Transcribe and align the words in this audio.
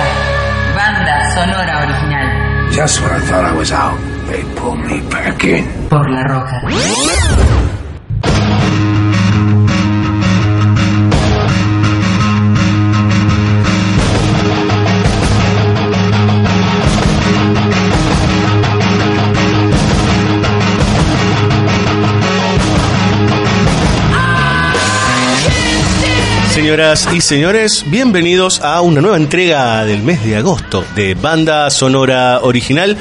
banda 0.76 1.16
sonora 1.34 1.76
original. 1.86 2.28
Just 2.72 3.02
when 3.02 3.12
I 3.12 3.20
thought 3.20 3.46
I 3.46 3.54
was 3.56 3.72
out, 3.72 3.98
they 4.28 4.44
pulled 4.56 4.80
me 4.80 5.00
back 5.10 5.44
in. 5.44 5.66
Por 5.90 6.10
La 6.10 6.22
Roca. 6.24 6.62
Señoras 26.56 27.10
y 27.14 27.20
señores, 27.20 27.84
bienvenidos 27.86 28.62
a 28.62 28.80
una 28.80 29.02
nueva 29.02 29.18
entrega 29.18 29.84
del 29.84 30.02
mes 30.02 30.24
de 30.24 30.38
agosto 30.38 30.86
de 30.96 31.14
Banda 31.14 31.70
Sonora 31.70 32.40
Original. 32.44 32.98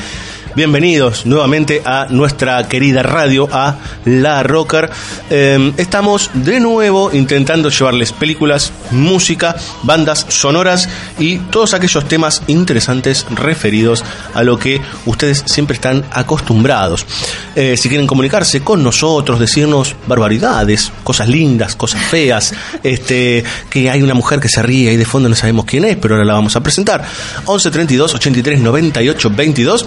Bienvenidos 0.57 1.27
nuevamente 1.27 1.83
a 1.85 2.07
nuestra 2.11 2.69
querida 2.69 3.03
radio, 3.03 3.49
a 3.51 3.77
La 4.05 4.45
Rocker. 4.45 4.89
Eh, 5.29 5.73
estamos 5.79 6.31
de 6.33 6.61
nuevo 6.61 7.11
intentando 7.13 7.71
llevarles 7.71 8.13
películas, 8.13 8.73
música, 8.93 9.57
bandas 9.83 10.25
sonoras 10.29 10.89
y 11.19 11.39
todos 11.39 11.75
aquellos 11.75 12.07
temas 12.07 12.41
interesantes 12.47 13.27
referidos 13.31 14.05
a 14.33 14.45
lo 14.45 14.57
que 14.57 14.81
ustedes 15.07 15.43
siempre 15.45 15.75
están 15.75 16.05
acostumbrados. 16.13 17.05
Eh, 17.57 17.77
si 17.77 17.89
quieren 17.89 18.07
comunicarse 18.07 18.61
con 18.61 18.81
nosotros, 18.85 19.41
decirnos 19.41 19.97
barbaridades, 20.07 20.93
cosas 21.03 21.29
lindas, 21.29 21.75
cosas 21.75 22.01
feas, 22.01 22.55
este, 22.85 23.43
que 23.69 23.91
hay 23.91 24.03
una 24.03 24.15
mujer 24.15 24.39
que 24.39 24.49
se 24.49 24.63
ríe 24.63 24.93
y 24.93 24.97
de 24.97 25.05
fondo 25.05 25.29
no 25.29 25.35
sabemos 25.35 25.65
quién 25.65 25.85
es, 25.85 25.97
pero 25.97 26.15
ahora 26.15 26.25
la 26.25 26.35
vamos 26.35 26.55
a 26.55 26.63
presentar. 26.63 27.05
11 27.45 27.71
32 27.73 28.15
83 28.15 28.61
98 28.61 29.31
22, 29.31 29.87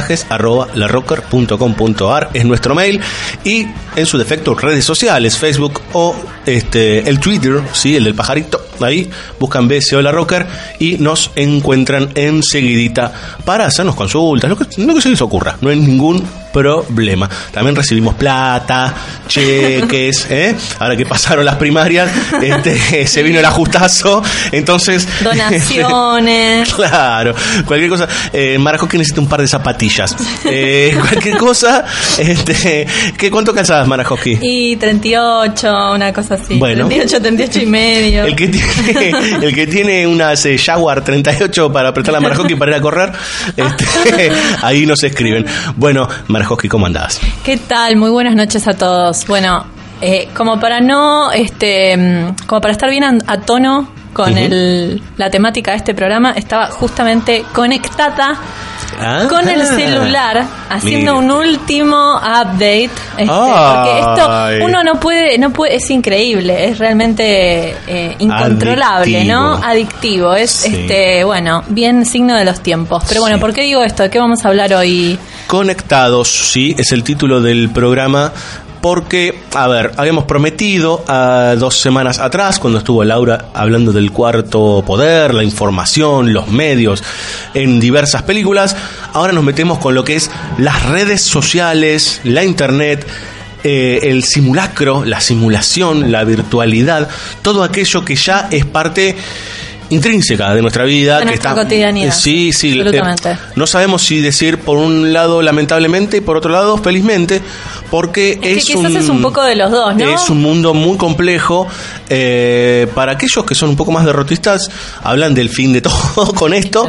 mensajes 0.00 0.26
arroba 0.30 0.68
larrocker.com.ar 0.74 2.30
es 2.32 2.44
nuestro 2.46 2.74
mail 2.74 3.00
y 3.44 3.66
en 3.96 4.06
su 4.06 4.16
defecto 4.16 4.54
redes 4.54 4.84
sociales, 4.84 5.36
Facebook 5.36 5.80
o 5.92 6.16
este, 6.46 7.08
el 7.08 7.20
Twitter, 7.20 7.60
¿sí? 7.72 7.96
el 7.96 8.04
del 8.04 8.14
pajarito, 8.14 8.64
ahí 8.80 9.10
buscan 9.38 9.68
BSO 9.68 10.00
La 10.00 10.10
Rocker 10.10 10.46
y 10.78 10.96
nos 10.96 11.30
encuentran 11.36 12.10
enseguidita 12.14 13.12
para 13.44 13.66
hacernos 13.66 13.94
consultas, 13.94 14.48
lo 14.48 14.56
que, 14.56 14.64
lo 14.78 14.94
que 14.94 15.02
se 15.02 15.10
les 15.10 15.20
ocurra, 15.20 15.56
no 15.60 15.68
hay 15.68 15.78
ningún 15.78 16.24
problema. 16.52 17.28
También 17.52 17.76
recibimos 17.76 18.14
plata, 18.14 18.94
cheques, 19.26 20.26
¿eh? 20.30 20.54
ahora 20.78 20.96
que 20.96 21.06
pasaron 21.06 21.44
las 21.44 21.56
primarias, 21.56 22.10
este, 22.42 23.06
se 23.06 23.22
vino 23.22 23.38
el 23.38 23.44
ajustazo, 23.44 24.22
entonces... 24.52 25.06
Donaciones. 25.22 26.72
claro, 26.74 27.34
cualquier 27.66 27.90
cosa. 27.90 28.08
Eh, 28.32 28.58
necesita 28.92 29.20
un 29.20 29.28
par 29.28 29.40
de 29.40 29.48
zapatillas. 29.48 30.16
Eh, 30.44 30.96
cualquier 31.00 31.36
cosa, 31.36 31.84
este, 32.18 32.86
¿qué, 33.16 33.30
¿cuánto 33.30 33.54
calzabas, 33.54 33.86
Marajoski? 33.86 34.38
Y 34.40 34.76
38, 34.76 35.92
una 35.94 36.12
cosa 36.12 36.34
así. 36.34 36.58
Bueno. 36.58 36.86
38, 36.86 37.22
38 37.22 37.60
y 37.60 37.66
medio. 37.66 38.24
El 38.24 38.36
que 38.36 38.48
tiene, 38.48 39.12
el 39.42 39.54
que 39.54 39.66
tiene 39.66 40.06
unas 40.06 40.44
eh, 40.46 40.58
Jaguar 40.58 41.02
38 41.02 41.72
para 41.72 41.90
apretar 41.90 42.12
la 42.12 42.20
Marajoski 42.20 42.54
para 42.56 42.72
ir 42.72 42.76
a 42.78 42.80
correr, 42.80 43.12
este, 43.56 44.32
ahí 44.62 44.86
nos 44.86 45.02
escriben. 45.02 45.46
Bueno, 45.76 46.08
Marajoski, 46.40 46.70
¿cómo 46.70 46.86
andás? 46.86 47.20
¿Qué 47.44 47.58
tal? 47.58 47.96
Muy 47.96 48.08
buenas 48.08 48.34
noches 48.34 48.66
a 48.66 48.72
todos. 48.72 49.26
Bueno, 49.26 49.66
eh, 50.00 50.30
como 50.34 50.58
para 50.58 50.80
no, 50.80 51.30
este, 51.32 51.94
mm, 51.94 52.46
como 52.46 52.62
para 52.62 52.72
estar 52.72 52.88
bien 52.88 53.04
a, 53.04 53.18
a 53.26 53.42
tono 53.42 53.90
con 54.14 54.38
el, 54.38 55.02
la 55.18 55.28
temática 55.28 55.72
de 55.72 55.76
este 55.76 55.92
programa, 55.92 56.32
estaba 56.32 56.68
justamente 56.68 57.44
conectada 57.52 58.40
Ah, 58.98 59.26
con 59.28 59.48
el 59.48 59.64
celular 59.66 60.44
haciendo 60.68 61.14
mira. 61.20 61.24
un 61.24 61.30
último 61.48 62.16
update 62.16 62.90
este, 63.16 63.26
porque 63.26 63.98
esto 63.98 64.64
uno 64.66 64.82
no 64.82 64.98
puede 65.00 65.38
no 65.38 65.50
puede 65.50 65.76
es 65.76 65.88
increíble 65.90 66.68
es 66.70 66.78
realmente 66.78 67.76
eh, 67.86 68.16
incontrolable 68.18 69.24
no 69.24 69.54
Adictivo. 69.54 69.66
adictivo 70.30 70.34
es 70.34 70.50
Sí. 70.50 70.74
este 70.74 71.24
bueno 71.24 71.62
bien 71.68 72.04
signo 72.04 72.36
de 72.36 72.44
los 72.44 72.60
tiempos 72.60 73.04
pero 73.08 73.20
bueno 73.22 73.36
Sí. 73.36 73.40
por 73.40 73.52
qué 73.54 73.62
digo 73.62 73.82
esto 73.82 74.02
de 74.02 74.10
qué 74.10 74.18
vamos 74.18 74.44
a 74.44 74.48
hablar 74.48 74.72
hoy 74.74 75.18
Conectados, 75.46 76.28
sí, 76.28 76.76
es 76.78 76.92
el 76.92 77.02
título 77.02 77.40
del 77.40 77.70
programa. 77.70 78.30
Porque, 78.80 79.38
a 79.54 79.68
ver, 79.68 79.92
habíamos 79.96 80.24
prometido 80.24 81.04
ah, 81.06 81.54
dos 81.58 81.78
semanas 81.78 82.18
atrás, 82.18 82.58
cuando 82.58 82.78
estuvo 82.78 83.04
Laura 83.04 83.46
hablando 83.52 83.92
del 83.92 84.10
cuarto 84.10 84.82
poder, 84.86 85.34
la 85.34 85.44
información, 85.44 86.32
los 86.32 86.48
medios, 86.48 87.02
en 87.52 87.78
diversas 87.78 88.22
películas, 88.22 88.76
ahora 89.12 89.32
nos 89.32 89.44
metemos 89.44 89.78
con 89.78 89.94
lo 89.94 90.02
que 90.02 90.16
es 90.16 90.30
las 90.56 90.86
redes 90.86 91.20
sociales, 91.22 92.20
la 92.24 92.42
internet, 92.42 93.06
eh, 93.62 94.00
el 94.04 94.24
simulacro, 94.24 95.04
la 95.04 95.20
simulación, 95.20 96.10
la 96.10 96.24
virtualidad, 96.24 97.10
todo 97.42 97.62
aquello 97.62 98.04
que 98.04 98.16
ya 98.16 98.48
es 98.50 98.64
parte 98.64 99.16
intrínseca 99.90 100.54
de 100.54 100.62
nuestra 100.62 100.84
vida. 100.84 101.14
De 101.16 101.20
que 101.20 101.26
nuestra 101.30 101.50
está, 101.50 101.62
cotidianidad. 101.62 102.12
Sí, 102.14 102.52
sí. 102.52 102.78
eh, 102.78 102.80
Absolutamente. 102.80 103.36
no 103.56 103.66
sabemos 103.66 104.02
si 104.02 104.20
decir 104.20 104.58
por 104.58 104.78
un 104.78 105.12
lado 105.12 105.42
lamentablemente 105.42 106.16
y 106.18 106.20
por 106.20 106.36
otro 106.36 106.50
lado 106.50 106.78
felizmente, 106.78 107.40
porque 107.90 108.38
Es 108.42 108.64
que 108.66 108.74
quizás 108.74 108.90
un, 108.90 108.96
es 108.96 109.08
un 109.08 109.20
poco 109.22 109.42
de 109.42 109.56
los 109.56 109.70
dos, 109.70 109.94
¿no? 109.96 110.08
Es 110.08 110.30
un 110.30 110.40
mundo 110.40 110.74
muy 110.74 110.96
complejo. 110.96 111.66
eh, 112.08 112.86
para 112.94 113.12
aquellos 113.12 113.44
que 113.44 113.54
son 113.54 113.70
un 113.70 113.76
poco 113.76 113.92
más 113.92 114.04
derrotistas, 114.04 114.70
hablan 115.02 115.34
del 115.34 115.48
fin 115.48 115.72
de 115.72 115.80
todo 115.82 116.32
con 116.34 116.54
esto, 116.54 116.88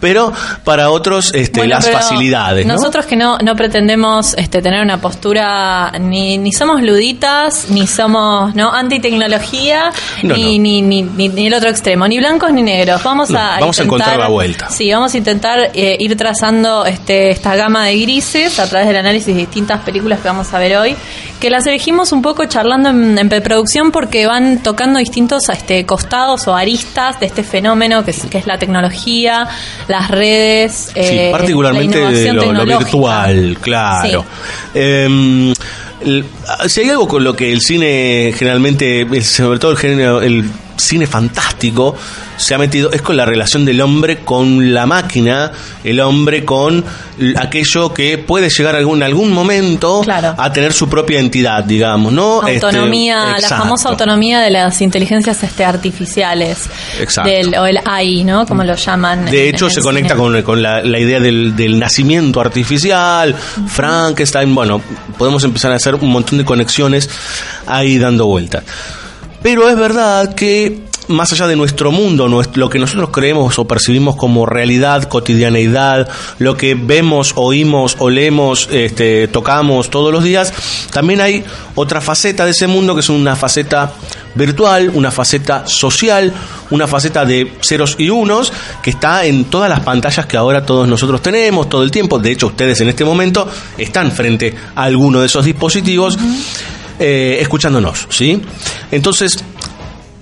pero 0.00 0.32
para 0.64 0.90
otros 0.90 1.32
este, 1.34 1.60
Bueno, 1.60 1.74
las 1.74 1.90
facilidades. 1.90 2.66
¿no? 2.66 2.74
Nosotros 2.74 3.06
que 3.06 3.16
no, 3.16 3.38
no 3.38 3.54
pretendemos 3.56 4.34
este, 4.36 4.60
tener 4.62 4.82
una 4.82 5.00
postura, 5.00 5.92
ni, 6.00 6.38
ni 6.38 6.52
somos 6.52 6.82
luditas, 6.82 7.66
ni 7.70 7.86
somos 7.86 8.54
no 8.54 8.72
antitecnología, 8.72 9.90
No, 10.22 10.34
ni, 10.34 10.58
no. 10.58 10.62
Ni, 10.62 10.82
ni, 10.82 11.02
ni, 11.02 11.28
ni 11.28 11.46
el 11.46 11.54
otro 11.54 11.68
extremo, 11.70 12.06
ni 12.08 12.18
blancos 12.38 12.52
ni 12.54 12.62
negros. 12.62 13.02
Vamos 13.02 13.30
No, 13.30 13.38
a 13.38 13.58
vamos 13.60 13.78
a 13.78 13.82
encontrar 13.82 14.18
la 14.18 14.28
vuelta. 14.28 14.70
Sí, 14.70 14.90
vamos 14.92 15.12
a 15.14 15.18
intentar 15.18 15.70
eh, 15.74 15.96
ir 15.98 16.16
trazando 16.16 16.86
este, 16.86 17.30
esta 17.30 17.54
gama 17.56 17.86
de 17.86 17.98
grises 17.98 18.58
a 18.58 18.68
través 18.68 18.86
del 18.88 18.96
análisis 18.96 19.34
de 19.34 19.40
distintas 19.40 19.80
películas 19.82 20.20
que 20.20 20.28
vamos 20.28 20.52
a 20.54 20.58
ver 20.58 20.76
hoy, 20.76 20.94
que 21.40 21.50
las 21.50 21.66
elegimos 21.66 22.12
un 22.12 22.22
poco 22.22 22.44
charlando 22.46 22.90
en, 22.90 23.18
en 23.18 23.28
preproducción 23.28 23.90
porque 23.90 24.26
van 24.26 24.62
tocando 24.62 24.98
distintos 24.98 25.48
este, 25.48 25.84
costados 25.86 26.46
o 26.48 26.54
aristas 26.56 27.18
de 27.20 27.26
este 27.26 27.42
fenómeno 27.42 28.04
que 28.04 28.12
es, 28.12 28.26
que 28.26 28.38
es 28.38 28.46
la 28.46 28.58
tecnología, 28.58 29.46
las 29.88 30.10
redes. 30.10 30.90
Sí, 30.94 31.00
eh, 31.00 31.28
particularmente 31.32 32.00
la 32.32 32.32
lo, 32.32 32.64
virtual, 32.66 33.58
claro. 33.60 34.24
Em, 34.74 35.52
si 36.68 36.80
hay 36.80 36.90
algo 36.90 37.08
con 37.08 37.24
lo 37.24 37.34
que 37.34 37.52
el 37.52 37.60
cine 37.60 38.32
generalmente, 38.36 39.02
el- 39.02 39.24
sobre 39.24 39.58
todo 39.58 39.72
el 39.72 39.76
género, 39.78 40.22
el 40.22 40.44
cine 40.78 41.06
fantástico, 41.06 41.94
se 42.36 42.54
ha 42.54 42.58
metido, 42.58 42.90
es 42.92 43.02
con 43.02 43.16
la 43.16 43.24
relación 43.24 43.64
del 43.64 43.80
hombre 43.80 44.18
con 44.20 44.72
la 44.72 44.86
máquina, 44.86 45.50
el 45.84 46.00
hombre 46.00 46.44
con 46.44 46.84
aquello 47.36 47.92
que 47.92 48.16
puede 48.18 48.48
llegar 48.48 48.76
algún, 48.76 48.98
en 48.98 49.02
algún 49.02 49.32
momento 49.32 50.02
Claro. 50.04 50.34
a 50.38 50.52
tener 50.52 50.72
su 50.72 50.88
propia 50.88 51.18
entidad, 51.18 51.64
digamos, 51.64 52.12
¿no? 52.12 52.46
Este, 52.46 52.64
Autonomía, 52.64 53.36
la 53.40 53.48
famosa 53.48 53.88
autonomía 53.88 54.40
de 54.40 54.50
las 54.50 54.80
inteligencias 54.80 55.42
este, 55.42 55.64
artificiales. 55.64 56.66
Exacto. 57.00 57.28
Del, 57.30 57.54
o 57.56 57.66
el 57.66 57.80
AI, 57.84 58.22
¿no? 58.24 58.46
Como 58.46 58.62
lo 58.62 58.76
llaman. 58.76 59.24
De 59.26 59.48
en- 59.48 59.54
hecho, 59.54 59.66
en 59.66 59.72
se 59.72 59.80
conecta 59.82 60.14
cine. 60.14 60.20
con, 60.22 60.42
con 60.42 60.62
la, 60.62 60.82
la 60.82 60.98
idea 61.00 61.18
del, 61.18 61.56
del 61.56 61.78
nacimiento 61.78 62.40
artificial, 62.40 63.34
Frankenstein, 63.66 64.54
bueno, 64.54 64.80
podemos 65.16 65.42
empezar 65.44 65.72
a 65.72 65.76
hacer 65.76 65.96
un 65.96 66.10
montón 66.10 66.38
de 66.38 66.44
conexiones 66.44 67.10
ahí 67.66 67.98
dando 67.98 68.26
vueltas. 68.26 68.62
Pero 69.42 69.68
es 69.68 69.76
verdad 69.76 70.34
que 70.34 70.88
más 71.08 71.32
allá 71.32 71.46
de 71.46 71.56
nuestro 71.56 71.90
mundo, 71.90 72.28
lo 72.28 72.68
que 72.68 72.78
nosotros 72.78 73.10
creemos 73.10 73.58
o 73.58 73.66
percibimos 73.66 74.16
como 74.16 74.46
realidad, 74.46 75.04
cotidianeidad, 75.04 76.08
lo 76.38 76.56
que 76.56 76.74
vemos, 76.74 77.32
oímos, 77.36 77.96
olemos, 77.98 78.68
este, 78.70 79.28
tocamos 79.28 79.90
todos 79.90 80.12
los 80.12 80.22
días, 80.22 80.52
también 80.92 81.20
hay 81.20 81.44
otra 81.74 82.00
faceta 82.00 82.44
de 82.44 82.50
ese 82.50 82.66
mundo 82.66 82.94
que 82.94 83.00
es 83.00 83.08
una 83.08 83.36
faceta 83.36 83.92
virtual, 84.34 84.90
una 84.94 85.10
faceta 85.10 85.66
social, 85.66 86.32
una 86.70 86.86
faceta 86.86 87.24
de 87.24 87.54
ceros 87.62 87.96
y 87.98 88.10
unos 88.10 88.52
que 88.82 88.90
está 88.90 89.24
en 89.24 89.46
todas 89.46 89.70
las 89.70 89.80
pantallas 89.80 90.26
que 90.26 90.36
ahora 90.36 90.64
todos 90.64 90.86
nosotros 90.86 91.22
tenemos 91.22 91.68
todo 91.68 91.82
el 91.82 91.90
tiempo. 91.90 92.18
De 92.18 92.32
hecho, 92.32 92.48
ustedes 92.48 92.80
en 92.82 92.90
este 92.90 93.04
momento 93.04 93.48
están 93.78 94.12
frente 94.12 94.54
a 94.74 94.84
alguno 94.84 95.20
de 95.20 95.26
esos 95.26 95.44
dispositivos 95.44 96.18
eh, 96.98 97.38
escuchándonos, 97.40 98.06
¿sí? 98.10 98.40
Entonces, 98.90 99.44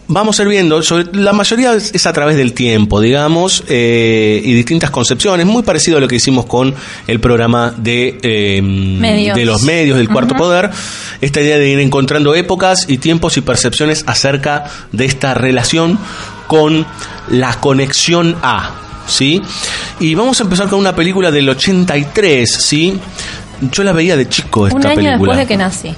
vamos 0.08 0.38
a 0.38 0.42
ir 0.42 0.48
viendo, 0.48 0.82
sobre, 0.82 1.06
la 1.12 1.32
mayoría 1.32 1.74
es, 1.74 2.06
a 2.06 2.12
través 2.12 2.36
del 2.36 2.52
tiempo, 2.52 3.00
digamos, 3.00 3.64
eh, 3.68 4.40
y 4.44 4.52
distintas 4.52 4.90
concepciones, 4.90 5.46
muy 5.46 5.62
parecido 5.62 5.98
a 5.98 6.00
lo 6.00 6.08
que 6.08 6.16
hicimos 6.16 6.46
con 6.46 6.74
el 7.06 7.20
programa 7.20 7.72
de, 7.76 8.18
eh, 8.22 8.62
Medios. 8.62 9.36
de 9.36 9.44
los 9.44 9.62
medios 9.62 9.96
del 9.96 10.08
cuarto 10.08 10.34
poder, 10.34 10.70
esta 11.20 11.40
idea 11.40 11.58
de 11.58 11.68
ir 11.68 11.80
encontrando 11.80 12.34
épocas 12.34 12.86
y 12.88 12.98
tiempos 12.98 13.36
y 13.36 13.40
percepciones 13.40 14.04
acerca 14.06 14.64
de 14.92 15.04
esta 15.04 15.34
relación 15.34 15.98
con 16.46 16.86
la 17.28 17.54
conexión 17.60 18.36
a, 18.42 18.74
¿sí? 19.06 19.42
Y 19.98 20.14
vamos 20.14 20.40
a 20.40 20.44
empezar 20.44 20.68
con 20.68 20.78
una 20.78 20.94
película 20.94 21.30
del 21.30 21.48
83, 21.48 22.48
¿sí? 22.52 22.98
Yo 23.72 23.82
la 23.82 23.92
veía 23.92 24.16
de 24.16 24.28
chico 24.28 24.66
esta 24.66 24.78
Un 24.78 24.86
año 24.86 24.94
película. 24.96 25.16
después 25.16 25.38
de 25.38 25.46
que 25.46 25.56
nací. 25.56 25.94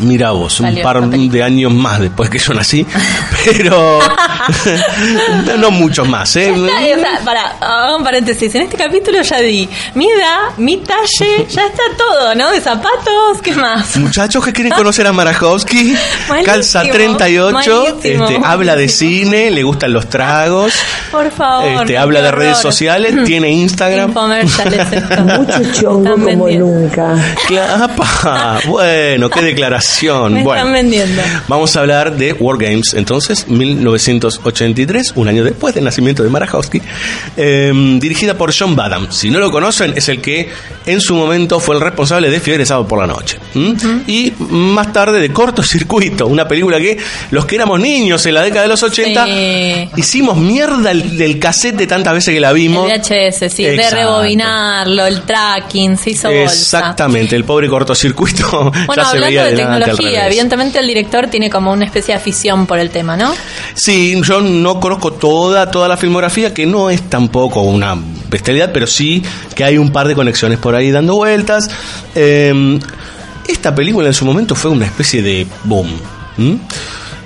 Mira 0.00 0.32
vos, 0.32 0.60
un 0.60 0.74
par 0.82 1.08
de 1.08 1.42
años 1.42 1.72
más 1.72 2.00
después 2.00 2.28
que 2.28 2.38
yo 2.38 2.52
nací, 2.52 2.86
pero 3.44 4.00
no, 5.46 5.56
no 5.56 5.70
muchos 5.70 6.08
más, 6.08 6.34
¿eh? 6.36 6.50
O 6.50 6.66
sea, 6.66 7.20
para, 7.24 7.56
hago 7.60 7.98
un 7.98 8.04
paréntesis. 8.04 8.54
En 8.54 8.62
este 8.62 8.76
capítulo 8.76 9.22
ya 9.22 9.40
di 9.40 9.68
mi 9.94 10.06
edad, 10.06 10.56
mi 10.56 10.78
talle, 10.78 11.46
ya 11.48 11.66
está 11.66 11.82
todo, 11.96 12.34
¿no? 12.34 12.50
De 12.50 12.60
zapatos, 12.60 13.40
¿qué 13.42 13.54
más? 13.54 13.96
Muchachos 13.96 14.44
que 14.44 14.52
quieren 14.52 14.72
conocer 14.72 15.06
a 15.06 15.12
Marajowski, 15.12 15.94
calza 16.44 16.82
38, 16.82 17.52
malísimo. 17.52 18.28
este, 18.28 18.40
habla 18.44 18.76
de 18.76 18.88
cine, 18.88 19.50
le 19.50 19.62
gustan 19.62 19.92
los 19.92 20.08
tragos, 20.08 20.72
Por 21.10 21.30
favor. 21.30 21.82
este, 21.82 21.98
habla 21.98 22.20
de 22.20 22.28
horror. 22.28 22.40
redes 22.40 22.58
sociales, 22.58 23.14
tiene 23.24 23.50
Instagram. 23.50 24.12
Mucho 24.12 25.72
chongo 25.72 26.14
como 26.14 26.48
nunca. 26.48 27.14
Clapa, 27.46 28.58
bueno, 28.66 29.30
qué 29.30 29.42
declaración. 29.42 29.83
Me 30.34 30.42
bueno, 30.42 30.60
están 30.60 30.72
vendiendo. 30.72 31.22
Vamos 31.48 31.76
a 31.76 31.80
hablar 31.80 32.16
de 32.16 32.32
War 32.32 32.58
Games, 32.58 32.94
entonces, 32.94 33.46
1983, 33.48 35.12
un 35.16 35.28
año 35.28 35.44
después 35.44 35.74
del 35.74 35.84
nacimiento 35.84 36.22
de 36.22 36.30
Marajowski, 36.30 36.80
eh, 37.36 37.72
dirigida 38.00 38.34
por 38.36 38.52
John 38.56 38.74
Badham. 38.76 39.10
Si 39.10 39.30
no 39.30 39.38
lo 39.38 39.50
conocen, 39.50 39.92
es 39.96 40.08
el 40.08 40.20
que 40.20 40.48
en 40.86 41.00
su 41.00 41.14
momento 41.14 41.60
fue 41.60 41.74
el 41.76 41.80
responsable 41.80 42.30
de 42.30 42.40
Fiebre 42.40 42.60
de 42.62 42.66
Sábado 42.66 42.86
por 42.88 42.98
la 43.00 43.06
Noche. 43.06 43.38
Y 44.06 44.32
más 44.38 44.92
tarde 44.92 45.20
de 45.20 45.32
Cortocircuito, 45.32 46.26
una 46.26 46.46
película 46.48 46.78
que 46.78 46.98
los 47.30 47.46
que 47.46 47.56
éramos 47.56 47.80
niños 47.80 48.24
en 48.26 48.34
la 48.34 48.42
década 48.42 48.62
de 48.62 48.68
los 48.68 48.82
80 48.82 49.24
Sí. 49.26 49.90
hicimos 49.96 50.36
mierda 50.36 50.90
el- 50.90 51.16
del 51.16 51.38
cassette 51.38 51.76
de 51.76 51.86
tantas 51.86 52.14
veces 52.14 52.34
que 52.34 52.40
la 52.40 52.52
vimos. 52.52 52.90
El 52.90 53.00
VHS, 53.00 53.48
sí, 53.50 53.64
de 53.64 53.90
rebobinarlo, 53.90 55.06
el 55.06 55.22
tracking, 55.22 55.96
se 55.96 56.10
hizo 56.10 56.30
bolsa. 56.30 56.52
Exactamente, 56.54 57.36
el 57.36 57.44
pobre 57.44 57.68
cortocircuito 57.68 58.72
Bueno, 58.86 59.02
ya 59.02 59.10
se 59.10 59.18
veía 59.20 59.44
de 59.44 59.50
al 59.50 59.56
tecnología, 59.78 60.26
evidentemente 60.26 60.78
el 60.78 60.86
director 60.86 61.28
tiene 61.28 61.50
como 61.50 61.72
una 61.72 61.84
especie 61.84 62.14
de 62.14 62.20
afición 62.20 62.66
por 62.66 62.78
el 62.78 62.90
tema, 62.90 63.16
¿no? 63.16 63.34
Sí, 63.74 64.20
yo 64.22 64.40
no 64.40 64.80
conozco 64.80 65.12
toda, 65.12 65.70
toda 65.70 65.88
la 65.88 65.96
filmografía, 65.96 66.52
que 66.52 66.66
no 66.66 66.90
es 66.90 67.02
tampoco 67.02 67.62
una 67.62 67.96
bestialidad, 68.28 68.70
pero 68.72 68.86
sí 68.86 69.22
que 69.54 69.64
hay 69.64 69.78
un 69.78 69.90
par 69.90 70.08
de 70.08 70.14
conexiones 70.14 70.58
por 70.58 70.74
ahí 70.74 70.90
dando 70.90 71.16
vueltas. 71.16 71.70
Eh, 72.14 72.78
esta 73.46 73.74
película 73.74 74.06
en 74.06 74.14
su 74.14 74.24
momento 74.24 74.54
fue 74.54 74.70
una 74.70 74.86
especie 74.86 75.22
de 75.22 75.46
boom. 75.64 75.88
¿m? 76.38 76.58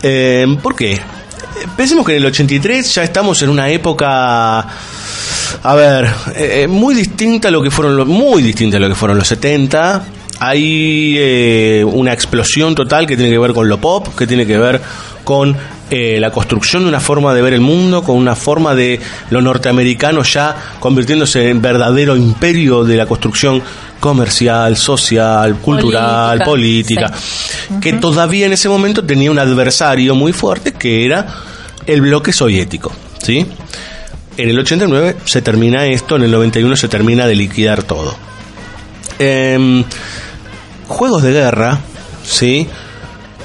Eh, 0.02 0.46
¿Por 0.62 0.74
qué? 0.74 1.00
Pensemos 1.76 2.04
que 2.06 2.12
en 2.12 2.18
el 2.18 2.26
83 2.26 2.94
ya 2.94 3.02
estamos 3.02 3.40
en 3.42 3.50
una 3.50 3.68
época, 3.68 4.58
a 4.60 5.74
ver, 5.74 6.06
eh, 6.34 6.62
eh, 6.62 6.68
muy 6.68 6.94
distinta 6.94 7.48
a 7.48 7.50
lo 7.50 7.62
que 7.62 7.70
fueron 7.70 7.96
los, 7.96 8.06
muy 8.06 8.42
distinta 8.42 8.76
a 8.76 8.80
lo 8.80 8.88
que 8.88 8.94
fueron 8.94 9.18
los 9.18 9.28
70. 9.28 10.04
Hay 10.40 11.16
eh, 11.18 11.84
una 11.84 12.12
explosión 12.12 12.74
total 12.74 13.06
que 13.06 13.16
tiene 13.16 13.32
que 13.32 13.38
ver 13.38 13.52
con 13.52 13.68
lo 13.68 13.78
pop, 13.78 14.08
que 14.16 14.26
tiene 14.26 14.46
que 14.46 14.56
ver 14.56 14.80
con 15.24 15.56
eh, 15.90 16.18
la 16.20 16.30
construcción 16.30 16.82
de 16.82 16.88
una 16.90 17.00
forma 17.00 17.34
de 17.34 17.42
ver 17.42 17.54
el 17.54 17.60
mundo, 17.60 18.02
con 18.02 18.16
una 18.16 18.36
forma 18.36 18.74
de 18.74 19.00
lo 19.30 19.40
norteamericano 19.40 20.22
ya 20.22 20.54
convirtiéndose 20.80 21.48
en 21.48 21.62
verdadero 21.62 22.16
imperio 22.16 22.84
de 22.84 22.96
la 22.96 23.06
construcción 23.06 23.62
comercial, 23.98 24.76
social, 24.76 25.56
cultural, 25.56 26.42
política, 26.44 27.08
Política, 27.08 27.80
que 27.80 27.94
todavía 27.94 28.46
en 28.46 28.52
ese 28.52 28.68
momento 28.68 29.04
tenía 29.04 29.30
un 29.30 29.38
adversario 29.38 30.14
muy 30.14 30.32
fuerte 30.32 30.72
que 30.72 31.04
era 31.04 31.26
el 31.86 32.00
bloque 32.02 32.32
soviético, 32.32 32.92
¿sí? 33.22 33.46
En 34.36 34.48
el 34.48 34.58
89 34.58 35.16
se 35.24 35.42
termina 35.42 35.86
esto, 35.86 36.16
en 36.16 36.22
el 36.22 36.30
91 36.30 36.76
se 36.76 36.88
termina 36.88 37.26
de 37.26 37.34
liquidar 37.34 37.82
todo. 37.82 38.14
Em, 39.18 39.82
juegos 40.88 41.22
de 41.22 41.32
guerra, 41.32 41.78
¿sí? 42.24 42.66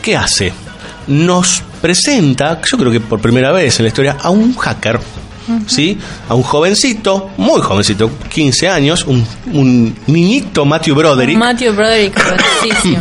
¿Qué 0.01 0.17
hace? 0.17 0.51
Nos 1.07 1.61
presenta, 1.81 2.61
yo 2.69 2.77
creo 2.77 2.91
que 2.91 2.99
por 2.99 3.19
primera 3.19 3.51
vez 3.51 3.77
en 3.79 3.83
la 3.83 3.89
historia, 3.89 4.17
a 4.21 4.29
un 4.29 4.55
hacker, 4.55 4.99
¿sí? 5.67 5.97
A 6.29 6.35
un 6.35 6.43
jovencito, 6.43 7.31
muy 7.37 7.61
jovencito, 7.61 8.09
15 8.33 8.69
años, 8.69 9.05
un, 9.05 9.25
un 9.51 9.95
niñito 10.07 10.65
Matthew 10.65 10.95
Broderick, 10.95 11.37
Matthew 11.37 11.73
Broderick, 11.73 12.17
sí. 12.81 12.97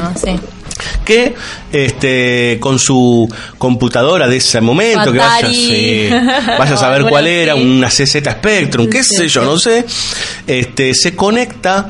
que 1.05 1.35
este 1.73 2.59
con 2.61 2.79
su 2.79 3.33
computadora 3.59 4.27
de 4.27 4.39
ese 4.39 4.61
momento, 4.61 5.12
que 5.12 5.19
vaya, 5.19 5.49
sí, 5.49 6.09
vaya 6.59 6.75
a 6.75 6.77
saber 6.77 7.05
cuál 7.09 7.29
era, 7.29 7.55
una 7.55 7.89
CZ 7.89 8.17
Spectrum, 8.17 8.89
qué 8.89 9.05
Sí, 9.05 9.17
sé 9.17 9.29
yo, 9.29 9.44
no 9.44 9.59
sé, 9.59 9.87
este 10.47 10.94
se 10.94 11.15
conecta 11.15 11.89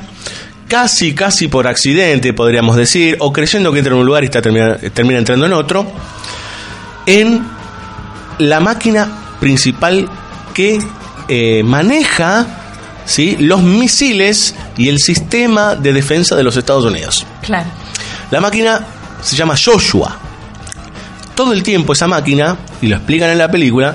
casi, 0.73 1.15
casi 1.15 1.49
por 1.49 1.69
accidente, 1.69 2.33
podríamos 2.33 2.77
decir, 2.77 3.19
o 3.21 3.31
creyendo 3.31 3.71
que 3.73 3.81
entra 3.81 3.93
en 3.93 4.01
un 4.01 4.07
lugar 4.07 4.23
y 4.23 4.27
está 4.29 4.41
termina, 4.41 4.79
termina 4.79 5.19
entrando 5.19 5.45
en 5.45 5.53
otro, 5.53 5.93
en 7.05 7.47
la 8.39 8.59
máquina 8.59 9.37
principal 9.39 10.09
que 10.55 10.81
eh, 11.29 11.63
maneja 11.63 12.47
¿sí? 13.05 13.37
los 13.39 13.63
misiles 13.63 14.55
y 14.79 14.89
el 14.89 14.99
sistema 14.99 15.75
de 15.75 15.93
defensa 15.93 16.37
de 16.37 16.43
los 16.43 16.57
Estados 16.57 16.87
Unidos. 16.87 17.27
Claro. 17.43 17.69
La 18.31 18.41
máquina 18.41 18.81
se 19.20 19.37
llama 19.37 19.55
Joshua. 19.63 20.19
Todo 21.35 21.53
el 21.53 21.63
tiempo 21.63 21.93
esa 21.93 22.08
máquina, 22.08 22.56
y 22.81 22.87
lo 22.87 22.96
explican 22.96 23.29
en 23.29 23.37
la 23.37 23.51
película, 23.51 23.94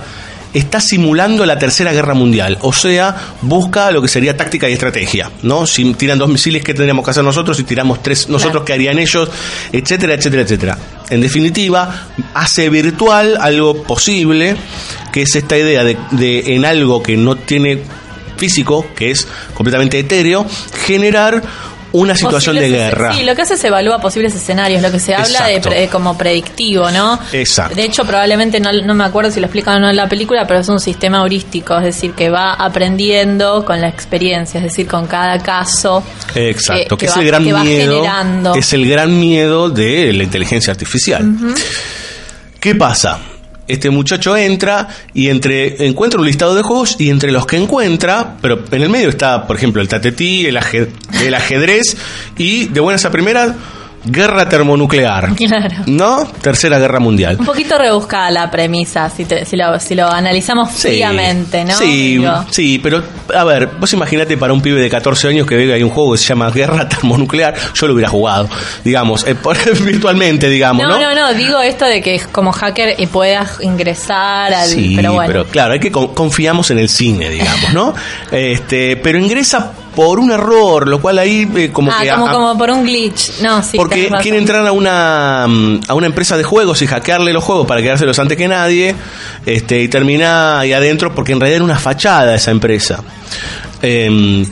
está 0.54 0.80
simulando 0.82 1.46
la 1.46 1.58
Tercera 1.58 1.92
Guerra 1.92 2.14
Mundial. 2.14 2.58
O 2.62 2.74
sea, 2.74 3.16
busca 3.42 3.92
lo 3.92 4.02
que 4.02 4.08
sería 4.08 4.36
táctica 4.36 4.70
y 4.70 4.74
estrategia. 4.74 5.32
¿no? 5.44 5.66
Si 5.66 5.94
tiran 5.94 6.18
dos 6.18 6.30
misiles, 6.30 6.64
¿qué 6.64 6.74
tendríamos 6.74 7.06
que 7.06 7.12
hacer 7.12 7.24
nosotros? 7.24 7.58
Si 7.58 7.64
tiramos 7.64 8.02
tres, 8.02 8.30
nosotros. 8.30 8.64
¿qué 8.64 8.74
harían 8.74 9.00
ellos? 9.00 9.30
Etcétera, 9.72 10.16
etcétera, 10.16 10.44
etcétera. 10.44 10.78
En 11.10 11.22
definitiva, 11.22 12.08
hace 12.34 12.70
virtual 12.70 13.38
algo 13.40 13.84
posible, 13.84 14.56
que 15.12 15.22
es 15.22 15.36
esta 15.36 15.58
idea 15.58 15.84
de, 15.84 15.98
de 16.12 16.56
en 16.56 16.66
algo 16.66 17.02
que 17.02 17.16
no 17.16 17.36
tiene 17.36 17.84
físico, 18.38 18.86
que 18.96 19.12
es 19.12 19.28
completamente 19.54 20.00
etéreo, 20.00 20.46
generar 20.86 21.42
una 22.00 22.16
situación 22.16 22.56
de 22.56 22.70
guerra. 22.70 23.14
Sí, 23.14 23.24
lo 23.24 23.36
que 23.36 23.42
hace 23.42 23.54
es 23.56 23.64
evalúa 23.64 24.00
posibles 24.00 24.34
escenarios, 24.36 24.82
lo 24.82 24.92
que 24.92 25.00
se 25.00 25.14
habla 25.16 25.46
de 25.48 25.60
pre- 25.62 25.88
como 25.88 26.18
predictivo, 26.18 26.90
¿no? 26.92 27.20
Exacto. 27.32 27.76
De 27.76 27.84
hecho, 27.84 28.06
probablemente, 28.06 28.60
no, 28.60 28.72
no 28.72 28.94
me 28.94 29.04
acuerdo 29.04 29.32
si 29.32 29.40
lo 29.40 29.46
explican 29.48 29.78
o 29.78 29.80
no 29.80 29.90
en 29.90 29.96
la 29.96 30.08
película, 30.08 30.46
pero 30.48 30.60
es 30.60 30.70
un 30.70 30.80
sistema 30.80 31.20
heurístico, 31.20 31.78
es 31.78 31.84
decir, 31.86 32.14
que 32.14 32.30
va 32.30 32.54
aprendiendo 32.54 33.64
con 33.66 33.80
la 33.82 33.90
experiencia, 33.90 34.60
es 34.60 34.64
decir, 34.64 34.88
con 34.88 35.08
cada 35.08 35.40
caso. 35.40 36.04
Exacto, 36.36 36.98
que, 36.98 37.06
que 37.06 37.12
es 37.12 37.18
va- 37.18 37.22
el 37.22 37.28
gran 37.28 37.44
que 37.44 37.54
miedo. 37.54 38.56
Es 38.56 38.74
el 38.74 38.90
gran 38.90 39.20
miedo 39.20 39.70
de 39.70 40.14
la 40.14 40.24
inteligencia 40.24 40.72
artificial. 40.72 41.26
¿Qué 42.60 42.76
pasa? 42.76 43.20
Este 43.68 43.90
muchacho 43.90 44.36
entra 44.38 44.88
y 45.14 45.30
entre 45.30 45.86
encuentra 45.88 46.20
un 46.20 46.26
listado 46.26 46.56
de 46.56 46.62
juegos 46.62 46.96
y 47.00 47.10
entre 47.10 47.32
los 47.32 47.46
que 47.46 47.58
encuentra, 47.58 48.38
pero 48.42 48.64
en 48.72 48.82
el 48.82 48.90
medio 48.90 49.10
está, 49.10 49.46
por 49.46 49.56
ejemplo, 49.58 49.82
el 49.82 49.88
tatetí, 49.88 50.46
el, 50.46 50.58
aje- 50.58 50.90
el 51.24 51.34
ajedrez 51.34 51.98
y 52.38 52.66
de 52.66 52.80
buenas 52.80 53.04
a 53.06 53.12
primeras 53.12 53.54
guerra 54.10 54.48
termonuclear. 54.50 55.34
Claro. 55.36 55.76
¿No? 55.86 56.26
Tercera 56.42 56.80
guerra 56.80 57.00
mundial. 57.00 57.38
Un 57.40 57.46
poquito 57.46 57.78
rebuscada 57.78 58.32
la 58.32 58.50
premisa, 58.52 59.10
si, 59.10 59.26
te- 59.26 59.46
si, 59.46 59.56
lo, 59.56 59.80
si 59.80 59.96
lo 59.96 60.08
analizamos 60.08 60.72
fríamente, 60.72 61.64
¿no? 61.64 61.76
Sí, 61.78 62.18
Digo, 62.18 62.46
sí, 62.50 62.80
pero 62.82 63.04
a 63.36 63.44
ver, 63.44 63.68
vos 63.80 63.92
imaginate 63.94 64.38
para 64.38 64.54
un 64.54 64.62
pibe 64.62 64.82
de 64.82 64.90
14 64.90 65.28
años 65.30 65.46
que 65.48 65.56
ve 65.56 65.66
que 65.68 65.74
hay 65.74 65.84
un 65.84 65.90
juego 65.90 66.14
que 66.14 66.18
se 66.18 66.26
llama 66.26 66.50
Guerra 66.50 66.88
Termonuclear, 66.90 67.56
yo 67.74 67.88
lo 67.88 67.94
hubiera 67.94 68.10
jugado, 68.10 68.50
digamos, 68.84 69.26
eh, 69.28 69.36
por- 69.36 69.58
virtualmente, 69.84 70.50
digamos, 70.50 70.84
no, 70.84 71.00
¿no? 71.00 71.02
no, 71.02 71.16
no, 71.16 71.34
digo 71.34 71.62
esto 71.62 71.86
de 71.86 72.02
que 72.02 72.20
como 72.32 72.52
hacker 72.52 72.96
y 73.00 73.08
puedas 73.08 73.60
ingresar 73.62 74.54
al... 74.54 74.68
Sí, 74.70 74.94
pero 74.96 75.14
bueno. 75.14 75.46
claro, 75.46 75.74
hay 75.74 75.80
que 75.80 75.92
con- 75.92 76.14
confiamos 76.14 76.72
en 76.72 76.80
el 76.80 76.90
cine, 76.90 77.30
digamos, 77.30 77.74
¿no? 77.74 77.94
este, 78.32 78.98
pero 78.98 79.18
ingresa 79.18 79.72
por 79.98 80.20
un 80.20 80.30
error, 80.30 80.88
lo 80.88 81.02
cual 81.02 81.18
ahí 81.18 81.50
eh, 81.56 81.72
como 81.74 81.92
ah, 81.92 81.98
que 82.04 82.10
como, 82.12 82.28
a- 82.28 82.32
como 82.32 82.56
por 82.56 82.70
un 82.70 82.84
glitch. 82.84 83.42
No, 83.42 83.64
sí. 83.64 83.76
porque 83.76 84.12
quiere 84.22 84.38
entrar 84.38 84.66
a 84.68 84.72
una 84.72 85.48
mm, 85.50 85.80
a 85.88 85.96
una 85.96 86.06
empresa 86.06 86.38
de 86.38 86.44
juegos 86.44 86.84
y 86.84 86.86
hackearle 86.88 87.34
los 87.34 87.44
juegos 87.44 87.66
para 87.66 87.82
quedárselos 87.82 88.20
antes 88.20 88.38
que 88.38 88.48
nadie 88.48 88.94
este 89.48 89.82
y 89.82 89.88
termina 89.88 90.60
ahí 90.60 90.72
adentro 90.72 91.16
porque 91.16 91.32
en 91.32 91.40
realidad 91.40 91.56
era 91.56 91.66
una 91.66 91.80
fachada 91.80 92.36
esa 92.36 92.52
empresa 92.52 93.04
Em, 93.82 94.46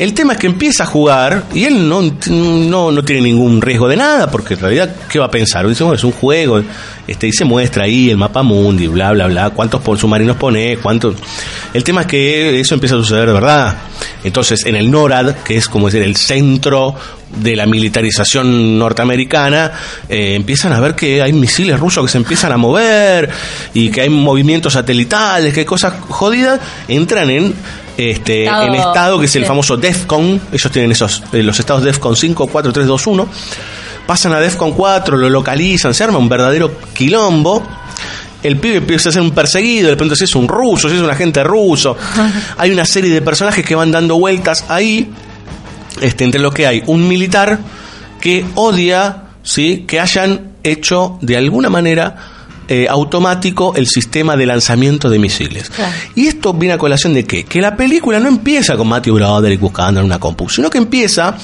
el 0.00 0.14
tema 0.14 0.32
es 0.32 0.38
que 0.38 0.46
empieza 0.46 0.84
a 0.84 0.86
jugar 0.86 1.44
y 1.52 1.64
él 1.64 1.86
no, 1.86 2.00
no, 2.30 2.90
no 2.90 3.04
tiene 3.04 3.20
ningún 3.20 3.60
riesgo 3.60 3.86
de 3.86 3.98
nada, 3.98 4.30
porque 4.30 4.54
en 4.54 4.60
realidad, 4.60 4.96
¿qué 5.10 5.18
va 5.18 5.26
a 5.26 5.30
pensar? 5.30 5.68
Dice, 5.68 5.84
es 5.92 6.04
un 6.04 6.12
juego, 6.12 6.62
este, 7.06 7.28
y 7.28 7.32
se 7.32 7.44
muestra 7.44 7.84
ahí 7.84 8.08
el 8.08 8.16
mapa 8.16 8.42
mundi, 8.42 8.86
bla, 8.86 9.12
bla, 9.12 9.26
bla, 9.26 9.50
cuántos 9.50 9.82
submarinos 10.00 10.38
pone, 10.38 10.78
cuántos... 10.78 11.16
El 11.74 11.84
tema 11.84 12.00
es 12.00 12.06
que 12.06 12.60
eso 12.60 12.72
empieza 12.72 12.94
a 12.94 12.98
suceder 12.98 13.26
de 13.26 13.34
verdad. 13.34 13.76
Entonces, 14.24 14.64
en 14.64 14.76
el 14.76 14.90
NORAD, 14.90 15.34
que 15.44 15.58
es 15.58 15.68
como 15.68 15.86
decir 15.86 16.02
el 16.02 16.16
centro 16.16 16.94
de 17.36 17.54
la 17.54 17.66
militarización 17.66 18.78
norteamericana, 18.78 19.72
eh, 20.08 20.34
empiezan 20.34 20.72
a 20.72 20.80
ver 20.80 20.94
que 20.94 21.22
hay 21.22 21.32
misiles 21.32 21.78
rusos 21.78 22.04
que 22.06 22.10
se 22.10 22.18
empiezan 22.18 22.52
a 22.52 22.56
mover 22.56 23.30
y 23.74 23.90
que 23.90 24.00
hay 24.00 24.08
movimientos 24.08 24.72
satelitales, 24.72 25.54
que 25.54 25.64
cosas 25.64 25.94
jodidas, 26.08 26.58
entran 26.88 27.30
en 27.30 27.54
este 27.96 28.44
Estado- 28.44 28.66
en 28.66 28.74
estado 28.74 29.18
que 29.18 29.26
es 29.26 29.36
el 29.36 29.42
sí. 29.42 29.48
famoso 29.48 29.76
DEFCON, 29.76 30.40
ellos 30.52 30.72
tienen 30.72 30.92
esos 30.92 31.22
eh, 31.32 31.42
los 31.42 31.58
estados 31.58 31.82
DEFCON 31.82 32.16
5, 32.16 32.46
4, 32.46 32.72
3, 32.72 32.86
2, 32.86 33.06
1. 33.06 33.28
Pasan 34.06 34.32
a 34.32 34.40
DEFCON 34.40 34.72
4, 34.72 35.16
lo 35.16 35.28
localizan, 35.30 35.94
se 35.94 36.04
arma 36.04 36.18
un 36.18 36.28
verdadero 36.28 36.72
quilombo. 36.94 37.62
El 38.42 38.56
pibe 38.56 38.76
empieza 38.78 39.10
a 39.10 39.12
ser 39.12 39.20
un 39.22 39.32
perseguido, 39.32 39.90
de 39.90 39.96
pronto 39.96 40.16
si 40.16 40.24
es 40.24 40.34
un 40.34 40.48
ruso, 40.48 40.88
si 40.88 40.96
es 40.96 41.02
un 41.02 41.10
agente 41.10 41.44
ruso. 41.44 41.96
Hay 42.56 42.70
una 42.70 42.84
serie 42.86 43.10
de 43.10 43.20
personajes 43.22 43.64
que 43.64 43.74
van 43.74 43.90
dando 43.92 44.18
vueltas 44.18 44.64
ahí, 44.68 45.10
este, 46.00 46.24
entre 46.24 46.40
lo 46.40 46.50
que 46.50 46.66
hay 46.66 46.82
un 46.86 47.06
militar 47.06 47.58
que 48.20 48.44
odia 48.54 49.24
¿sí? 49.42 49.84
que 49.86 50.00
hayan 50.00 50.52
hecho 50.62 51.18
de 51.20 51.36
alguna 51.36 51.68
manera 51.68 52.16
eh, 52.72 52.86
automático 52.88 53.74
el 53.74 53.88
sistema 53.88 54.36
de 54.36 54.46
lanzamiento 54.46 55.10
de 55.10 55.18
misiles. 55.18 55.70
Claro. 55.70 55.92
Y 56.14 56.28
esto 56.28 56.52
viene 56.54 56.74
a 56.74 56.78
colación 56.78 57.12
de 57.12 57.24
qué? 57.24 57.42
Que 57.42 57.60
la 57.60 57.76
película 57.76 58.20
no 58.20 58.28
empieza 58.28 58.76
con 58.76 58.86
Matthew 58.86 59.16
Broderick 59.16 59.58
buscando 59.58 59.98
en 59.98 60.06
una 60.06 60.20
compu, 60.20 60.48
sino 60.48 60.70
que 60.70 60.78
empieza, 60.78 61.36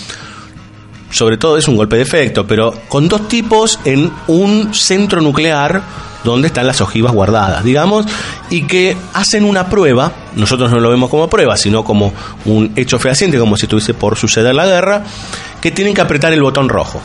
sobre 1.10 1.36
todo 1.36 1.58
es 1.58 1.66
un 1.66 1.74
golpe 1.74 1.96
de 1.96 2.02
efecto, 2.02 2.46
pero 2.46 2.72
con 2.88 3.08
dos 3.08 3.26
tipos 3.26 3.80
en 3.84 4.08
un 4.28 4.72
centro 4.72 5.20
nuclear 5.20 5.82
donde 6.22 6.46
están 6.46 6.64
las 6.64 6.80
ojivas 6.80 7.12
guardadas, 7.12 7.64
digamos, 7.64 8.06
y 8.48 8.62
que 8.62 8.96
hacen 9.12 9.44
una 9.44 9.68
prueba, 9.68 10.12
nosotros 10.36 10.70
no 10.70 10.78
lo 10.78 10.90
vemos 10.90 11.10
como 11.10 11.28
prueba, 11.28 11.56
sino 11.56 11.82
como 11.82 12.12
un 12.44 12.70
hecho 12.76 13.00
fehaciente, 13.00 13.36
como 13.36 13.56
si 13.56 13.66
estuviese 13.66 13.94
por 13.94 14.16
suceder 14.16 14.54
la 14.54 14.66
guerra, 14.66 15.02
que 15.60 15.72
tienen 15.72 15.92
que 15.92 16.02
apretar 16.02 16.32
el 16.32 16.42
botón 16.42 16.68
rojo. 16.68 17.02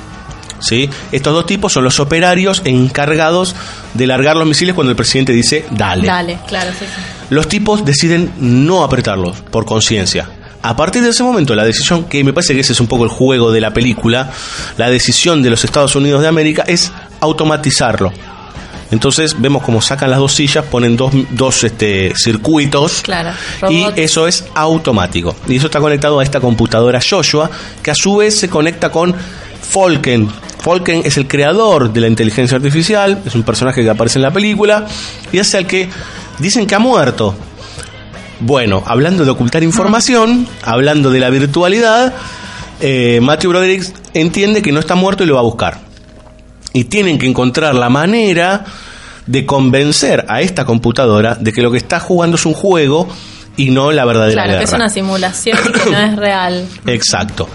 ¿Sí? 0.61 0.89
Estos 1.11 1.33
dos 1.33 1.45
tipos 1.45 1.73
son 1.73 1.83
los 1.83 1.99
operarios 1.99 2.61
encargados 2.65 3.55
de 3.93 4.07
largar 4.07 4.37
los 4.37 4.47
misiles 4.47 4.75
cuando 4.75 4.91
el 4.91 4.95
presidente 4.95 5.33
dice 5.33 5.65
dale. 5.71 6.07
Dale, 6.07 6.39
claro, 6.47 6.71
sí, 6.77 6.85
sí. 6.85 7.01
Los 7.29 7.47
tipos 7.47 7.83
deciden 7.83 8.31
no 8.37 8.83
apretarlos 8.83 9.41
por 9.41 9.65
conciencia. 9.65 10.29
A 10.63 10.75
partir 10.75 11.01
de 11.01 11.09
ese 11.09 11.23
momento, 11.23 11.55
la 11.55 11.65
decisión, 11.65 12.05
que 12.05 12.23
me 12.23 12.33
parece 12.33 12.53
que 12.53 12.59
ese 12.59 12.73
es 12.73 12.79
un 12.79 12.87
poco 12.87 13.03
el 13.03 13.09
juego 13.09 13.51
de 13.51 13.61
la 13.61 13.73
película, 13.73 14.31
la 14.77 14.89
decisión 14.89 15.41
de 15.41 15.49
los 15.49 15.63
Estados 15.63 15.95
Unidos 15.95 16.21
de 16.21 16.27
América 16.27 16.63
es 16.67 16.91
automatizarlo. 17.19 18.13
Entonces 18.91 19.39
vemos 19.39 19.63
cómo 19.63 19.81
sacan 19.81 20.11
las 20.11 20.19
dos 20.19 20.33
sillas, 20.33 20.65
ponen 20.65 20.97
dos, 20.97 21.13
dos 21.31 21.63
este, 21.63 22.13
circuitos 22.15 23.01
Claro, 23.01 23.31
y 23.69 23.87
eso 23.95 24.27
es 24.27 24.45
automático. 24.53 25.35
Y 25.47 25.55
eso 25.55 25.67
está 25.67 25.79
conectado 25.79 26.19
a 26.19 26.23
esta 26.23 26.41
computadora 26.41 26.99
Joshua, 27.01 27.49
que 27.81 27.91
a 27.91 27.95
su 27.95 28.17
vez 28.17 28.37
se 28.37 28.49
conecta 28.49 28.91
con 28.91 29.15
Falken. 29.61 30.29
Falken 30.61 31.01
es 31.03 31.17
el 31.17 31.27
creador 31.27 31.91
de 31.91 32.01
la 32.01 32.07
inteligencia 32.07 32.57
artificial, 32.57 33.21
es 33.25 33.33
un 33.35 33.43
personaje 33.43 33.83
que 33.83 33.89
aparece 33.89 34.19
en 34.19 34.23
la 34.23 34.31
película 34.31 34.85
y 35.31 35.39
es 35.39 35.53
el 35.53 35.65
que 35.65 35.89
dicen 36.39 36.67
que 36.67 36.75
ha 36.75 36.79
muerto. 36.79 37.35
Bueno, 38.39 38.83
hablando 38.85 39.23
de 39.25 39.31
ocultar 39.31 39.63
información, 39.63 40.47
hablando 40.63 41.09
de 41.11 41.19
la 41.19 41.29
virtualidad, 41.29 42.13
eh, 42.79 43.19
Matthew 43.21 43.51
Broderick 43.51 43.93
entiende 44.13 44.61
que 44.61 44.71
no 44.71 44.79
está 44.79 44.95
muerto 44.95 45.23
y 45.23 45.27
lo 45.27 45.35
va 45.35 45.41
a 45.41 45.43
buscar. 45.43 45.79
Y 46.73 46.85
tienen 46.85 47.17
que 47.19 47.27
encontrar 47.27 47.75
la 47.75 47.89
manera 47.89 48.63
de 49.27 49.45
convencer 49.45 50.25
a 50.27 50.41
esta 50.41 50.65
computadora 50.65 51.35
de 51.35 51.53
que 51.53 51.61
lo 51.61 51.71
que 51.71 51.77
está 51.77 51.99
jugando 51.99 52.35
es 52.37 52.45
un 52.45 52.53
juego 52.53 53.07
y 53.57 53.69
no 53.69 53.91
la 53.91 54.05
verdadera 54.05 54.43
Claro, 54.43 54.57
que 54.57 54.63
es 54.63 54.71
guerra. 54.71 54.85
una 54.85 54.89
simulación 54.93 55.57
que 55.57 55.91
no 55.91 55.97
es 55.99 56.15
real. 56.17 56.67
Exacto. 56.87 57.47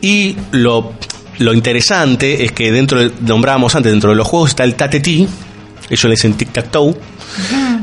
Y 0.00 0.36
lo, 0.50 0.94
lo 1.38 1.52
interesante 1.52 2.44
es 2.44 2.52
que 2.52 2.70
dentro, 2.72 3.00
de, 3.00 3.10
nombrábamos 3.20 3.74
antes, 3.74 3.92
dentro 3.92 4.10
de 4.10 4.16
los 4.16 4.26
juegos 4.26 4.50
está 4.50 4.64
el 4.64 4.74
Tateti, 4.74 5.26
ellos 5.88 6.04
le 6.04 6.10
dicen 6.10 6.36
tic-tac-toe. 6.36 6.94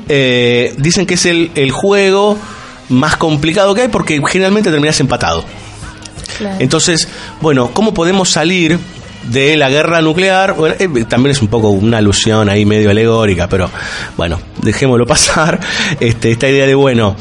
Eh, 0.07 0.73
dicen 0.77 1.05
que 1.05 1.13
es 1.15 1.25
el, 1.25 1.51
el 1.55 1.71
juego 1.71 2.37
más 2.89 3.17
complicado 3.17 3.75
que 3.75 3.83
hay 3.83 3.87
porque 3.87 4.19
generalmente 4.27 4.71
terminas 4.71 4.99
empatado. 4.99 5.43
Claro. 6.37 6.57
Entonces, 6.59 7.07
bueno, 7.41 7.71
¿cómo 7.73 7.93
podemos 7.93 8.29
salir 8.29 8.79
de 9.23 9.57
la 9.57 9.69
guerra 9.69 10.01
nuclear? 10.01 10.53
Bueno, 10.53 10.75
eh, 10.79 11.05
también 11.05 11.31
es 11.31 11.41
un 11.41 11.47
poco 11.47 11.69
una 11.69 11.97
alusión 11.97 12.49
ahí 12.49 12.65
medio 12.65 12.89
alegórica, 12.89 13.47
pero 13.47 13.69
bueno, 14.17 14.39
dejémoslo 14.61 15.05
pasar. 15.07 15.59
Este, 15.99 16.31
esta 16.31 16.47
idea 16.49 16.65
de, 16.65 16.75
bueno, 16.75 17.15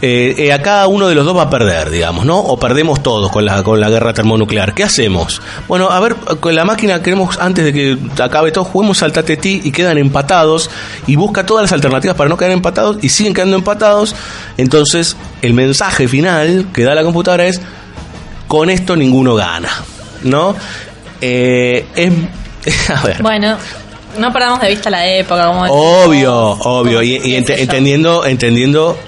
eh, 0.00 0.34
eh, 0.38 0.52
acá 0.52 0.86
uno 0.86 1.08
de 1.08 1.14
los 1.14 1.24
dos 1.24 1.36
va 1.36 1.42
a 1.42 1.50
perder, 1.50 1.90
digamos, 1.90 2.24
¿no? 2.24 2.38
O 2.38 2.58
perdemos 2.58 3.02
todos 3.02 3.32
con 3.32 3.44
la, 3.44 3.62
con 3.62 3.80
la 3.80 3.90
guerra 3.90 4.12
termonuclear. 4.12 4.74
¿Qué 4.74 4.84
hacemos? 4.84 5.42
Bueno, 5.66 5.90
a 5.90 5.98
ver, 6.00 6.14
con 6.14 6.54
la 6.54 6.64
máquina 6.64 7.02
queremos, 7.02 7.38
antes 7.38 7.64
de 7.64 7.72
que 7.72 7.98
acabe 8.22 8.52
todo, 8.52 8.64
juguemos 8.64 9.02
al 9.02 9.12
Tatetí 9.12 9.62
y 9.64 9.72
quedan 9.72 9.98
empatados 9.98 10.70
y 11.06 11.16
busca 11.16 11.44
todas 11.44 11.62
las 11.62 11.72
alternativas 11.72 12.16
para 12.16 12.28
no 12.28 12.36
quedar 12.36 12.52
empatados 12.52 12.98
y 13.02 13.08
siguen 13.08 13.34
quedando 13.34 13.56
empatados. 13.56 14.14
Entonces, 14.56 15.16
el 15.42 15.54
mensaje 15.54 16.06
final 16.06 16.68
que 16.72 16.84
da 16.84 16.94
la 16.94 17.02
computadora 17.02 17.46
es 17.46 17.60
con 18.46 18.70
esto 18.70 18.96
ninguno 18.96 19.34
gana, 19.34 19.70
¿no? 20.22 20.54
Eh, 21.20 21.86
es, 21.94 22.90
a 22.90 23.02
ver, 23.02 23.22
Bueno, 23.22 23.56
no 24.18 24.32
perdamos 24.32 24.60
de 24.60 24.68
vista 24.68 24.90
la 24.90 25.06
época, 25.06 25.46
como 25.46 25.62
obvio, 25.64 26.34
obvio, 26.34 27.02
y, 27.02 27.34
entendiendo, 27.34 28.24
entendiendo 28.24 28.98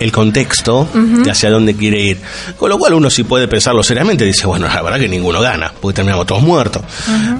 el 0.00 0.10
contexto 0.12 0.88
de 0.92 1.30
hacia 1.30 1.50
dónde 1.50 1.74
quiere 1.74 2.00
ir. 2.00 2.20
Con 2.58 2.68
lo 2.68 2.78
cual 2.78 2.94
uno 2.94 3.08
sí 3.10 3.24
puede 3.24 3.48
pensarlo 3.48 3.82
seriamente, 3.82 4.24
dice, 4.24 4.46
bueno, 4.46 4.66
la 4.66 4.82
verdad 4.82 4.98
que 4.98 5.08
ninguno 5.08 5.40
gana, 5.40 5.72
porque 5.80 5.96
terminamos 5.96 6.26
todos 6.26 6.42
muertos. 6.42 6.82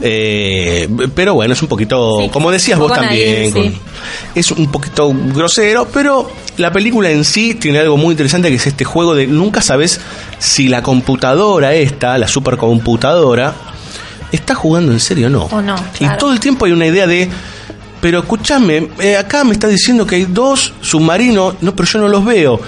Eh, 0.00 0.88
pero 1.14 1.34
bueno, 1.34 1.52
es 1.52 1.62
un 1.62 1.68
poquito, 1.68 2.20
Sí, 2.20 2.28
como 2.30 2.50
decías 2.50 2.78
vos 2.78 2.92
también, 2.92 3.52
sí. 3.52 3.78
es 4.34 4.50
un 4.52 4.70
poquito 4.70 5.12
grosero, 5.34 5.88
pero 5.92 6.30
la 6.56 6.72
película 6.72 7.10
en 7.10 7.24
sí 7.24 7.54
tiene 7.54 7.80
algo 7.80 7.96
muy 7.96 8.12
interesante 8.12 8.48
que 8.48 8.56
es 8.56 8.66
este 8.66 8.84
juego 8.84 9.14
de 9.14 9.26
nunca 9.26 9.60
sabes 9.60 10.00
si 10.38 10.68
la 10.68 10.82
computadora 10.82 11.74
esta, 11.74 12.16
la 12.18 12.28
supercomputadora, 12.28 13.54
está 14.34 14.54
jugando 14.54 14.92
en 14.92 15.00
serio 15.00 15.26
o 15.26 15.30
no. 15.30 15.44
O 15.44 15.62
no, 15.62 15.76
claro. 15.96 16.14
Y 16.16 16.18
todo 16.18 16.32
el 16.32 16.40
tiempo 16.40 16.64
hay 16.64 16.72
una 16.72 16.86
idea 16.86 17.06
de, 17.06 17.28
pero 18.00 18.20
escúchame, 18.20 18.90
eh, 19.00 19.16
acá 19.16 19.44
me 19.44 19.52
está 19.52 19.66
diciendo 19.68 20.06
que 20.06 20.16
hay 20.16 20.24
dos 20.24 20.74
submarinos, 20.80 21.54
no, 21.62 21.74
pero 21.74 21.88
yo 21.88 21.98
no 22.00 22.08
los 22.08 22.24
veo. 22.24 22.60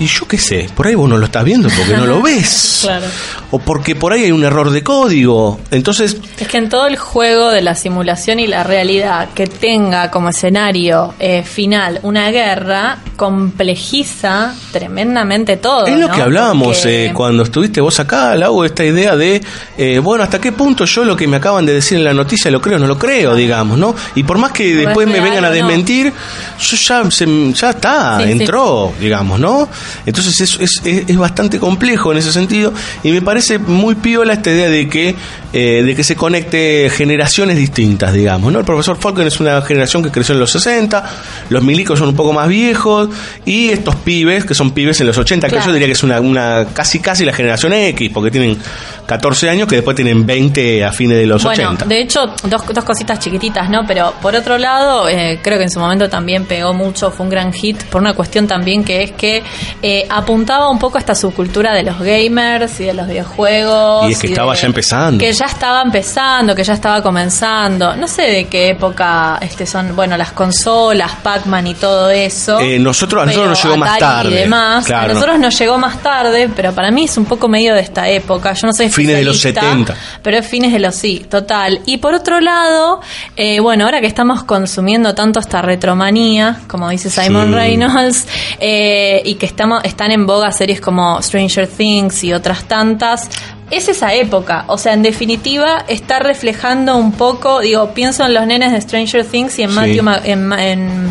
Y 0.00 0.06
yo 0.06 0.26
qué 0.26 0.38
sé, 0.38 0.68
por 0.74 0.86
ahí 0.88 0.94
vos 0.96 1.08
no 1.08 1.16
lo 1.16 1.26
estás 1.26 1.44
viendo 1.44 1.68
porque 1.76 1.96
no 1.96 2.04
lo 2.06 2.20
ves. 2.22 2.80
Claro. 2.82 3.06
O 3.52 3.58
porque 3.60 3.94
por 3.94 4.12
ahí 4.12 4.24
hay 4.24 4.32
un 4.32 4.42
error 4.44 4.70
de 4.70 4.82
código. 4.82 5.60
Entonces, 5.70 6.16
Es 6.38 6.48
que 6.48 6.56
en 6.58 6.68
todo 6.68 6.86
el 6.88 6.96
juego 6.96 7.50
de 7.50 7.62
la 7.62 7.74
simulación 7.76 8.40
y 8.40 8.46
la 8.48 8.64
realidad 8.64 9.28
que 9.34 9.46
tenga 9.46 10.10
como 10.10 10.30
escenario 10.30 11.14
eh, 11.20 11.44
final 11.44 12.00
una 12.02 12.30
guerra 12.32 12.98
complejiza 13.16 14.52
tremendamente 14.72 15.56
todo. 15.56 15.86
Es 15.86 15.96
lo 15.98 16.08
¿no? 16.08 16.14
que 16.14 16.22
hablábamos 16.22 16.78
Porque- 16.78 17.06
eh, 17.06 17.12
cuando 17.14 17.44
estuviste 17.44 17.80
vos 17.80 17.98
acá, 18.00 18.34
Lau, 18.34 18.64
esta 18.64 18.84
idea 18.84 19.16
de, 19.16 19.40
eh, 19.78 19.98
bueno, 20.00 20.24
hasta 20.24 20.40
qué 20.40 20.52
punto 20.52 20.84
yo 20.84 21.04
lo 21.04 21.16
que 21.16 21.26
me 21.26 21.36
acaban 21.36 21.64
de 21.64 21.72
decir 21.74 21.98
en 21.98 22.04
la 22.04 22.14
noticia 22.14 22.50
lo 22.50 22.60
creo 22.60 22.76
o 22.76 22.80
no 22.80 22.86
lo 22.86 22.98
creo, 22.98 23.34
digamos, 23.34 23.78
¿no? 23.78 23.94
Y 24.16 24.24
por 24.24 24.38
más 24.38 24.52
que 24.52 24.72
No 24.74 24.80
después 24.80 25.06
me 25.06 25.20
vengan 25.20 25.44
a 25.44 25.48
no. 25.48 25.54
desmentir, 25.54 26.12
yo 26.60 26.76
ya, 26.76 27.10
se- 27.10 27.52
ya 27.52 27.70
está, 27.70 28.18
Sí, 28.18 28.24
sí. 28.24 28.30
entró, 28.32 28.92
digamos, 29.00 29.38
¿no? 29.40 29.68
Entonces 30.06 30.40
es, 30.40 30.58
es, 30.60 31.06
es- 31.08 31.16
bastante 31.16 31.58
complejo 31.58 32.12
en 32.12 32.18
ese 32.18 32.32
sentido 32.32 32.72
y 33.02 33.10
me 33.12 33.22
parece 33.22 33.58
muy 33.58 33.94
piola 33.94 34.34
esta 34.34 34.50
idea 34.50 34.68
de 34.68 34.88
que, 34.88 35.14
eh, 35.52 35.82
de 35.84 35.94
que 35.94 36.04
se 36.04 36.16
conecte 36.16 36.90
generaciones 36.90 37.56
distintas, 37.56 38.12
digamos. 38.12 38.52
¿no? 38.52 38.58
El 38.58 38.64
profesor 38.64 38.96
Falcon 38.98 39.26
es 39.26 39.40
una 39.40 39.62
generación 39.62 40.02
que 40.02 40.10
creció 40.10 40.34
en 40.34 40.40
los 40.40 40.50
60, 40.50 41.04
los 41.48 41.62
milicos 41.62 41.98
son 41.98 42.08
un 42.08 42.16
poco 42.16 42.32
más 42.32 42.48
viejos 42.48 43.08
y 43.44 43.70
estos 43.70 43.94
pibes, 43.96 44.44
que 44.44 44.54
son 44.54 44.72
pibes 44.72 45.00
en 45.00 45.06
los 45.06 45.16
80, 45.18 45.46
que 45.46 45.52
Claro. 45.54 45.66
yo 45.68 45.72
diría 45.72 45.86
que 45.86 45.92
es 45.92 46.02
una, 46.02 46.20
una 46.20 46.66
casi 46.72 46.98
casi 47.00 47.24
la 47.24 47.32
generación 47.32 47.72
X, 47.72 48.10
porque 48.12 48.30
tienen 48.30 48.58
14 49.06 49.48
años 49.50 49.68
que 49.68 49.76
después 49.76 49.94
tienen 49.94 50.24
20 50.26 50.84
a 50.84 50.92
fines 50.92 51.18
de 51.18 51.26
los 51.26 51.42
Bueno, 51.42 51.62
80. 51.70 51.84
de 51.86 52.00
hecho, 52.00 52.26
dos, 52.44 52.62
dos 52.72 52.84
cositas 52.84 53.18
chiquititas, 53.18 53.68
¿no? 53.70 53.86
Pero 53.86 54.14
por 54.22 54.34
otro 54.34 54.58
lado, 54.58 55.08
eh, 55.08 55.38
creo 55.42 55.58
que 55.58 55.64
en 55.64 55.70
su 55.70 55.78
momento 55.78 56.08
también 56.08 56.44
pegó 56.46 56.72
mucho, 56.74 57.10
fue 57.10 57.24
un 57.24 57.30
gran 57.30 57.52
hit, 57.52 57.82
por 57.84 58.00
una 58.00 58.14
cuestión 58.14 58.46
también 58.46 58.82
que 58.84 59.02
es 59.04 59.12
que 59.12 59.42
eh, 59.82 60.06
apuntaba 60.08 60.68
un 60.70 60.78
poco 60.78 60.96
a 60.96 61.00
esta 61.00 61.14
subcultura 61.14 61.72
de 61.72 61.82
los 61.82 61.98
gamers 61.98 62.80
y 62.80 62.84
de 62.84 62.94
los 62.94 63.06
videojuegos. 63.06 64.08
Y 64.08 64.12
es 64.12 64.18
que 64.18 64.28
estaba 64.28 64.54
ya 64.54 64.66
empezando. 64.66 65.18
Que 65.18 65.32
ya 65.32 65.46
estaba 65.46 65.82
empezando, 65.82 66.54
que 66.54 66.64
ya 66.64 66.72
estaba 66.74 67.02
comenzando. 67.02 67.94
No 67.96 68.08
sé 68.08 68.22
de 68.22 68.44
qué 68.46 68.70
época 68.70 69.38
este 69.40 69.66
son, 69.66 69.94
bueno, 69.94 70.16
las 70.16 70.32
consolas, 70.32 71.12
Pac-Man 71.22 71.66
y 71.66 71.74
todo 71.74 72.10
eso. 72.10 72.58
Eh, 72.60 72.78
nosotros- 72.78 73.22
a 73.22 73.26
nosotros 73.26 73.48
nos 73.50 73.62
llegó 73.64 73.76
más 73.76 73.98
tarde, 73.98 74.30
Y 74.30 74.34
demás. 74.34 74.84
claro. 74.86 75.10
A 75.10 75.14
nosotros 75.14 75.38
nos 75.38 75.58
llegó 75.58 75.78
más 75.78 76.02
tarde, 76.02 76.48
pero 76.54 76.72
para 76.72 76.90
mí 76.90 77.04
es 77.04 77.16
un 77.16 77.24
poco 77.26 77.48
medio 77.48 77.74
de 77.74 77.80
esta 77.80 78.08
época. 78.08 78.52
Yo 78.54 78.66
no 78.66 78.72
soy 78.72 78.88
Fines 78.90 79.16
de 79.16 79.24
los 79.24 79.36
especialista, 79.36 79.92
70. 79.92 79.94
pero 80.22 80.38
es 80.38 80.46
fines 80.46 80.72
de 80.72 80.78
los 80.78 80.94
sí, 80.94 81.26
total. 81.30 81.80
Y 81.86 81.98
por 81.98 82.14
otro 82.14 82.40
lado, 82.40 83.00
eh, 83.36 83.60
bueno, 83.60 83.84
ahora 83.84 84.00
que 84.00 84.06
estamos 84.06 84.44
consumiendo 84.44 85.14
tanto 85.14 85.40
esta 85.40 85.62
retromanía, 85.62 86.60
como 86.68 86.88
dice 86.90 87.10
Simon 87.10 87.48
Sí. 87.48 87.54
Reynolds, 87.54 88.26
y 88.60 89.34
que 89.34 89.46
estamos 89.64 89.84
están 89.84 90.10
en 90.10 90.26
boga 90.26 90.52
series 90.52 90.80
como 90.80 91.20
Stranger 91.22 91.66
Things 91.66 92.22
y 92.24 92.32
otras 92.32 92.64
tantas. 92.64 93.28
Es 93.70 93.88
esa 93.88 94.12
época, 94.12 94.64
o 94.68 94.76
sea, 94.76 94.92
en 94.92 95.02
definitiva 95.02 95.84
está 95.88 96.18
reflejando 96.18 96.96
un 96.96 97.12
poco, 97.12 97.60
digo, 97.60 97.94
pienso 97.94 98.24
en 98.26 98.34
los 98.34 98.46
nenes 98.46 98.72
de 98.72 98.80
Stranger 98.80 99.24
Things 99.24 99.58
y 99.58 99.62
en 99.62 99.70
Sí. 99.70 99.74
Matthew, 99.76 100.02
Ma- 100.02 100.20
en, 100.22 100.52
en 100.52 101.06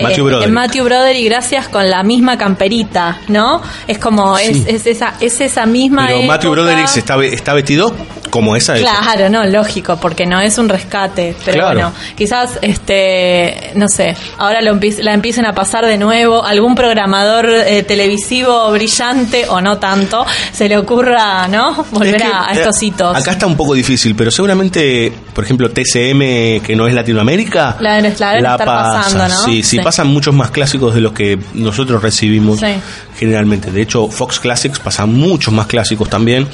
Matthew 0.00 0.26
eh, 0.26 0.30
Broderick. 0.30 0.46
en 0.48 0.54
Matthew 0.54 0.84
Broderick, 0.84 1.24
gracias 1.26 1.68
con 1.68 1.90
la 1.90 2.02
misma 2.04 2.38
camperita, 2.38 3.18
¿no? 3.28 3.60
Es 3.88 3.98
como, 3.98 4.38
es, 4.38 4.56
Sí. 4.56 4.64
es 4.68 4.86
esa, 4.86 5.14
es 5.20 5.40
esa 5.40 5.66
misma 5.66 6.06
Pero 6.06 6.22
Matthew 6.22 6.52
época. 6.52 6.62
Broderick 6.62 6.86
se 6.86 7.00
está, 7.00 7.22
está 7.24 7.54
vestido 7.54 7.92
como 8.34 8.56
esa 8.56 8.76
época. 8.76 8.98
Claro, 9.00 9.28
no, 9.28 9.44
lógico, 9.44 9.96
porque 9.96 10.26
no 10.26 10.40
es 10.40 10.58
un 10.58 10.68
rescate. 10.68 11.36
Pero 11.44 11.54
Claro. 11.58 11.72
bueno, 11.74 11.92
quizás, 12.16 12.58
este, 12.62 13.70
no 13.76 13.86
sé, 13.88 14.16
ahora 14.38 14.60
lo 14.60 14.76
la 15.02 15.14
empiecen 15.14 15.46
a 15.46 15.52
pasar 15.54 15.86
de 15.86 15.96
nuevo. 15.98 16.44
Algún 16.44 16.74
programador 16.74 17.48
eh, 17.48 17.84
televisivo 17.84 18.72
brillante, 18.72 19.46
o 19.48 19.60
no 19.60 19.78
tanto, 19.78 20.26
se 20.52 20.68
le 20.68 20.76
ocurra, 20.76 21.46
¿no? 21.46 21.84
Volver 21.92 22.16
Es 22.16 22.22
que, 22.22 22.28
a, 22.28 22.48
a 22.48 22.52
eh, 22.54 22.58
estos 22.58 22.82
hitos. 22.82 23.16
Acá 23.16 23.30
está 23.30 23.46
un 23.46 23.56
poco 23.56 23.72
difícil, 23.74 24.16
pero 24.16 24.32
seguramente, 24.32 25.12
por 25.32 25.44
ejemplo, 25.44 25.70
TCM, 25.70 26.60
que 26.60 26.74
no 26.74 26.88
es 26.88 26.94
Latinoamérica, 26.94 27.76
La 27.78 27.90
la 27.90 28.02
deben 28.02 28.12
estar 28.46 28.64
pasando, 28.66 29.28
¿no? 29.28 29.44
Sí, 29.44 29.62
sí, 29.62 29.76
Sí. 29.76 29.78
pasan 29.78 30.08
muchos 30.08 30.34
más 30.34 30.50
clásicos 30.50 30.92
de 30.92 31.00
los 31.00 31.12
que 31.12 31.38
nosotros 31.54 32.02
recibimos 32.02 32.58
Sí. 32.58 32.66
Generalmente. 33.16 33.70
De 33.70 33.82
hecho, 33.82 34.08
Fox 34.08 34.40
Classics 34.40 34.78
pasa 34.78 35.06
muchos 35.06 35.52
más 35.52 35.66
clásicos 35.66 36.08
también. 36.08 36.46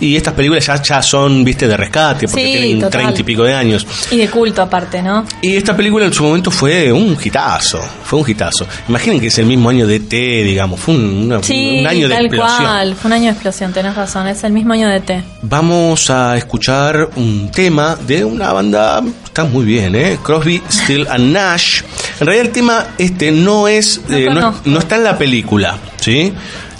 Y 0.00 0.16
estas 0.16 0.34
películas 0.34 0.66
ya, 0.66 0.80
ya 0.82 1.02
son, 1.02 1.44
viste, 1.44 1.66
de 1.68 1.76
rescate, 1.76 2.26
porque 2.28 2.44
Sí, 2.44 2.52
tienen 2.52 2.90
treinta 2.90 3.20
y 3.20 3.24
pico 3.24 3.44
de 3.44 3.54
años. 3.54 3.86
Y 4.10 4.16
de 4.18 4.28
culto 4.28 4.62
aparte, 4.62 5.02
¿no? 5.02 5.24
Y 5.40 5.56
esta 5.56 5.76
película 5.76 6.04
en 6.06 6.12
su 6.12 6.22
momento 6.24 6.50
fue 6.50 6.92
un 6.92 7.16
hitazo, 7.22 7.80
fue 8.04 8.20
un 8.20 8.30
hitazo. 8.30 8.66
Imaginen 8.88 9.20
que 9.20 9.28
es 9.28 9.38
el 9.38 9.46
mismo 9.46 9.68
año 9.70 9.86
de 9.86 10.00
T, 10.00 10.16
digamos, 10.44 10.80
fue 10.80 10.94
un, 10.94 11.04
una- 11.24 11.42
Sí, 11.42 11.78
un 11.80 11.86
año 11.86 12.08
de 12.08 12.14
tal 12.14 12.26
explosión. 12.26 12.62
cual. 12.62 12.94
Fue 12.96 13.08
un 13.08 13.12
año 13.14 13.24
de 13.24 13.30
explosión, 13.30 13.72
tenés 13.72 13.94
razón. 13.94 14.26
Es 14.28 14.44
el 14.44 14.52
mismo 14.52 14.72
año 14.72 14.88
de 14.88 15.00
T. 15.00 15.22
Vamos 15.42 16.10
a 16.10 16.36
escuchar 16.36 17.10
un 17.16 17.50
tema 17.50 17.96
de 18.06 18.24
una 18.24 18.52
banda, 18.52 19.02
está 19.24 19.44
muy 19.44 19.64
bien, 19.64 19.94
¿eh? 19.94 20.18
Crosby, 20.22 20.62
Still 20.70 21.06
and 21.08 21.32
Nash. 21.32 21.82
En 22.20 22.26
realidad 22.26 22.46
el 22.46 22.52
tema 22.52 22.86
este 22.98 23.30
no 23.32 23.68
es, 23.68 24.00
No 24.08 24.16
eh, 24.16 24.52
no 24.64 24.78
está 24.78 24.96
en 24.96 25.04
la 25.04 25.16
película, 25.18 25.76
¿sí? 26.02 26.32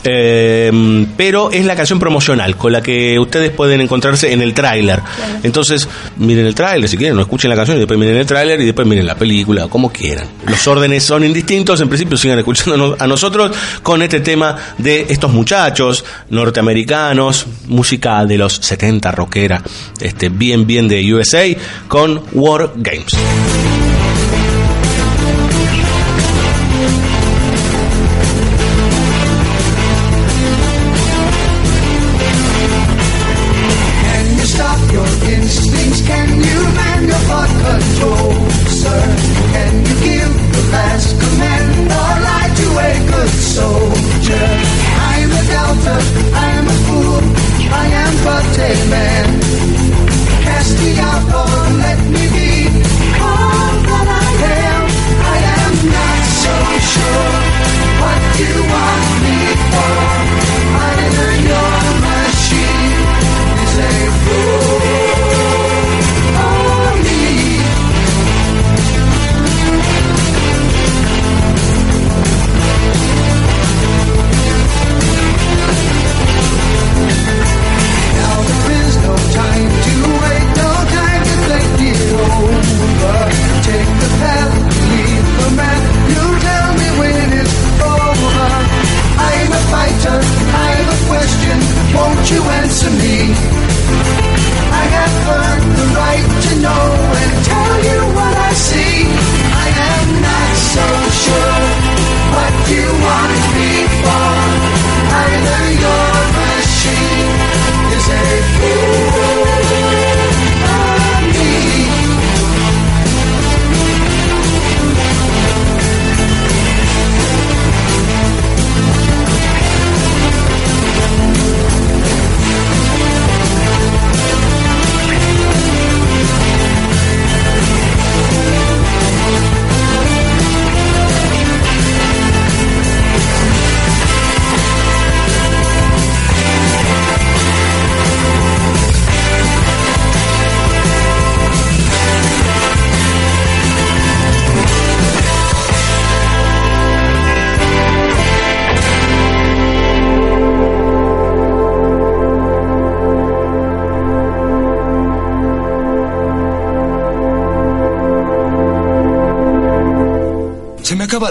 Eh, 0.04 1.06
pero 1.16 1.50
es 1.52 1.64
la 1.64 1.76
canción 1.76 1.98
promocional 1.98 2.56
con 2.56 2.72
la 2.72 2.82
que 2.82 3.18
ustedes 3.18 3.50
pueden 3.50 3.80
encontrarse 3.80 4.32
en 4.32 4.42
el 4.42 4.52
tráiler. 4.52 5.00
Entonces, 5.42 5.88
miren 6.16 6.46
el 6.46 6.54
tráiler 6.54 6.88
si 6.88 6.96
quieren, 6.96 7.16
no 7.16 7.22
escuchen 7.22 7.48
la 7.48 7.56
canción 7.56 7.76
y 7.76 7.80
después 7.80 7.98
miren 7.98 8.16
el 8.16 8.26
tráiler 8.26 8.60
y 8.60 8.64
después 8.64 8.86
miren 8.86 9.06
la 9.06 9.14
película, 9.14 9.68
como 9.68 9.92
quieran. 9.92 10.26
Los 10.46 10.66
órdenes 10.66 11.04
son 11.04 11.24
indistintos, 11.24 11.80
en 11.80 11.88
principio 11.88 12.16
sigan 12.16 12.38
escuchándonos 12.38 13.00
a 13.00 13.06
nosotros 13.06 13.52
con 13.82 14.02
este 14.02 14.20
tema 14.20 14.56
de 14.78 15.06
estos 15.08 15.32
muchachos 15.32 16.04
norteamericanos, 16.30 17.46
música 17.68 18.24
de 18.24 18.38
los 18.38 18.54
70 18.56 19.12
rockera, 19.12 19.62
este 20.00 20.28
bien 20.28 20.66
bien 20.66 20.88
de 20.88 21.14
USA 21.14 21.44
con 21.88 22.22
War 22.32 22.72
Games. 22.76 23.12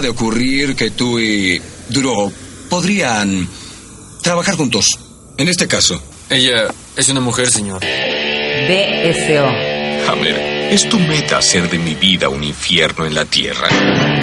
De 0.02 0.10
ocurrir 0.10 0.76
que 0.76 0.90
tú 0.90 1.18
y 1.18 1.62
Drop 1.88 2.32
podrían 2.68 3.48
trabajar 4.22 4.56
juntos. 4.56 4.86
En 5.38 5.48
este 5.48 5.66
caso. 5.66 6.02
Ella 6.28 6.68
es 6.96 7.08
una 7.08 7.20
mujer, 7.20 7.50
señor. 7.50 7.80
BSO. 7.80 9.46
Hammer, 10.10 10.72
es 10.72 10.88
tu 10.88 10.98
meta 10.98 11.38
hacer 11.38 11.70
de 11.70 11.78
mi 11.78 11.94
vida 11.94 12.28
un 12.28 12.42
infierno 12.42 13.06
en 13.06 13.14
la 13.14 13.24
tierra. 13.24 13.68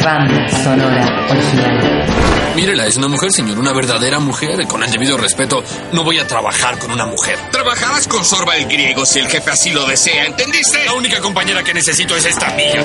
Banda 0.03 0.47
sonora 0.63 1.27
original. 1.29 2.29
Mírela, 2.55 2.87
es 2.87 2.97
una 2.97 3.07
mujer, 3.07 3.31
señor, 3.31 3.57
una 3.57 3.71
verdadera 3.71 4.19
mujer. 4.19 4.67
Con 4.67 4.83
el 4.83 4.91
debido 4.91 5.17
respeto, 5.17 5.63
no 5.93 6.03
voy 6.03 6.19
a 6.19 6.27
trabajar 6.27 6.77
con 6.77 6.91
una 6.91 7.05
mujer. 7.05 7.37
Trabajarás 7.51 8.07
con 8.07 8.25
Sorba 8.25 8.57
el 8.57 8.65
griego 8.65 9.05
si 9.05 9.19
el 9.19 9.27
jefe 9.27 9.49
así 9.51 9.71
lo 9.71 9.85
desea, 9.85 10.25
¿entendiste? 10.25 10.83
La 10.85 10.93
única 10.93 11.19
compañera 11.19 11.63
que 11.63 11.73
necesito 11.73 12.15
es 12.17 12.25
esta 12.25 12.53
mía. 12.55 12.83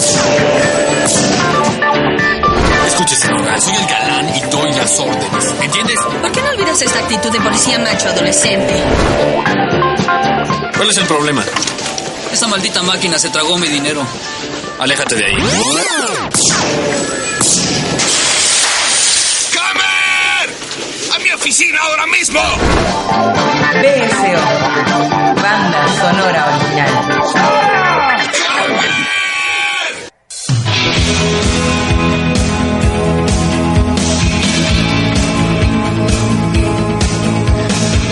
Escuche, 2.95 3.17
señora, 3.17 3.61
soy 3.61 3.75
el 3.75 3.87
galán 3.87 4.37
y 4.37 4.41
doy 4.43 4.73
las 4.73 5.01
órdenes. 5.01 5.55
¿Entiendes? 5.61 5.99
¿Por 6.23 6.31
qué 6.31 6.41
no 6.43 6.51
olvidas 6.51 6.81
esta 6.81 7.01
actitud 7.01 7.29
de 7.33 7.41
policía 7.41 7.77
macho 7.81 8.09
adolescente? 8.09 8.85
¿Cuál 10.77 10.91
es 10.91 10.97
el 10.99 11.07
problema? 11.07 11.45
Esa 12.33 12.47
maldita 12.47 12.85
máquina 12.85 13.19
se 13.19 13.31
tragó 13.31 13.59
mi 13.59 13.67
dinero. 13.67 14.07
Aléjate 14.79 15.17
de 15.17 15.25
ahí. 15.27 15.35
¡Hammer! 19.59 20.55
¡A 21.17 21.19
mi 21.19 21.31
oficina 21.33 21.81
ahora 21.81 22.07
mismo! 22.07 22.41
BSO. 23.83 25.43
Banda 25.43 25.89
sonora 26.01 26.47
original. 26.47 27.05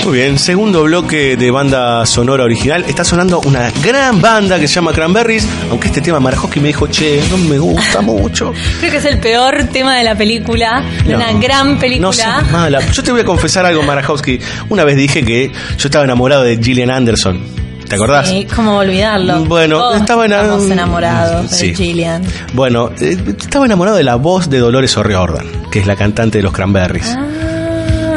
Muy 0.04 0.14
bien, 0.18 0.36
segundo 0.38 0.82
bloque 0.82 1.36
de 1.36 1.50
banda 1.52 2.04
sonora 2.06 2.42
original. 2.42 2.84
Está 2.88 3.04
sonando 3.04 3.40
una 3.46 3.70
gran 3.84 4.20
banda 4.20 4.58
que 4.58 4.66
se 4.66 4.74
llama 4.74 4.92
Cranberries, 4.92 5.46
aunque 5.70 5.86
este 5.88 6.00
tema 6.00 6.18
Marajowski 6.18 6.58
me 6.58 6.68
dijo, 6.68 6.88
che, 6.88 7.22
no 7.30 7.36
me 7.38 7.56
gusta 7.58 8.00
mucho. 8.00 8.52
Creo 8.80 8.90
que 8.90 8.96
es 8.98 9.04
el 9.04 9.18
peor 9.20 9.68
tema 9.72 9.96
de 9.96 10.02
la 10.02 10.16
película, 10.16 10.82
de 11.06 11.12
No. 11.12 11.18
una 11.18 11.32
gran 11.34 11.78
película. 11.78 12.08
No 12.08 12.12
seas 12.12 12.50
mala. 12.50 12.80
Yo 12.90 13.02
te 13.02 13.12
voy 13.12 13.20
a 13.20 13.24
confesar 13.24 13.64
algo, 13.64 13.82
Marajowski. 13.84 14.40
Una 14.70 14.82
vez 14.84 14.96
dije 14.96 15.24
que 15.24 15.52
yo 15.78 15.86
estaba 15.88 16.04
enamorado 16.04 16.42
de 16.42 16.56
Gillian 16.60 16.90
Anderson. 16.90 17.40
¿Te 17.88 17.94
acordás? 17.96 18.28
Sí, 18.28 18.46
¿Cómo 18.56 18.78
olvidarlo? 18.78 19.44
Bueno, 19.44 19.78
Todos 19.78 19.96
estaba 20.00 20.24
ena- 20.24 20.42
estamos 20.42 20.70
enamorados 20.70 21.50
Sí. 21.50 21.68
de 21.68 21.74
Gillian. 21.74 22.22
Bueno, 22.54 22.90
eh, 23.00 23.16
estaba 23.38 23.66
enamorado 23.66 23.96
de 23.98 24.02
la 24.02 24.16
voz 24.16 24.48
de 24.50 24.58
Dolores 24.58 24.96
O'Riordan, 24.96 25.46
que 25.70 25.78
es 25.80 25.86
la 25.86 25.94
cantante 25.94 26.38
de 26.38 26.42
los 26.42 26.52
Cranberries. 26.54 27.14
Ah, 27.16 27.26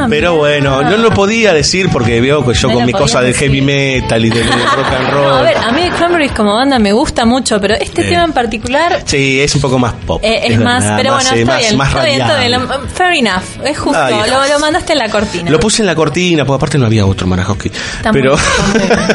Pero 0.09 0.31
mirá. 0.31 0.39
bueno, 0.39 0.81
no 0.83 0.97
lo 0.97 1.11
podía 1.11 1.53
decir 1.53 1.89
porque 1.91 2.19
veo 2.21 2.45
que 2.45 2.53
yo 2.53 2.67
No 2.67 2.73
con 2.75 2.81
lo 2.83 2.87
mi 2.87 2.91
cosa 2.93 3.19
podías 3.19 3.23
del 3.23 3.33
heavy 3.35 3.61
metal 3.61 4.25
y 4.25 4.29
del 4.29 4.47
rock 4.75 4.93
and 4.97 5.09
roll. 5.11 5.23
No, 5.29 5.35
a 5.35 5.41
ver, 5.41 5.57
a 5.57 5.71
mí 5.71 5.89
Cranberries 5.97 6.31
como 6.31 6.53
banda 6.53 6.79
me 6.79 6.91
gusta 6.93 7.25
mucho, 7.25 7.59
pero 7.59 7.75
este 7.75 8.01
Eh. 8.01 8.09
tema 8.09 8.23
en 8.23 8.33
particular 8.33 9.01
Sí, 9.05 9.39
es 9.41 9.53
un 9.55 9.61
poco 9.61 9.77
más 9.79 9.93
pop. 10.05 10.21
eh, 10.23 10.41
es, 10.45 10.59
más, 10.59 10.83
verdad, 10.83 10.97
pero 10.97 11.11
más, 11.11 11.23
bueno, 11.23 11.37
eh, 11.37 11.41
está 11.41 11.53
más- 11.53 11.61
bien, 11.61 11.77
más 11.77 11.87
está 11.89 12.03
bien, 12.05 12.21
está 12.21 12.39
bien. 12.39 12.61
Fair 12.93 13.13
enough, 13.15 13.65
es 13.65 13.77
justo, 13.77 13.99
lo, 14.09 14.59
mandaste 14.59 14.93
en 14.93 14.99
la 14.99 15.09
cortina. 15.09 15.51
Lo 15.51 15.59
puse 15.59 15.81
en 15.81 15.85
la 15.87 15.95
cortina, 15.95 16.45
porque 16.45 16.57
aparte 16.57 16.77
no 16.77 16.85
había 16.85 17.05
otro 17.05 17.27
muy 17.27 17.37
Pero 18.13 18.35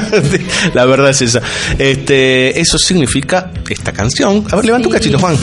la 0.75 0.85
verdad 0.85 1.11
es 1.11 1.23
esa. 1.23 1.41
Este, 1.79 2.59
eso 2.61 2.79
significa 2.79 3.51
esta 3.69 3.93
canción. 3.93 4.45
A 4.51 4.57
ver, 4.57 4.65
levanta 4.65 4.89
un 4.89 4.95
cachito, 4.95 5.19
Juan. 5.19 5.37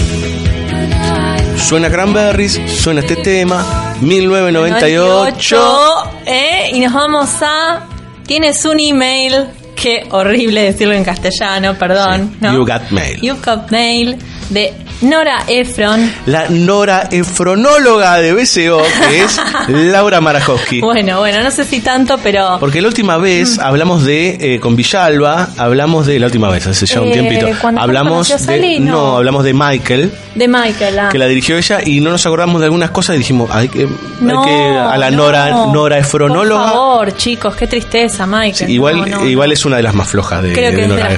Suena 1.57 1.89
Cranberries, 1.89 2.61
suena 2.67 3.01
este 3.01 3.17
tema, 3.17 3.93
1998. 4.01 5.55
98, 5.57 6.11
¿eh? 6.25 6.69
Y 6.73 6.79
nos 6.79 6.93
vamos 6.93 7.29
a. 7.41 7.85
Tienes 8.25 8.63
un 8.65 8.79
email. 8.79 9.47
Qué 9.75 10.07
horrible 10.09 10.63
decirlo 10.63 10.93
en 10.93 11.03
castellano, 11.03 11.75
perdón. 11.77 12.31
Sí, 12.31 12.37
¿no? 12.41 12.53
You 12.53 12.65
Got 12.65 12.89
Mail. 12.89 13.21
You 13.21 13.35
Got 13.43 13.69
Mail 13.69 14.17
de 14.49 14.73
Nora 15.01 15.43
Ephron. 15.47 16.11
La 16.25 16.47
Nora 16.49 17.07
Efronóloga 17.11 18.15
de 18.17 18.33
BCO, 18.33 18.81
que 19.09 19.21
es 19.21 19.39
Laura 19.67 20.21
Marajowski. 20.21 20.81
Bueno, 20.81 21.19
bueno, 21.19 21.43
no 21.43 21.51
sé 21.51 21.65
si 21.65 21.81
tanto, 21.81 22.17
pero. 22.17 22.57
Porque 22.59 22.81
la 22.81 22.87
última 22.87 23.17
Mm. 23.17 23.21
vez 23.21 23.59
hablamos 23.59 24.03
de, 24.05 24.37
eh, 24.55 24.59
con 24.59 24.75
Villalba, 24.75 25.49
hablamos 25.57 26.05
de, 26.07 26.19
la 26.19 26.25
última 26.27 26.49
vez, 26.49 26.65
hace 26.67 26.85
ya 26.85 27.01
un 27.01 27.07
Eh, 27.09 27.11
tiempito, 27.13 27.47
hablamos 27.77 28.27
de, 28.29 28.39
Sally, 28.39 28.79
no. 28.79 28.91
no. 28.91 29.17
hablamos 29.17 29.43
de 29.43 29.53
Michael, 29.53 30.11
De 30.35 30.47
Michael, 30.47 30.99
ah. 30.99 31.09
que 31.11 31.17
la 31.19 31.27
dirigió 31.27 31.57
ella, 31.57 31.79
y 31.85 31.99
no 31.99 32.09
nos 32.11 32.25
acordamos 32.25 32.59
de 32.59 32.65
algunas 32.65 32.89
cosas 32.91 33.15
y 33.15 33.19
dijimos, 33.19 33.49
hay 33.53 33.69
que, 33.69 33.81
hay 33.83 33.89
No, 34.21 34.43
que 34.43 34.51
a 34.51 34.97
la 34.97 35.11
no. 35.11 35.17
Nora, 35.17 35.49
Nora 35.71 35.95
Por 35.97 36.05
Efronóloga. 36.05 36.63
favor, 36.71 37.15
chicos, 37.15 37.55
qué 37.55 37.67
tristeza, 37.67 38.25
Michael. 38.25 38.67
Sí, 38.67 38.73
igual, 38.73 39.27
igual 39.27 39.51
es 39.51 39.63
una 39.65 39.77
de 39.77 39.83
las 39.83 39.93
más 39.93 40.07
flojas 40.09 40.41
de, 40.43 40.53
Creo 40.53 40.71
que 40.71 40.77
de 40.77 40.83
es 40.83 40.89
de 40.89 40.95
las 40.95 41.09
de 41.13 41.17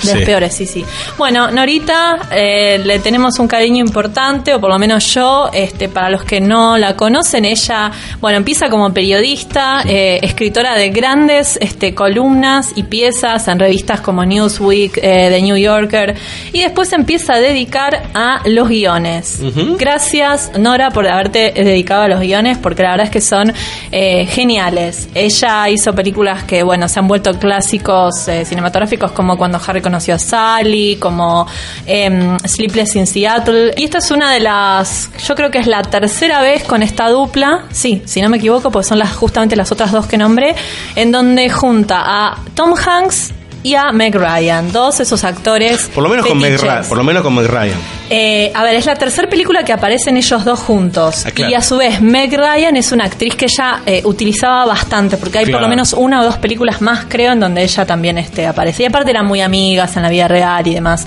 Sí. 0.00 0.08
las 0.08 0.24
peores, 0.24 0.54
sí, 0.54 0.66
sí. 0.66 0.84
Bueno, 1.18 1.50
Norita, 1.50 2.18
eh, 2.30 2.80
le 2.84 2.98
tenemos 3.00 3.13
un 3.14 3.48
cariño 3.48 3.84
importante, 3.84 4.54
o 4.54 4.60
por 4.60 4.70
lo 4.70 4.78
menos 4.78 5.14
yo, 5.14 5.48
este, 5.52 5.88
para 5.88 6.10
los 6.10 6.24
que 6.24 6.40
no 6.40 6.76
la 6.76 6.96
conocen, 6.96 7.44
ella, 7.44 7.90
bueno, 8.20 8.38
empieza 8.38 8.68
como 8.68 8.92
periodista, 8.92 9.82
eh, 9.86 10.18
escritora 10.22 10.74
de 10.74 10.90
grandes 10.90 11.56
este, 11.60 11.94
columnas 11.94 12.72
y 12.74 12.82
piezas 12.84 13.46
en 13.48 13.58
revistas 13.58 14.00
como 14.00 14.24
Newsweek, 14.24 14.98
eh, 14.98 15.28
The 15.30 15.42
New 15.42 15.56
Yorker, 15.56 16.16
y 16.52 16.60
después 16.60 16.92
empieza 16.92 17.34
a 17.34 17.40
dedicar 17.40 18.10
a 18.14 18.42
los 18.46 18.68
guiones. 18.68 19.40
Gracias, 19.78 20.50
Nora, 20.58 20.90
por 20.90 21.06
haberte 21.06 21.52
dedicado 21.52 22.02
a 22.02 22.08
los 22.08 22.20
guiones, 22.20 22.58
porque 22.58 22.82
la 22.82 22.90
verdad 22.90 23.06
es 23.06 23.12
que 23.12 23.20
son 23.20 23.52
eh, 23.92 24.26
geniales. 24.26 25.08
Ella 25.14 25.68
hizo 25.68 25.94
películas 25.94 26.44
que, 26.44 26.62
bueno, 26.62 26.88
se 26.88 26.98
han 26.98 27.06
vuelto 27.06 27.32
clásicos 27.38 28.28
eh, 28.28 28.44
cinematográficos 28.44 29.12
como 29.12 29.36
Cuando 29.36 29.60
Harry 29.66 29.80
conoció 29.80 30.14
a 30.14 30.18
Sally, 30.18 30.96
como 30.96 31.46
em, 31.86 32.38
Sleepless 32.40 32.96
in 32.96 33.03
Seattle. 33.06 33.74
Y 33.76 33.84
esta 33.84 33.98
es 33.98 34.10
una 34.10 34.32
de 34.32 34.40
las, 34.40 35.10
yo 35.26 35.34
creo 35.34 35.50
que 35.50 35.58
es 35.58 35.66
la 35.66 35.82
tercera 35.82 36.40
vez 36.40 36.64
con 36.64 36.82
esta 36.82 37.08
dupla, 37.08 37.64
sí, 37.70 38.02
si 38.04 38.20
no 38.22 38.28
me 38.28 38.36
equivoco, 38.38 38.70
porque 38.70 38.88
son 38.88 38.98
las 38.98 39.12
justamente 39.12 39.56
las 39.56 39.72
otras 39.72 39.92
dos 39.92 40.06
que 40.06 40.18
nombré, 40.18 40.54
en 40.96 41.12
donde 41.12 41.48
junta 41.50 42.02
a 42.04 42.38
Tom 42.54 42.74
Hanks 42.74 43.32
y 43.64 43.74
a 43.74 43.90
Meg 43.92 44.14
Ryan, 44.14 44.70
dos 44.70 44.98
de 44.98 45.04
esos 45.04 45.24
actores. 45.24 45.90
Por 45.94 46.04
lo 46.04 46.10
menos 46.10 46.26
con 46.26 46.38
Meg. 46.38 46.60
Por 46.86 46.98
lo 46.98 47.02
menos 47.02 47.22
con 47.22 47.34
Meg 47.34 47.46
Ryan. 47.46 47.78
Eh, 48.10 48.52
a 48.54 48.62
ver, 48.62 48.76
es 48.76 48.84
la 48.84 48.94
tercera 48.94 49.26
película 49.26 49.64
que 49.64 49.72
aparecen 49.72 50.18
ellos 50.18 50.44
dos 50.44 50.60
juntos. 50.60 51.24
Ah, 51.26 51.30
claro. 51.30 51.50
Y 51.50 51.54
a 51.54 51.62
su 51.62 51.78
vez, 51.78 52.02
Meg 52.02 52.30
Ryan 52.36 52.76
es 52.76 52.92
una 52.92 53.04
actriz 53.04 53.34
que 53.34 53.46
ella 53.46 53.80
eh, 53.86 54.02
utilizaba 54.04 54.66
bastante, 54.66 55.16
porque 55.16 55.38
hay 55.38 55.46
por 55.46 55.62
lo 55.62 55.68
menos 55.68 55.94
una 55.94 56.20
o 56.20 56.24
dos 56.24 56.36
películas 56.36 56.82
más, 56.82 57.06
creo, 57.08 57.32
en 57.32 57.40
donde 57.40 57.62
ella 57.62 57.86
también 57.86 58.18
este, 58.18 58.46
aparece. 58.46 58.82
Y 58.82 58.86
aparte 58.86 59.10
eran 59.10 59.26
muy 59.26 59.40
amigas 59.40 59.96
en 59.96 60.02
la 60.02 60.10
vida 60.10 60.28
real 60.28 60.66
y 60.66 60.74
demás. 60.74 61.06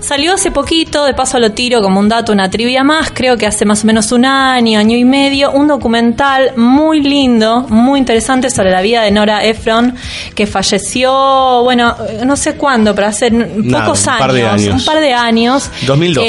Salió 0.00 0.34
hace 0.34 0.50
poquito, 0.50 1.04
de 1.06 1.14
paso 1.14 1.38
lo 1.38 1.52
tiro 1.52 1.80
como 1.80 1.98
un 1.98 2.10
dato, 2.10 2.30
una 2.30 2.50
trivia 2.50 2.84
más, 2.84 3.10
creo 3.12 3.38
que 3.38 3.46
hace 3.46 3.64
más 3.64 3.84
o 3.84 3.86
menos 3.86 4.12
un 4.12 4.26
año, 4.26 4.78
año 4.78 4.98
y 4.98 5.04
medio, 5.06 5.50
un 5.50 5.66
documental 5.66 6.52
muy 6.56 7.00
lindo, 7.00 7.62
muy 7.70 7.98
interesante 7.98 8.50
sobre 8.50 8.70
la 8.70 8.82
vida 8.82 9.02
de 9.02 9.10
Nora 9.10 9.42
Ephron, 9.44 9.94
que 10.34 10.46
falleció, 10.46 11.62
bueno, 11.62 11.85
no 12.24 12.36
sé 12.36 12.54
cuándo, 12.54 12.94
pero 12.94 13.08
hace 13.08 13.30
pocos 13.30 14.00
un 14.00 14.18
par 14.18 14.32
de 14.32 14.46
años. 14.46 14.80
Un 14.80 14.84
par 14.84 15.00
de 15.00 15.12
años. 15.12 15.70
2012. 15.86 16.26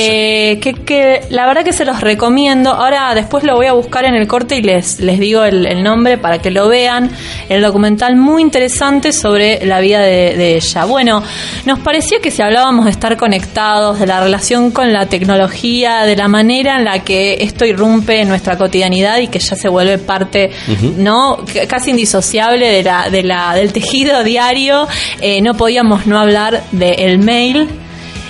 Eh, 0.52 0.60
que, 0.60 0.74
que 0.74 1.22
la 1.30 1.46
verdad 1.46 1.64
que 1.64 1.74
se 1.74 1.86
los 1.86 2.02
recomiendo. 2.02 2.72
Ahora 2.72 3.14
después 3.16 3.44
lo 3.44 3.56
voy 3.56 3.68
a 3.68 3.74
buscar 3.74 4.06
en 4.06 4.16
el 4.16 4.28
corte 4.28 4.56
y 4.58 4.62
les, 4.62 5.00
les 5.00 5.20
digo 5.20 5.44
el, 5.44 5.66
el 5.66 5.84
nombre 5.84 6.18
para 6.18 6.40
que 6.40 6.52
lo 6.52 6.68
vean. 6.68 7.10
El 7.50 7.62
documental 7.62 8.16
muy 8.16 8.42
interesante 8.42 9.12
sobre 9.12 9.66
la 9.66 9.80
vida 9.80 10.00
de, 10.02 10.36
de 10.38 10.56
ella. 10.56 10.86
Bueno, 10.86 11.24
nos 11.66 11.80
parecía 11.80 12.20
que 12.20 12.32
si 12.32 12.42
hablábamos 12.42 12.86
de 12.86 12.92
estar 12.92 13.16
conectados, 13.18 14.00
de 14.00 14.08
la 14.08 14.20
relación 14.22 14.72
con 14.72 14.92
la 14.94 15.06
tecnología, 15.08 16.04
de 16.04 16.16
la 16.16 16.28
manera 16.28 16.78
en 16.78 16.86
la 16.86 17.00
que 17.04 17.38
esto 17.42 17.66
irrumpe 17.66 18.22
en 18.22 18.30
nuestra 18.30 18.58
cotidianidad 18.58 19.18
y 19.20 19.28
que 19.28 19.40
ya 19.40 19.56
se 19.56 19.70
vuelve 19.70 19.98
parte, 19.98 20.52
¿no? 20.98 21.40
C- 21.48 21.68
Casi 21.68 21.92
indisociable 21.92 22.68
de 22.70 22.84
la, 22.84 23.10
de 23.10 23.24
la, 23.24 23.54
del 23.56 23.72
tejido 23.74 24.24
diario, 24.24 24.88
eh, 25.22 25.42
no 25.48 25.56
podíamos 25.56 26.06
no 26.06 26.20
hablar 26.20 26.62
del 26.72 27.20
mail 27.20 27.70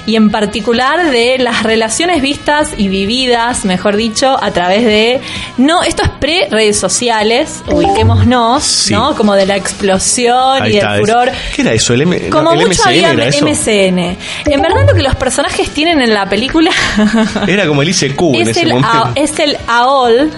y 0.05 0.15
en 0.15 0.29
particular 0.29 1.11
de 1.11 1.37
las 1.37 1.63
relaciones 1.63 2.21
vistas 2.21 2.69
y 2.77 2.87
vividas, 2.87 3.65
mejor 3.65 3.97
dicho, 3.97 4.37
a 4.41 4.51
través 4.51 4.85
de 4.85 5.19
no, 5.57 5.83
esto 5.83 6.03
es 6.03 6.09
pre 6.11 6.47
redes 6.49 6.79
sociales, 6.79 7.61
ubiquémonos, 7.69 8.63
Sí. 8.63 8.93
¿no? 8.93 9.15
Como 9.15 9.33
de 9.33 9.45
la 9.45 9.57
explosión 9.57 10.61
Ahí 10.63 10.73
y 10.73 10.77
está. 10.77 10.93
del 10.93 11.01
furor. 11.01 11.31
¿Qué 11.53 11.61
era 11.63 11.73
eso? 11.73 11.93
El, 11.93 12.03
M 12.03 12.29
Como 12.29 12.53
el 12.53 12.59
mucho 12.59 12.69
MSN 12.83 12.87
había 12.87 13.11
era 13.11 13.27
eso. 13.27 13.45
MSN. 13.45 13.99
En 14.45 14.61
verdad 14.61 14.85
lo 14.87 14.93
que 14.93 15.01
los 15.03 15.15
personajes 15.15 15.69
tienen 15.71 15.99
en 16.01 16.13
la 16.13 16.29
película 16.29 16.71
Era 17.47 17.67
como 17.67 17.81
el 17.81 17.89
ICQ 17.89 18.21
en 18.35 18.35
es, 18.43 18.47
ese 18.49 18.61
el 18.61 18.69
momento. 18.69 18.89
A- 18.89 19.11
es 19.15 19.37
el 19.39 19.57
AOL, 19.67 20.31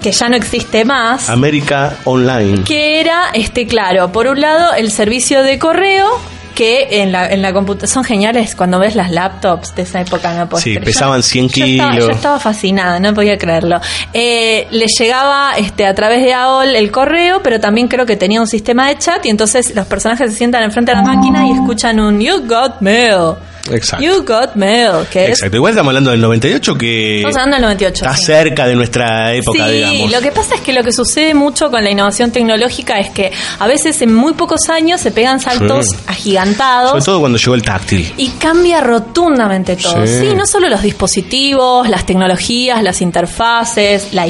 que 0.00 0.12
ya 0.12 0.28
no 0.28 0.36
existe 0.36 0.84
más. 0.84 1.28
América 1.28 1.96
Online. 2.04 2.64
que 2.64 3.00
era, 3.00 3.30
este, 3.34 3.66
claro, 3.66 4.12
por 4.12 4.26
un 4.26 4.40
lado 4.40 4.72
el 4.74 4.90
servicio 4.90 5.42
de 5.42 5.58
correo 5.58 6.06
que 6.54 7.00
en 7.00 7.12
la, 7.12 7.30
en 7.30 7.40
la 7.40 7.54
computadora 7.54 7.90
son 7.90 8.04
geniales 8.04 8.54
cuando 8.54 8.78
ves 8.78 8.94
las 8.94 9.10
laptops 9.10 9.74
de 9.74 9.82
esa 9.82 10.02
época, 10.02 10.34
no 10.34 10.50
puedo 10.50 10.62
Sí, 10.62 10.72
creer. 10.72 10.84
pesaban 10.84 11.20
Yo- 11.20 11.22
100 11.22 11.48
yo 11.48 11.64
estaba- 11.64 11.90
kilos. 11.92 12.06
yo 12.08 12.12
estaba 12.12 12.38
fascinada, 12.40 13.00
no 13.00 13.14
podía 13.14 13.38
creerlo. 13.38 13.80
Eh, 14.12 14.66
le 14.70 14.86
llegaba 14.86 15.52
este, 15.56 15.86
a 15.86 15.94
través 15.94 16.22
de 16.22 16.34
AOL 16.34 16.76
el 16.76 16.90
correo, 16.90 17.40
pero 17.42 17.58
también 17.58 17.88
creo 17.88 18.04
que 18.04 18.16
tenía 18.16 18.38
un 18.40 18.46
sistema 18.46 18.86
de 18.88 18.98
chat 18.98 19.24
y 19.24 19.30
entonces 19.30 19.74
los 19.74 19.86
personajes 19.86 20.30
se 20.30 20.36
sientan 20.36 20.62
enfrente 20.62 20.92
de 20.92 20.98
la 20.98 21.02
máquina 21.04 21.46
y 21.46 21.52
escuchan 21.52 21.98
un 21.98 22.20
You 22.20 22.46
got 22.46 22.80
mail. 22.82 23.32
Exacto. 23.70 24.04
You 24.04 24.24
got 24.24 24.54
mail, 24.56 25.06
que 25.10 25.24
es... 25.24 25.30
Exacto. 25.30 25.56
Igual 25.56 25.70
estamos 25.72 25.90
hablando 25.90 26.10
del 26.10 26.20
98 26.20 26.74
que 26.76 27.16
Estamos 27.18 27.36
hablando 27.36 27.56
del 27.56 27.62
98. 27.64 28.04
está 28.04 28.16
sí. 28.16 28.24
cerca 28.24 28.66
de 28.66 28.74
nuestra 28.74 29.32
época, 29.34 29.66
Sí, 29.68 29.72
digamos. 29.74 30.10
lo 30.12 30.20
que 30.20 30.32
pasa 30.32 30.54
es 30.56 30.60
que 30.62 30.72
lo 30.72 30.82
que 30.82 30.92
sucede 30.92 31.34
mucho 31.34 31.70
con 31.70 31.84
la 31.84 31.90
innovación 31.90 32.32
tecnológica 32.32 32.98
es 32.98 33.10
que 33.10 33.30
a 33.58 33.66
veces 33.66 34.00
en 34.02 34.12
muy 34.14 34.32
pocos 34.34 34.68
años 34.68 35.00
se 35.00 35.10
pegan 35.12 35.38
saltos 35.40 35.86
Sí. 35.90 35.96
agigantados 36.06 36.90
Sobre 36.90 37.04
todo 37.04 37.20
cuando 37.20 37.38
llegó 37.38 37.54
el 37.54 37.62
táctil. 37.62 38.12
y 38.16 38.28
cambia 38.30 38.80
rotundamente 38.80 39.76
todo. 39.76 40.06
Sí. 40.06 40.34
No 40.36 40.46
solo 40.46 40.68
los 40.68 40.82
dispositivos, 40.82 41.88
las 41.88 42.04
tecnologías, 42.06 42.82
las 42.82 43.00
interfaces, 43.00 44.12
la, 44.12 44.26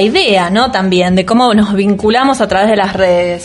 idea, 0.00 0.50
¿no? 0.50 0.70
También 0.70 1.14
de 1.14 1.24
cómo 1.24 1.52
nos 1.54 1.74
vinculamos 1.74 2.40
a 2.40 2.48
través 2.48 2.68
de 2.70 2.76
las 2.76 2.92
redes. 2.92 3.44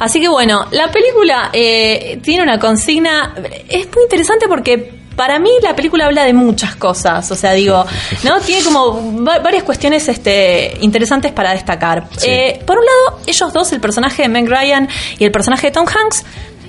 Así 0.00 0.20
que 0.20 0.28
bueno, 0.28 0.66
la 0.72 0.90
película 0.90 1.50
eh, 1.52 2.18
tiene 2.22 2.42
una 2.42 2.58
consigna, 2.58 3.34
es 3.68 3.86
muy 3.94 4.04
interesante 4.04 4.47
porque 4.48 4.98
para 5.16 5.38
mí 5.40 5.50
la 5.62 5.74
película 5.74 6.06
habla 6.06 6.24
de 6.24 6.32
muchas 6.32 6.76
cosas, 6.76 7.28
o 7.30 7.34
sea, 7.34 7.52
digo, 7.52 7.84
¿no? 8.22 8.38
Tiene 8.40 8.62
como 8.64 9.24
va- 9.24 9.40
varias 9.40 9.64
cuestiones 9.64 10.08
este, 10.08 10.76
interesantes 10.80 11.32
para 11.32 11.52
destacar. 11.52 12.06
Sí. 12.16 12.28
Eh, 12.30 12.62
por 12.64 12.78
un 12.78 12.84
lado, 12.84 13.20
ellos 13.26 13.52
dos, 13.52 13.72
el 13.72 13.80
personaje 13.80 14.22
de 14.22 14.28
Meg 14.28 14.48
Ryan 14.48 14.88
y 15.18 15.24
el 15.24 15.32
personaje 15.32 15.68
de 15.68 15.72
Tom 15.72 15.86
Hanks, 15.86 16.24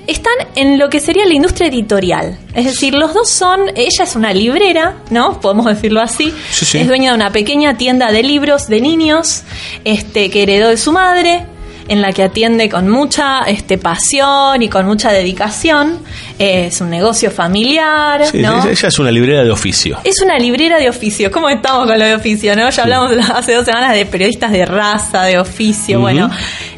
están 0.07 0.33
en 0.55 0.79
lo 0.79 0.89
que 0.89 0.99
sería 0.99 1.23
la 1.27 1.35
industria 1.35 1.67
editorial. 1.67 2.39
Es 2.55 2.65
decir, 2.65 2.95
los 2.95 3.13
dos 3.13 3.29
son, 3.29 3.69
ella 3.75 4.03
es 4.03 4.15
una 4.15 4.33
librera, 4.33 4.95
¿no? 5.11 5.39
Podemos 5.39 5.67
decirlo 5.67 6.01
así. 6.01 6.33
Sí, 6.49 6.65
sí. 6.65 6.77
Es 6.79 6.87
dueña 6.87 7.11
de 7.11 7.15
una 7.17 7.31
pequeña 7.31 7.77
tienda 7.77 8.11
de 8.11 8.23
libros 8.23 8.67
de 8.67 8.81
niños, 8.81 9.43
este, 9.85 10.31
que 10.31 10.41
heredó 10.41 10.69
de 10.69 10.77
su 10.77 10.91
madre 10.91 11.45
en 11.89 12.01
la 12.01 12.11
que 12.11 12.23
atiende 12.23 12.69
con 12.69 12.89
mucha 12.89 13.41
este, 13.41 13.77
pasión 13.77 14.61
y 14.63 14.69
con 14.69 14.87
mucha 14.87 15.11
dedicación. 15.11 15.99
Es 16.39 16.79
un 16.79 16.89
negocio 16.89 17.29
familiar, 17.31 18.25
Sí, 18.31 18.37
¿no? 18.41 18.65
ella, 18.65 18.87
es 18.87 18.97
una 18.97 19.11
librera 19.11 19.43
de 19.43 19.51
oficio. 19.51 19.99
Es 20.05 20.21
una 20.21 20.39
librera 20.39 20.77
de 20.79 20.87
oficio. 20.89 21.29
¿Cómo 21.31 21.49
estamos 21.49 21.85
con 21.85 21.99
lo 21.99 22.05
de 22.05 22.15
oficio, 22.15 22.55
no? 22.55 22.69
Ya 22.69 22.83
hablamos 22.83 23.11
hace 23.29 23.53
dos 23.55 23.65
semanas 23.65 23.93
de 23.93 24.05
periodistas 24.05 24.51
de 24.53 24.65
raza, 24.65 25.23
de 25.23 25.37
oficio, 25.37 25.99
bueno. 25.99 26.29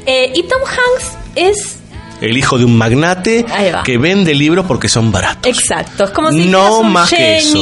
Eh, 0.08 0.32
y 0.36 0.41
Tom 0.43 0.62
Hanks 0.65 1.12
es 1.36 1.78
El 2.21 2.38
hijo 2.38 2.58
de 2.58 2.65
un 2.65 2.76
magnate 2.76 3.45
que 3.84 3.97
vende 4.00 4.34
libros 4.34 4.65
porque 4.67 4.89
son 4.89 5.12
baratos. 5.12 5.45
Exacto, 5.45 6.06
es 6.06 6.10
como 6.10 6.32
si 6.32 6.45
No 6.47 6.80
un 6.80 6.91
más 6.91 7.10
que 7.12 7.38
eso. 7.38 7.58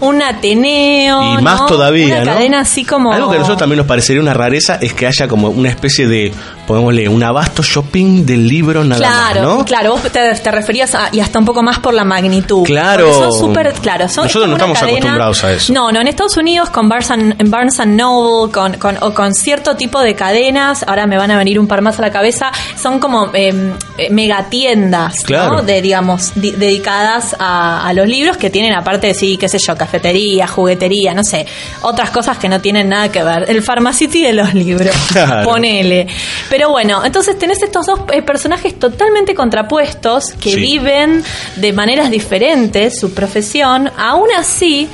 Un 0.00 0.22
Ateneo, 0.22 1.38
Y 1.38 1.42
más 1.42 1.60
¿no? 1.62 1.66
todavía, 1.66 2.06
una 2.16 2.24
¿no? 2.24 2.32
cadena 2.34 2.60
así 2.60 2.84
como 2.84 3.12
Algo 3.12 3.30
que 3.30 3.36
a 3.36 3.38
nosotros 3.40 3.58
también 3.58 3.78
nos 3.78 3.86
parecería 3.86 4.22
una 4.22 4.34
rareza 4.34 4.78
es 4.80 4.92
que 4.92 5.06
haya 5.08 5.26
como 5.28 5.48
una 5.50 5.68
especie 5.68 6.06
de, 6.06 6.32
pongámosle, 6.66 7.08
un 7.08 7.22
abasto 7.22 7.62
shopping 7.62 8.24
del 8.24 8.46
libro 8.46 8.84
nada 8.84 8.98
Claro, 9.00 9.40
más, 9.48 9.58
¿no? 9.58 9.64
claro, 9.64 9.90
vos 9.92 10.02
te, 10.02 10.10
te 10.34 10.50
referías 10.50 10.94
a, 10.94 11.08
y 11.12 11.20
hasta 11.20 11.38
un 11.38 11.44
poco 11.44 11.62
más 11.62 11.78
por 11.78 11.92
la 11.94 12.04
magnitud. 12.04 12.64
Claro. 12.64 13.06
Porque 13.06 13.18
son 13.30 13.32
súper, 13.48 13.72
claro, 13.74 14.08
son 14.08 14.24
Nosotros 14.24 14.48
no 14.48 14.56
estamos 14.56 14.82
acostumbrados 14.82 15.44
a 15.44 15.52
eso. 15.52 15.72
No, 15.72 15.90
no, 15.92 16.00
en 16.00 16.08
Estados 16.08 16.36
Unidos 16.36 16.70
con 16.70 16.88
Barnes 16.88 17.10
and, 17.10 17.40
en 17.40 17.50
Barnes 17.50 17.78
and 17.80 17.98
Noble, 17.98 18.52
con, 18.52 18.74
con, 18.74 18.96
o 19.00 19.12
con 19.12 19.34
cierto 19.34 19.76
tipo 19.76 20.00
de 20.00 20.14
cadenas, 20.14 20.84
ahora 20.86 21.06
me 21.06 21.16
van 21.18 21.30
a 21.30 21.36
venir 21.38 21.58
un 21.58 21.66
par 21.66 21.82
más 21.82 21.98
a 21.98 22.02
la 22.02 22.10
cabeza, 22.10 22.50
son 22.80 22.98
como 23.00 23.30
eh, 23.34 23.72
eh, 23.98 24.08
megatiendas, 24.10 25.20
Claro. 25.24 25.56
¿no? 25.56 25.62
De, 25.62 25.80
digamos, 25.82 26.32
di- 26.34 26.52
dedicadas 26.52 27.34
a, 27.38 27.86
a 27.86 27.92
los 27.92 28.06
libros 28.08 28.36
que 28.36 28.50
tienen 28.50 28.74
aparte 28.74 29.08
de, 29.08 29.14
sí, 29.14 29.36
qué 29.36 29.48
sé 29.48 29.58
yo, 29.58 29.76
cafetería, 29.76 30.46
juguetería, 30.46 31.14
no 31.14 31.24
sé, 31.24 31.46
otras 31.82 32.10
cosas 32.10 32.38
que 32.38 32.48
no 32.48 32.60
tienen 32.60 32.88
nada 32.88 33.10
que 33.10 33.22
ver. 33.22 33.44
El 33.48 33.62
Pharmacity 33.62 34.22
de 34.22 34.32
los 34.32 34.54
libros. 34.54 34.94
Claro. 35.12 35.46
Ponele. 35.48 36.06
Pero 36.52 36.68
bueno, 36.68 37.02
entonces 37.02 37.38
tenés 37.38 37.62
estos 37.62 37.86
dos 37.86 38.00
eh, 38.12 38.20
personajes 38.20 38.78
totalmente 38.78 39.34
contrapuestos 39.34 40.32
que 40.38 40.50
Sí. 40.50 40.56
viven 40.60 41.24
de 41.56 41.72
maneras 41.72 42.10
diferentes 42.10 43.00
su 43.00 43.14
profesión. 43.14 43.90
Aún 43.96 44.28
así, 44.36 44.86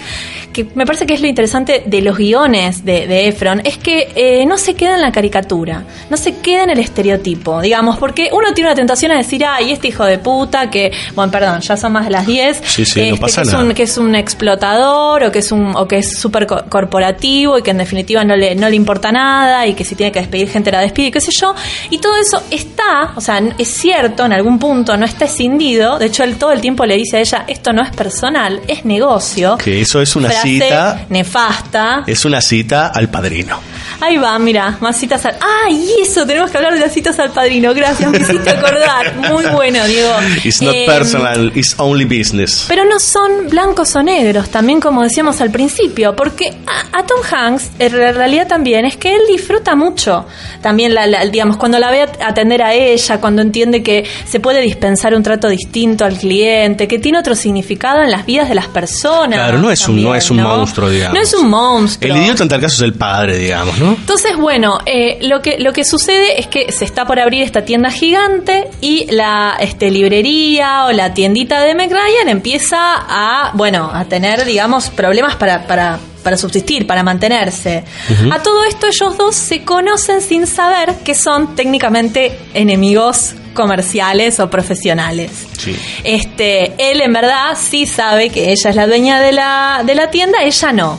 que 0.52 0.66
me 0.74 0.84
parece 0.86 1.06
que 1.06 1.14
es 1.14 1.20
lo 1.20 1.26
interesante 1.26 1.82
de 1.86 2.02
los 2.02 2.16
guiones 2.16 2.84
de, 2.84 3.06
de 3.06 3.28
Efron, 3.28 3.60
es 3.64 3.76
que 3.78 4.08
eh, 4.14 4.44
no 4.46 4.58
se 4.58 4.74
queda 4.74 4.94
en 4.94 5.02
la 5.02 5.12
caricatura, 5.12 5.84
no 6.10 6.16
se 6.16 6.36
queda 6.38 6.64
en 6.64 6.70
el 6.70 6.78
estereotipo, 6.78 7.60
digamos, 7.60 7.98
porque 7.98 8.30
uno 8.32 8.52
tiene 8.54 8.70
una 8.70 8.74
tentación 8.76 9.12
a 9.12 9.16
decir, 9.16 9.44
ay, 9.44 9.72
este 9.72 9.88
hijo 9.88 10.04
de 10.04 10.18
puta, 10.18 10.70
que, 10.70 10.90
bueno, 11.14 11.30
perdón, 11.30 11.60
ya 11.60 11.76
son 11.76 11.92
más 11.92 12.04
de 12.04 12.10
las 12.10 12.26
10, 12.26 12.62
Sí, 12.64 12.84
sí, 12.84 13.00
no 13.00 13.06
este, 13.14 13.20
pasa 13.20 13.42
que, 13.42 13.48
es 13.48 13.52
nada. 13.52 13.64
un, 13.64 13.74
que 13.74 13.82
es 13.82 13.98
un 13.98 14.14
explotador 14.14 15.24
o 15.24 15.32
que 15.32 15.38
es 15.40 15.52
un 15.52 15.74
o 15.76 15.86
que 15.86 15.98
es 15.98 16.18
súper 16.18 16.46
co- 16.46 16.64
corporativo 16.68 17.58
y 17.58 17.62
que 17.62 17.70
en 17.70 17.78
definitiva 17.78 18.24
no 18.24 18.34
le, 18.36 18.54
no 18.54 18.68
le 18.68 18.76
importa 18.76 19.12
nada 19.12 19.66
y 19.66 19.74
que 19.74 19.84
si 19.84 19.94
tiene 19.94 20.10
que 20.12 20.20
despedir 20.20 20.48
gente 20.48 20.70
la 20.72 20.80
despide, 20.80 21.10
qué 21.10 21.20
sé 21.20 21.30
yo. 21.38 21.54
Y 21.90 21.98
todo 21.98 22.16
eso 22.16 22.42
está, 22.50 23.12
o 23.16 23.20
sea, 23.20 23.40
es 23.58 23.68
cierto 23.68 24.24
en 24.24 24.32
algún 24.32 24.58
punto, 24.58 24.96
no 24.96 25.04
está 25.04 25.26
escindido. 25.26 25.98
De 25.98 26.06
hecho, 26.06 26.24
él 26.24 26.36
todo 26.36 26.52
el 26.52 26.60
tiempo 26.60 26.84
le 26.86 26.96
dice 26.96 27.18
a 27.18 27.20
ella, 27.20 27.44
esto 27.46 27.72
no 27.72 27.82
es 27.82 27.90
personal, 27.90 28.60
es 28.66 28.84
negocio. 28.84 29.56
Que 29.58 29.80
eso 29.80 30.00
es 30.00 30.16
una 30.16 30.28
Frase 30.30 30.47
cita, 30.48 31.06
nefasta. 31.08 32.04
es 32.06 32.24
una 32.24 32.40
cita 32.40 32.88
al 32.88 33.08
padrino. 33.08 33.60
Ahí 34.00 34.16
va, 34.16 34.38
mira, 34.38 34.76
más 34.80 34.96
citas 34.96 35.24
al... 35.26 35.34
¡Ah, 35.40 35.68
y 35.70 36.02
eso! 36.02 36.24
Tenemos 36.26 36.50
que 36.50 36.56
hablar 36.58 36.72
de 36.74 36.80
las 36.80 36.92
citas 36.92 37.18
al 37.18 37.30
padrino. 37.30 37.74
Gracias, 37.74 38.08
me 38.10 38.18
hiciste 38.18 38.50
acordar. 38.50 39.14
Muy 39.32 39.44
bueno, 39.46 39.84
Diego. 39.86 40.10
It's 40.44 40.62
not 40.62 40.72
Eh, 40.74 40.84
personal, 40.86 41.50
it's 41.56 41.74
only 41.78 42.04
business. 42.04 42.64
pero 42.68 42.84
no 42.84 43.00
son 43.00 43.48
blancos 43.48 43.94
o 43.96 44.02
negros, 44.02 44.50
también 44.50 44.80
como 44.80 45.02
decíamos 45.02 45.40
al 45.40 45.50
principio, 45.50 46.14
porque 46.14 46.52
a, 46.66 46.98
a 46.98 47.06
Tom 47.06 47.18
Hanks 47.28 47.70
en 47.80 47.92
realidad 48.14 48.46
también 48.46 48.84
es 48.84 48.96
que 48.96 49.14
él 49.14 49.22
disfruta 49.28 49.74
mucho, 49.74 50.26
también 50.62 50.94
la, 50.94 51.06
la- 51.06 51.26
digamos 51.26 51.56
cuando 51.56 51.78
la 51.78 51.90
ve 51.90 52.02
at- 52.02 52.22
atender 52.22 52.62
a 52.62 52.74
ella, 52.74 53.20
cuando 53.20 53.42
entiende 53.42 53.82
que 53.82 54.04
se 54.26 54.38
puede 54.38 54.60
dispensar 54.60 55.14
un 55.14 55.22
trato 55.24 55.48
distinto 55.48 56.04
al 56.04 56.16
cliente, 56.18 56.86
que 56.86 56.98
tiene 57.00 57.18
otro 57.18 57.34
significado 57.34 58.02
en 58.02 58.10
las 58.10 58.24
vidas 58.26 58.48
de 58.48 58.54
las 58.54 58.66
personas. 58.68 59.34
Claro, 59.38 59.58
no 59.58 59.70
es 59.70 59.86
un, 59.88 60.02
no 60.02 60.14
es 60.14 60.30
un 60.30 60.36
¿no? 60.36 60.56
monstruo, 60.56 60.88
digamos. 60.88 61.14
No 61.16 61.20
es 61.22 61.34
un 61.34 61.48
monstruo. 61.50 62.14
El 62.14 62.22
idiota 62.22 62.42
en 62.44 62.48
tal 62.48 62.60
caso 62.60 62.76
es 62.76 62.82
el 62.82 62.92
padre, 62.94 63.36
digamos, 63.38 63.76
¿no? 63.78 63.87
Entonces, 63.98 64.36
bueno, 64.36 64.78
eh, 64.86 65.18
lo 65.22 65.40
que 65.42 65.58
lo 65.58 65.72
que 65.72 65.84
sucede 65.84 66.40
es 66.40 66.46
que 66.46 66.72
se 66.72 66.84
está 66.84 67.04
por 67.06 67.18
abrir 67.20 67.42
esta 67.42 67.64
tienda 67.64 67.90
gigante 67.90 68.68
y 68.80 69.06
la 69.10 69.56
este, 69.60 69.90
librería 69.90 70.86
o 70.86 70.92
la 70.92 71.14
tiendita 71.14 71.60
de 71.62 71.74
Meg 71.74 71.90
Ryan 71.90 72.28
empieza 72.28 72.78
a, 72.78 73.52
bueno, 73.54 73.90
a 73.92 74.04
tener, 74.04 74.44
digamos, 74.44 74.90
problemas 74.90 75.36
para, 75.36 75.66
para, 75.66 75.98
para 76.22 76.36
subsistir, 76.36 76.86
para 76.86 77.02
mantenerse. 77.02 77.84
A 78.30 78.42
todo 78.42 78.64
esto 78.64 78.86
ellos 78.86 79.16
dos 79.16 79.34
se 79.34 79.64
conocen 79.64 80.20
sin 80.20 80.46
saber 80.46 80.96
que 81.04 81.14
son 81.14 81.54
técnicamente 81.54 82.38
enemigos 82.54 83.34
comerciales 83.54 84.38
o 84.38 84.48
profesionales. 84.48 85.30
Sí. 85.58 85.76
Este, 86.04 86.74
él 86.90 87.00
en 87.00 87.12
verdad 87.12 87.56
sí 87.60 87.86
sabe 87.86 88.30
que 88.30 88.52
ella 88.52 88.70
es 88.70 88.76
la 88.76 88.86
dueña 88.86 89.20
de 89.20 89.32
la, 89.32 89.82
de 89.84 89.94
la 89.94 90.10
tienda, 90.10 90.38
ella 90.42 90.72
no. 90.72 90.98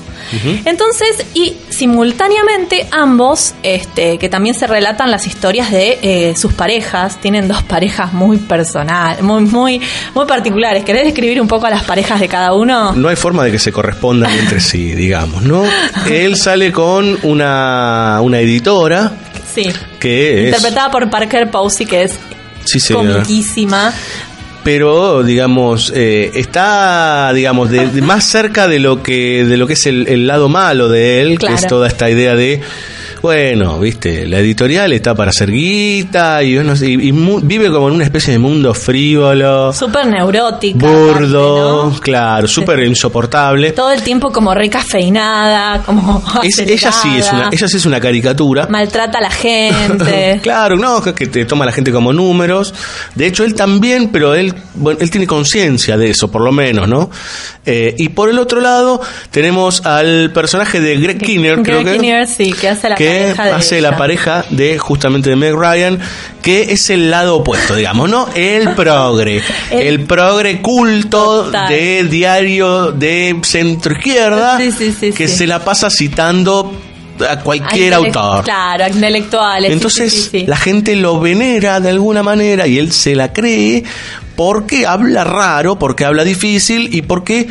Entonces, 0.65 1.25
y 1.33 1.55
simultáneamente 1.69 2.87
ambos, 2.91 3.53
este, 3.63 4.17
que 4.17 4.29
también 4.29 4.55
se 4.55 4.67
relatan 4.67 5.11
las 5.11 5.27
historias 5.27 5.71
de 5.71 5.99
eh, 6.01 6.35
sus 6.35 6.53
parejas, 6.53 7.19
tienen 7.19 7.47
dos 7.47 7.63
parejas 7.63 8.13
muy 8.13 8.37
personales, 8.37 9.21
muy, 9.21 9.41
muy, 9.43 9.81
muy 10.13 10.25
particulares. 10.25 10.83
¿Querés 10.83 11.05
describir 11.05 11.41
un 11.41 11.47
poco 11.47 11.65
a 11.65 11.69
las 11.69 11.83
parejas 11.83 12.19
de 12.19 12.27
cada 12.27 12.53
uno? 12.53 12.93
No 12.93 13.07
hay 13.09 13.15
forma 13.15 13.43
de 13.43 13.51
que 13.51 13.59
se 13.59 13.71
correspondan 13.71 14.31
entre 14.39 14.59
sí, 14.59 14.93
digamos, 14.93 15.43
¿no? 15.43 15.63
Él 16.09 16.35
sale 16.35 16.71
con 16.71 17.17
una, 17.23 18.19
una 18.21 18.39
editora 18.39 19.11
Sí. 19.53 19.63
que 19.99 20.41
es... 20.41 20.45
Interpretada 20.55 20.91
por 20.91 21.09
Parker 21.09 21.49
Posey, 21.49 21.85
que 21.85 22.03
es 22.03 22.19
Sí, 22.65 22.93
comiquísima. 22.93 23.91
Pero 24.71 25.23
digamos 25.23 25.91
eh, 25.95 26.29
está 26.35 27.33
digamos 27.33 27.71
de, 27.71 27.87
de 27.87 28.01
más 28.03 28.23
cerca 28.23 28.67
de 28.67 28.77
lo 28.77 29.01
que 29.01 29.43
de 29.43 29.57
lo 29.57 29.65
que 29.65 29.73
es 29.73 29.87
el, 29.87 30.07
el 30.07 30.27
lado 30.27 30.47
malo 30.47 30.89
de 30.89 31.21
él 31.21 31.39
Claro. 31.39 31.55
que 31.55 31.59
es 31.59 31.67
toda 31.67 31.87
esta 31.87 32.07
idea 32.07 32.35
de 32.35 32.61
bueno, 33.21 33.79
viste, 33.79 34.25
la 34.27 34.39
editorial 34.39 34.93
está 34.93 35.13
para 35.13 35.31
hacer 35.31 35.51
guita 35.51 36.41
y, 36.43 36.55
bueno, 36.55 36.73
y- 36.81 37.09
y 37.09 37.11
mu- 37.11 37.39
vive 37.41 37.69
como 37.69 37.89
en 37.89 37.95
una 37.95 38.03
especie 38.05 38.33
de 38.33 38.39
mundo 38.39 38.73
frívolo, 38.73 39.73
Súper 39.73 40.07
neurótica. 40.07 40.77
burdo, 40.87 41.93
claro, 42.01 42.47
súper 42.47 42.79
insoportable. 42.83 43.71
Todo 43.73 43.91
el 43.91 44.01
tiempo 44.03 44.31
como 44.31 44.53
recafeinada, 44.53 45.81
como 45.83 46.23
Es- 46.43 46.59
ella 46.59 46.91
sí 46.91 47.17
es 47.17 47.31
una, 47.31 47.49
ella 47.51 47.67
sí 47.67 47.77
es 47.77 47.85
una 47.85 47.99
caricatura. 47.99 48.67
maltrata 48.69 49.17
a 49.17 49.21
la 49.21 49.31
gente. 49.31 50.39
Claro, 50.49 50.77
no, 50.77 51.01
que 51.01 51.13
que 51.13 51.27
te 51.27 51.45
toma 51.45 51.63
a 51.63 51.67
la 51.67 51.71
gente 51.71 51.91
como 51.91 52.13
números. 52.13 52.73
De 53.15 53.27
hecho, 53.27 53.43
él 53.43 53.53
también, 53.53 54.09
pero 54.09 54.33
él, 54.35 54.53
bueno, 54.75 54.99
él 55.01 55.09
tiene 55.11 55.27
conciencia 55.27 55.97
de 55.97 56.09
eso, 56.11 56.31
por 56.31 56.41
lo 56.41 56.51
menos, 56.51 56.87
¿no? 56.87 57.09
Eh, 57.65 57.93
y 57.97 58.09
por 58.09 58.29
el 58.29 58.39
otro 58.39 58.61
lado, 58.61 59.01
tenemos 59.31 59.85
al 59.85 60.31
personaje 60.31 60.79
de 60.79 60.97
Greg 60.97 61.19
Kinnear, 61.19 61.61
creo 61.61 61.83
que. 61.83 61.93
Kinnear, 61.93 62.27
sí, 62.27 62.53
que 62.53 62.69
hace 62.69 62.89
la 62.89 62.95
que 62.95 63.08
que 63.11 63.19
pareja 63.35 63.43
de 63.45 63.51
hace 63.51 63.81
la 63.81 63.97
pareja 63.97 64.45
de 64.49 64.77
justamente 64.77 65.29
de 65.29 65.35
Meg 65.35 65.55
Ryan, 65.55 65.99
que 66.41 66.71
es 66.71 66.89
el 66.89 67.09
lado 67.11 67.37
opuesto, 67.37 67.75
digamos, 67.75 68.09
¿no? 68.09 68.27
El 68.35 68.69
progre, 68.75 69.41
El- 69.71 69.87
el, 69.87 69.99
progre 70.05 70.61
culto 70.61 71.45
Total. 71.45 71.69
de 71.69 72.03
diario 72.05 72.91
de 72.91 73.37
centro 73.43 73.93
izquierda, 73.93 74.57
Sí, 74.57 74.71
sí, 74.71 74.93
sí, 74.97 75.11
que 75.11 75.27
se 75.27 75.47
la 75.47 75.63
pasa 75.63 75.89
citando 75.89 76.71
a 77.29 77.39
cualquier 77.41 77.93
A 77.93 77.97
autor. 77.97 78.43
Claro, 78.45 78.85
a 78.85 78.89
intelectuales. 78.89 79.71
Entonces 79.71 80.13
sí, 80.13 80.21
sí, 80.21 80.29
sí. 80.39 80.45
la 80.47 80.55
gente 80.57 80.95
lo 80.95 81.19
venera 81.19 81.79
de 81.81 81.89
alguna 81.89 82.23
manera 82.23 82.65
y 82.65 82.77
él 82.79 82.91
se 82.93 83.13
la 83.15 83.33
cree 83.33 83.83
porque 84.37 84.85
habla 84.87 85.25
raro, 85.25 85.77
porque 85.77 86.05
habla 86.05 86.23
difícil 86.23 86.95
y 86.95 87.01
porque 87.01 87.47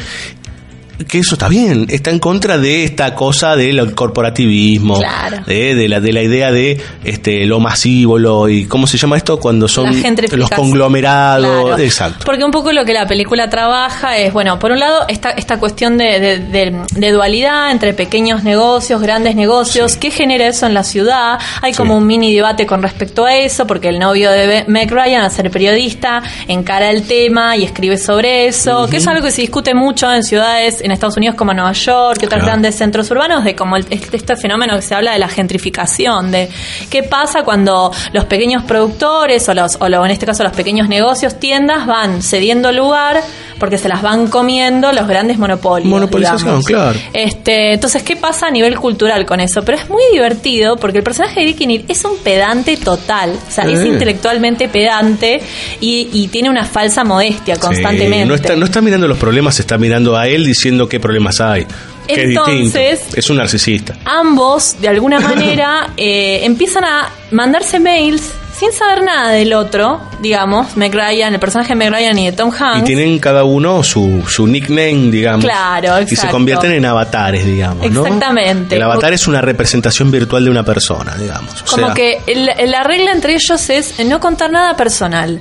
que 1.07 1.19
eso 1.19 1.35
está 1.35 1.49
bien, 1.49 1.87
está 1.89 2.11
en 2.11 2.19
contra 2.19 2.59
de 2.59 2.85
esta 2.85 3.15
cosa 3.15 3.55
del 3.57 3.95
corporativismo, 3.95 4.99
Claro. 4.99 5.39
de, 5.47 5.75
de 5.75 5.89
la 5.89 6.01
de 6.01 6.13
la 6.13 6.23
idea 6.23 6.51
de 6.51 6.81
este 7.05 7.47
lo 7.47 7.61
masivo, 7.61 8.19
lo 8.19 8.49
y 8.49 8.65
cómo 8.67 8.87
se 8.87 8.99
llama 8.99 9.17
esto 9.17 9.39
cuando 9.39 9.69
son 9.69 9.87
los 10.33 10.51
conglomerados, 10.51 11.67
Claro. 11.67 11.79
exacto. 11.83 12.25
Porque 12.25 12.45
un 12.45 12.51
poco 12.51 12.73
lo 12.73 12.85
que 12.85 12.93
la 12.95 13.07
película 13.07 13.49
trabaja 13.49 14.17
es, 14.17 14.33
bueno, 14.33 14.59
por 14.59 14.73
un 14.73 14.81
lado, 14.81 15.05
esta, 15.09 15.31
esta 15.31 15.59
cuestión 15.59 15.99
de, 15.99 16.19
de- 16.21 16.39
de- 16.39 16.77
de 16.95 17.13
dualidad 17.13 17.71
entre 17.71 17.93
pequeños 17.95 18.43
negocios, 18.45 19.01
grandes 19.01 19.35
negocios, 19.37 19.97
¿qué 19.97 20.11
genera 20.11 20.47
eso 20.49 20.67
en 20.67 20.75
la 20.75 20.83
ciudad? 20.85 21.39
Hay 21.63 21.73
como 21.73 21.97
un 21.97 22.07
mini 22.07 22.35
debate 22.35 22.67
con 22.67 22.83
respecto 22.83 23.25
a 23.27 23.37
eso, 23.37 23.67
porque 23.67 23.89
el 23.89 23.99
novio 23.99 24.31
de 24.31 24.65
Meg 24.67 24.91
Ryan, 24.91 25.23
al 25.23 25.31
ser 25.31 25.51
periodista, 25.51 26.23
encara 26.49 26.91
el 26.91 27.05
tema 27.05 27.57
y 27.57 27.65
escribe 27.65 27.97
sobre 27.99 28.47
eso, 28.47 28.89
que 28.89 28.97
es 28.99 29.07
algo 29.07 29.25
que 29.25 29.31
se 29.31 29.43
discute 29.43 29.75
mucho 29.75 30.13
en 30.13 30.23
ciudades 30.23 30.81
en 30.89 30.93
Estados 30.93 31.17
Unidos 31.17 31.37
como 31.37 31.55
Nueva 31.55 31.73
York 31.73 32.19
y 32.23 32.27
otros 32.27 32.39
Claro. 32.41 32.47
grandes 32.47 32.75
centros 32.77 33.11
urbanos, 33.11 33.45
de 33.45 33.55
como 33.55 33.77
el- 33.77 33.87
este, 33.91 34.17
este 34.17 34.37
fenómeno 34.37 34.75
que 34.77 34.83
se 34.83 34.95
habla 34.95 35.13
de 35.13 35.19
la 35.19 35.29
gentrificación, 35.29 36.31
de 36.31 36.49
qué 36.91 37.03
pasa 37.03 37.43
cuando 37.45 37.93
los 38.13 38.25
pequeños 38.25 38.63
productores 38.65 39.49
o, 39.49 39.55
los, 39.55 39.77
o 39.81 39.89
lo- 39.89 40.05
en 40.05 40.11
este 40.11 40.27
caso 40.27 40.43
los 40.43 40.53
pequeños 40.53 40.89
negocios, 40.89 41.39
tiendas, 41.39 41.87
van 41.87 42.23
cediendo 42.23 42.73
lugar 42.73 43.21
porque 43.59 43.79
se 43.79 43.89
las 43.89 44.03
van 44.03 44.29
comiendo 44.29 44.93
los 44.93 45.07
grandes 45.09 45.39
monopolios. 45.39 45.89
Monopolización, 45.89 46.61
digamos. 46.61 46.67
claro. 46.67 46.99
Este, 47.13 47.75
entonces, 47.75 48.03
¿qué 48.03 48.17
pasa 48.17 48.47
a 48.47 48.51
nivel 48.51 48.77
cultural 48.79 49.27
con 49.27 49.41
eso? 49.41 49.63
Pero 49.63 49.79
es 49.79 49.89
muy 49.89 50.03
divertido 50.13 50.77
porque 50.77 50.99
el 50.99 51.05
personaje 51.05 51.41
de 51.45 51.67
Neal 51.67 51.85
es 51.89 52.05
un 52.05 52.17
pedante 52.19 52.77
total, 52.77 53.33
o 53.49 53.51
sea, 53.51 53.65
es 53.65 53.85
intelectualmente 53.85 54.69
pedante 54.69 55.41
y, 55.81 56.09
y 56.13 56.29
tiene 56.29 56.51
una 56.51 56.65
falsa 56.65 57.05
modestia 57.05 57.55
Sí, 57.57 57.61
constantemente. 57.61 58.27
no 58.27 58.35
está 58.35 58.57
no 58.57 58.65
está 58.65 58.81
mirando 58.81 59.09
los 59.09 59.19
problemas, 59.19 59.59
está 59.61 59.79
mirando 59.79 60.17
a 60.17 60.29
él 60.29 60.45
diciendo 60.45 60.89
qué 60.89 61.01
problemas 61.01 61.41
hay. 61.41 61.67
Entonces- 62.09 62.99
distinto. 63.01 63.17
Es 63.19 63.31
un 63.31 63.37
narcisista. 63.37 63.97
ambos, 64.05 64.77
de 64.81 64.89
alguna 64.89 65.21
manera, 65.21 65.91
eh, 65.97 66.41
empiezan 66.45 66.85
a 66.85 67.11
mandarse 67.31 67.79
mails 67.81 68.33
sin 68.59 68.73
saber 68.73 69.03
nada 69.05 69.31
del 69.31 69.53
otro, 69.53 70.01
digamos, 70.21 70.77
Meg 70.77 70.93
Ryan, 70.95 71.33
el 71.35 71.41
personaje 71.41 71.71
de 71.71 71.75
Meg 71.77 71.91
Ryan 71.91 72.19
y 72.19 72.27
de 72.27 72.33
Tom 72.33 72.51
Y 72.53 72.63
Hanks. 72.63 72.85
tienen 72.85 73.19
cada 73.19 73.45
uno 73.45 73.83
su, 73.85 74.25
su 74.29 74.47
nickname, 74.47 75.11
digamos. 75.11 75.45
Claro, 75.45 76.01
Y 76.01 76.07
se 76.09 76.15
exacto. 76.15 76.33
convierten 76.33 76.73
en 76.73 76.85
avatares, 76.85 77.45
digamos, 77.47 77.89
¿no? 77.91 78.05
Exactamente. 78.05 78.75
El 78.77 78.83
avatar 78.83 79.13
es 79.13 79.27
una 79.29 79.41
representación 79.41 80.11
virtual 80.11 80.45
de 80.45 80.51
una 80.51 80.65
persona, 80.65 81.15
digamos. 81.17 81.63
O 81.63 81.67
Como 81.71 81.87
sea, 81.87 81.95
que 81.95 82.21
la 82.67 82.83
regla 82.83 83.13
entre 83.13 83.35
ellos 83.35 83.71
es 83.71 83.99
no 84.05 84.19
contar 84.21 84.51
nada 84.51 84.77
personal. 84.77 85.41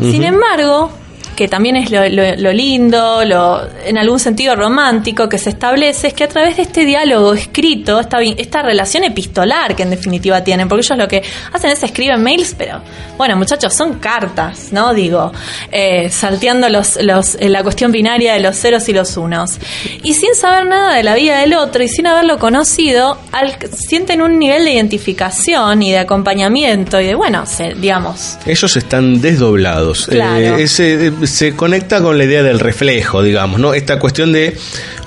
Sin 0.00 0.24
embargo, 0.24 0.90
que 1.40 1.48
también 1.48 1.76
es 1.76 1.90
lo, 1.90 2.06
lo- 2.06 2.36
lo 2.36 2.52
lindo, 2.52 3.24
lo, 3.24 3.62
en 3.86 3.96
algún 3.96 4.18
sentido 4.20 4.54
romántico 4.56 5.26
que 5.26 5.38
se 5.38 5.48
establece, 5.48 6.08
es 6.08 6.12
que 6.12 6.24
a 6.24 6.28
través 6.28 6.58
de 6.58 6.62
este 6.64 6.84
diálogo 6.84 7.32
escrito, 7.32 7.98
esta, 7.98 8.20
esta 8.20 8.60
relación 8.60 9.04
epistolar 9.04 9.74
que 9.74 9.84
en 9.84 9.88
definitiva 9.88 10.44
tienen, 10.44 10.68
porque 10.68 10.84
ellos 10.84 10.98
lo 10.98 11.08
que 11.08 11.22
hacen 11.50 11.70
es 11.70 11.82
escriben 11.82 12.22
mails, 12.22 12.54
pero 12.58 12.82
bueno, 13.16 13.36
muchachos, 13.36 13.72
son 13.72 13.94
cartas, 14.00 14.68
¿no? 14.72 14.92
Digo, 14.92 15.32
eh, 15.72 16.10
salteando 16.10 16.68
los, 16.68 16.98
los, 17.02 17.36
eh, 17.36 17.48
la 17.48 17.62
cuestión 17.62 17.90
binaria 17.90 18.34
de 18.34 18.40
los 18.40 18.54
ceros 18.58 18.86
y 18.90 18.92
los 18.92 19.16
unos. 19.16 19.56
Y 20.02 20.12
sin 20.12 20.34
saber 20.34 20.66
nada 20.66 20.94
de 20.96 21.02
la 21.02 21.14
vida 21.14 21.38
del 21.38 21.54
otro 21.54 21.82
y 21.82 21.88
sin 21.88 22.06
haberlo 22.06 22.38
conocido, 22.38 23.16
al- 23.32 23.56
sienten 23.74 24.20
un 24.20 24.38
nivel 24.38 24.66
de 24.66 24.72
identificación 24.72 25.82
y 25.82 25.92
de 25.92 25.98
acompañamiento 26.00 27.00
y 27.00 27.06
de, 27.06 27.14
bueno, 27.14 27.46
se- 27.46 27.72
digamos, 27.74 28.36
Ellos 28.44 28.76
están 28.76 29.22
desdoblados. 29.22 30.06
Claro. 30.06 30.58
Eh, 30.58 30.64
ese, 30.64 31.06
eh, 31.06 31.12
se 31.30 31.54
conecta 31.56 32.02
con 32.02 32.18
la 32.18 32.24
idea 32.24 32.42
del 32.42 32.60
reflejo, 32.60 33.22
digamos, 33.22 33.60
¿no? 33.60 33.72
Esta 33.72 33.98
cuestión 33.98 34.32
de 34.32 34.56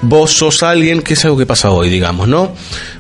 vos 0.02 0.32
sos 0.32 0.64
alguien, 0.64 1.02
que 1.02 1.14
es 1.14 1.26
algo 1.26 1.38
que 1.38 1.46
pasa 1.46 1.70
hoy, 1.72 1.90
digamos, 1.90 2.28
¿no? 2.28 2.56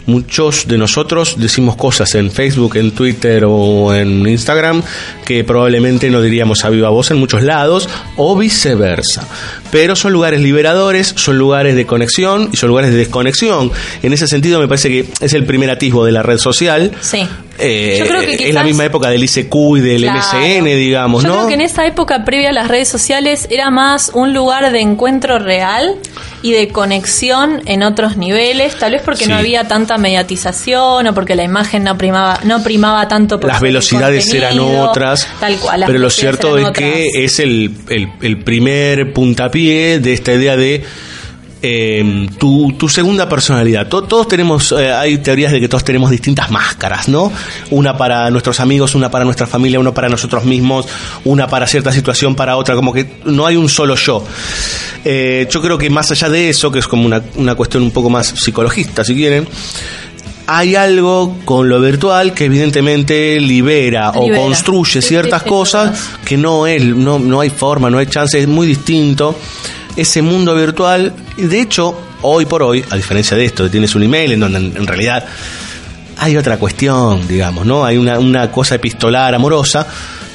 Muchos 0.05 0.67
de 0.67 0.77
nosotros 0.77 1.35
decimos 1.37 1.77
cosas 1.77 2.13
en 2.15 2.29
Facebook, 2.29 2.75
en 2.75 2.91
Twitter 2.91 3.45
o 3.47 3.93
en 3.93 4.27
Instagram 4.27 4.83
que 5.25 5.45
probablemente 5.45 6.09
no 6.09 6.21
diríamos 6.21 6.65
a 6.65 6.69
viva 6.69 6.89
voz 6.89 7.11
en 7.11 7.17
muchos 7.17 7.41
lados 7.41 7.87
o 8.17 8.37
viceversa. 8.37 9.27
Pero 9.71 9.95
son 9.95 10.11
lugares 10.11 10.41
liberadores, 10.41 11.13
son 11.15 11.37
lugares 11.37 11.75
de 11.75 11.85
conexión 11.85 12.49
y 12.51 12.57
son 12.57 12.69
lugares 12.69 12.91
de 12.91 12.97
desconexión. 12.97 13.71
En 14.01 14.11
ese 14.11 14.27
sentido 14.27 14.59
me 14.59 14.67
parece 14.67 14.89
que 14.89 15.07
es 15.21 15.33
el 15.33 15.45
primer 15.45 15.69
atisbo 15.69 16.05
de 16.05 16.11
la 16.11 16.21
red 16.21 16.37
social. 16.37 16.91
sí. 17.01 17.27
Eh, 17.59 17.97
Yo 17.99 18.07
creo 18.07 18.21
que 18.21 18.49
es 18.49 18.53
la 18.53 18.63
misma 18.63 18.85
época 18.85 19.09
del 19.09 19.23
ICQ 19.23 19.55
y 19.77 19.79
del 19.81 20.01
Claro. 20.03 20.19
MSN, 20.19 20.65
digamos, 20.75 21.21
Yo 21.23 21.29
¿no? 21.29 21.35
creo 21.35 21.47
que 21.49 21.53
en 21.53 21.61
esa 21.61 21.85
época 21.85 22.25
previa 22.25 22.49
a 22.49 22.51
las 22.53 22.67
redes 22.67 22.87
sociales 22.87 23.47
era 23.51 23.69
más 23.69 24.09
un 24.15 24.33
lugar 24.33 24.71
de 24.71 24.79
encuentro 24.81 25.37
real 25.37 25.95
y 26.41 26.51
de 26.51 26.69
conexión 26.69 27.61
en 27.65 27.83
otros 27.83 28.17
niveles, 28.17 28.75
tal 28.79 28.93
vez 28.93 29.01
porque 29.03 29.27
no 29.27 29.35
había 29.35 29.67
tanta 29.67 29.97
mediatización 29.97 31.07
o 31.07 31.13
porque 31.13 31.35
la 31.35 31.43
imagen 31.43 31.83
no 31.83 31.97
primaba, 31.97 32.39
no 32.43 32.63
primaba 32.63 33.07
tanto 33.07 33.39
por 33.39 33.49
Las 33.49 33.61
velocidades 33.61 34.33
eran 34.33 34.59
otras, 34.59 35.27
tal 35.39 35.55
cual. 35.57 35.83
pero 35.85 35.99
lo 35.99 36.09
cierto 36.09 36.57
es 36.57 36.71
que 36.71 37.05
es 37.23 37.39
el, 37.39 37.71
el- 37.89 38.09
el 38.21 38.43
primer 38.43 39.13
puntapié 39.13 39.99
de 39.99 40.13
esta 40.13 40.33
idea 40.33 40.57
de 40.57 40.83
eh, 41.65 42.27
tu, 42.37 42.73
tu 42.77 42.89
segunda 42.89 43.27
personalidad. 43.29 43.87
To- 43.87 44.03
todos 44.03 44.27
tenemos, 44.27 44.73
eh, 44.73 44.91
hay 44.91 45.17
teorías 45.19 45.51
de 45.53 45.61
que 45.61 45.69
todos 45.69 45.83
tenemos 45.85 46.11
distintas 46.11 46.51
máscaras, 46.51 47.07
¿no? 47.07 47.31
Una 47.71 47.95
para 47.97 48.29
nuestros 48.29 48.59
amigos, 48.59 48.95
una 48.95 49.09
para 49.09 49.23
nuestra 49.23 49.47
familia, 49.47 49.79
una 49.79 49.93
para 49.93 50.09
nosotros 50.09 50.43
mismos, 50.43 50.85
una 51.23 51.47
para 51.47 51.65
cierta 51.65 51.93
situación, 51.93 52.35
para 52.35 52.57
otra, 52.57 52.75
como 52.75 52.91
que 52.91 53.07
no 53.25 53.45
hay 53.45 53.55
un 53.55 53.69
solo 53.69 53.95
yo. 53.95 54.25
Eh, 55.05 55.47
yo 55.49 55.61
creo 55.61 55.77
que 55.77 55.89
más 55.89 56.11
allá 56.11 56.29
de 56.29 56.49
eso, 56.49 56.69
que 56.69 56.79
es 56.79 56.87
como 56.87 57.05
una, 57.05 57.21
una 57.35 57.55
cuestión 57.55 57.81
un 57.83 57.91
poco 57.91 58.09
más 58.09 58.27
psicologista, 58.27 59.03
si 59.05 59.15
quieren, 59.15 59.47
hay 60.45 60.75
algo 60.75 61.37
con 61.45 61.69
lo 61.69 61.79
virtual 61.79 62.33
que 62.33 62.45
evidentemente 62.45 63.39
libera, 63.39 64.09
o 64.11 64.23
Libera. 64.25 64.41
construye 64.43 65.01
Sí, 65.01 65.07
ciertas 65.07 65.43
cosas 65.43 66.09
que 66.25 66.35
no 66.35 66.67
es, 66.67 66.83
no, 66.83 67.17
no 67.19 67.39
hay 67.39 67.49
forma, 67.49 67.89
no 67.89 67.97
hay 67.99 68.07
chance, 68.07 68.37
es 68.37 68.47
muy 68.49 68.67
distinto 68.67 69.37
ese 69.95 70.21
mundo 70.21 70.55
virtual. 70.55 71.13
De 71.37 71.61
hecho, 71.61 71.99
hoy 72.21 72.45
por 72.45 72.63
hoy, 72.63 72.83
a 72.89 72.95
diferencia 72.95 73.37
de 73.37 73.45
esto, 73.45 73.69
tienes 73.69 73.95
un 73.95 74.03
email 74.03 74.33
en 74.33 74.39
donde 74.39 74.57
en 74.57 74.87
realidad 74.87 75.25
hay 76.17 76.37
otra 76.37 76.57
cuestión, 76.57 77.27
digamos, 77.27 77.65
¿no? 77.65 77.85
Hay 77.85 77.97
una, 77.97 78.19
una 78.19 78.51
cosa 78.51 78.75
epistolar, 78.75 79.33
amorosa, 79.33 79.85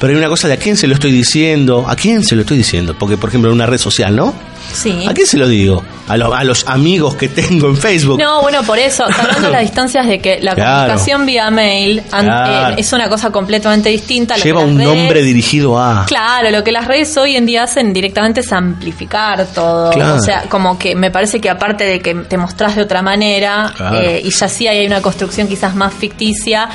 pero 0.01 0.13
hay 0.13 0.19
una 0.19 0.29
cosa 0.29 0.49
de 0.49 0.55
a 0.55 0.57
quién 0.59 0.77
se 0.77 0.87
lo 0.87 0.95
estoy 0.95 1.13
diciendo, 1.13 1.87
a 1.89 1.97
quién 1.97 2.25
se 2.25 2.35
lo 2.35 2.43
estoy 2.43 2.59
diciendo, 2.59 2.97
porque 2.99 3.17
por 3.17 3.31
ejemplo 3.31 3.51
en 3.51 3.55
una 3.55 3.67
red 3.67 3.79
social, 3.79 4.15
¿no? 4.15 4.35
Sí. 4.73 5.05
¿A 5.09 5.15
quién 5.15 5.27
se 5.27 5.37
lo 5.39 5.49
digo? 5.49 5.83
A, 6.09 6.17
lo- 6.17 6.33
a 6.35 6.45
los 6.45 6.67
amigos 6.69 7.17
que 7.17 7.29
tengo 7.29 7.69
en 7.69 7.77
Facebook. 7.77 8.19
No, 8.21 8.43
bueno, 8.43 8.63
por 8.63 8.79
eso, 8.79 9.05
hablando 9.19 9.49
de 9.49 9.51
las 9.51 9.63
distancias 9.63 10.07
de 10.07 10.21
que 10.21 10.39
la 10.41 10.55
Claro. 10.55 10.77
comunicación 10.83 11.27
vía 11.27 11.51
mail 11.51 12.03
Claro. 12.09 12.71
eh, 12.71 12.75
es 12.79 12.93
una 12.93 13.09
cosa 13.09 13.31
completamente 13.31 13.89
distinta. 13.89 14.35
a 14.35 14.37
lo 14.37 14.43
que 14.43 14.49
Lleva 14.49 14.61
un 14.61 14.79
redes- 14.79 14.87
nombre 14.95 15.23
dirigido 15.23 15.79
a... 15.81 16.05
Claro, 16.07 16.51
lo 16.51 16.63
que 16.65 16.73
las 16.73 16.87
redes 16.87 17.17
hoy 17.17 17.37
en 17.37 17.47
día 17.47 17.63
hacen 17.65 17.93
directamente 17.93 18.41
es 18.41 18.53
amplificar 18.53 19.47
todo. 19.55 19.91
Claro. 19.91 20.17
O 20.17 20.21
sea, 20.21 20.43
como 20.49 20.79
que 20.79 20.95
me 20.95 21.11
parece 21.11 21.41
que 21.41 21.51
aparte 21.51 21.85
de 21.85 22.01
que 22.01 22.15
te 22.15 22.37
mostrás 22.39 22.77
de 22.77 22.83
otra 22.83 23.03
manera, 23.03 23.73
eh, 24.03 24.21
y 24.25 24.31
ya 24.31 24.49
sí 24.49 24.67
hay 24.67 24.87
una 24.87 25.01
construcción 25.03 25.49
quizás 25.49 25.75
más 25.75 25.93
ficticia, 25.95 26.69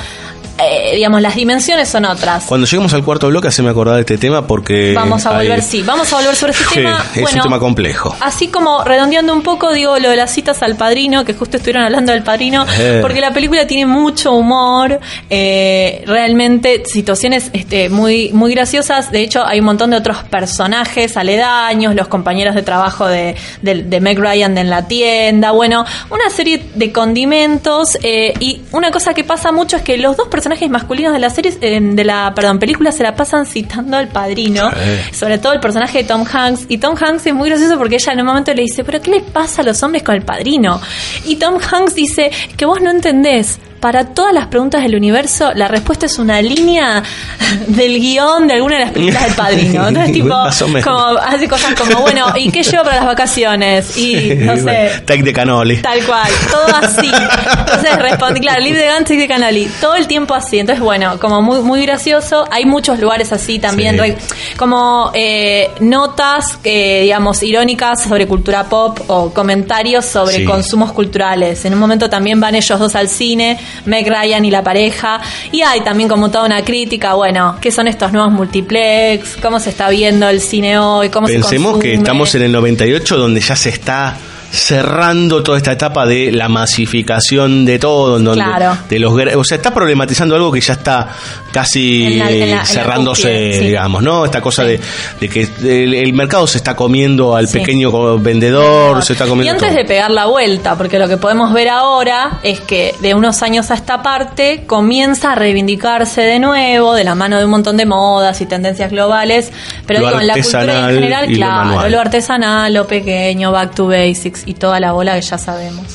eh, 0.60 0.96
digamos, 0.96 1.22
las 1.22 1.36
dimensiones 1.36 1.90
son 1.90 2.06
otras. 2.06 2.46
Cuando 2.46 2.68
lleguemos 2.68 2.94
al 2.94 3.04
cuarto 3.04 3.28
bloque, 3.28 3.48
haceme 3.48 3.70
acordar 3.70 3.96
de 3.96 4.02
este 4.02 4.18
tema 4.18 4.46
porque. 4.46 4.94
Vamos 4.96 5.26
a 5.26 5.38
hay- 5.38 5.48
volver, 5.48 5.62
sí, 5.64 5.82
vamos 5.82 6.12
a 6.14 6.18
volver 6.18 6.36
sobre 6.36 6.52
este 6.54 6.64
Sí, 6.70 6.76
tema. 6.76 7.06
es 7.16 7.22
bueno, 7.22 7.38
un 7.38 7.44
tema 7.44 7.60
complejo. 7.60 8.16
Así 8.20 8.48
como 8.50 8.84
redondeando 8.84 9.34
un 9.34 9.42
poco, 9.42 9.72
digo 9.74 9.98
lo 10.00 10.10
de 10.10 10.16
las 10.16 10.32
citas 10.32 10.62
al 10.62 10.76
padrino, 10.76 11.26
que 11.26 11.34
justo 11.34 11.58
estuvieron 11.58 11.84
hablando 11.84 12.12
del 12.12 12.24
padrino, 12.24 12.66
Eh. 12.80 13.00
porque 13.02 13.20
la 13.22 13.32
película 13.34 13.66
tiene 13.68 13.86
mucho 13.86 14.34
humor, 14.34 15.00
eh, 15.30 16.04
realmente 16.06 16.84
situaciones 16.86 17.50
este, 17.54 17.90
muy, 17.90 18.32
muy 18.34 18.54
graciosas. 18.54 19.12
De 19.12 19.22
hecho, 19.22 19.44
hay 19.46 19.60
un 19.60 19.66
montón 19.66 19.90
de 19.92 19.98
otros 19.98 20.18
personajes 20.24 21.18
aledaños, 21.18 21.96
los 21.96 22.08
compañeros 22.08 22.54
de 22.56 22.62
trabajo 22.62 23.08
de, 23.08 23.36
de, 23.62 23.84
de 23.84 24.00
Meg 24.02 24.20
Ryan 24.20 24.58
en 24.58 24.70
la 24.70 24.88
tienda, 24.88 25.52
bueno, 25.52 25.86
una 26.12 26.30
serie 26.30 26.64
de 26.76 26.92
condimentos. 26.92 27.98
y 28.04 28.62
una 28.72 28.92
cosa 28.92 29.14
que 29.14 29.24
pasa 29.24 29.52
mucho 29.52 29.78
es 29.78 29.82
que 29.84 29.98
los 29.98 30.16
dos 30.16 30.28
personajes 30.28 30.43
masculinos 30.70 31.14
de 31.14 31.20
la 31.20 31.30
serie, 31.30 31.54
eh, 31.62 31.80
de 31.82 32.04
la, 32.04 32.34
perdón, 32.36 32.60
película 32.60 32.92
se 32.92 33.04
la 33.04 33.16
pasan 33.16 33.46
citando 33.46 33.98
al 33.98 34.08
padrino 34.08 34.70
Sí. 34.72 35.16
sobre 35.16 35.38
todo 35.38 35.54
el 35.54 35.60
personaje 35.60 36.00
de 36.00 36.04
Tom 36.06 36.26
Hanks. 36.32 36.66
Y 36.70 36.78
Tom 36.78 36.96
Hanks 37.00 37.26
es 37.28 37.34
muy 37.34 37.50
gracioso 37.50 37.78
porque 37.78 37.96
ella 37.96 38.14
en 38.14 38.20
un 38.22 38.26
momento 38.28 38.54
le 38.54 38.62
dice, 38.64 38.84
pero 38.84 39.02
¿qué 39.02 39.12
le 39.12 39.22
pasa 39.22 39.62
a 39.62 39.66
los 39.66 39.82
hombres 39.84 40.04
con 40.04 40.16
el 40.16 40.22
padrino? 40.24 40.80
Y 41.26 41.36
Tom 41.38 41.56
Hanks 41.60 41.96
dice, 41.96 42.32
que 42.58 42.66
vos 42.66 42.82
no 42.82 42.92
entendés. 42.92 43.60
Para 43.84 44.06
todas 44.06 44.34
las 44.34 44.48
preguntas 44.48 44.82
del 44.82 44.96
universo, 44.96 45.52
la 45.56 45.68
respuesta 45.68 46.06
es 46.06 46.18
una 46.18 46.42
línea 46.42 47.04
del 47.68 48.00
guion 48.00 48.48
de 48.48 48.54
alguna 48.54 48.76
de 48.76 48.82
las 48.86 48.92
películas 48.92 49.26
del 49.26 49.34
padrino. 49.34 49.88
Entonces, 49.90 50.14
tipo, 50.14 50.36
como 50.82 51.06
hace 51.18 51.50
cosas 51.50 51.74
como, 51.78 52.00
bueno, 52.00 52.28
¿y 52.38 52.50
qué 52.50 52.64
llevo 52.64 52.86
para 52.86 52.96
las 52.96 53.06
vacaciones? 53.08 53.98
Y 53.98 54.36
no 54.40 54.56
sé. 54.56 55.02
Tech 55.06 55.22
de 55.22 55.34
canoli. 55.34 55.82
Tal 55.82 56.02
cual, 56.06 56.30
todo 56.50 56.78
así. 56.78 57.12
Entonces 57.12 58.00
respondí, 58.00 58.40
claro, 58.40 58.62
Live 58.62 58.80
de 58.80 58.86
Gantz 58.86 59.12
y 59.12 59.18
de 59.18 59.28
Canali, 59.28 59.70
todo 59.82 59.96
el 59.96 60.08
tiempo 60.08 60.34
así. 60.34 60.60
Entonces, 60.60 60.82
bueno, 60.82 61.20
como 61.20 61.42
muy 61.42 61.60
muy 61.60 61.86
gracioso. 61.86 62.46
Hay 62.52 62.64
muchos 62.64 63.02
lugares 63.02 63.34
así 63.34 63.60
también, 63.60 64.00
Sí. 64.02 64.14
como 64.56 65.12
eh, 65.14 65.72
notas, 65.82 66.58
eh, 66.64 67.02
digamos, 67.02 67.44
irónicas 67.44 68.04
sobre 68.04 68.28
cultura 68.30 68.64
pop 68.64 68.98
o 69.08 69.34
comentarios 69.34 70.06
sobre 70.06 70.38
Sí. 70.38 70.46
consumos 70.46 70.94
culturales. 70.94 71.66
En 71.66 71.74
un 71.74 71.80
momento 71.80 72.10
también 72.10 72.40
van 72.40 72.56
ellos 72.56 72.80
dos 72.80 72.96
al 72.96 73.10
cine, 73.10 73.60
Meg 73.86 74.08
Ryan 74.08 74.46
y 74.46 74.52
la 74.52 74.64
pareja. 74.64 75.22
Y 75.52 75.62
hay 75.62 75.82
también 75.82 76.10
como 76.10 76.30
toda 76.30 76.46
una 76.46 76.64
crítica, 76.64 77.14
bueno, 77.14 77.58
¿qué 77.62 77.72
son 77.72 77.88
estos 77.88 78.12
nuevos 78.12 78.32
multiplex? 78.32 79.38
¿Cómo 79.42 79.60
se 79.60 79.70
está 79.70 79.90
viendo 79.90 80.28
el 80.30 80.42
cine 80.42 80.78
hoy? 80.78 81.10
¿Cómo 81.10 81.28
se 81.28 81.34
Pensemos 81.34 81.74
que 81.74 81.90
consume? 81.90 81.94
estamos 81.94 82.36
en 82.36 82.42
el 82.44 82.52
98 82.52 83.18
donde 83.18 83.40
ya 83.42 83.56
se 83.56 83.70
está 83.70 84.18
cerrando 84.54 85.42
toda 85.42 85.58
esta 85.58 85.72
etapa 85.72 86.06
de 86.06 86.32
la 86.32 86.48
masificación 86.48 87.66
de 87.66 87.80
todo, 87.80 88.18
en 88.18 88.24
donde 88.26 88.44
Claro. 88.46 88.78
de 88.88 89.00
los 89.00 89.12
o 89.36 89.44
sea, 89.44 89.58
está 89.58 89.74
problematizando 89.74 90.36
algo 90.36 90.52
que 90.52 90.62
ya 90.62 90.74
está 90.74 91.10
casi 91.52 92.04
En 92.06 92.20
la- 92.20 92.30
en 92.32 92.40
la- 92.40 92.46
en 92.46 92.52
la 92.58 92.66
cerrándose, 92.66 93.54
sí. 93.54 93.66
digamos, 93.66 94.04
¿no? 94.04 94.26
Esta 94.26 94.42
cosa 94.42 94.64
de, 94.64 94.80
de 95.20 95.28
que 95.30 95.48
el, 95.64 95.94
el 95.96 96.14
mercado 96.14 96.46
se 96.46 96.58
está 96.60 96.76
comiendo 96.76 97.36
al 97.36 97.48
Sí. 97.48 97.58
pequeño 97.60 98.20
vendedor, 98.20 99.04
se 99.04 99.14
está 99.14 99.26
Y 99.26 99.30
comiendo 99.30 99.54
antes 99.54 99.70
todo. 99.70 99.78
de 99.78 99.86
pegar 99.86 100.12
la 100.12 100.26
vuelta, 100.28 100.76
porque 100.78 101.00
lo 101.00 101.08
que 101.08 101.18
podemos 101.18 101.52
ver 101.52 101.70
ahora 101.70 102.40
es 102.44 102.60
que 102.62 102.94
de 103.02 103.16
unos 103.16 103.42
años 103.42 103.72
a 103.72 103.74
esta 103.74 104.04
parte 104.04 104.66
comienza 104.68 105.32
a 105.32 105.36
reivindicarse 105.36 106.22
de 106.22 106.38
nuevo, 106.38 106.94
de 106.94 107.04
la 107.04 107.16
mano 107.16 107.40
de 107.40 107.46
un 107.46 107.52
montón 107.52 107.76
de 107.78 107.88
modas 107.88 108.40
y 108.42 108.46
tendencias 108.46 108.92
globales, 108.92 109.52
pero 109.88 110.00
digo, 110.08 110.20
en 110.22 110.28
la 110.28 110.34
cultura 110.36 110.90
en 110.90 110.96
general, 110.96 111.26
y 111.32 111.36
lo 111.36 111.38
claro, 111.38 111.90
lo 111.90 112.00
artesanal, 112.00 112.72
lo 112.74 112.86
pequeño, 112.86 113.52
back 113.52 113.74
to 113.74 113.88
basics 113.88 114.43
y 114.46 114.54
toda 114.56 114.80
la 114.80 114.92
bola 114.92 115.16
que 115.16 115.22
ya 115.22 115.38
sabemos. 115.38 115.86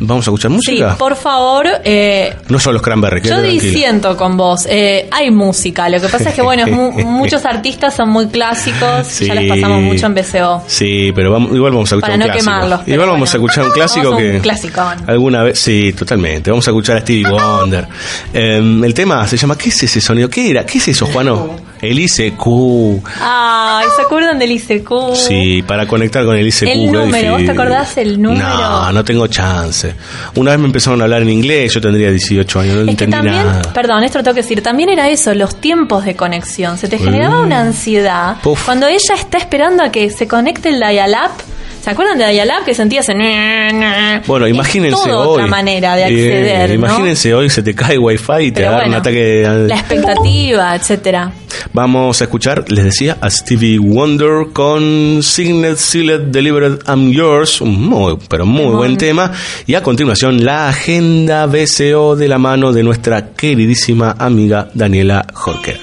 Vamos 0.00 0.26
a 0.26 0.30
escuchar 0.30 0.50
música. 0.50 0.90
Sí, 0.90 0.96
por 0.98 1.14
favor, 1.14 1.66
eh, 1.84 2.34
No 2.48 2.58
son 2.58 2.74
los 2.74 2.82
cranberry, 2.82 3.22
yo 3.22 3.40
disiento 3.40 4.16
con 4.16 4.36
vos. 4.36 4.66
Eh, 4.68 5.08
hay 5.10 5.30
música. 5.30 5.88
Lo 5.88 6.00
que 6.00 6.08
pasa 6.08 6.30
es 6.30 6.34
que, 6.34 6.42
bueno, 6.42 6.64
es 6.66 6.72
mu- 6.72 6.90
muchos 7.04 7.44
artistas 7.44 7.94
son 7.94 8.08
muy 8.10 8.26
clásicos. 8.26 9.06
Sí. 9.06 9.26
Ya 9.26 9.34
les 9.36 9.48
pasamos 9.48 9.82
mucho 9.82 10.06
en 10.06 10.14
BCO. 10.16 10.64
Sí, 10.66 11.12
pero 11.14 11.30
vamos, 11.30 11.54
igual 11.54 11.72
vamos 11.72 11.92
a 11.92 11.94
escuchar 11.94 12.10
Para 12.10 12.14
un 12.14 12.18
no 12.20 12.26
clásico. 12.26 12.44
quemarlos, 12.44 12.88
Igual 12.88 13.08
vamos 13.08 13.32
a 13.32 13.36
escuchar 13.36 13.64
un 13.66 13.70
clásico 13.70 14.04
Vamos 14.10 14.20
a 14.20 14.26
un 14.26 14.32
que 14.32 14.40
clasicón. 14.40 14.96
alguna 15.06 15.42
vez, 15.44 15.58
sí, 15.60 15.92
totalmente. 15.92 16.50
Vamos 16.50 16.66
a 16.66 16.70
escuchar 16.72 16.96
a 16.96 17.00
Stevie 17.00 17.30
Wonder. 17.30 17.86
Eh, 18.32 18.56
el 18.84 18.94
tema 18.94 19.26
se 19.28 19.36
llama 19.36 19.56
¿Qué 19.56 19.68
es 19.68 19.80
ese 19.84 20.00
sonido? 20.00 20.28
¿Qué 20.28 20.50
era? 20.50 20.66
¿Qué 20.66 20.78
es 20.78 20.88
eso, 20.88 21.06
Juano? 21.06 21.54
El 21.90 21.98
ICQ. 22.00 22.46
Ay, 23.20 23.86
¿se 23.96 24.02
acuerdan 24.02 24.38
del 24.38 24.52
ICQ? 24.52 25.14
Sí, 25.14 25.62
para 25.62 25.86
conectar 25.86 26.24
con 26.24 26.36
el 26.36 26.46
ICQ. 26.46 26.62
El 26.68 26.92
número, 26.92 27.32
¿vos 27.32 27.44
te 27.44 27.50
acordás 27.50 27.96
el 27.98 28.20
número? 28.20 28.44
No, 28.46 28.92
no 28.92 29.04
tengo 29.04 29.26
chance. 29.26 29.94
Una 30.36 30.52
vez 30.52 30.60
me 30.60 30.66
empezaron 30.66 31.00
a 31.00 31.04
hablar 31.04 31.22
en 31.22 31.30
inglés, 31.30 31.72
yo 31.74 31.80
tendría 31.80 32.10
18 32.10 32.60
años, 32.60 32.74
no 32.74 32.80
Es 32.82 32.86
que 32.86 32.90
entendí 33.04 33.12
también, 33.16 33.36
nada. 33.46 33.72
perdón, 33.72 34.04
esto 34.04 34.18
lo 34.18 34.24
tengo 34.24 34.34
que 34.34 34.42
decir, 34.42 34.62
también 34.62 34.88
era 34.88 35.08
eso, 35.08 35.34
los 35.34 35.56
tiempos 35.60 36.04
de 36.04 36.14
conexión. 36.16 36.78
Se 36.78 36.88
te 36.88 36.98
generaba 36.98 37.40
Mm. 37.40 37.46
una 37.46 37.60
ansiedad 37.60 38.36
Puf. 38.42 38.64
cuando 38.64 38.86
ella 38.86 39.14
está 39.14 39.38
esperando 39.38 39.82
a 39.84 39.90
que 39.90 40.10
se 40.10 40.26
conecte 40.28 40.68
el 40.70 40.80
dial-up. 40.80 41.30
¿Se 41.84 41.90
acuerdan 41.90 42.16
de 42.16 42.26
dial-up 42.30 42.64
que 42.64 42.72
sentías 42.72 43.06
en... 43.10 44.22
Bueno, 44.26 44.46
Es 44.46 44.54
imagínense 44.54 44.96
toda 45.04 45.18
hoy. 45.18 45.32
otra 45.34 45.46
manera 45.46 45.94
de 45.96 46.02
Eh, 46.04 46.06
acceder, 46.06 46.68
¿no? 46.70 46.74
imagínense 46.76 47.34
hoy 47.34 47.50
se 47.50 47.62
te 47.62 47.74
cae 47.74 47.98
wifi 47.98 48.32
y 48.44 48.50
te 48.52 48.60
Pero 48.62 48.68
agarra 48.68 48.84
un 48.84 48.90
bueno, 48.92 49.00
ataque. 49.00 49.46
al- 49.46 49.68
La 49.68 49.74
expectativa, 49.74 50.74
etcétera. 50.76 51.30
Vamos 51.74 52.20
a 52.22 52.24
escuchar, 52.24 52.64
les 52.72 52.84
decía, 52.84 53.18
a 53.20 53.28
Stevie 53.28 53.78
Wonder 53.78 54.46
con 54.54 55.22
Signet 55.22 55.76
Sealed 55.76 56.20
Delivered 56.28 56.78
I'm 56.88 57.10
Yours, 57.12 57.60
un 57.60 57.86
muy, 57.86 58.16
pero 58.30 58.46
muy 58.46 58.74
buen 58.74 58.96
tema. 58.96 59.30
Y 59.66 59.74
a 59.74 59.82
continuación, 59.82 60.42
la 60.42 60.70
agenda 60.70 61.44
BCO 61.44 62.16
de 62.16 62.28
la 62.28 62.38
mano 62.38 62.72
de 62.72 62.82
nuestra 62.82 63.32
queridísima 63.36 64.16
amiga 64.18 64.68
Daniela 64.72 65.26
Jorquera. 65.34 65.80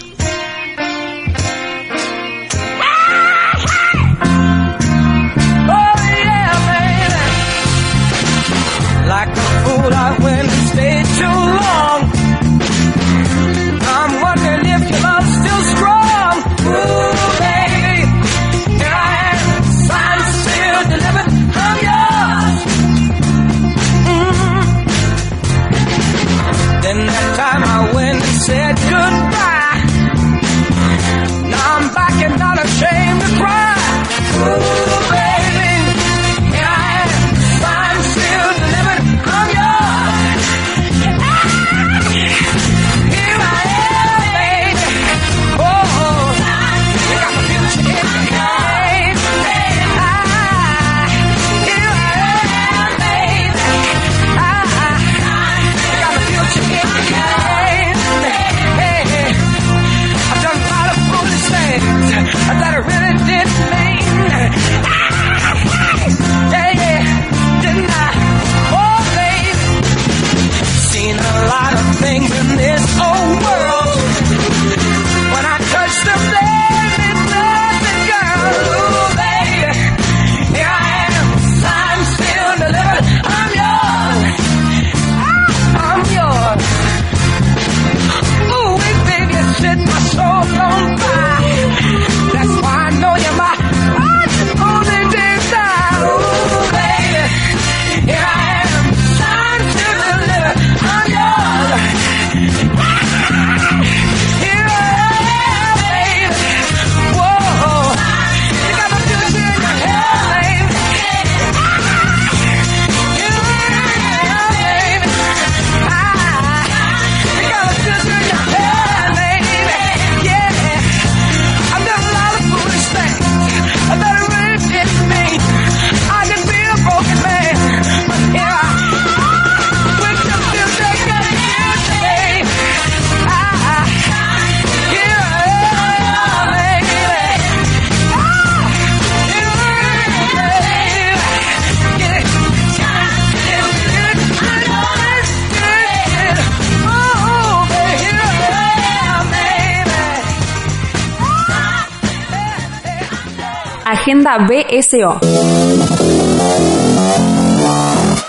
Agenda 154.31 154.47
BSO. 154.47 155.19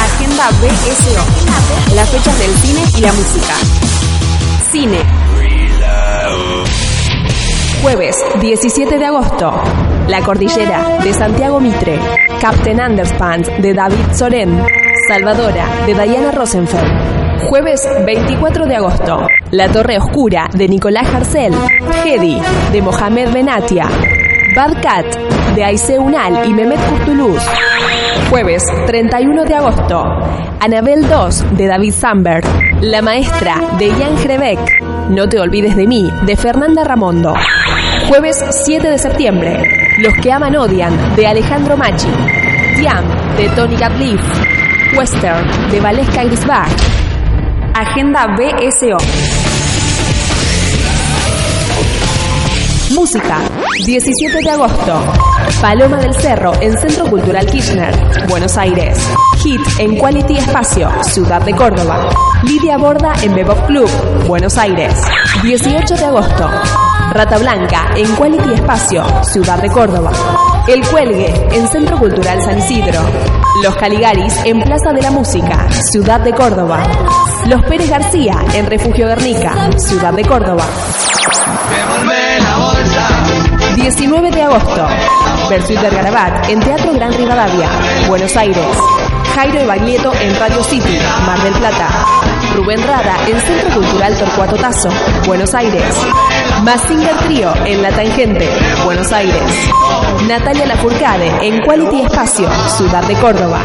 Agenda 0.00 0.48
BSO. 0.62 1.22
Las 1.94 2.08
fechas 2.08 2.38
del 2.38 2.54
cine 2.54 2.80
y 2.96 3.02
la 3.02 3.12
música. 3.12 3.52
Cine. 4.72 5.00
Jueves 7.82 8.16
17 8.40 8.98
de 8.98 9.04
agosto. 9.04 9.52
La 10.08 10.22
Cordillera 10.22 10.96
de 11.02 11.12
Santiago 11.12 11.60
Mitre. 11.60 12.00
Captain 12.40 12.80
Underpants 12.80 13.50
de 13.60 13.74
David 13.74 14.14
Soren. 14.14 14.85
Salvadora 15.08 15.66
de 15.86 15.94
Diana 15.94 16.32
Rosenfeld. 16.32 17.44
Jueves 17.48 17.88
24 18.04 18.66
de 18.66 18.74
agosto. 18.74 19.26
La 19.52 19.68
Torre 19.68 19.98
Oscura 19.98 20.48
de 20.52 20.68
Nicolás 20.68 21.06
Jarcel. 21.06 21.52
Hedi 22.04 22.40
de 22.72 22.82
Mohamed 22.82 23.32
Benatia. 23.32 23.88
Bad 24.56 24.82
Cat 24.82 25.06
de 25.54 25.64
Aisé 25.64 25.98
Unal 26.00 26.48
y 26.48 26.52
Mehmet 26.52 26.80
Kurtuluz. 26.88 27.40
Jueves 28.30 28.64
31 28.86 29.44
de 29.44 29.54
agosto. 29.54 30.02
Anabel 30.58 31.08
2 31.08 31.56
de 31.56 31.66
David 31.68 31.92
Sambert. 31.92 32.46
La 32.80 33.00
Maestra 33.00 33.54
de 33.78 33.86
Ian 33.86 34.16
Grebeck. 34.24 34.82
No 35.10 35.28
te 35.28 35.38
olvides 35.38 35.76
de 35.76 35.86
mí 35.86 36.10
de 36.22 36.36
Fernanda 36.36 36.82
Ramondo. 36.82 37.32
Jueves 38.08 38.44
7 38.50 38.90
de 38.90 38.98
septiembre. 38.98 39.62
Los 39.98 40.14
que 40.14 40.32
aman 40.32 40.56
odian 40.56 41.14
de 41.14 41.28
Alejandro 41.28 41.76
Machi. 41.76 42.08
Tiam 42.76 43.04
de 43.36 43.48
Tony 43.50 43.76
Gatliff. 43.76 44.65
Western 44.96 45.70
de 45.70 45.80
Valeska 45.80 46.24
Grisbach. 46.24 46.70
Agenda 47.74 48.26
BSO. 48.28 48.96
Música. 52.94 53.40
17 53.84 54.42
de 54.42 54.50
agosto. 54.50 54.98
Paloma 55.60 55.98
del 55.98 56.14
Cerro 56.14 56.52
en 56.62 56.78
Centro 56.78 57.04
Cultural 57.06 57.44
Kirchner, 57.44 57.94
Buenos 58.26 58.56
Aires. 58.56 58.98
Hit 59.42 59.60
en 59.78 59.96
Quality 59.98 60.38
Espacio, 60.38 60.90
Ciudad 61.02 61.42
de 61.42 61.52
Córdoba. 61.52 62.08
Lidia 62.44 62.78
Borda 62.78 63.12
en 63.22 63.34
Bebop 63.34 63.66
Club, 63.66 63.90
Buenos 64.26 64.56
Aires. 64.56 64.94
18 65.42 65.94
de 65.94 66.04
agosto. 66.04 66.50
Rata 67.16 67.38
Blanca 67.38 67.92
en 67.96 68.14
Quality 68.14 68.52
Espacio, 68.52 69.02
Ciudad 69.24 69.62
de 69.62 69.70
Córdoba. 69.70 70.12
El 70.68 70.86
Cuelgue 70.86 71.32
en 71.50 71.66
Centro 71.66 71.98
Cultural 71.98 72.42
San 72.42 72.58
Isidro. 72.58 73.00
Los 73.62 73.74
Caligaris 73.76 74.34
en 74.44 74.60
Plaza 74.60 74.92
de 74.92 75.00
la 75.00 75.10
Música, 75.10 75.66
Ciudad 75.90 76.20
de 76.20 76.34
Córdoba. 76.34 76.82
Los 77.46 77.62
Pérez 77.62 77.88
García 77.88 78.34
en 78.52 78.66
Refugio 78.66 79.06
Guernica, 79.06 79.70
Ciudad 79.78 80.12
de 80.12 80.26
Córdoba. 80.26 80.66
19 83.76 84.30
de 84.30 84.42
agosto. 84.42 84.86
Versuit 85.48 85.80
del 85.80 85.94
Garabat 85.94 86.50
en 86.50 86.60
Teatro 86.60 86.92
Gran 86.92 87.14
Rivadavia, 87.14 87.70
Buenos 88.08 88.36
Aires. 88.36 88.76
Jairo 89.34 89.66
Baglietto 89.66 90.12
en 90.20 90.38
Radio 90.38 90.62
City, 90.62 90.98
Mar 91.26 91.42
del 91.42 91.54
Plata. 91.54 91.88
Rubén 92.54 92.86
Rada 92.86 93.16
en 93.26 93.40
Centro 93.40 93.70
Cultural 93.70 94.18
Torcuato 94.18 94.56
Tazo, 94.56 94.90
Buenos 95.26 95.54
Aires. 95.54 95.94
Massinger 96.62 97.16
Trío 97.26 97.52
en 97.64 97.82
La 97.82 97.90
Tangente, 97.90 98.48
Buenos 98.84 99.12
Aires. 99.12 99.42
Natalia 100.26 100.66
Lafourcade 100.66 101.30
en 101.42 101.60
Quality 101.62 102.02
Espacio, 102.02 102.48
Ciudad 102.76 103.06
de 103.06 103.14
Córdoba. 103.14 103.60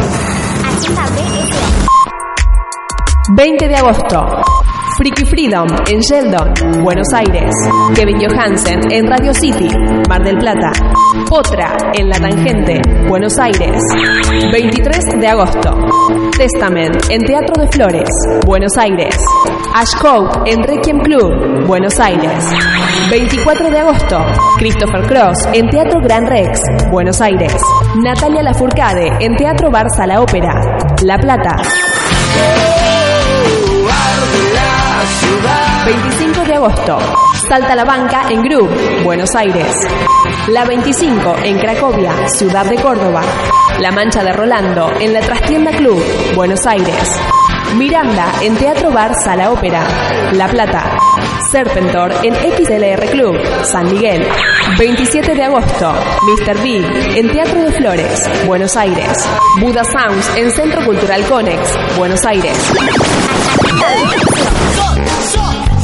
20 3.30 3.68
de 3.68 3.76
agosto. 3.76 4.42
Freaky 4.98 5.26
Freedom 5.26 5.68
en 5.90 6.00
Sheldon, 6.00 6.84
Buenos 6.84 7.08
Aires. 7.16 7.50
Kevin 7.96 8.20
Johansen 8.20 8.92
en 8.92 9.08
Radio 9.08 9.34
City, 9.34 9.70
Mar 10.10 10.22
del 10.24 10.38
Plata. 10.38 10.72
Potra 11.30 11.76
en 11.94 12.10
La 12.10 12.20
Tangente, 12.20 12.82
Buenos 13.08 13.40
Aires. 13.40 13.82
23 14.52 15.00
de 15.20 15.28
agosto. 15.28 15.76
Testament 16.38 16.98
en 17.10 17.24
Teatro 17.24 17.64
de 17.64 17.72
Flores, 17.72 18.10
Buenos 18.46 18.78
Aires. 18.78 19.16
Ash 19.74 19.96
Coke 20.02 20.52
en 20.52 20.64
Requiem 20.64 21.00
Club, 21.00 21.66
Buenos 21.66 21.98
Aires. 22.00 22.44
24 23.10 23.70
de 23.70 23.80
agosto. 23.80 24.18
Christopher 24.58 25.08
Cross 25.08 25.38
en 25.54 25.70
Teatro 25.70 26.02
Gran 26.02 26.26
Rex, 26.28 26.60
Buenos 26.92 27.22
Aires. 27.22 27.54
Natalia 28.04 28.44
Lafourcade 28.44 29.10
en 29.20 29.36
Teatro 29.38 29.72
Bar 29.72 29.88
Sala 29.96 30.22
Ópera, 30.22 30.54
La 31.04 31.18
Plata. 31.18 31.56
25 35.86 36.44
de 36.46 36.54
agosto. 36.54 36.98
Salta 37.48 37.76
la 37.76 37.86
banca 37.86 38.24
en 38.30 38.42
Group, 38.44 38.70
Buenos 39.04 39.34
Aires. 39.36 39.74
La 40.50 40.66
25 40.66 41.36
en 41.44 41.58
Cracovia, 41.60 42.28
Ciudad 42.28 42.66
de 42.66 42.76
Córdoba. 42.76 43.22
La 43.80 43.92
Mancha 43.92 44.24
de 44.24 44.34
Rolando 44.34 44.92
en 45.00 45.14
la 45.14 45.22
Trastienda 45.22 45.72
Club, 45.72 46.04
Buenos 46.36 46.66
Aires. 46.66 47.20
Miranda 47.76 48.32
en 48.42 48.56
Teatro 48.56 48.92
Bar 48.92 49.12
Sala 49.24 49.52
Ópera, 49.52 49.84
La 50.34 50.48
Plata. 50.48 50.98
Serpentor 51.50 52.12
en 52.24 52.34
XLR 52.36 53.10
Club, 53.12 53.36
San 53.64 53.92
Miguel. 53.92 54.28
27 54.78 55.36
de 55.36 55.44
agosto, 55.44 55.94
Mr. 55.94 56.62
Big 56.62 56.86
en 57.18 57.32
Teatro 57.32 57.62
de 57.62 57.72
Flores, 57.72 58.30
Buenos 58.46 58.76
Aires. 58.76 59.28
Buda 59.60 59.84
Sounds 59.84 60.30
en 60.36 60.52
Centro 60.52 60.84
Cultural 60.86 61.24
Conex, 61.28 61.78
Buenos 61.98 62.24
Aires. 62.26 62.58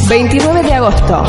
29 0.09 0.63
de 0.63 0.73
agosto. 0.73 1.23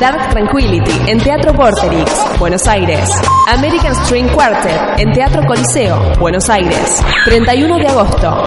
Dark 0.00 0.30
Tranquility 0.30 1.10
en 1.10 1.18
Teatro 1.18 1.52
Vorterix, 1.52 2.10
Buenos 2.38 2.66
Aires. 2.66 3.08
American 3.52 3.94
String 4.04 4.28
Quartet 4.28 4.98
en 4.98 5.12
Teatro 5.12 5.42
Coliseo, 5.46 5.98
Buenos 6.18 6.48
Aires. 6.48 7.02
31 7.26 7.76
de 7.76 7.86
agosto. 7.88 8.44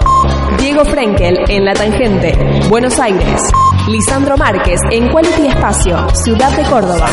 Diego 0.58 0.84
Frenkel 0.84 1.36
en 1.48 1.64
La 1.64 1.72
Tangente, 1.72 2.36
Buenos 2.68 2.98
Aires. 2.98 3.40
Lisandro 3.88 4.36
Márquez 4.36 4.80
en 4.90 5.08
Quality 5.08 5.46
Espacio, 5.46 5.96
Ciudad 6.14 6.50
de 6.56 6.62
Córdoba. 6.64 7.08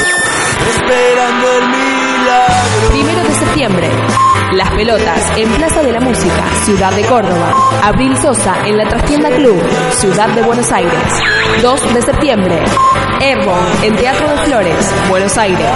Esperando 0.70 1.48
el 1.60 1.70
milagro. 1.70 2.90
Primero 2.90 3.24
de 3.24 3.36
septiembre. 3.36 3.90
Las 4.56 4.70
Pelotas 4.70 5.38
en 5.38 5.52
Plaza 5.52 5.84
de 5.84 5.92
la 5.92 6.00
Música, 6.00 6.42
Ciudad 6.64 6.94
de 6.94 7.04
Córdoba. 7.04 7.52
Abril 7.84 8.18
Sosa 8.18 8.56
en 8.66 8.78
la 8.78 8.88
Trastienda 8.88 9.30
Club, 9.30 9.62
Ciudad 9.92 10.30
de 10.30 10.42
Buenos 10.44 10.72
Aires. 10.72 10.94
2 11.62 11.94
de 11.94 12.02
septiembre. 12.02 12.64
Airborne 13.20 13.68
en 13.84 13.96
Teatro 13.98 14.26
de 14.30 14.38
Flores, 14.46 14.94
Buenos 15.10 15.38
Aires. 15.38 15.72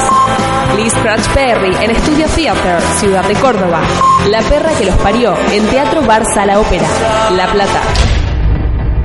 Liz 0.77 0.93
Cratch 0.93 1.27
Perry 1.33 1.75
en 1.83 1.91
Estudio 1.91 2.25
Theater, 2.27 2.81
Ciudad 2.99 3.25
de 3.25 3.35
Córdoba. 3.35 3.81
La 4.29 4.39
perra 4.43 4.71
que 4.77 4.85
los 4.85 4.95
parió 4.95 5.35
en 5.51 5.67
Teatro 5.67 6.01
Bar 6.03 6.23
Sala 6.33 6.57
Ópera, 6.59 6.87
La 7.35 7.47
Plata. 7.47 7.81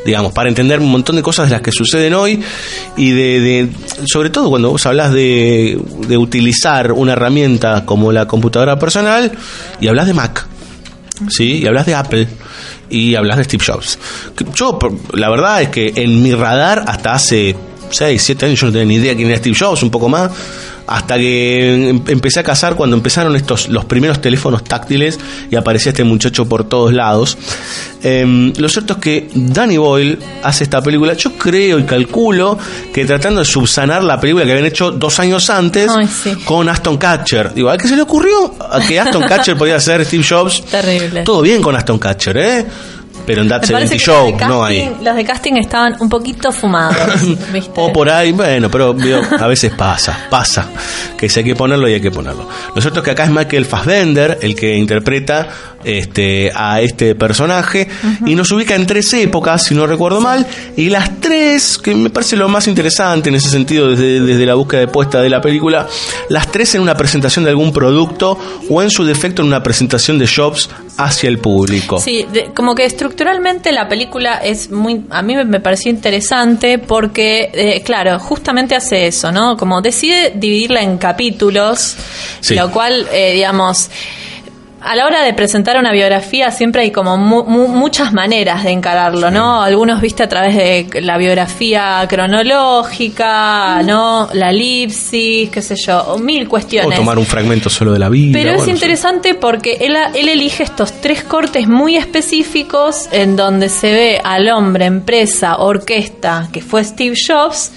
digamos, 0.05 0.33
para 0.33 0.49
entender 0.49 0.81
un 0.81 0.91
montón 0.91 1.17
de 1.17 1.23
cosas 1.23 1.49
de 1.49 1.53
las 1.55 1.63
que 1.63 1.73
suceden 1.73 2.15
hoy 2.15 2.41
y 2.97 3.11
de, 3.11 3.41
de- 3.41 3.69
sobre 4.07 4.31
todo 4.31 4.49
cuando 4.51 4.71
vos 4.71 4.85
hablas 4.87 5.13
de, 5.13 5.81
de 6.07 6.17
utilizar 6.19 6.93
una 6.93 7.13
herramienta 7.13 7.85
como 7.85 8.13
la 8.13 8.27
computadora 8.27 8.79
personal 8.79 9.33
y 9.81 9.89
hablas 9.89 10.07
de 10.07 10.15
Mac, 10.15 10.47
¿sí? 11.29 11.59
Y 11.59 11.67
hablas 11.67 11.87
de 11.87 11.95
Apple 11.95 12.29
y 12.91 13.15
hablas 13.17 13.37
de 13.39 13.45
Steve 13.45 13.65
Jobs. 13.67 13.99
Yo, 14.55 14.79
la 15.13 15.29
verdad 15.31 15.63
es 15.63 15.69
que 15.69 15.93
en 15.97 16.23
mi 16.23 16.33
radar 16.33 16.85
hasta 16.87 17.13
hace 17.15 17.55
6, 17.91 18.23
7 18.23 18.47
años 18.47 18.61
yo 18.61 18.67
no 18.69 18.73
tenía 18.73 18.87
ni 18.87 18.95
idea 18.97 19.15
quién 19.17 19.29
era 19.29 19.39
Steve 19.39 19.57
Jobs, 19.59 19.83
un 19.83 19.91
poco 19.91 20.09
más, 20.09 20.31
hasta 20.89 21.17
que 21.17 21.91
em- 21.91 22.03
empecé 22.09 22.41
a 22.41 22.43
cazar 22.43 22.75
cuando 22.75 22.97
empezaron 22.97 23.37
estos 23.37 23.69
los 23.69 23.85
primeros 23.85 24.21
teléfonos 24.21 24.65
táctiles 24.65 25.19
y 25.51 25.57
aparecía 25.57 25.91
este 25.91 26.05
muchacho 26.05 26.47
por 26.49 26.65
todos 26.65 26.93
lados. 26.93 27.39
Em, 28.03 28.53
lo 28.57 28.69
cierto 28.69 28.95
es 28.95 28.99
que 29.01 29.29
Danny 29.35 29.77
Boyle 29.77 30.19
hace 30.43 30.65
esta 30.65 30.81
película, 30.83 31.15
yo 31.15 31.33
creo 31.35 31.79
y 31.79 31.83
calculo 31.85 32.57
que 32.93 33.05
tratando 33.05 33.41
de 33.41 33.45
subsanar 33.47 34.03
la 34.05 34.21
película 34.21 34.45
que 34.45 34.53
habían 34.53 34.67
hecho 34.67 34.91
dos 34.93 35.19
años 35.19 35.51
antes 35.51 35.91
Ay, 35.91 36.07
sí. 36.07 36.35
con 36.45 36.69
Aston 36.69 36.97
Catcher. 36.97 37.53
Digo, 37.55 37.71
¿a 37.71 37.77
qué 37.77 37.89
se 37.89 37.97
le 37.97 38.03
ocurrió? 38.03 38.55
A 38.71 38.81
que 38.81 38.99
Aston 39.01 39.23
Catcher 39.29 39.57
podía 39.57 39.81
ser 39.81 40.05
Steve 40.05 40.25
Jobs. 40.29 40.65
Terrible. 40.65 41.23
Todo 41.23 41.43
bien 41.43 41.61
con 41.61 41.75
Aston 41.77 41.99
Catcher, 41.99 42.37
¿eh? 42.37 42.67
Pero 43.29 43.43
en 43.43 43.49
That 43.49 43.61
Me 43.61 43.67
70 43.67 43.77
parece 43.79 43.95
que 43.95 44.01
Show, 44.01 44.37
no 44.49 44.65
ahí. 44.65 44.91
los 45.03 45.15
de 45.15 45.23
casting 45.23 45.53
estaban 45.59 45.97
un 46.01 46.09
poquito 46.09 46.51
fumados. 46.51 46.97
¿viste? 47.53 47.73
O 47.77 47.93
por 47.93 48.09
ahí, 48.09 48.33
bueno, 48.33 48.71
pero 48.71 48.95
digo, 48.95 49.21
a 49.39 49.47
veces 49.47 49.71
pasa, 49.73 50.19
pasa. 50.31 50.67
Que 51.15 51.29
si 51.29 51.41
hay 51.41 51.45
que 51.45 51.55
ponerlo 51.55 51.87
y 51.91 51.93
hay 51.93 52.01
que 52.01 52.11
ponerlo. 52.11 52.49
Lo 52.75 52.81
cierto 52.81 53.01
es 53.01 53.05
que 53.05 53.11
acá 53.11 53.25
es 53.25 53.31
Michael 53.31 53.67
Fassbender 53.67 54.39
el 54.41 54.57
que 54.57 54.75
interpreta 54.77 55.47
este, 55.85 56.51
a 56.55 56.81
este 56.81 57.15
personaje 57.15 57.89
y 58.27 58.35
nos 58.35 58.51
ubica 58.53 58.75
en 58.75 58.87
tres 58.87 59.13
épocas, 59.15 59.63
si 59.65 59.75
no 59.75 59.87
recuerdo 59.87 60.21
mal, 60.21 60.47
y 60.77 60.91
las 60.91 61.21
tres, 61.21 61.79
que 61.79 61.95
me 61.95 62.11
parece 62.11 62.37
lo 62.37 62.49
más 62.49 62.67
interesante 62.69 63.29
en 63.29 63.37
ese 63.37 63.49
sentido 63.51 63.89
desde, 63.91 64.21
desde 64.21 64.45
la 64.47 64.55
búsqueda 64.55 64.81
de 64.81 64.89
puesta 64.89 65.21
de 65.21 65.29
la 65.31 65.41
película, 65.41 65.87
las 66.29 66.51
tres 66.51 66.75
en 66.75 66.83
una 66.83 66.97
presentación 66.97 67.45
de 67.45 67.51
algún 67.51 67.73
producto 67.73 68.39
o 68.69 68.83
en 68.83 68.91
su 68.91 69.05
defecto 69.05 69.43
en 69.43 69.49
una 69.49 69.63
presentación 69.63 70.19
de 70.19 70.27
Jobs 70.27 70.69
hacia 70.97 71.29
el 71.29 71.39
público. 71.39 71.99
Sí, 72.01 72.27
de- 72.33 72.51
como 72.55 72.75
que 72.75 72.85
estructuralmente 72.85 73.71
la 73.73 73.89
película 73.89 74.35
es 74.39 74.71
muy, 74.71 75.03
a 75.11 75.23
mí 75.23 75.37
me- 75.37 75.45
me 75.45 75.61
pareció 75.61 75.91
interesante 75.91 76.79
porque, 76.79 77.51
eh, 77.55 77.83
claro, 77.85 78.19
justamente 78.19 78.75
hace 78.75 79.07
eso, 79.07 79.31
¿no? 79.33 79.57
Como 79.57 79.81
decide 79.81 80.33
dividirla 80.35 80.83
en 80.83 80.99
capítulos, 80.99 81.97
Sí. 82.41 82.55
lo 82.57 82.71
cual, 82.71 83.07
eh, 83.13 83.33
digamos, 83.35 83.91
a 84.81 84.95
la 84.97 85.07
hora 85.07 85.23
de 85.25 85.35
presentar 85.35 85.77
una 85.79 85.93
biografía 85.93 86.51
siempre 86.51 86.83
hay 86.83 86.91
como 86.91 87.17
mu- 87.17 87.45
mu- 87.45 87.69
muchas 87.69 88.13
maneras 88.13 88.63
de 88.65 88.71
encararlo, 88.71 89.31
¿no? 89.31 89.63
Algunos 89.63 90.01
viste 90.01 90.23
a 90.23 90.29
través 90.29 90.55
de 90.57 91.01
la 91.03 91.19
biografía 91.19 92.07
cronológica, 92.09 93.83
¿no? 93.83 94.29
La 94.33 94.51
elipsis, 94.51 95.51
qué 95.51 95.63
sé 95.63 95.75
yo, 95.77 96.01
o 96.03 96.19
mil 96.19 96.47
O 96.47 96.49
cuestiones. 96.49 96.99
tomar 96.99 97.19
un 97.19 97.27
fragmento 97.27 97.69
solo 97.71 97.93
de 97.93 97.99
la 97.99 98.09
vida. 98.09 98.39
Pero 98.39 98.55
es 98.57 98.63
sí. 98.65 98.71
interesante 98.71 99.35
porque 99.35 99.79
él, 99.81 99.97
él 100.15 100.29
elige 100.29 100.63
estos 100.63 101.01
tres 101.01 101.23
cortes 101.25 101.69
muy 101.69 101.97
específicos 101.97 103.09
en 103.13 103.37
donde 103.37 103.69
se 103.69 103.93
ve 103.93 104.21
al 104.23 104.49
hombre, 104.49 104.87
empresa, 104.87 105.57
orquesta, 105.59 106.49
que 106.53 106.61
fue 106.61 106.85
Steve 106.85 107.17
Jobs, 107.17 107.73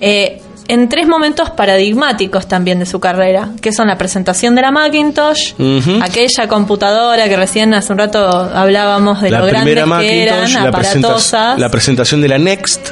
eh, 0.00 0.40
en 0.68 0.88
tres 0.88 1.06
momentos 1.06 1.50
paradigmáticos 1.50 2.48
también 2.48 2.78
de 2.78 2.86
su 2.86 3.00
carrera, 3.00 3.50
que 3.60 3.72
son 3.72 3.88
la 3.88 3.96
presentación 3.98 4.54
de 4.54 4.62
la 4.62 4.70
Macintosh, 4.70 5.54
aquella 6.02 6.48
computadora 6.48 7.28
que 7.28 7.36
recién 7.36 7.72
hace 7.74 7.92
un 7.92 7.98
rato 7.98 8.18
hablábamos 8.28 9.20
de 9.20 9.30
la 9.30 9.40
lo 9.40 9.46
grandes 9.46 9.74
primera 9.74 9.98
que 10.00 10.22
eran, 10.22 10.40
presenta- 10.44 10.68
aparatosas. 10.68 11.58
la 11.58 11.68
presentación 11.70 12.20
de 12.20 12.28
la 12.28 12.38
Next, 12.38 12.88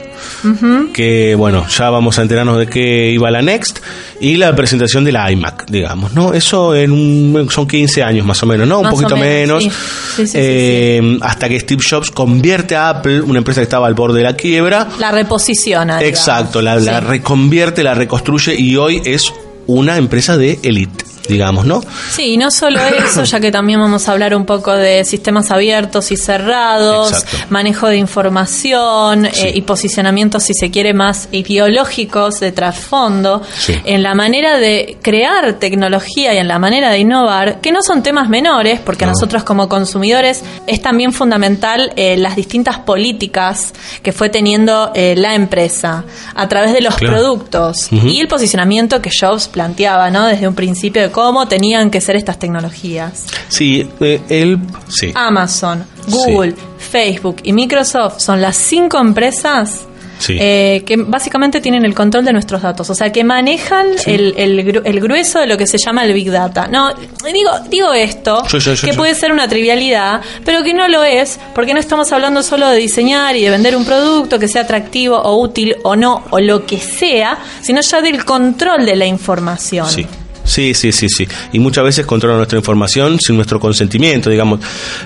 Que 0.92 1.34
bueno, 1.34 1.66
ya 1.68 1.90
vamos 1.90 2.18
a 2.18 2.22
enterarnos 2.22 2.59
de 2.59 2.66
qué 2.66 3.11
iba 3.11 3.30
la 3.30 3.42
Next, 3.42 3.80
y 4.20 4.36
la 4.36 4.55
presentación 4.55 5.05
de 5.05 5.12
la 5.12 5.30
iMac, 5.30 5.66
digamos, 5.70 6.12
¿no? 6.14 6.32
Eso 6.34 6.74
en 6.74 6.92
un- 6.92 7.49
son 7.51 7.66
15 7.66 8.03
años 8.03 8.26
más 8.26 8.42
o 8.42 8.47
menos, 8.47 8.66
¿no? 8.68 8.78
Un 8.78 8.84
Más 8.84 8.95
poquito 8.95 9.16
menos, 9.16 9.62
menos. 9.64 9.74
sí. 10.16 10.26
Sí, 10.26 10.32
Eh, 10.38 11.18
Hasta 11.22 11.49
que 11.49 11.59
Steve 11.61 11.82
Jobs 11.88 12.11
convierte 12.11 12.76
a 12.76 12.90
Apple, 12.90 13.20
una 13.22 13.38
empresa 13.38 13.61
que 13.61 13.64
estaba 13.64 13.86
al 13.86 13.95
borde 13.95 14.18
de 14.18 14.24
la 14.24 14.36
quiebra, 14.36 14.88
La 14.99 15.11
reposiciona. 15.11 15.99
digamos. 15.99 16.18
exacto, 16.18 16.61
la, 16.62 16.76
la 16.76 17.01
reconvierte, 17.01 17.82
la 17.82 17.95
reconstruye 17.95 18.55
y 18.59 18.76
hoy 18.76 19.01
es 19.05 19.32
una 19.66 19.97
empresa 19.97 20.36
de 20.36 20.59
elite, 20.62 21.05
digamos, 21.29 21.64
¿no? 21.64 21.81
Sí, 22.11 22.35
y 22.35 22.37
no 22.37 22.51
solo 22.51 22.79
eso, 23.05 23.25
ya 23.25 23.41
que 23.41 23.51
también 23.51 23.81
vamos 23.81 24.09
a 24.09 24.12
hablar 24.12 24.35
un 24.35 24.45
poco 24.45 24.72
de 24.72 25.05
sistemas 25.05 25.51
abiertos 25.51 26.11
y 26.12 26.16
cerrados, 26.16 27.12
Exacto. 27.12 27.37
manejo 27.51 27.89
de 27.89 27.97
información 27.97 29.27
eh, 29.27 29.53
y 29.55 29.62
posicionamientos, 29.62 30.43
si 30.45 30.55
se 30.55 30.70
quiere, 30.70 30.93
más 30.95 31.29
ideológicos 31.33 32.41
de 32.41 32.53
trasfondo, 32.53 33.43
Sí. 33.57 33.75
en 33.85 34.03
la 34.03 34.14
manera 34.14 34.59
de 34.59 34.99
crear 35.03 35.55
tecnología 35.55 36.35
y 36.35 36.39
en 36.39 36.49
la 36.49 36.59
manera 36.59 36.91
de 36.91 36.99
innovar, 36.99 37.61
que 37.61 37.72
no 37.72 37.83
son 37.83 38.03
temas 38.03 38.29
menores, 38.29 38.81
porque 38.81 39.05
a 39.05 39.09
nosotros 39.09 39.45
como 39.45 39.68
consumidores 39.68 40.43
es 40.66 40.81
también 40.83 41.12
fundamental 41.12 41.93
eh, 41.97 42.16
las 42.16 42.37
distintas 42.37 42.79
políticas 42.79 43.72
que 44.03 44.12
fue 44.12 44.29
teniendo 44.29 44.93
eh, 44.95 45.14
la 45.16 45.35
empresa 45.35 46.05
a 46.35 46.49
través 46.49 46.72
de 46.72 46.81
los 46.81 46.95
Claro. 46.97 47.14
productos 47.14 47.89
y 47.93 48.20
el 48.20 48.29
posicionamiento 48.29 49.01
que 49.03 49.11
Jobs 49.11 49.49
planteaba, 49.49 50.11
¿no? 50.11 50.27
Desde 50.27 50.47
un 50.49 50.55
principio 50.55 51.03
de 51.03 51.11
cómo 51.15 51.47
tenían 51.47 51.93
que 51.93 52.01
ser 52.01 52.17
estas 52.17 52.41
tecnologías. 52.41 53.27
Sí, 53.49 53.89
eh, 54.01 54.21
él, 54.29 54.59
sí. 54.89 55.12
Amazon, 55.15 55.87
Google, 56.09 56.57
Facebook 56.77 57.37
y 57.45 57.53
Microsoft 57.53 58.19
son 58.19 58.41
las 58.43 58.57
cinco 58.57 58.99
empresas 58.99 59.87
Sí. 60.17 60.37
eh, 60.41 60.85
que 60.87 60.97
básicamente 60.97 61.61
tienen 61.61 61.85
el 61.85 61.93
control 61.93 62.25
de 62.25 62.33
nuestros 62.33 62.62
datos, 62.62 62.89
o 62.89 62.95
sea, 62.95 63.11
que 63.12 63.25
manejan 63.25 63.87
el, 64.07 64.33
el 64.39 64.81
el 64.85 65.01
grueso 65.01 65.41
de 65.41 65.47
lo 65.49 65.59
que 65.59 65.67
se 65.67 65.77
llama 65.77 66.05
el 66.05 66.12
Big 66.15 66.31
Data. 66.31 66.69
No, 66.69 66.95
digo, 66.95 67.51
digo 67.69 67.93
esto, 67.93 68.47
Yo, 68.47 68.59
yo, 68.59 68.75
yo, 68.75 68.89
que 68.89 68.95
puede 68.95 69.15
ser 69.17 69.33
una 69.33 69.49
trivialidad, 69.49 70.21
pero 70.45 70.62
que 70.62 70.73
no 70.73 70.87
lo 70.89 71.03
es, 71.05 71.39
porque 71.55 71.75
no 71.75 71.81
estamos 71.81 72.11
hablando 72.12 72.43
solo 72.45 72.69
de 72.69 72.79
diseñar 72.79 73.37
y 73.37 73.43
de 73.43 73.51
vender 73.51 73.77
un 73.77 73.85
producto 73.85 74.39
que 74.39 74.47
sea 74.49 74.62
atractivo 74.62 75.17
o 75.19 75.37
útil 75.43 75.77
o 75.83 75.95
no, 75.97 76.23
o 76.31 76.39
lo 76.39 76.65
que 76.65 76.79
sea, 76.79 77.39
sino 77.61 77.81
ya 77.83 78.01
del 78.01 78.25
control 78.25 78.87
de 78.87 78.97
la 78.97 79.07
información. 79.07 79.89
Sí. 79.91 80.07
Sí, 80.45 80.74
sí, 80.74 80.92
sí, 80.92 81.09
sí. 81.09 81.26
Y 81.53 81.59
muchas 81.59 81.84
veces 81.84 82.07
controlan 82.07 82.38
nuestra 82.38 82.59
información 82.59 83.18
sin 83.18 83.36
nuestro 83.36 83.59
consentimiento, 83.59 84.28
digamos. 84.28 84.61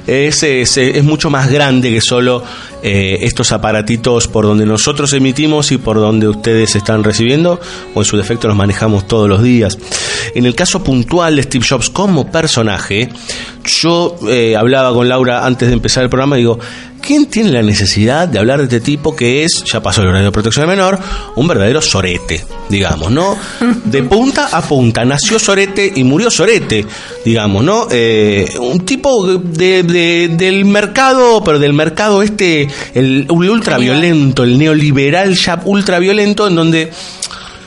Es, 0.06 0.42
es, 0.42 0.76
es 0.76 1.04
mucho 1.04 1.30
más 1.30 1.50
grande 1.50 1.90
que 1.90 2.00
solo 2.00 2.42
eh, 2.82 3.18
estos 3.22 3.52
aparatitos 3.52 4.28
por 4.28 4.44
donde 4.44 4.66
nosotros 4.66 5.12
emitimos 5.12 5.72
y 5.72 5.78
por 5.78 5.96
donde 5.96 6.28
ustedes 6.28 6.76
están 6.76 7.04
recibiendo, 7.04 7.60
o 7.94 8.00
en 8.00 8.04
su 8.04 8.16
defecto 8.16 8.48
los 8.48 8.56
manejamos 8.56 9.06
todos 9.06 9.28
los 9.28 9.42
días. 9.42 9.78
En 10.34 10.46
el 10.46 10.54
caso 10.54 10.82
puntual 10.84 11.36
de 11.36 11.42
Steve 11.42 11.64
Jobs 11.68 11.90
como 11.90 12.30
personaje, 12.30 13.08
yo 13.64 14.16
eh, 14.28 14.56
hablaba 14.56 14.92
con 14.92 15.08
Laura 15.08 15.44
antes 15.46 15.68
de 15.68 15.74
empezar 15.74 16.02
el 16.04 16.10
programa 16.10 16.36
y 16.36 16.40
digo, 16.40 16.58
¿quién 17.00 17.26
tiene 17.26 17.50
la 17.50 17.62
necesidad 17.62 18.28
de 18.28 18.38
hablar 18.38 18.58
de 18.58 18.64
este 18.64 18.80
tipo 18.80 19.14
que 19.14 19.44
es, 19.44 19.64
ya 19.64 19.82
pasó 19.82 20.02
el 20.02 20.08
horario 20.08 20.26
de 20.26 20.32
protección 20.32 20.66
del 20.66 20.76
menor, 20.76 20.98
un 21.36 21.46
verdadero 21.48 21.80
sorete, 21.82 22.44
digamos, 22.68 23.10
¿no? 23.10 23.36
De 23.84 24.02
punta 24.04 24.48
a 24.52 24.62
punta, 24.62 25.04
nació 25.04 25.38
sorete 25.38 25.92
y 25.94 26.04
murió 26.04 26.30
sorete, 26.30 26.84
digamos, 27.24 27.62
¿no? 27.64 27.88
Eh, 27.90 28.48
un 28.60 28.84
tipo 28.84 29.26
de, 29.36 29.82
de- 29.82 30.28
del 30.28 30.64
mercado, 30.64 31.42
pero 31.44 31.58
del 31.58 31.72
mercado 31.72 32.22
este, 32.22 32.67
el, 32.94 33.26
el 33.28 33.50
ultraviolento, 33.50 34.44
el 34.44 34.58
neoliberal 34.58 35.34
ya 35.34 35.60
ultraviolento, 35.64 36.48
en 36.48 36.54
donde... 36.54 36.90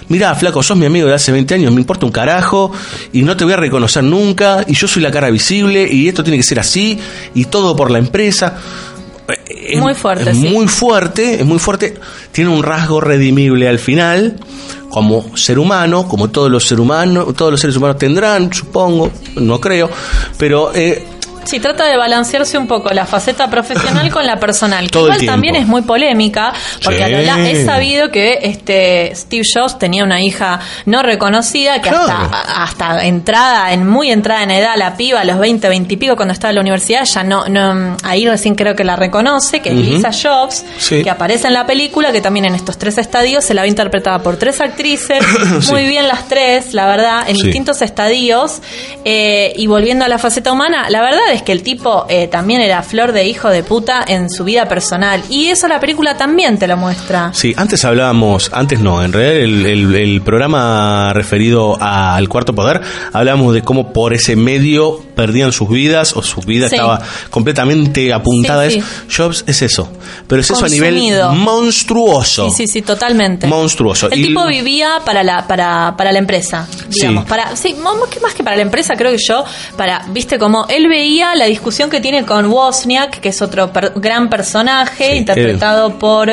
Mirá, 0.09 0.35
flaco, 0.35 0.61
sos 0.61 0.75
mi 0.75 0.85
amigo 0.85 1.07
de 1.07 1.13
hace 1.13 1.31
20 1.31 1.53
años, 1.53 1.71
me 1.71 1.79
importa 1.79 2.05
un 2.05 2.11
carajo 2.11 2.73
y 3.13 3.21
no 3.21 3.37
te 3.37 3.45
voy 3.45 3.53
a 3.53 3.55
reconocer 3.55 4.03
nunca 4.03 4.65
y 4.67 4.73
yo 4.73 4.85
soy 4.85 5.01
la 5.01 5.09
cara 5.09 5.29
visible 5.29 5.87
y 5.89 6.09
esto 6.09 6.21
tiene 6.21 6.35
que 6.35 6.43
ser 6.43 6.59
así 6.59 6.99
y 7.33 7.45
todo 7.45 7.77
por 7.77 7.89
la 7.89 7.99
empresa. 7.99 8.57
es, 9.47 9.79
Muy 9.79 9.93
fuerte, 9.93 10.31
es 10.31 10.37
sí. 10.37 10.49
muy 10.49 10.67
fuerte, 10.67 11.35
es 11.35 11.45
muy 11.45 11.59
fuerte. 11.59 11.93
Tiene 12.33 12.49
un 12.49 12.61
rasgo 12.61 12.99
redimible 12.99 13.69
al 13.69 13.79
final, 13.79 14.35
como 14.89 15.37
ser 15.37 15.57
humano, 15.57 16.05
como 16.07 16.29
todos 16.29 16.51
los 16.51 16.67
seres 16.67 16.81
humanos, 16.81 17.33
todos 17.35 17.51
los 17.51 17.61
seres 17.61 17.77
humanos 17.77 17.97
tendrán, 17.97 18.51
supongo, 18.51 19.09
no 19.37 19.61
creo, 19.61 19.89
pero 20.37 20.75
eh, 20.75 21.05
Sí, 21.43 21.59
trata 21.59 21.85
de 21.85 21.97
balancearse 21.97 22.57
un 22.57 22.67
poco 22.67 22.89
la 22.93 23.05
faceta 23.05 23.49
profesional 23.49 24.09
con 24.11 24.25
la 24.25 24.39
personal, 24.39 24.85
que 24.85 24.89
Todo 24.91 25.07
igual 25.07 25.25
también 25.25 25.55
es 25.55 25.67
muy 25.67 25.81
polémica, 25.81 26.53
porque 26.83 26.97
Sí. 26.99 27.03
a 27.03 27.09
lo 27.09 27.21
la- 27.21 27.49
es 27.49 27.65
sabido 27.65 28.09
que 28.11 28.39
este 28.43 29.11
Steve 29.15 29.43
Jobs 29.53 29.77
tenía 29.79 30.03
una 30.03 30.21
hija 30.21 30.59
no 30.85 31.01
reconocida 31.03 31.81
que 31.81 31.89
Claro. 31.89 32.03
hasta, 32.31 32.63
hasta 32.63 33.05
entrada, 33.05 33.73
en 33.73 33.87
muy 33.87 34.11
entrada 34.11 34.43
en 34.43 34.51
edad, 34.51 34.73
la 34.77 34.95
piba, 34.97 35.21
a 35.21 35.25
los 35.25 35.39
20, 35.39 35.67
20 35.69 35.93
y 35.93 35.97
pico, 35.97 36.15
cuando 36.15 36.33
estaba 36.33 36.49
en 36.51 36.55
la 36.55 36.61
universidad, 36.61 37.03
ya 37.05 37.23
no, 37.23 37.45
no 37.47 37.97
ahí 38.03 38.27
recién 38.27 38.55
creo 38.55 38.75
que 38.75 38.83
la 38.83 38.95
reconoce, 38.95 39.61
que 39.61 39.69
es 39.69 39.75
Ujú. 39.75 39.83
Lisa 39.83 40.11
Jobs, 40.11 40.63
Sí. 40.77 41.03
que 41.03 41.09
aparece 41.09 41.47
en 41.47 41.53
la 41.53 41.65
película, 41.65 42.11
que 42.11 42.21
también 42.21 42.45
en 42.45 42.55
estos 42.55 42.77
tres 42.77 42.97
estadios 42.97 43.43
se 43.43 43.53
la 43.53 43.63
ve 43.63 43.67
interpretada 43.67 44.19
por 44.19 44.37
tres 44.37 44.61
actrices, 44.61 45.19
Sí. 45.61 45.71
muy 45.71 45.85
bien 45.85 46.07
las 46.07 46.27
tres, 46.27 46.73
la 46.73 46.85
verdad, 46.87 47.23
en 47.27 47.35
distintos 47.35 47.81
estadios. 47.81 48.61
Eh, 49.05 49.53
y 49.55 49.67
volviendo 49.67 50.05
a 50.05 50.07
la 50.07 50.17
faceta 50.17 50.51
humana, 50.51 50.89
la 50.89 51.01
verdad 51.01 51.30
es 51.31 51.41
que 51.41 51.51
el 51.51 51.63
tipo 51.63 52.05
eh, 52.09 52.27
también 52.27 52.61
era 52.61 52.81
flor 52.83 53.11
de 53.11 53.25
hijo 53.25 53.49
de 53.49 53.63
puta 53.63 54.03
en 54.07 54.29
su 54.29 54.43
vida 54.43 54.67
personal. 54.67 55.23
Y 55.29 55.47
eso 55.47 55.67
la 55.67 55.79
película 55.79 56.17
también 56.17 56.57
te 56.59 56.67
lo 56.67 56.77
muestra. 56.77 57.31
Sí, 57.33 57.53
antes 57.57 57.83
hablábamos, 57.85 58.49
antes 58.53 58.79
no, 58.79 59.03
en 59.03 59.13
realidad 59.13 59.35
el, 59.43 59.65
el- 59.65 59.95
el 59.95 60.21
programa 60.21 61.11
referido 61.13 61.77
a- 61.81 62.15
al 62.15 62.27
cuarto 62.29 62.53
poder, 62.53 62.81
hablábamos 63.13 63.53
de 63.53 63.61
cómo 63.61 63.91
por 63.93 64.13
ese 64.13 64.35
medio 64.35 64.99
perdían 65.15 65.51
sus 65.51 65.69
vidas 65.69 66.15
o 66.15 66.23
su 66.23 66.41
vida 66.41 66.67
Sí. 66.69 66.75
estaba 66.75 67.01
completamente 67.29 68.11
apuntada. 68.13 68.69
Sí, 68.69 68.77
a 68.77 68.79
eso. 68.79 68.87
Jobs 69.23 69.43
es 69.47 69.61
eso, 69.61 69.89
pero 70.27 70.41
es 70.41 70.49
eso 70.49 70.65
a 70.65 70.69
nivel 70.69 70.99
monstruoso. 71.35 72.49
Sí, 72.49 72.65
sí, 72.65 72.67
sí, 72.67 72.81
totalmente. 72.81 73.47
Monstruoso. 73.47 74.09
El 74.09 74.19
Y- 74.19 74.27
tipo 74.27 74.45
vivía 74.47 74.99
para 75.05 75.23
la, 75.23 75.47
para, 75.47 75.95
para 75.97 76.11
la 76.11 76.19
empresa, 76.19 76.67
digamos. 76.89 77.23
Sí. 77.23 77.29
Para, 77.29 77.55
sí, 77.55 77.75
más 77.75 77.93
que, 78.09 78.19
más 78.19 78.33
que 78.33 78.43
para 78.43 78.55
la 78.55 78.61
empresa, 78.63 78.95
creo 78.95 79.11
que 79.11 79.17
yo, 79.19 79.43
para, 79.77 80.05
viste, 80.09 80.37
como 80.39 80.65
él 80.69 80.87
veía 80.87 81.20
la 81.35 81.45
discusión 81.45 81.89
que 81.89 81.99
tiene 82.01 82.25
con 82.25 82.45
Wozniak, 82.47 83.19
que 83.19 83.29
es 83.29 83.41
otro 83.41 83.71
per- 83.71 83.93
gran 83.95 84.29
personaje, 84.29 85.11
Sí, 85.11 85.17
interpretado 85.17 85.97
por 85.99 86.31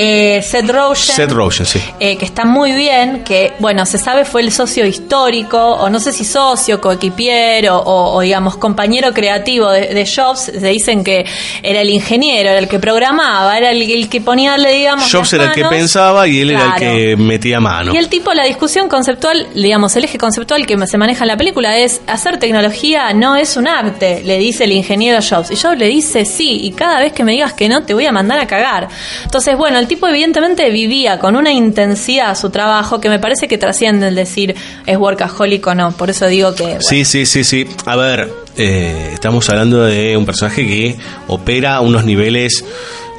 eh, 0.00 0.40
Seth 0.42 0.70
Rogen. 0.70 1.16
Seth 1.16 1.32
Rogen, 1.32 1.66
sí. 1.66 1.82
eh, 1.98 2.16
que 2.16 2.24
está 2.24 2.44
muy 2.44 2.72
bien, 2.72 3.24
que 3.24 3.54
bueno, 3.58 3.84
se 3.84 3.98
sabe 3.98 4.24
fue 4.24 4.42
el 4.42 4.52
socio 4.52 4.86
histórico, 4.86 5.58
o 5.58 5.90
no 5.90 5.98
sé 5.98 6.12
si 6.12 6.24
socio, 6.24 6.80
coequipier, 6.80 7.68
o, 7.70 8.20
digamos 8.20 8.56
compañero 8.56 9.12
creativo 9.12 9.70
de, 9.70 9.88
de 9.88 10.06
Jobs, 10.06 10.52
se 10.58 10.68
dicen 10.68 11.02
que 11.02 11.26
era 11.62 11.80
el 11.80 11.90
ingeniero, 11.90 12.50
era 12.50 12.58
el 12.60 12.68
que 12.68 12.78
programaba, 12.78 13.58
era 13.58 13.72
el, 13.72 13.82
el 13.82 14.08
que 14.08 14.20
ponía, 14.20 14.56
digamos, 14.56 15.10
Jobs 15.10 15.32
era 15.32 15.46
el 15.46 15.52
que 15.52 15.64
pensaba 15.64 16.28
y 16.28 16.40
él 16.40 16.50
era 16.50 16.74
el 16.74 16.74
que 16.74 17.16
metía 17.16 17.58
mano. 17.58 17.92
Y 17.92 17.96
el 17.96 18.08
tipo, 18.08 18.32
la 18.34 18.44
discusión 18.44 18.88
conceptual, 18.88 19.48
digamos, 19.54 19.96
el 19.96 20.04
eje 20.04 20.16
conceptual 20.16 20.64
que 20.64 20.78
se 20.86 20.96
maneja 20.96 21.24
en 21.24 21.28
la 21.28 21.36
película 21.36 21.76
es 21.76 22.00
hacer 22.06 22.38
tecnología 22.38 23.12
no 23.14 23.34
es 23.34 23.56
un 23.56 23.66
arte, 23.66 24.22
le 24.24 24.38
dice 24.38 24.64
el 24.64 24.72
ingeniero 24.72 25.18
Jobs. 25.28 25.50
Y 25.50 25.56
Jobs 25.56 25.78
le 25.78 25.86
dice 25.86 26.24
sí, 26.24 26.60
y 26.62 26.70
cada 26.70 27.00
vez 27.00 27.12
que 27.12 27.24
me 27.24 27.32
digas 27.32 27.52
que 27.52 27.68
no, 27.68 27.82
te 27.82 27.94
voy 27.94 28.06
a 28.06 28.12
mandar 28.12 28.38
a 28.38 28.46
cagar. 28.46 28.88
Entonces, 29.24 29.56
bueno, 29.56 29.78
el 29.88 29.94
tipo 29.96 30.06
evidentemente 30.06 30.68
vivía 30.70 31.18
con 31.18 31.34
una 31.34 31.50
intensidad 31.50 32.36
su 32.36 32.50
trabajo 32.50 33.00
que 33.00 33.08
me 33.08 33.18
parece 33.18 33.48
que 33.48 33.56
trasciende 33.56 34.08
el 34.08 34.14
decir 34.14 34.54
es 34.84 34.98
workaholic 34.98 35.66
o 35.66 35.74
no. 35.74 35.92
Por 35.92 36.10
eso 36.10 36.26
digo 36.26 36.54
que... 36.54 36.64
bueno, 36.64 36.80
Sí, 36.82 37.06
sí, 37.06 37.24
sí, 37.24 37.42
sí. 37.42 37.66
A 37.86 37.96
ver, 37.96 38.30
eh, 38.58 39.10
estamos 39.14 39.48
hablando 39.48 39.84
de 39.84 40.14
un 40.14 40.26
personaje 40.26 40.66
que 40.66 40.98
opera 41.28 41.76
a 41.76 41.80
unos 41.80 42.04
niveles 42.04 42.62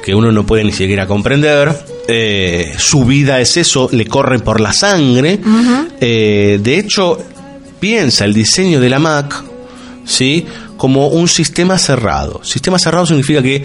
que 0.04 0.14
uno 0.14 0.30
no 0.30 0.46
puede 0.46 0.62
ni 0.62 0.70
siquiera 0.70 1.08
comprender. 1.08 1.76
Eh, 2.06 2.72
su 2.78 3.04
vida 3.04 3.40
es 3.40 3.56
eso, 3.56 3.88
le 3.90 4.06
corre 4.06 4.38
por 4.38 4.60
la 4.60 4.72
sangre. 4.72 5.40
Eh, 6.00 6.60
de 6.62 6.78
hecho, 6.78 7.18
piensa 7.80 8.24
el 8.24 8.32
diseño 8.32 8.80
de 8.80 8.88
la 8.88 9.00
Mac, 9.00 9.42
¿sí? 10.04 10.46
Como 10.76 11.08
un 11.08 11.26
sistema 11.26 11.78
cerrado. 11.78 12.44
Sistema 12.44 12.78
cerrado 12.78 13.06
significa 13.06 13.42
que 13.42 13.64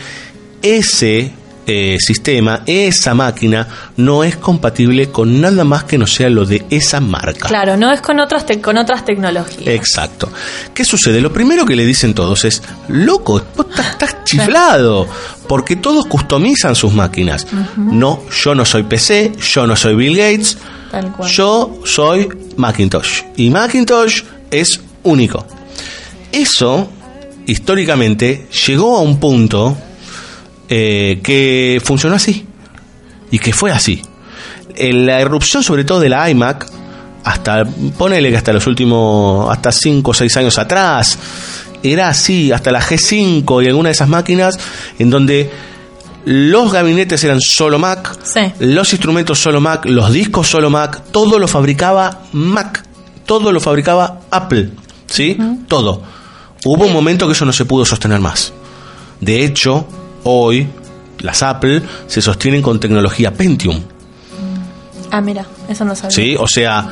ese 0.64 1.32
eh, 1.68 1.98
sistema, 2.00 2.62
esa 2.66 3.14
máquina, 3.14 3.68
no 3.98 4.24
es 4.24 4.38
compatible 4.38 5.10
con 5.10 5.42
nada 5.42 5.64
más 5.64 5.84
que 5.86 5.98
no 5.98 6.06
sea 6.08 6.30
lo 6.30 6.46
de 6.46 6.66
esa 6.70 7.00
marca. 7.02 7.48
Claro, 7.48 7.76
no 7.78 7.92
es 7.92 8.02
con 8.02 8.20
otras, 8.20 8.46
te- 8.46 8.62
con 8.62 8.78
otras 8.78 9.04
tecnologías. 9.06 9.68
Exacto. 9.68 10.32
¿Qué 10.74 10.86
sucede? 10.86 11.22
Lo 11.22 11.34
primero 11.34 11.66
que 11.66 11.76
le 11.76 11.86
dicen 11.86 12.14
todos 12.14 12.46
es, 12.46 12.62
loco, 12.88 13.42
vos 13.56 13.66
estás, 13.80 14.18
chiflado, 14.26 15.08
porque 15.48 15.76
todos 15.76 16.06
customizan 16.06 16.76
sus 16.76 16.94
máquinas. 16.94 17.48
No, 17.78 18.22
yo 18.44 18.54
no 18.56 18.66
soy 18.66 18.84
PC, 18.84 19.34
yo 19.54 19.66
no 19.68 19.76
soy 19.76 19.96
Bill 19.96 20.18
Gates, 20.18 20.58
Tal 20.92 21.12
cual. 21.14 21.30
yo 21.32 21.80
soy 21.84 22.30
Macintosh. 22.58 23.22
Y 23.38 23.50
Macintosh 23.50 24.22
es 24.52 24.80
único. 25.04 25.46
Eso, 26.32 26.90
históricamente, 27.48 28.48
llegó 28.68 28.98
a 28.98 29.02
un 29.02 29.20
punto 29.20 29.78
eh, 30.70 31.20
que 31.24 31.82
funcionó 31.84 32.16
así. 32.16 32.46
Y 33.32 33.40
que 33.40 33.54
fue 33.54 33.72
así. 33.72 34.02
En 34.76 35.06
la 35.06 35.20
erupción, 35.20 35.64
sobre 35.64 35.84
todo 35.84 36.00
de 36.00 36.10
la 36.10 36.30
iMac, 36.30 36.68
hasta, 37.24 37.66
ponele 37.98 38.30
que 38.30 38.38
hasta 38.38 38.54
los 38.54 38.68
últimos, 38.68 39.50
hasta 39.52 39.72
5 39.72 40.12
o 40.12 40.14
6 40.14 40.38
años 40.38 40.58
atrás, 40.60 41.18
era 41.82 42.10
así, 42.10 42.52
hasta 42.52 42.72
la 42.72 42.82
G5 42.82 43.64
y 43.64 43.68
alguna 43.68 43.90
de 43.90 43.94
esas 43.94 44.10
máquinas, 44.10 44.60
en 45.00 45.10
donde 45.10 45.50
los 46.26 46.72
gabinetes 46.72 47.24
eran 47.24 47.40
solo 47.42 47.78
Mac, 47.80 48.18
Sí. 48.24 48.42
los 48.60 48.92
instrumentos 48.94 49.40
solo 49.40 49.62
Mac, 49.62 49.86
los 49.86 50.12
discos 50.12 50.48
solo 50.48 50.70
Mac, 50.70 51.04
todo 51.12 51.40
lo 51.40 51.48
fabricaba 51.48 52.24
Mac, 52.32 52.84
todo 53.26 53.52
lo 53.52 53.60
fabricaba 53.60 54.22
Apple, 54.32 54.70
¿sí? 55.08 55.38
Todo. 55.68 56.02
Hubo 56.64 56.86
un 56.86 56.94
momento 56.94 57.28
que 57.28 57.34
eso 57.34 57.46
no 57.46 57.54
se 57.54 57.66
pudo 57.66 57.86
sostener 57.86 58.20
más. 58.20 58.54
De 59.22 59.44
hecho, 59.46 59.88
hoy 60.26 60.68
las 61.20 61.42
Apple 61.42 61.82
se 62.08 62.22
sostienen 62.22 62.62
con 62.62 62.80
tecnología 62.80 63.32
Pentium, 63.34 63.82
Ah, 65.12 65.22
mira, 65.22 65.46
eso 65.70 65.86
no 65.86 65.96
sabía. 65.96 66.12
¿sí? 66.16 66.36
O 66.38 66.48
sea, 66.48 66.90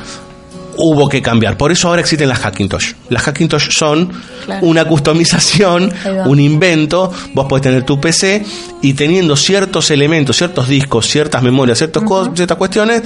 hubo 0.76 1.08
que 1.08 1.20
cambiar. 1.20 1.56
Por 1.58 1.72
eso 1.72 1.88
ahora 1.88 2.00
existen 2.00 2.28
las 2.28 2.38
Hackintosh. 2.38 2.92
Las 3.10 3.22
Hackintosh 3.24 3.68
son 3.70 4.10
Claro. 4.46 4.66
una 4.66 4.86
customización, 4.86 5.92
un 6.24 6.40
invento. 6.40 7.12
Vos 7.34 7.46
podés 7.46 7.62
tener 7.64 7.82
tu 7.82 8.00
PC 8.00 8.44
y 8.82 8.94
teniendo 8.94 9.36
ciertos 9.36 9.90
elementos, 9.90 10.36
ciertos 10.36 10.68
discos, 10.68 11.06
ciertas 11.06 11.42
memorias, 11.42 11.76
ciertos 11.78 12.02
cos- 12.04 12.34
ciertas 12.34 12.56
cuestiones, 12.56 13.02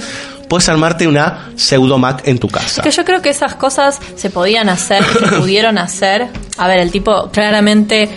puedes 0.47 0.69
armarte 0.69 1.05
una 1.07 1.49
pseudo 1.55 1.97
Mac 1.97 2.21
en 2.25 2.39
tu 2.39 2.47
casa. 2.47 2.81
Que 2.81 2.91
yo 2.91 3.03
creo 3.03 3.21
que 3.21 3.29
esas 3.29 3.55
cosas 3.55 3.99
se 4.15 4.29
podían 4.29 4.69
hacer, 4.69 5.03
se 5.03 5.27
pudieron 5.37 5.77
hacer. 5.77 6.27
A 6.57 6.67
ver, 6.67 6.79
el 6.79 6.91
tipo 6.91 7.29
claramente 7.31 8.09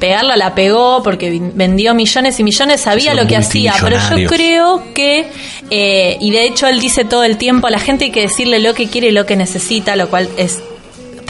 pegarla 0.00 0.36
la 0.36 0.54
pegó 0.54 1.02
porque 1.04 1.40
vendió 1.54 1.94
millones 1.94 2.40
y 2.40 2.42
millones, 2.42 2.80
sabía 2.80 3.14
lo 3.14 3.28
que 3.28 3.36
hacía, 3.36 3.74
pero 3.80 3.98
yo 4.16 4.28
creo 4.28 4.82
que, 4.94 5.28
eh, 5.70 6.16
y 6.18 6.30
de 6.32 6.46
hecho 6.46 6.66
él 6.66 6.80
dice 6.80 7.04
todo 7.04 7.22
el 7.22 7.36
tiempo, 7.36 7.68
a 7.68 7.70
la 7.70 7.78
gente 7.78 8.06
hay 8.06 8.10
que 8.10 8.22
decirle 8.22 8.58
lo 8.58 8.74
que 8.74 8.88
quiere 8.88 9.08
y 9.08 9.12
lo 9.12 9.26
que 9.26 9.36
necesita, 9.36 9.94
lo 9.94 10.08
cual 10.08 10.28
es 10.36 10.60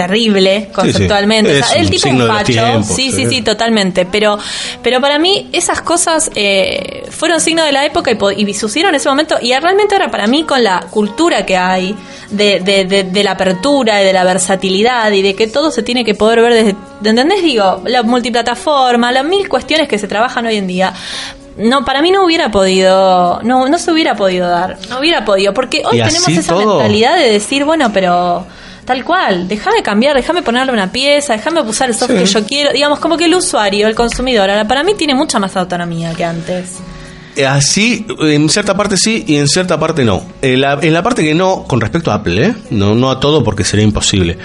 terrible 0.00 0.68
conceptualmente. 0.72 1.60
O 1.60 1.64
sea, 1.64 1.76
el 1.76 1.90
tipo 1.90 2.08
un 2.08 2.44
tiempos, 2.44 2.86
sí, 2.86 3.12
sí. 3.12 3.26
sí, 3.26 3.42
totalmente. 3.42 4.06
Pero, 4.06 4.38
pero 4.82 5.00
para 5.00 5.18
mí 5.18 5.48
esas 5.52 5.82
cosas 5.82 6.30
eh, 6.34 7.04
fueron 7.10 7.40
signo 7.40 7.64
de 7.64 7.72
la 7.72 7.84
época 7.84 8.10
y, 8.10 8.50
y 8.50 8.54
sucedieron 8.54 8.94
en 8.94 8.96
ese 8.96 9.08
momento. 9.08 9.36
Y 9.40 9.52
realmente 9.54 9.94
ahora 9.94 10.10
para 10.10 10.26
mí 10.26 10.44
con 10.44 10.62
la 10.64 10.80
cultura 10.90 11.44
que 11.44 11.56
hay 11.56 11.94
de, 12.30 12.60
de, 12.60 12.84
de, 12.84 13.04
de 13.04 13.24
la 13.24 13.32
apertura 13.32 14.00
y 14.00 14.04
de 14.06 14.12
la 14.12 14.24
versatilidad 14.24 15.10
y 15.12 15.22
de 15.22 15.34
que 15.34 15.46
todo 15.46 15.70
se 15.70 15.82
tiene 15.82 16.04
que 16.04 16.14
poder 16.14 16.40
ver 16.40 16.54
desde, 16.54 16.76
¿entendés? 17.04 17.42
Digo, 17.42 17.82
la 17.84 18.02
multiplataforma, 18.02 19.12
las 19.12 19.24
mil 19.24 19.48
cuestiones 19.48 19.88
que 19.88 19.98
se 19.98 20.08
trabajan 20.08 20.46
hoy 20.46 20.56
en 20.56 20.66
día. 20.66 20.94
No, 21.58 21.84
para 21.84 22.00
mí 22.00 22.10
no 22.10 22.24
hubiera 22.24 22.50
podido, 22.50 23.40
no, 23.42 23.68
no 23.68 23.78
se 23.78 23.90
hubiera 23.92 24.16
podido 24.16 24.48
dar, 24.48 24.78
no 24.88 25.00
hubiera 25.00 25.26
podido, 25.26 25.52
porque 25.52 25.82
hoy 25.84 25.98
tenemos 25.98 26.28
esa 26.28 26.54
todo. 26.54 26.78
mentalidad 26.78 27.16
de 27.18 27.32
decir, 27.32 27.64
bueno, 27.66 27.90
pero 27.92 28.46
tal 28.84 29.04
cual, 29.04 29.46
déjame 29.48 29.82
cambiar, 29.82 30.16
déjame 30.16 30.42
ponerle 30.42 30.72
una 30.72 30.90
pieza, 30.90 31.34
déjame 31.34 31.60
usar 31.62 31.88
el 31.88 31.94
software 31.94 32.26
Sí. 32.26 32.34
que 32.34 32.40
yo 32.40 32.46
quiero, 32.46 32.72
digamos, 32.72 32.98
como 32.98 33.16
que 33.16 33.26
el 33.26 33.34
usuario, 33.34 33.86
el 33.86 33.94
consumidor, 33.94 34.50
ahora 34.50 34.66
para 34.66 34.82
mí 34.82 34.94
tiene 34.94 35.14
mucha 35.14 35.38
más 35.38 35.56
autonomía 35.56 36.12
que 36.14 36.24
antes. 36.24 36.78
Eh, 37.36 37.46
Así, 37.46 38.04
en 38.20 38.48
cierta 38.48 38.76
parte 38.76 38.96
sí 38.96 39.24
y 39.26 39.36
en 39.36 39.46
cierta 39.46 39.78
parte 39.78 40.04
no. 40.04 40.22
En 40.42 40.60
la, 40.60 40.78
en 40.82 40.92
la 40.92 41.02
parte 41.02 41.22
que 41.22 41.34
no, 41.34 41.64
con 41.64 41.80
respecto 41.80 42.10
a 42.10 42.14
Apple, 42.14 42.44
¿eh? 42.46 42.54
no, 42.70 42.94
no 42.96 43.10
a 43.10 43.20
todo 43.20 43.44
porque 43.44 43.62
sería 43.62 43.84
imposible. 43.84 44.36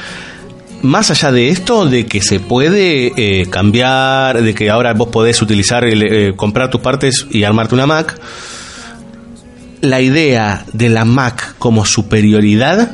Más 0.84 1.10
allá 1.10 1.32
de 1.32 1.50
esto, 1.50 1.88
de 1.88 2.06
que 2.06 2.22
se 2.22 2.40
puede 2.40 3.12
eh, 3.18 3.48
cambiar, 3.50 4.44
de 4.44 4.54
que 4.54 4.70
ahora 4.70 4.94
vos 4.94 5.08
podés 5.08 5.42
utilizar, 5.42 5.84
el, 5.84 6.04
eh, 6.04 6.34
comprar 6.36 6.70
tus 6.70 6.82
partes 6.82 7.26
y 7.32 7.44
armarte 7.44 7.74
una 7.74 7.88
Mac, 7.88 8.20
la 9.82 10.02
idea 10.02 10.64
de 10.74 10.90
la 10.90 11.06
Mac 11.06 11.56
como 11.58 11.86
superioridad 11.86 12.92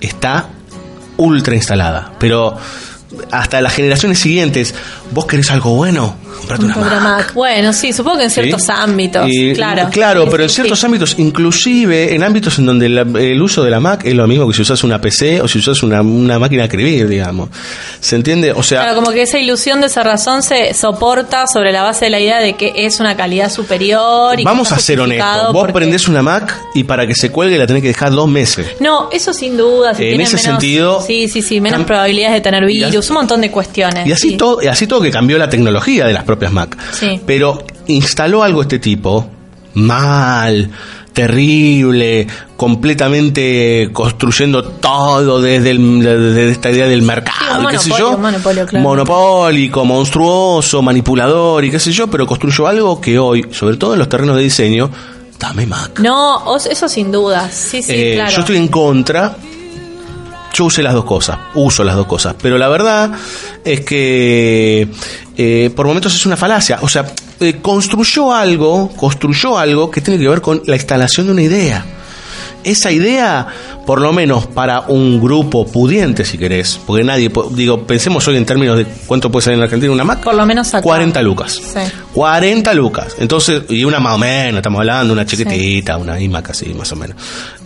está 0.00 0.48
ultra 1.16 1.54
instalada. 1.54 2.12
Pero 2.18 2.56
hasta 3.30 3.60
las 3.60 3.74
generaciones 3.74 4.18
siguientes, 4.18 4.74
vos 5.12 5.26
querés 5.26 5.50
algo 5.50 5.74
bueno, 5.74 6.16
Bueno, 7.34 7.72
sí, 7.72 7.92
supongo 7.92 8.18
que 8.18 8.24
en 8.24 8.30
ciertos 8.30 8.62
¿Sí? 8.62 8.72
ámbitos. 8.74 9.26
Y- 9.28 9.52
claro. 9.54 9.88
Claro, 9.90 10.26
pero 10.30 10.42
en 10.44 10.48
ciertos 10.50 10.80
sí. 10.80 10.86
ámbitos, 10.86 11.14
inclusive 11.18 12.14
en 12.14 12.22
ámbitos 12.22 12.58
en 12.58 12.66
donde 12.66 12.88
la- 12.88 13.02
el 13.02 13.40
uso 13.40 13.62
de 13.62 13.70
la 13.70 13.80
Mac 13.80 14.02
es 14.04 14.14
lo 14.14 14.26
mismo 14.26 14.46
que 14.48 14.54
si 14.54 14.62
usas 14.62 14.82
una 14.84 15.00
PC 15.00 15.40
o 15.40 15.48
si 15.48 15.58
usas 15.58 15.82
una, 15.82 16.02
una 16.02 16.38
máquina 16.38 16.62
de 16.62 16.66
escribir, 16.66 17.08
digamos. 17.08 17.48
¿Se 18.00 18.16
entiende? 18.16 18.52
O 18.52 18.62
sea, 18.62 18.82
Claro, 18.82 18.96
como 18.96 19.10
que 19.12 19.22
esa 19.22 19.38
ilusión 19.38 19.80
de 19.80 19.86
esa 19.86 20.02
razón 20.02 20.42
se 20.42 20.74
soporta 20.74 21.46
sobre 21.46 21.72
la 21.72 21.82
base 21.82 22.06
de 22.06 22.10
la 22.10 22.20
idea 22.20 22.38
de 22.40 22.54
que 22.54 22.72
es 22.76 23.00
una 23.00 23.16
calidad 23.16 23.50
superior. 23.50 24.38
Y 24.38 24.44
vamos 24.44 24.72
a 24.72 24.78
ser 24.78 25.00
honestos. 25.00 25.52
Vos 25.52 25.62
porque- 25.62 25.72
prendés 25.74 26.08
una 26.08 26.22
Mac 26.22 26.56
y 26.74 26.84
para 26.84 27.06
que 27.06 27.14
se 27.14 27.30
cuelgue 27.30 27.58
la 27.58 27.66
tenés 27.66 27.82
que 27.82 27.88
dejar 27.88 28.12
dos 28.12 28.28
meses. 28.28 28.66
No, 28.80 29.08
eso 29.12 29.32
sin 29.32 29.56
duda. 29.56 29.94
si 29.94 30.04
En 30.04 30.20
ese 30.20 30.36
menos- 30.36 30.42
sentido, 30.42 31.02
Sí, 31.06 31.28
sí, 31.28 31.42
sí, 31.42 31.60
menos 31.60 31.84
probabilidades 31.84 32.34
de 32.34 32.40
tener 32.40 32.64
así- 32.64 32.74
virus, 32.84 33.08
un 33.10 33.14
montón 33.14 33.40
de 33.40 33.50
cuestiones. 33.50 34.06
Y 34.06 34.12
así 34.12 34.30
sí. 34.30 34.36
todo, 34.36 34.62
y 34.62 34.66
así 34.66 34.86
todo 34.86 35.00
que 35.00 35.10
cambió 35.10 35.36
la 35.38 35.48
tecnología 35.48 36.06
de 36.06 36.12
las 36.12 36.24
propias 36.34 36.52
Mac. 36.52 36.76
Sí. 36.92 37.20
Pero 37.26 37.64
instaló 37.86 38.42
algo 38.42 38.62
este 38.62 38.78
tipo, 38.78 39.26
mal, 39.74 40.70
terrible, 41.12 42.26
completamente 42.56 43.90
construyendo 43.92 44.64
todo 44.64 45.40
desde, 45.40 45.70
el- 45.70 46.00
desde 46.02 46.50
esta 46.50 46.70
idea 46.70 46.86
del 46.86 47.02
mercado, 47.02 47.60
Sí, 47.60 47.66
qué 47.70 47.78
sé 47.78 47.90
yo. 47.98 48.18
monopolio, 48.18 48.66
claro. 48.66 48.82
Monopólico, 48.82 49.84
monstruoso, 49.84 50.82
manipulador 50.82 51.64
y 51.64 51.70
qué 51.70 51.78
sé 51.78 51.92
yo, 51.92 52.08
pero 52.08 52.26
construyó 52.26 52.66
algo 52.66 53.00
que 53.00 53.18
hoy, 53.18 53.46
sobre 53.52 53.76
todo 53.76 53.92
en 53.94 54.00
los 54.00 54.08
terrenos 54.08 54.36
de 54.36 54.42
diseño, 54.42 54.90
dame 55.38 55.66
Mac. 55.66 56.00
No, 56.00 56.56
eso 56.56 56.88
sin 56.88 57.12
duda. 57.12 57.48
Sí, 57.50 57.82
sí, 57.82 57.92
Eh, 57.94 58.12
claro. 58.16 58.30
Yo 58.32 58.40
estoy 58.40 58.56
en 58.56 58.68
contra. 58.68 59.36
Yo 60.52 60.66
usé 60.66 60.82
las 60.84 60.94
dos 60.94 61.04
cosas, 61.04 61.36
uso 61.54 61.82
las 61.82 61.96
dos 61.96 62.06
cosas, 62.06 62.36
pero 62.40 62.56
la 62.58 62.68
verdad 62.68 63.10
es 63.64 63.80
que 63.80 64.88
eh, 65.36 65.70
por 65.74 65.86
momentos 65.86 66.14
es 66.14 66.26
una 66.26 66.36
falacia. 66.36 66.78
O 66.82 66.88
sea, 66.88 67.06
eh, 67.40 67.58
construyó 67.60 68.32
algo, 68.32 68.90
construyó 68.96 69.58
algo 69.58 69.90
que 69.90 70.00
tiene 70.00 70.20
que 70.20 70.28
ver 70.28 70.40
con 70.40 70.62
la 70.66 70.76
instalación 70.76 71.26
de 71.26 71.32
una 71.32 71.42
idea. 71.42 71.84
Esa 72.62 72.90
idea, 72.90 73.46
por 73.84 74.00
lo 74.00 74.10
menos 74.14 74.46
para 74.46 74.80
un 74.82 75.20
grupo 75.20 75.66
pudiente, 75.66 76.24
si 76.24 76.38
querés, 76.38 76.80
porque 76.86 77.04
nadie, 77.04 77.30
digo, 77.50 77.86
pensemos 77.86 78.26
hoy 78.26 78.38
en 78.38 78.46
términos 78.46 78.78
de 78.78 78.86
cuánto 79.06 79.30
puede 79.30 79.44
salir 79.44 79.58
en 79.58 79.64
Argentina 79.64 79.92
una 79.92 80.04
Mac, 80.04 80.22
Por 80.22 80.34
lo 80.34 80.46
menos 80.46 80.72
acá. 80.72 80.80
40 80.80 81.20
lucas. 81.20 81.60
Sí. 81.62 81.80
40 82.14 82.72
lucas. 82.72 83.16
Entonces, 83.18 83.64
y 83.68 83.84
una 83.84 84.00
más 84.00 84.14
o 84.14 84.18
menos, 84.18 84.56
estamos 84.56 84.78
hablando, 84.78 85.12
una 85.12 85.26
chiquitita, 85.26 85.98
una 85.98 86.18
iMac 86.18 86.50
así, 86.50 86.72
más 86.72 86.90
o 86.92 86.96
menos. 86.96 87.16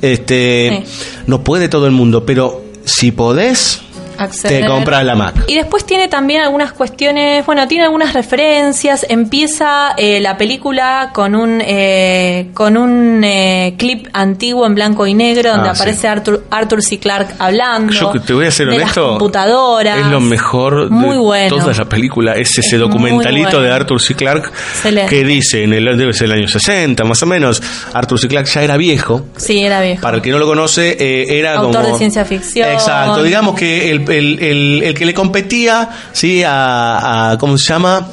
Este, 0.03 0.83
no 1.29 1.45
puede 1.45 1.69
todo 1.69 1.87
el 1.87 1.93
mundo, 1.93 2.27
pero 2.27 2.65
si 2.85 3.13
podés, 3.13 3.81
Acceder. 4.19 4.63
te 4.63 4.67
compras 4.69 5.05
la 5.05 5.15
Mac. 5.15 5.45
Y 5.47 5.55
después 5.55 5.85
tiene 5.87 6.09
también 6.09 6.43
algunas 6.43 6.73
cuestiones, 6.73 7.45
bueno, 7.47 7.67
tiene 7.69 7.85
algunas 7.85 8.13
referencias. 8.15 9.07
Empieza 9.09 9.95
eh, 9.97 10.21
la 10.21 10.37
película 10.37 11.11
con 11.13 11.35
un 11.35 11.61
eh, 11.65 12.49
con 12.55 12.77
un 12.77 13.23
eh, 13.25 13.75
clip 13.79 14.09
antiguo 14.13 14.67
en 14.67 14.75
blanco 14.75 15.07
y 15.07 15.15
negro 15.15 15.51
donde 15.51 15.69
Ah, 15.71 15.75
sí. 15.75 15.83
aparece 15.83 16.09
Arthur, 16.09 16.45
Arthur 16.51 16.83
C. 16.83 16.99
Clarke 16.99 17.35
hablando. 17.39 17.93
Yo 17.93 18.13
te 18.21 18.33
voy 18.33 18.47
a 18.47 18.51
ser 18.51 18.69
honesto, 18.69 19.01
Las 19.01 19.09
computadoras. 19.11 19.99
es 19.99 20.07
lo 20.07 20.21
mejor 20.21 20.91
Muy 20.91 21.15
de 21.17 21.21
bueno. 21.21 21.57
toda 21.59 21.73
la 21.73 21.85
película. 21.85 22.33
Es 22.35 22.59
ese 22.59 22.77
Es 22.77 22.81
documentalito 22.81 23.49
bueno. 23.51 23.61
de 23.63 23.73
Arthur 23.73 24.01
C. 24.01 24.15
Clarke 24.15 24.49
Excelente. 24.49 25.11
que 25.11 25.25
dice, 25.25 25.65
en 25.65 25.73
el, 25.75 25.97
debe 25.97 26.13
ser 26.13 26.27
el 26.27 26.33
año 26.33 26.49
60 26.49 27.05
más 27.05 27.23
o 27.23 27.27
menos, 27.27 27.63
Arthur 27.93 28.19
C. 28.19 28.29
Clarke 28.29 28.49
ya 28.51 28.63
era 28.63 28.77
viejo. 28.77 29.23
Sí, 29.37 29.61
era 29.63 29.81
viejo. 29.81 30.03
Para 30.03 30.17
el 30.17 30.23
que 30.23 30.31
no 30.31 30.39
lo 30.39 30.47
conoce, 30.47 30.97
eh, 30.99 31.39
era 31.39 31.55
Autor 31.57 31.83
como... 31.83 31.93
de 31.93 31.99
ciencia 31.99 32.25
ficción. 32.25 32.69
Exacto, 32.71 33.23
digamos 33.23 33.55
que 33.55 33.91
el, 33.91 34.08
el, 34.09 34.39
el, 34.41 34.83
el 34.83 34.95
que 34.95 35.07
le 35.07 35.15
competía, 35.15 35.89
¿sí? 36.13 36.43
A, 36.45 37.31
a- 37.33 37.39
¿cómo 37.39 37.57
se 37.59 37.73
llama? 37.73 38.07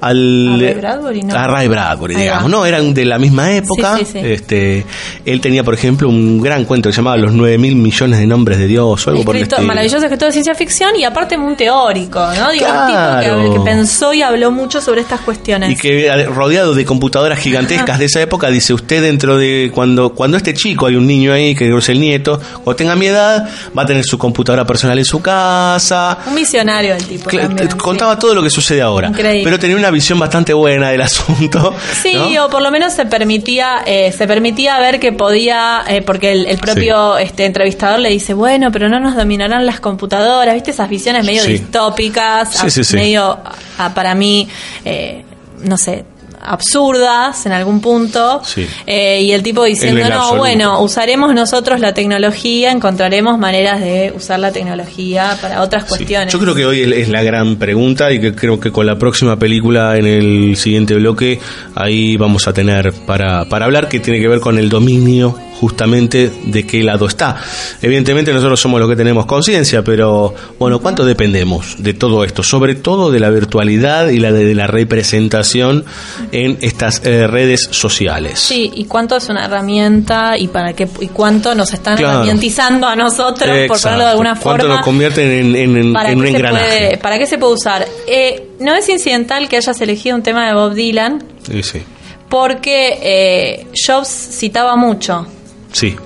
Al, 0.00 0.48
¿A 0.54 0.56
Ray 0.58 0.74
Bradbury? 0.74 1.22
No. 1.22 1.34
a 1.34 1.46
Ray 1.46 1.68
Bradbury, 1.68 2.14
Ahí 2.16 2.22
digamos. 2.22 2.50
¿no? 2.50 2.66
Eran 2.66 2.92
de 2.94 3.04
la 3.04 3.18
misma 3.18 3.52
época. 3.54 3.96
Sí, 3.98 4.04
sí, 4.04 4.12
sí. 4.12 4.18
Este, 4.22 4.86
él 5.24 5.40
tenía, 5.40 5.62
por 5.64 5.74
ejemplo, 5.74 6.08
un 6.08 6.40
gran 6.40 6.64
cuento 6.64 6.88
que 6.88 6.92
se 6.92 6.98
llamaba 6.98 7.16
Los 7.16 7.32
9 7.32 7.58
mil 7.58 7.76
millones 7.76 8.18
de 8.18 8.26
nombres 8.26 8.58
de 8.58 8.66
Dios 8.66 9.06
o 9.06 9.10
algo 9.10 9.24
por 9.24 9.36
el 9.36 9.42
estilo. 9.42 9.62
maravilloso 9.62 10.04
escritor 10.04 10.28
de 10.28 10.32
ciencia 10.32 10.54
ficción 10.54 10.96
y 10.96 11.04
aparte 11.04 11.36
muy 11.38 11.54
teórico, 11.54 12.18
¿no? 12.20 12.50
Digo, 12.52 12.66
un 12.66 12.72
Claro. 12.72 13.36
tipo 13.42 13.52
que, 13.54 13.58
que 13.58 13.64
pensó 13.64 14.12
y 14.14 14.22
habló 14.22 14.50
mucho 14.50 14.80
sobre 14.80 15.00
estas 15.00 15.20
cuestiones. 15.20 15.70
Y 15.70 15.76
que 15.76 16.24
rodeado 16.26 16.74
de 16.74 16.84
computadoras 16.84 17.38
gigantescas 17.38 17.98
de 17.98 18.04
esa 18.06 18.20
época, 18.20 18.50
dice 18.50 18.74
usted 18.74 19.02
dentro 19.02 19.36
de 19.36 19.70
cuando 19.74 20.10
cuando 20.14 20.36
este 20.36 20.54
chico, 20.54 20.86
hay 20.86 20.96
un 20.96 21.06
niño 21.06 21.32
ahí 21.32 21.54
que 21.54 21.74
es 21.76 21.88
el 21.88 22.00
nieto, 22.00 22.40
o 22.64 22.74
tenga 22.76 22.94
mi 22.96 23.06
edad, 23.06 23.48
va 23.76 23.82
a 23.82 23.86
tener 23.86 24.04
su 24.04 24.18
computadora 24.18 24.66
personal 24.66 24.98
en 24.98 25.04
su 25.04 25.20
casa. 25.20 26.18
Un 26.26 26.34
misionario 26.34 26.94
el 26.94 27.04
tipo. 27.04 27.30
También, 27.30 27.68
contaba 27.76 28.18
todo 28.18 28.34
lo 28.34 28.42
que 28.42 28.50
sucede 28.50 28.82
ahora. 28.82 29.08
Increíble. 29.08 29.42
Pero 29.44 29.58
tenía 29.58 29.76
una 29.76 29.83
visión 29.90 30.18
bastante 30.18 30.52
buena 30.52 30.90
del 30.90 31.00
asunto. 31.02 31.74
Sí, 32.02 32.14
¿no? 32.14 32.44
o 32.46 32.50
por 32.50 32.62
lo 32.62 32.70
menos 32.70 32.92
se 32.92 33.06
permitía 33.06 33.82
eh, 33.86 34.12
se 34.16 34.26
permitía 34.26 34.78
ver 34.80 35.00
que 35.00 35.12
podía, 35.12 35.82
eh, 35.88 36.02
porque 36.02 36.32
el, 36.32 36.46
el 36.46 36.58
propio 36.58 37.16
este 37.18 37.44
entrevistador 37.46 37.98
le 38.00 38.10
dice, 38.10 38.34
bueno, 38.34 38.70
pero 38.72 38.88
no 38.88 39.00
nos 39.00 39.16
dominarán 39.16 39.64
las 39.66 39.80
computadoras, 39.80 40.54
¿viste? 40.54 40.70
Esas 40.70 40.88
visiones 40.88 41.24
medio 41.24 41.42
Sí. 41.42 41.52
distópicas, 41.52 42.52
Sí, 42.54 42.70
sí, 42.70 42.84
sí. 42.84 42.96
medio, 42.96 43.38
ah, 43.78 43.92
para 43.94 44.14
mí, 44.14 44.48
eh, 44.84 45.24
no 45.62 45.76
sé, 45.76 46.04
absurdas 46.44 47.46
en 47.46 47.52
algún 47.52 47.80
punto. 47.80 48.42
Sí. 48.44 48.66
Eh, 48.86 49.22
y 49.22 49.32
el 49.32 49.42
tipo 49.42 49.64
diciendo, 49.64 50.00
el 50.00 50.10
no, 50.10 50.36
bueno, 50.36 50.82
usaremos 50.82 51.34
nosotros 51.34 51.80
la 51.80 51.94
tecnología, 51.94 52.70
encontraremos 52.70 53.38
maneras 53.38 53.80
de 53.80 54.12
usar 54.14 54.38
la 54.38 54.52
tecnología 54.52 55.36
para 55.40 55.62
otras 55.62 55.84
cuestiones. 55.84 56.32
Yo 56.32 56.38
creo 56.38 56.54
que 56.54 56.66
hoy 56.66 56.80
es 56.80 57.08
la 57.08 57.22
gran 57.22 57.56
pregunta 57.56 58.12
y 58.12 58.20
que 58.20 58.34
creo 58.34 58.60
que 58.60 58.70
con 58.70 58.86
la 58.86 58.96
próxima 58.98 59.38
película 59.38 59.96
en 59.96 60.06
el 60.06 60.56
siguiente 60.56 60.94
bloque 60.94 61.40
ahí 61.74 62.16
vamos 62.16 62.46
a 62.46 62.52
tener 62.52 62.92
para, 63.06 63.46
para 63.46 63.64
hablar 63.64 63.88
que 63.88 64.00
tiene 64.00 64.20
que 64.20 64.28
ver 64.28 64.40
con 64.40 64.58
el 64.58 64.68
dominio 64.68 65.36
justamente 65.60 66.30
de 66.44 66.66
qué 66.66 66.82
lado 66.82 67.06
está. 67.06 67.36
Evidentemente 67.80 68.32
nosotros 68.32 68.60
somos 68.60 68.80
los 68.80 68.88
que 68.88 68.96
tenemos 68.96 69.26
conciencia, 69.26 69.82
pero 69.82 70.34
bueno, 70.58 70.80
¿cuánto 70.80 71.04
dependemos 71.04 71.76
de 71.82 71.94
todo 71.94 72.24
esto? 72.24 72.42
Sobre 72.42 72.74
todo 72.74 73.10
de 73.10 73.20
la 73.20 73.30
virtualidad 73.30 74.08
y 74.08 74.18
la 74.18 74.32
de, 74.32 74.44
de 74.44 74.54
la 74.54 74.66
representación 74.66 75.84
en 76.32 76.58
estas 76.60 77.02
eh, 77.04 77.26
redes 77.26 77.68
sociales. 77.70 78.38
Sí, 78.40 78.70
y 78.74 78.84
cuánto 78.84 79.16
es 79.16 79.28
una 79.28 79.44
herramienta 79.46 80.36
y 80.36 80.48
para 80.48 80.72
qué 80.72 80.88
y 81.00 81.08
cuánto 81.08 81.54
nos 81.54 81.72
están 81.72 81.96
Claro. 81.96 82.14
herramientizando 82.18 82.86
a 82.86 82.96
nosotros, 82.96 83.48
por 83.68 83.80
ponerlo 83.80 84.04
de 84.04 84.10
alguna 84.10 84.34
¿Cuánto 84.40 84.62
forma. 84.62 84.76
nos 84.76 84.84
convierten 84.84 85.30
en, 85.30 85.56
en- 85.56 85.76
en- 85.76 85.92
para 85.92 86.10
en 86.10 86.18
un 86.18 86.24
qué 86.24 86.30
se 86.30 86.36
engranaje? 86.36 86.66
puede, 86.66 86.96
para 86.98 87.18
qué 87.18 87.26
se 87.26 87.38
puede 87.38 87.52
usar. 87.54 87.86
Eh, 88.06 88.48
no 88.60 88.74
es 88.74 88.88
incidental 88.88 89.48
que 89.48 89.56
hayas 89.56 89.80
elegido 89.80 90.16
un 90.16 90.22
tema 90.22 90.46
de 90.48 90.54
Bob 90.54 90.74
Dylan, 90.74 91.22
Sí, 91.48 91.62
sí. 91.62 91.82
porque 92.28 92.98
eh, 93.02 93.66
Jobs 93.86 94.08
citaba 94.08 94.76
mucho. 94.76 95.26
Sí. 95.74 95.96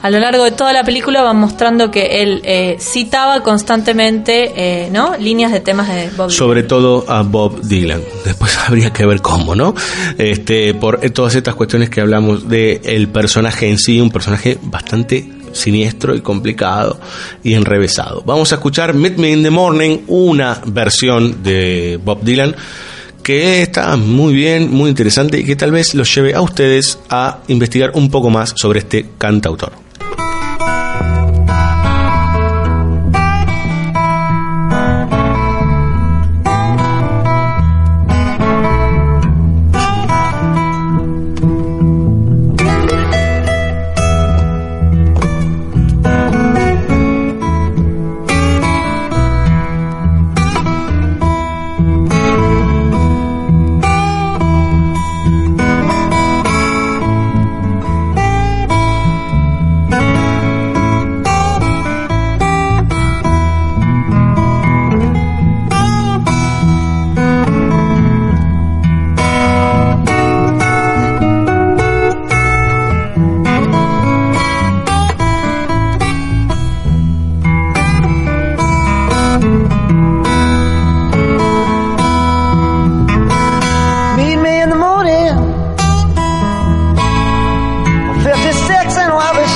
A 0.00 0.10
lo 0.10 0.20
largo 0.20 0.44
de 0.44 0.52
toda 0.52 0.72
la 0.72 0.84
película 0.84 1.22
van 1.22 1.38
mostrando 1.38 1.90
que 1.90 2.22
él 2.22 2.40
eh, 2.44 2.76
citaba 2.78 3.42
constantemente, 3.42 4.52
eh, 4.54 4.90
¿no? 4.92 5.16
Líneas 5.18 5.50
de 5.50 5.58
temas 5.58 5.88
de 5.88 6.08
Bob 6.10 6.28
Dylan. 6.28 6.30
sobre 6.30 6.62
todo 6.62 7.04
a 7.08 7.22
Bob 7.22 7.60
Dylan. 7.62 8.00
Después 8.24 8.56
habría 8.66 8.92
que 8.92 9.04
ver 9.04 9.20
cómo, 9.20 9.56
¿no? 9.56 9.74
Este, 10.16 10.72
por 10.74 11.00
todas 11.10 11.34
estas 11.34 11.56
cuestiones 11.56 11.90
que 11.90 12.00
hablamos 12.00 12.48
de 12.48 12.80
el 12.84 13.08
personaje 13.08 13.68
en 13.68 13.78
sí, 13.78 14.00
un 14.00 14.10
personaje 14.10 14.56
bastante 14.62 15.28
siniestro 15.52 16.14
y 16.14 16.20
complicado 16.20 17.00
y 17.42 17.54
enrevesado. 17.54 18.22
Vamos 18.24 18.52
a 18.52 18.56
escuchar 18.56 18.94
Meet 18.94 19.16
Me 19.16 19.32
in 19.32 19.42
the 19.42 19.50
Morning, 19.50 19.98
una 20.06 20.60
versión 20.64 21.42
de 21.42 21.98
Bob 22.04 22.22
Dylan 22.22 22.54
que 23.22 23.62
está 23.62 23.96
muy 23.96 24.34
bien, 24.34 24.70
muy 24.70 24.90
interesante 24.90 25.40
y 25.40 25.44
que 25.44 25.56
tal 25.56 25.70
vez 25.70 25.94
los 25.94 26.14
lleve 26.14 26.34
a 26.34 26.40
ustedes 26.40 26.98
a 27.10 27.40
investigar 27.48 27.92
un 27.94 28.10
poco 28.10 28.30
más 28.30 28.54
sobre 28.56 28.80
este 28.80 29.06
cantautor. 29.18 29.87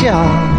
家 0.03 0.51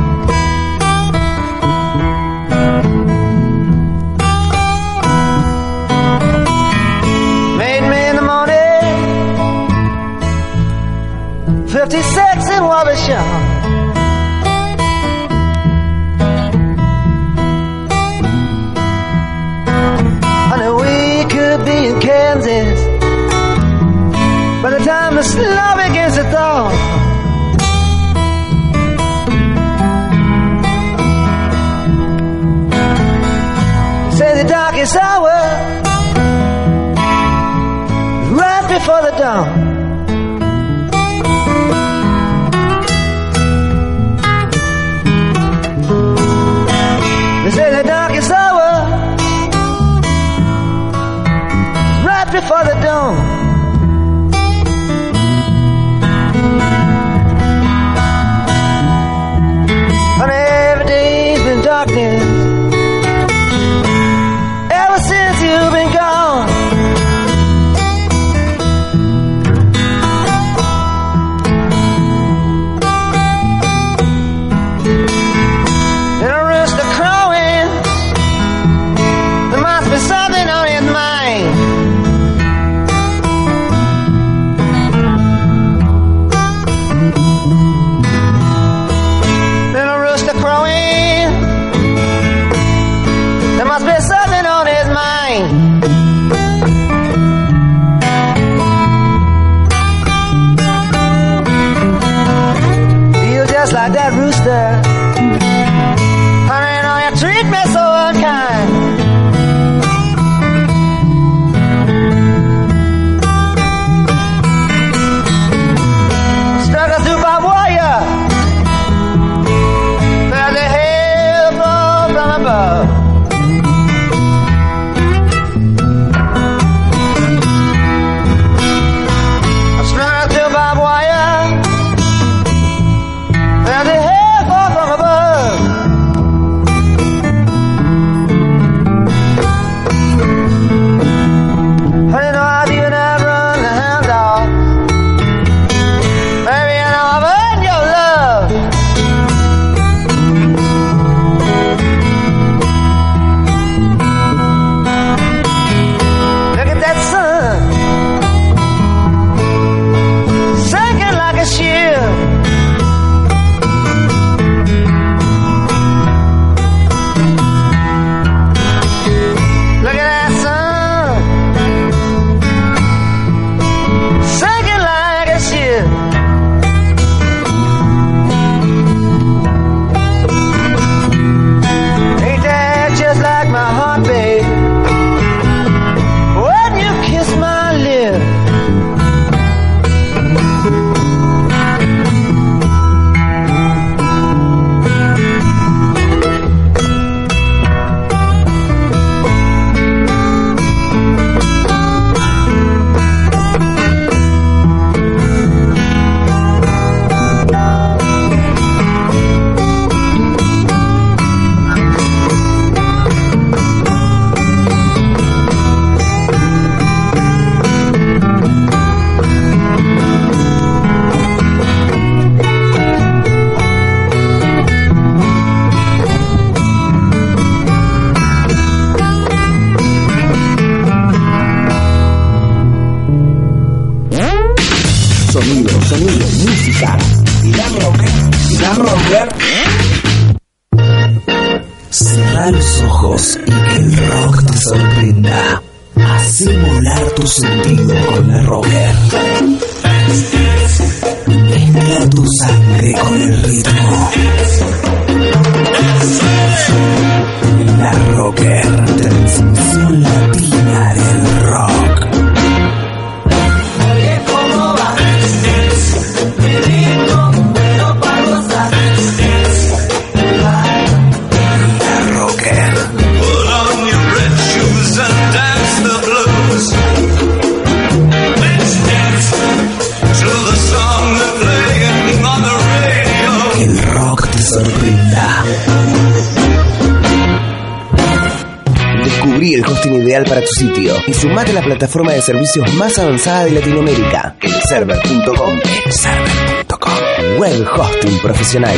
de 292.13 292.21
servicios 292.21 292.73
más 292.75 292.97
avanzada 292.99 293.45
de 293.45 293.51
Latinoamérica, 293.51 294.35
elserver.com. 294.39 295.59
Elserver.com. 295.85 297.39
Web 297.39 297.67
hosting 297.75 298.19
profesional. 298.19 298.77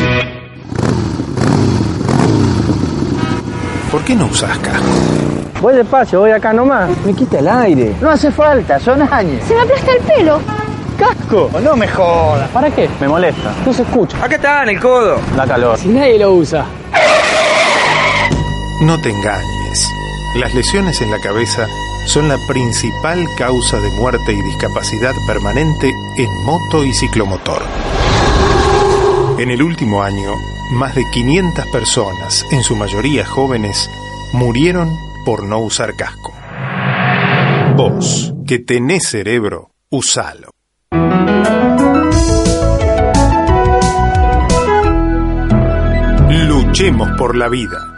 ¿Por 3.92 4.04
qué 4.04 4.16
no 4.16 4.26
usas 4.28 4.58
casco? 4.60 4.86
Voy 5.62 5.76
despacio, 5.76 6.20
voy 6.20 6.32
acá 6.32 6.54
nomás. 6.54 6.90
Me 7.06 7.14
quita 7.14 7.40
el 7.40 7.48
aire. 7.48 7.96
No 8.02 8.10
hace 8.10 8.32
falta, 8.32 8.80
son 8.80 9.02
años. 9.02 9.44
Se 9.48 9.54
me 9.54 9.62
aplasta 9.62 9.92
el 9.92 10.02
pelo. 10.04 10.42
¡Casco! 10.98 11.50
No 11.62 11.76
me 11.76 11.88
jodas. 11.88 12.50
¿Para 12.52 12.72
qué? 12.72 12.90
Me 13.02 13.08
molesta. 13.08 13.54
No 13.66 13.74
se 13.74 13.82
escucha. 13.82 14.18
Acá 14.24 14.36
está, 14.36 14.64
en 14.64 14.70
el 14.70 14.80
codo. 14.80 15.20
Da 15.36 15.46
calor. 15.46 15.78
Si 15.78 15.90
nadie 15.90 16.20
lo 16.20 16.34
usa. 16.34 16.66
No 18.82 19.02
te 19.02 19.10
engañes. 19.10 19.90
Las 20.36 20.54
lesiones 20.54 21.02
en 21.02 21.12
la 21.12 21.20
cabeza 21.20 21.66
son 22.06 22.28
la 22.28 22.38
principal 22.47 23.26
causa 23.38 23.80
de 23.80 23.89
muerte 23.91 24.34
y 24.34 24.41
discapacidad 24.41 25.14
permanente 25.28 25.89
en 26.18 26.45
moto 26.45 26.84
y 26.86 26.93
ciclomotor. 26.93 27.64
En 29.38 29.51
el 29.51 29.62
último 29.62 30.01
año, 30.01 30.34
más 30.72 30.95
de 30.95 31.03
500 31.12 31.66
personas, 31.68 32.45
en 32.51 32.64
su 32.64 32.76
mayoría 32.76 33.26
jóvenes, 33.26 33.89
murieron 34.34 34.89
por 35.26 35.43
no 35.43 35.60
usar 35.60 35.95
casco. 35.95 36.34
Vos, 37.76 38.34
que 38.47 38.60
tenés 38.60 39.08
cerebro, 39.10 39.72
usalo. 39.89 40.51
Luchemos 46.47 47.10
por 47.18 47.36
la 47.36 47.49
vida. 47.49 47.95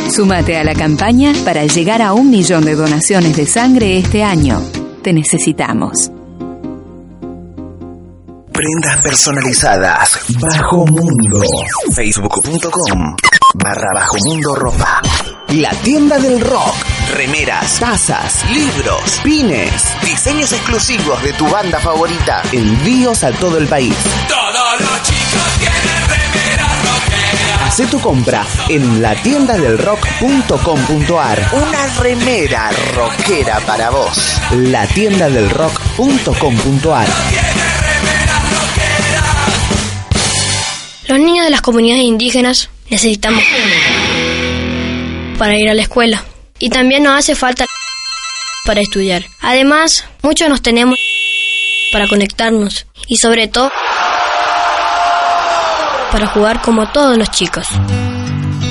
Súmate 0.08 0.56
a 0.56 0.62
la 0.62 0.72
campaña 0.72 1.32
para 1.44 1.66
llegar 1.66 2.00
a 2.00 2.12
un 2.12 2.30
millón 2.30 2.64
de 2.64 2.76
donaciones 2.76 3.36
de 3.36 3.44
sangre 3.44 3.98
este 3.98 4.22
año. 4.22 4.62
Te 5.02 5.12
necesitamos. 5.12 6.12
Prendas 8.52 9.02
personalizadas. 9.02 10.20
Bajo 10.40 10.86
Mundo. 10.86 11.42
Facebook.com 11.92 13.16
barra 13.54 13.88
Bajo 13.94 14.16
Mundo 14.26 14.54
Ropa. 14.54 15.02
La 15.48 15.70
tienda 15.70 16.18
del 16.20 16.40
rock. 16.40 16.74
Remeras, 17.16 17.80
tazas, 17.80 18.48
libros, 18.52 19.20
pines, 19.24 19.72
diseños 20.04 20.52
exclusivos 20.52 21.20
de 21.24 21.32
tu 21.32 21.48
banda 21.48 21.80
favorita. 21.80 22.42
Envíos 22.52 23.24
a 23.24 23.32
todo 23.32 23.58
el 23.58 23.66
país. 23.66 23.96
Todos 24.28 24.80
los 24.80 25.02
chicos 25.02 25.52
rockeras. 25.52 25.69
Hacé 27.70 27.86
tu 27.86 28.00
compra 28.00 28.44
en 28.68 29.00
latiendadelrock.com.ar. 29.00 31.50
Una 31.52 31.86
remera 32.00 32.68
rockera 32.96 33.60
para 33.60 33.90
vos. 33.90 34.40
Latiendadelrock.com.ar. 34.50 37.06
Los 41.06 41.18
niños 41.20 41.44
de 41.44 41.50
las 41.50 41.60
comunidades 41.60 42.02
indígenas 42.02 42.70
necesitamos 42.90 43.44
para 45.38 45.56
ir 45.56 45.70
a 45.70 45.74
la 45.74 45.82
escuela. 45.82 46.24
Y 46.58 46.70
también 46.70 47.04
nos 47.04 47.20
hace 47.20 47.36
falta 47.36 47.66
para 48.66 48.80
estudiar. 48.80 49.26
Además, 49.42 50.06
muchos 50.22 50.48
nos 50.48 50.60
tenemos 50.60 50.98
para 51.92 52.08
conectarnos 52.08 52.86
y 53.06 53.18
sobre 53.18 53.46
todo 53.46 53.70
para 56.10 56.26
jugar 56.26 56.60
como 56.60 56.90
todos 56.90 57.16
los 57.16 57.30
chicos. 57.30 57.66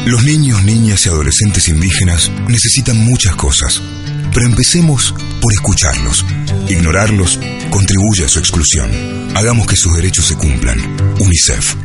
Los 0.06 0.24
niños, 0.24 0.64
niñas 0.64 1.06
y 1.06 1.10
adolescentes 1.10 1.68
indígenas 1.70 2.32
necesitan 2.48 2.98
muchas 2.98 3.36
cosas, 3.36 3.82
pero 4.34 4.46
empecemos 4.46 5.14
por 5.42 5.54
escucharlos. 5.54 6.26
Ignorarlos 6.68 7.40
contribuye 7.70 8.26
a 8.26 8.30
su 8.30 8.40
exclusión. 8.40 8.90
Hagamos 9.36 9.68
que 9.68 9.76
sus 9.76 9.94
derechos 9.96 10.26
se 10.26 10.36
cumplan. 10.36 10.80
UNICEF. 11.20 11.76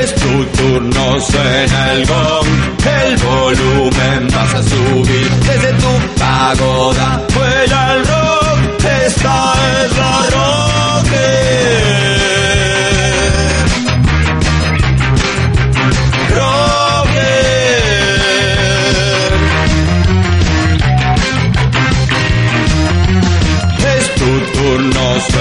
Es 0.00 0.14
tu 0.14 0.44
turno, 0.56 1.20
suena 1.20 1.92
el 1.92 2.06
gong, 2.06 2.46
el 3.02 3.16
volumen 3.16 4.28
vas 4.32 4.54
a 4.54 4.62
subir 4.62 5.30
desde 5.46 5.72
tu 5.74 6.18
pagoda. 6.18 7.26
Vuela 7.34 7.94
el 7.94 8.06
rock, 8.06 8.84
esta 9.06 9.54
es 9.84 9.96
la 9.96 10.19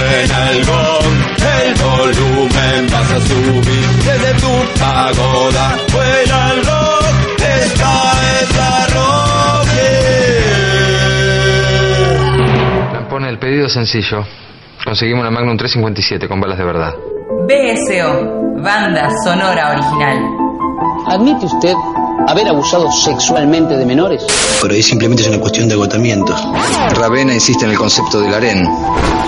turno, 0.10 0.20
suena 0.28 0.51
el 0.51 0.66
gong, 0.66 1.16
el 1.62 1.74
volumen 1.76 2.88
vas 2.91 3.12
a 3.12 3.20
subir 3.20 3.88
desde 4.05 4.34
tu 4.39 4.53
pagoda. 4.80 5.78
Vuela 5.93 6.53
el 6.53 6.66
rock, 6.66 7.05
esta 7.38 7.91
es 8.41 8.57
la 8.57 8.88
rocker. 12.93 13.10
Pone 13.10 13.30
el 13.30 13.38
pedido 13.39 13.70
sencillo. 13.70 14.26
Conseguimos 14.84 15.22
una 15.22 15.32
Magnum 15.32 15.57
357 15.57 16.28
con 16.28 16.39
balas 16.39 16.57
de 16.57 16.66
verdad. 16.66 16.93
BSO, 17.47 18.62
banda 18.64 19.10
sonora 19.24 19.72
original. 19.72 20.20
¿Admite 21.07 21.45
usted 21.45 21.74
haber 22.28 22.47
abusado 22.49 22.91
sexualmente 22.91 23.78
de 23.78 23.86
menores? 23.86 24.26
Por 24.61 24.72
ahí 24.72 24.82
simplemente 24.84 25.24
es 25.24 25.30
una 25.30 25.39
cuestión 25.39 25.67
de 25.67 25.76
agotamiento. 25.76 26.36
Ravena 26.91 27.34
insiste 27.34 27.65
en 27.65 27.72
el 27.72 27.78
concepto 27.78 28.20
del 28.20 28.34
harén. 28.34 28.67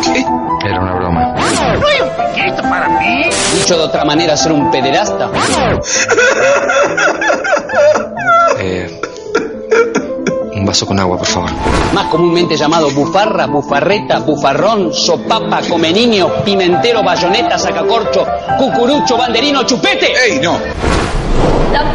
¿Qué? 0.03 0.25
Era 0.67 0.79
una 0.79 0.93
broma. 0.93 1.33
¿No 1.33 1.87
hay 1.87 2.01
un 2.01 2.33
piquito 2.33 2.61
para 2.63 2.87
mí? 2.89 3.23
Dicho 3.55 3.77
de 3.77 3.83
otra 3.83 4.05
manera, 4.05 4.37
ser 4.37 4.51
un 4.51 4.69
pederasta. 4.69 5.29
Eh, 8.59 9.01
un 10.53 10.65
vaso 10.65 10.85
con 10.85 10.99
agua, 10.99 11.17
por 11.17 11.25
favor. 11.25 11.49
Más 11.93 12.05
comúnmente 12.07 12.55
llamado 12.55 12.91
bufarra, 12.91 13.47
bufarreta, 13.47 14.19
bufarrón, 14.19 14.93
sopapa, 14.93 15.61
come 15.67 15.91
niño, 15.91 16.43
pimentero, 16.45 17.01
bayoneta, 17.01 17.57
sacacorcho, 17.57 18.27
cucurucho, 18.59 19.17
banderino, 19.17 19.63
chupete. 19.63 20.13
¡Ey, 20.13 20.39
no! 20.39 20.59
¡La 21.73 21.91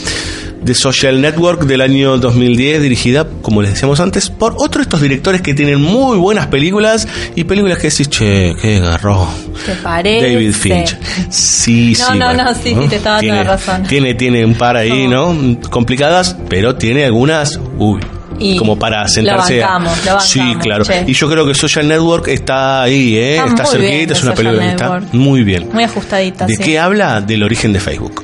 The 0.64 0.74
Social 0.74 1.20
Network 1.20 1.64
del 1.64 1.80
año 1.80 2.18
2010, 2.18 2.82
dirigida, 2.82 3.26
como 3.42 3.62
les 3.62 3.72
decíamos 3.72 4.00
antes, 4.00 4.28
por 4.28 4.54
otro 4.58 4.78
de 4.80 4.82
estos 4.82 5.00
directores 5.00 5.40
que 5.40 5.54
tienen 5.54 5.80
muy 5.80 6.18
buenas 6.18 6.48
películas 6.48 7.06
y 7.36 7.44
películas 7.44 7.78
que 7.78 7.90
decís, 7.90 8.08
che, 8.10 8.54
qué 8.60 8.80
garrón. 8.80 9.28
¿Te 9.64 9.72
parece? 9.74 10.32
David 10.32 10.52
Finch. 10.52 10.96
Sí, 11.30 11.94
No, 11.98 12.12
sí. 12.12 12.18
no, 12.18 12.34
no, 12.34 12.54
sí, 12.54 12.74
sí, 12.80 12.88
te 12.88 12.96
estaba 12.96 13.16
dando 13.16 13.20
tiene, 13.20 13.36
la 13.44 13.44
razón. 13.44 13.82
Tiene, 13.84 14.14
tiene 14.14 14.44
un 14.44 14.54
par 14.54 14.76
ahí, 14.76 15.06
¿no? 15.06 15.34
Complicadas, 15.70 16.36
pero 16.48 16.74
tiene 16.76 17.04
algunas, 17.04 17.58
uy. 17.78 18.00
Y 18.40 18.56
como 18.56 18.78
para 18.78 19.02
lo 19.02 19.08
sentarse 19.08 19.62
a- 19.64 19.66
bancamos, 19.78 20.04
lo 20.06 20.20
Sí, 20.20 20.38
bancamos, 20.38 20.62
claro. 20.64 20.84
che. 20.84 21.04
Y 21.08 21.12
yo 21.12 21.28
creo 21.28 21.44
que 21.46 21.54
Social 21.54 21.88
Network 21.88 22.28
está 22.28 22.82
ahí, 22.82 23.16
¿eh? 23.16 23.36
Está 23.44 23.64
cerquita, 23.64 24.12
es 24.12 24.22
una 24.22 24.34
película 24.34 24.62
que 24.62 24.68
está 24.70 25.00
muy 25.12 25.42
bien. 25.42 25.68
Muy 25.72 25.82
ajustadita, 25.84 26.46
¿De 26.46 26.54
sí. 26.56 26.62
qué 26.62 26.78
habla? 26.78 27.20
Del 27.20 27.42
origen 27.42 27.72
de 27.72 27.80
Facebook. 27.80 28.22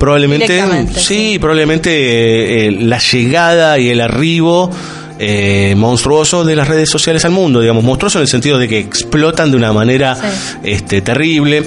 Probablemente, 0.00 0.86
sí, 0.98 1.38
probablemente 1.38 1.90
eh, 1.90 2.68
eh, 2.68 2.70
la 2.72 2.98
llegada 2.98 3.78
y 3.78 3.90
el 3.90 4.00
arribo 4.00 4.70
eh, 5.18 5.74
monstruoso 5.76 6.42
de 6.42 6.56
las 6.56 6.68
redes 6.68 6.88
sociales 6.88 7.26
al 7.26 7.32
mundo, 7.32 7.60
digamos, 7.60 7.84
monstruoso 7.84 8.16
en 8.16 8.22
el 8.22 8.28
sentido 8.28 8.58
de 8.58 8.66
que 8.66 8.78
explotan 8.78 9.50
de 9.50 9.58
una 9.58 9.74
manera 9.74 10.16
este, 10.62 11.02
terrible, 11.02 11.64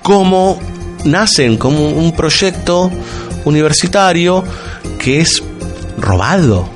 como 0.00 0.60
nacen 1.02 1.56
como 1.56 1.88
un 1.88 2.12
proyecto 2.12 2.88
universitario 3.46 4.44
que 5.00 5.20
es 5.20 5.42
robado, 5.98 6.68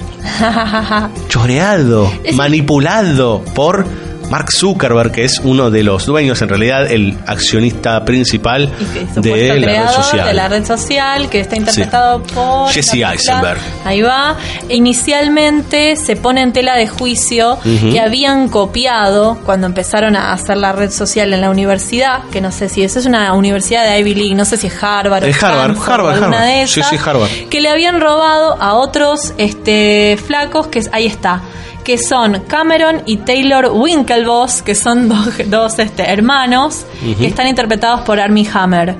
choreado, 1.28 2.12
manipulado 2.34 3.44
por 3.54 3.86
Mark 4.30 4.48
Zuckerberg, 4.52 5.12
que 5.12 5.24
es 5.24 5.38
uno 5.44 5.70
de 5.70 5.82
los 5.84 6.06
dueños, 6.06 6.42
en 6.42 6.48
realidad 6.48 6.90
el 6.90 7.16
accionista 7.26 8.04
principal 8.04 8.72
de 9.16 9.58
la 9.60 9.66
red 9.86 9.88
social. 10.02 10.26
de 10.26 10.34
la 10.34 10.48
red 10.48 10.64
social 10.66 11.28
que 11.30 11.40
está 11.40 11.56
interpretado 11.56 12.22
por 12.22 12.70
Jesse. 12.70 12.94
Eisenberg. 13.04 13.58
Ahí 13.84 14.02
va. 14.02 14.36
Inicialmente 14.68 15.96
se 15.96 16.16
pone 16.16 16.42
en 16.42 16.52
tela 16.52 16.74
de 16.76 16.88
juicio 16.88 17.58
que 17.62 18.00
habían 18.00 18.48
copiado 18.48 19.38
cuando 19.44 19.66
empezaron 19.66 20.16
a 20.16 20.32
hacer 20.32 20.56
la 20.56 20.72
red 20.72 20.90
social 20.90 21.32
en 21.32 21.40
la 21.40 21.50
universidad, 21.50 22.24
que 22.32 22.40
no 22.40 22.50
sé 22.50 22.68
si 22.68 22.82
eso 22.82 22.98
es 22.98 23.06
una 23.06 23.32
universidad 23.34 23.84
de 23.84 23.98
Ivy 24.00 24.14
League, 24.14 24.34
no 24.34 24.44
sé 24.44 24.56
si 24.56 24.66
es 24.66 24.82
Harvard 24.82 25.22
o 25.24 25.26
Harvard, 25.46 25.76
o 25.76 25.82
Harvard, 25.92 26.14
alguna 26.16 26.38
Harvard. 26.38 26.60
de 26.60 26.66
Sí, 26.66 26.80
esas, 26.80 26.90
sí, 26.90 26.96
Harvard. 27.04 27.30
que 27.50 27.60
le 27.60 27.68
habían 27.68 28.00
robado 28.00 28.56
a 28.60 28.74
otros 28.74 29.34
este 29.38 30.18
flacos 30.26 30.66
que 30.68 30.82
ahí 30.92 31.06
está 31.06 31.42
que 31.86 31.98
son 31.98 32.40
Cameron 32.48 33.02
y 33.06 33.18
Taylor 33.18 33.70
Winklevoss, 33.72 34.60
que 34.62 34.74
son 34.74 35.08
dos, 35.08 35.28
dos 35.46 35.78
este, 35.78 36.02
hermanos, 36.02 36.84
que 37.20 37.28
están 37.28 37.46
interpretados 37.46 38.00
por 38.00 38.18
Armie 38.18 38.44
Hammer, 38.52 38.96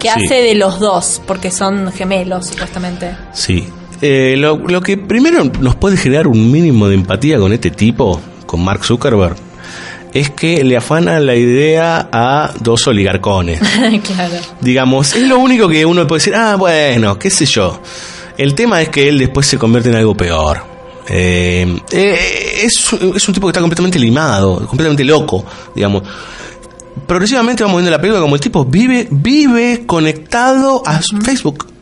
que 0.00 0.08
Sí. 0.08 0.14
hace 0.24 0.34
de 0.42 0.56
los 0.56 0.80
dos, 0.80 1.22
porque 1.24 1.52
son 1.52 1.92
gemelos, 1.92 2.48
supuestamente. 2.48 3.16
Sí. 3.32 3.68
Eh, 4.02 4.34
lo, 4.36 4.56
lo 4.58 4.80
que 4.80 4.96
primero 4.98 5.44
nos 5.60 5.76
puede 5.76 5.96
generar 5.96 6.26
un 6.26 6.50
mínimo 6.50 6.88
de 6.88 6.96
empatía 6.96 7.38
con 7.38 7.52
este 7.52 7.70
tipo, 7.70 8.20
con 8.44 8.62
Mark 8.64 8.84
Zuckerberg, 8.84 9.36
es 10.12 10.30
que 10.30 10.64
le 10.64 10.76
afana 10.76 11.20
la 11.20 11.36
idea 11.36 12.08
a 12.10 12.50
dos 12.58 12.88
oligarcones. 12.88 13.60
claro. 14.14 14.34
Digamos, 14.60 15.14
es 15.14 15.22
lo 15.28 15.38
único 15.38 15.68
que 15.68 15.86
uno 15.86 16.08
puede 16.08 16.18
decir, 16.18 16.34
ah, 16.34 16.56
bueno, 16.56 17.18
qué 17.20 17.30
sé 17.30 17.46
yo. 17.46 17.80
El 18.36 18.54
tema 18.56 18.82
es 18.82 18.88
que 18.88 19.08
él 19.08 19.16
después 19.18 19.46
se 19.46 19.58
convierte 19.58 19.90
en 19.90 19.94
algo 19.96 20.16
peor. 20.16 20.74
Eh, 21.08 21.80
eh, 21.92 22.60
es, 22.64 22.92
es 23.14 23.28
un 23.28 23.34
tipo 23.34 23.46
que 23.46 23.50
está 23.50 23.60
completamente 23.60 23.98
limado, 23.98 24.66
completamente 24.66 25.04
loco, 25.04 25.44
digamos. 25.74 26.02
Progresivamente 27.06 27.62
vamos 27.62 27.78
viendo 27.78 27.90
la 27.90 28.00
película 28.00 28.20
como 28.20 28.34
el 28.34 28.40
tipo 28.40 28.64
vive, 28.64 29.06
vive 29.10 29.84
conectado 29.86 30.82
a 30.84 31.00
Facebook. 31.22 31.75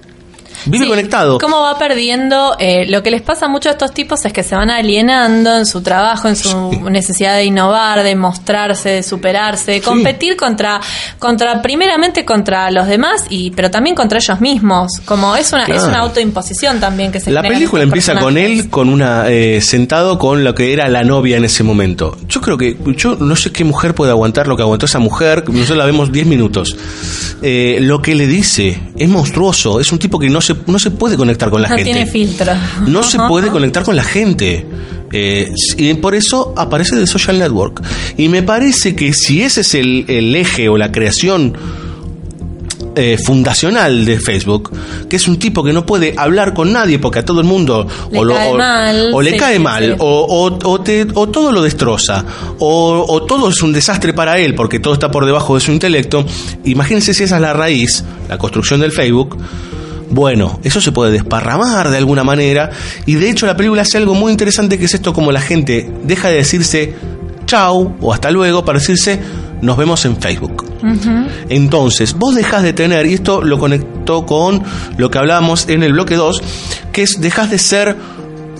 Vive 0.66 0.86
conectado. 0.86 1.38
¿Cómo 1.38 1.60
va 1.60 1.78
perdiendo? 1.78 2.54
eh, 2.58 2.86
lo 2.88 3.02
que 3.02 3.10
les 3.10 3.22
pasa 3.22 3.48
mucho 3.48 3.68
a 3.68 3.72
estos 3.72 3.92
tipos 3.92 4.24
es 4.24 4.32
que 4.32 4.42
se 4.42 4.54
van 4.54 4.70
alienando 4.70 5.56
en 5.56 5.66
su 5.66 5.82
trabajo, 5.82 6.28
en 6.28 6.36
su 6.36 6.70
necesidad 6.90 7.36
de 7.36 7.44
innovar, 7.44 8.02
de 8.02 8.14
mostrarse, 8.14 8.90
de 8.90 9.02
superarse, 9.02 9.72
de 9.72 9.80
competir 9.80 10.36
contra, 10.36 10.80
contra, 11.18 11.62
primeramente 11.62 12.24
contra 12.24 12.70
los 12.70 12.86
demás, 12.86 13.26
y 13.28 13.50
pero 13.50 13.70
también 13.70 13.94
contra 13.94 14.18
ellos 14.18 14.40
mismos. 14.40 15.00
Como 15.04 15.36
es 15.36 15.52
una, 15.52 15.64
es 15.64 15.82
una 15.82 16.00
autoimposición 16.00 16.80
también 16.80 17.12
que 17.12 17.20
se 17.20 17.30
La 17.30 17.42
película 17.42 17.82
empieza 17.82 18.18
con 18.18 18.38
él 18.38 18.70
con 18.70 18.88
una 18.88 19.28
eh, 19.28 19.60
sentado 19.60 20.18
con 20.18 20.44
lo 20.44 20.54
que 20.54 20.72
era 20.72 20.88
la 20.88 21.04
novia 21.04 21.36
en 21.36 21.44
ese 21.44 21.62
momento. 21.62 22.16
Yo 22.28 22.40
creo 22.40 22.56
que 22.56 22.76
yo 22.96 23.16
no 23.16 23.36
sé 23.36 23.52
qué 23.52 23.64
mujer 23.64 23.94
puede 23.94 24.10
aguantar 24.10 24.46
lo 24.46 24.56
que 24.56 24.62
aguantó 24.62 24.86
esa 24.86 24.98
mujer. 24.98 25.44
Nosotros 25.48 25.78
la 25.78 25.86
vemos 25.86 26.12
10 26.12 26.26
minutos. 26.26 26.76
Eh, 27.42 27.78
lo 27.80 28.00
que 28.00 28.14
le 28.14 28.26
dice 28.26 28.80
es 28.96 29.08
monstruoso. 29.08 29.80
Es 29.80 29.92
un 29.92 29.98
tipo 29.98 30.18
que 30.18 30.28
no 30.28 30.40
se 30.40 30.53
no 30.66 30.78
se 30.78 30.90
puede 30.90 31.16
conectar 31.16 31.50
con 31.50 31.62
la 31.62 31.68
no 31.68 31.76
gente. 31.76 31.90
tiene 31.92 32.06
filtro. 32.06 32.52
No 32.86 33.02
se 33.02 33.18
puede 33.18 33.48
conectar 33.50 33.82
con 33.84 33.96
la 33.96 34.04
gente. 34.04 34.66
Eh, 35.12 35.52
y 35.76 35.94
por 35.94 36.14
eso 36.14 36.54
aparece 36.56 36.96
The 36.96 37.06
Social 37.06 37.38
Network. 37.38 37.82
Y 38.16 38.28
me 38.28 38.42
parece 38.42 38.96
que 38.96 39.12
si 39.12 39.42
ese 39.42 39.60
es 39.60 39.74
el, 39.74 40.04
el 40.08 40.34
eje 40.34 40.68
o 40.68 40.76
la 40.76 40.90
creación 40.90 41.54
eh, 42.96 43.18
fundacional 43.24 44.04
de 44.04 44.18
Facebook, 44.20 44.70
que 45.08 45.16
es 45.16 45.26
un 45.26 45.36
tipo 45.38 45.64
que 45.64 45.72
no 45.72 45.84
puede 45.84 46.14
hablar 46.16 46.54
con 46.54 46.72
nadie 46.72 46.98
porque 47.00 47.18
a 47.20 47.24
todo 47.24 47.40
el 47.40 47.46
mundo 47.46 47.86
Le 48.12 48.18
o, 48.20 48.24
lo- 48.24 48.34
cae 48.34 48.50
o- 48.52 48.56
mal, 48.56 49.10
o 49.12 49.20
le 49.22 49.32
sí, 49.32 49.36
cae 49.36 49.56
sí, 49.56 49.62
mal 49.62 49.84
sí. 49.84 49.96
O, 49.98 50.58
o- 50.62 50.80
te- 50.80 51.06
o 51.14 51.28
todo 51.28 51.50
lo 51.50 51.60
destroza 51.62 52.24
o, 52.60 53.04
o 53.08 53.22
todo 53.24 53.48
es 53.48 53.60
un 53.62 53.72
desastre 53.72 54.12
para 54.14 54.38
él 54.38 54.54
porque 54.54 54.78
todo 54.78 54.94
está 54.94 55.10
por 55.10 55.26
debajo 55.26 55.54
de 55.56 55.60
su 55.60 55.72
intelecto. 55.72 56.24
Imagínense 56.64 57.14
si 57.14 57.24
esa 57.24 57.36
es 57.36 57.42
la 57.42 57.52
raíz, 57.52 58.04
la 58.28 58.38
construcción 58.38 58.80
del 58.80 58.92
Facebook. 58.92 59.36
Bueno, 60.14 60.60
eso 60.62 60.80
se 60.80 60.92
puede 60.92 61.10
desparramar 61.10 61.90
de 61.90 61.96
alguna 61.96 62.22
manera 62.22 62.70
y 63.04 63.16
de 63.16 63.28
hecho 63.28 63.46
la 63.46 63.56
película 63.56 63.82
hace 63.82 63.98
algo 63.98 64.14
muy 64.14 64.30
interesante 64.30 64.78
que 64.78 64.84
es 64.84 64.94
esto 64.94 65.12
como 65.12 65.32
la 65.32 65.40
gente 65.40 65.90
deja 66.04 66.28
de 66.28 66.36
decirse 66.36 66.94
chau 67.46 67.96
o 68.00 68.12
hasta 68.12 68.30
luego 68.30 68.64
para 68.64 68.78
decirse 68.78 69.18
nos 69.60 69.76
vemos 69.76 70.04
en 70.04 70.16
Facebook. 70.16 70.66
Entonces, 71.48 72.14
vos 72.14 72.34
dejás 72.34 72.62
de 72.62 72.74
tener, 72.74 73.06
y 73.06 73.14
esto 73.14 73.42
lo 73.42 73.58
conectó 73.58 74.26
con 74.26 74.62
lo 74.98 75.10
que 75.10 75.18
hablábamos 75.18 75.68
en 75.68 75.82
el 75.82 75.94
bloque 75.94 76.16
2, 76.16 76.42
que 76.92 77.02
es 77.02 77.20
dejás 77.20 77.50
de 77.50 77.58
ser 77.58 77.96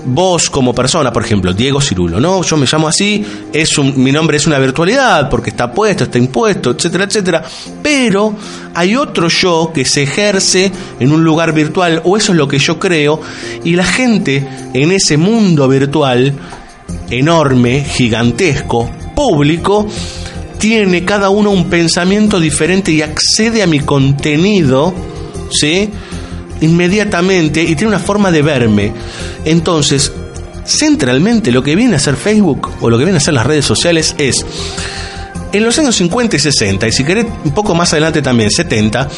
vos 0.07 0.51
como 0.51 0.75
persona, 0.75 1.13
por 1.13 1.25
ejemplo, 1.25 1.53
Diego 1.53 1.81
Cirulo, 1.81 2.21
¿no? 2.21 2.43
Yo 2.43 2.57
me 2.57 2.67
llamo 2.71 2.89
así, 2.89 3.25
es 3.53 3.79
mi 3.79 4.13
nombre 4.13 4.37
es 4.37 4.47
una 4.47 4.59
virtualidad 4.59 5.29
porque 5.29 5.51
está 5.51 5.73
puesto, 5.73 6.05
está 6.05 6.19
impuesto, 6.19 6.71
etcétera, 6.71 7.05
etcétera. 7.05 7.45
Pero 7.83 8.35
hay 8.75 8.97
otro 8.97 9.29
yo 9.29 9.71
que 9.75 9.85
se 9.85 10.03
ejerce 10.03 10.71
en 11.01 11.13
un 11.13 11.25
lugar 11.25 11.53
virtual, 11.53 12.01
o 12.05 12.17
eso 12.17 12.33
es 12.33 12.39
lo 12.39 12.49
que 12.49 12.59
yo 12.59 12.79
creo, 12.79 13.21
y 13.65 13.77
la 13.77 13.85
gente 13.85 14.47
en 14.73 14.93
ese 14.93 15.17
mundo 15.17 15.69
virtual 15.69 16.33
enorme, 17.11 17.85
gigantesco, 17.85 18.91
público, 19.15 19.87
tiene 20.59 21.05
cada 21.05 21.31
uno 21.31 21.51
un 21.51 21.69
pensamiento 21.69 22.41
diferente 22.41 22.93
y 22.93 23.03
accede 23.03 23.63
a 23.63 23.67
mi 23.67 23.81
contenido, 23.81 24.95
¿sí? 25.51 25.91
Inmediatamente 26.61 27.63
y 27.63 27.75
tiene 27.75 27.89
una 27.89 27.99
forma 27.99 28.31
de 28.31 28.43
verme. 28.43 28.93
Entonces, 29.45 30.13
centralmente 30.65 31.53
lo 31.53 31.63
que 31.63 31.77
viene 31.77 31.95
a 31.95 31.97
hacer 31.97 32.17
Facebook 32.17 32.71
o 32.81 32.91
lo 32.91 32.99
que 32.99 33.05
viene 33.05 33.17
a 33.17 33.21
hacer 33.21 33.35
las 33.35 33.47
redes 33.47 33.65
sociales 33.65 34.15
es, 34.19 34.45
en 35.53 35.65
los 35.65 35.79
años 35.79 35.95
50 35.97 36.37
y 36.37 36.39
60, 36.41 36.89
y 36.89 36.93
si 36.93 37.05
querés 37.05 37.27
un 37.45 37.53
poco 37.53 37.75
más 37.75 37.93
adelante 37.93 38.23
también, 38.23 38.51
70, 38.51 39.09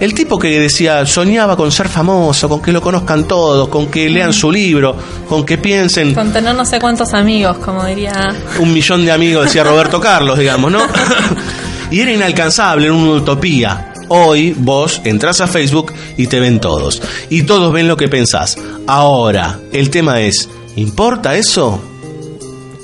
el 0.00 0.14
tipo 0.14 0.38
que 0.38 0.60
decía, 0.60 1.04
soñaba 1.06 1.56
con 1.56 1.72
ser 1.72 1.88
famoso, 1.88 2.48
con 2.48 2.62
que 2.62 2.70
lo 2.70 2.80
conozcan 2.80 3.24
todos, 3.24 3.68
con 3.68 3.88
que 3.88 4.08
lean 4.08 4.32
su 4.32 4.50
libro, 4.52 4.94
con 5.28 5.44
que 5.44 5.58
piensen 5.58 6.14
Con 6.14 6.32
tener 6.32 6.54
no 6.54 6.64
sé 6.64 6.78
cuántos 6.78 7.14
amigos, 7.14 7.58
como 7.58 7.84
diría. 7.84 8.34
un 8.60 8.72
millón 8.72 9.04
de 9.04 9.12
amigos, 9.12 9.46
decía 9.46 9.64
Roberto 9.64 10.00
Carlos, 10.08 10.38
digamos, 10.38 10.70
¿no? 10.70 10.80
y 11.90 12.00
era 12.00 12.12
inalcanzable, 12.12 12.86
era 12.86 12.94
una 12.94 13.12
utopía. 13.12 13.87
Hoy 14.08 14.54
vos 14.56 15.00
entras 15.04 15.40
a 15.40 15.46
Facebook 15.46 15.92
y 16.16 16.26
te 16.26 16.40
ven 16.40 16.60
todos. 16.60 17.02
Y 17.28 17.42
todos 17.42 17.72
ven 17.72 17.88
lo 17.88 17.96
que 17.96 18.08
pensás. 18.08 18.56
Ahora, 18.86 19.58
el 19.72 19.90
tema 19.90 20.20
es, 20.20 20.48
¿importa 20.76 21.36
eso? 21.36 21.80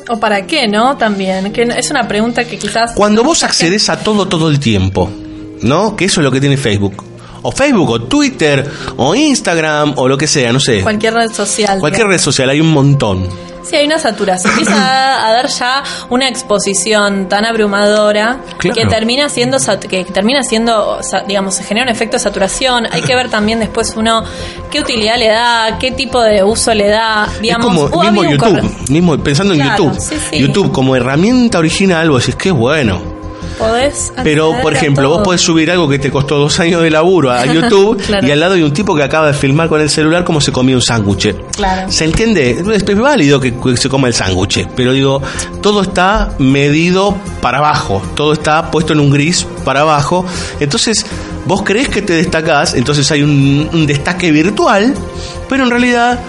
¿O 0.08 0.20
para 0.20 0.46
qué, 0.46 0.68
no? 0.68 0.96
También. 0.96 1.52
Que 1.52 1.62
es 1.62 1.90
una 1.90 2.06
pregunta 2.06 2.44
que 2.44 2.58
quizás. 2.58 2.92
Cuando 2.94 3.24
vos 3.24 3.42
accedes 3.42 3.88
a 3.88 3.98
todo 3.98 4.28
todo 4.28 4.50
el 4.50 4.60
tiempo, 4.60 5.10
¿no? 5.62 5.96
Que 5.96 6.04
eso 6.04 6.20
es 6.20 6.24
lo 6.24 6.30
que 6.30 6.40
tiene 6.40 6.56
Facebook. 6.56 7.02
o 7.46 7.52
Facebook, 7.52 7.90
o 7.90 8.00
Twitter, 8.02 8.70
o 8.96 9.14
Instagram, 9.14 9.92
o 9.96 10.08
lo 10.08 10.16
que 10.16 10.26
sea, 10.26 10.50
no 10.50 10.60
sé. 10.60 10.80
Cualquier 10.80 11.12
red 11.12 11.30
social. 11.30 11.78
Cualquier 11.78 12.06
red 12.06 12.18
social, 12.18 12.48
hay 12.48 12.60
un 12.60 12.70
montón. 12.70 13.28
Sí, 13.68 13.76
hay 13.76 13.86
una 13.86 13.98
saturación. 13.98 14.52
Empieza 14.52 14.74
a, 14.76 15.26
a 15.28 15.32
dar 15.32 15.48
ya 15.48 15.82
una 16.10 16.28
exposición 16.28 17.28
tan 17.28 17.44
abrumadora 17.44 18.40
Claro. 18.58 18.74
que 18.74 18.86
termina 18.86 19.28
siendo, 19.28 19.56
que 19.88 20.04
termina 20.04 20.42
siendo, 20.42 20.98
digamos, 21.26 21.54
se 21.54 21.64
genera 21.64 21.84
un 21.84 21.90
efecto 21.90 22.16
de 22.16 22.20
saturación. 22.22 22.86
Hay 22.90 23.02
que 23.02 23.14
ver 23.14 23.30
también 23.30 23.58
después 23.60 23.94
uno 23.96 24.22
qué 24.70 24.80
utilidad 24.80 25.16
le 25.18 25.28
da, 25.28 25.78
qué 25.80 25.92
tipo 25.92 26.20
de 26.22 26.42
uso 26.44 26.74
le 26.74 26.88
da. 26.88 27.28
Digamos, 27.40 27.74
es 27.84 27.90
como 27.90 28.02
mismo 28.02 28.24
YouTube, 28.24 28.90
mismo 28.90 29.18
pensando 29.18 29.54
en 29.54 29.60
Claro, 29.60 29.84
YouTube. 29.84 30.00
sí, 30.00 30.16
sí. 30.30 30.38
YouTube 30.38 30.70
como 30.72 30.94
herramienta 30.96 31.58
original, 31.58 32.10
vos 32.10 32.22
decís 32.22 32.36
que 32.36 32.50
bueno. 32.50 33.13
Podés 33.58 34.12
Pero, 34.22 34.52
por 34.62 34.74
ejemplo, 34.74 35.08
vos 35.08 35.22
podés 35.22 35.40
subir 35.40 35.70
algo 35.70 35.88
que 35.88 35.98
te 35.98 36.10
costó 36.10 36.38
dos 36.38 36.58
años 36.60 36.82
de 36.82 36.90
laburo 36.90 37.30
a 37.30 37.44
YouTube 37.52 38.02
Claro. 38.04 38.26
y 38.26 38.30
al 38.30 38.40
lado 38.40 38.54
hay 38.54 38.62
un 38.62 38.72
tipo 38.72 38.94
que 38.94 39.02
acaba 39.02 39.28
de 39.28 39.34
filmar 39.34 39.68
con 39.68 39.80
el 39.80 39.90
celular 39.90 40.24
cómo 40.24 40.40
se 40.40 40.52
comía 40.52 40.76
un 40.76 40.82
sándwich. 40.82 41.34
Claro. 41.56 41.90
¿Se 41.90 42.04
entiende? 42.04 42.50
Es 42.74 42.82
es 42.88 42.98
válido 42.98 43.40
que 43.40 43.54
que 43.54 43.76
se 43.76 43.88
coma 43.88 44.08
el 44.08 44.14
sándwich, 44.14 44.66
pero 44.76 44.92
digo, 44.92 45.22
todo 45.60 45.82
está 45.82 46.34
medido 46.38 47.16
para 47.40 47.58
abajo, 47.58 48.02
todo 48.14 48.32
está 48.32 48.70
puesto 48.70 48.92
en 48.92 49.00
un 49.00 49.10
gris 49.10 49.46
para 49.64 49.80
abajo. 49.80 50.24
Entonces, 50.60 51.04
vos 51.46 51.62
crees 51.62 51.88
que 51.88 52.02
te 52.02 52.12
destacás, 52.14 52.74
entonces 52.74 53.10
hay 53.10 53.22
un, 53.22 53.68
un 53.72 53.86
destaque 53.86 54.30
virtual, 54.30 54.94
pero 55.48 55.64
en 55.64 55.70
realidad 55.70 56.20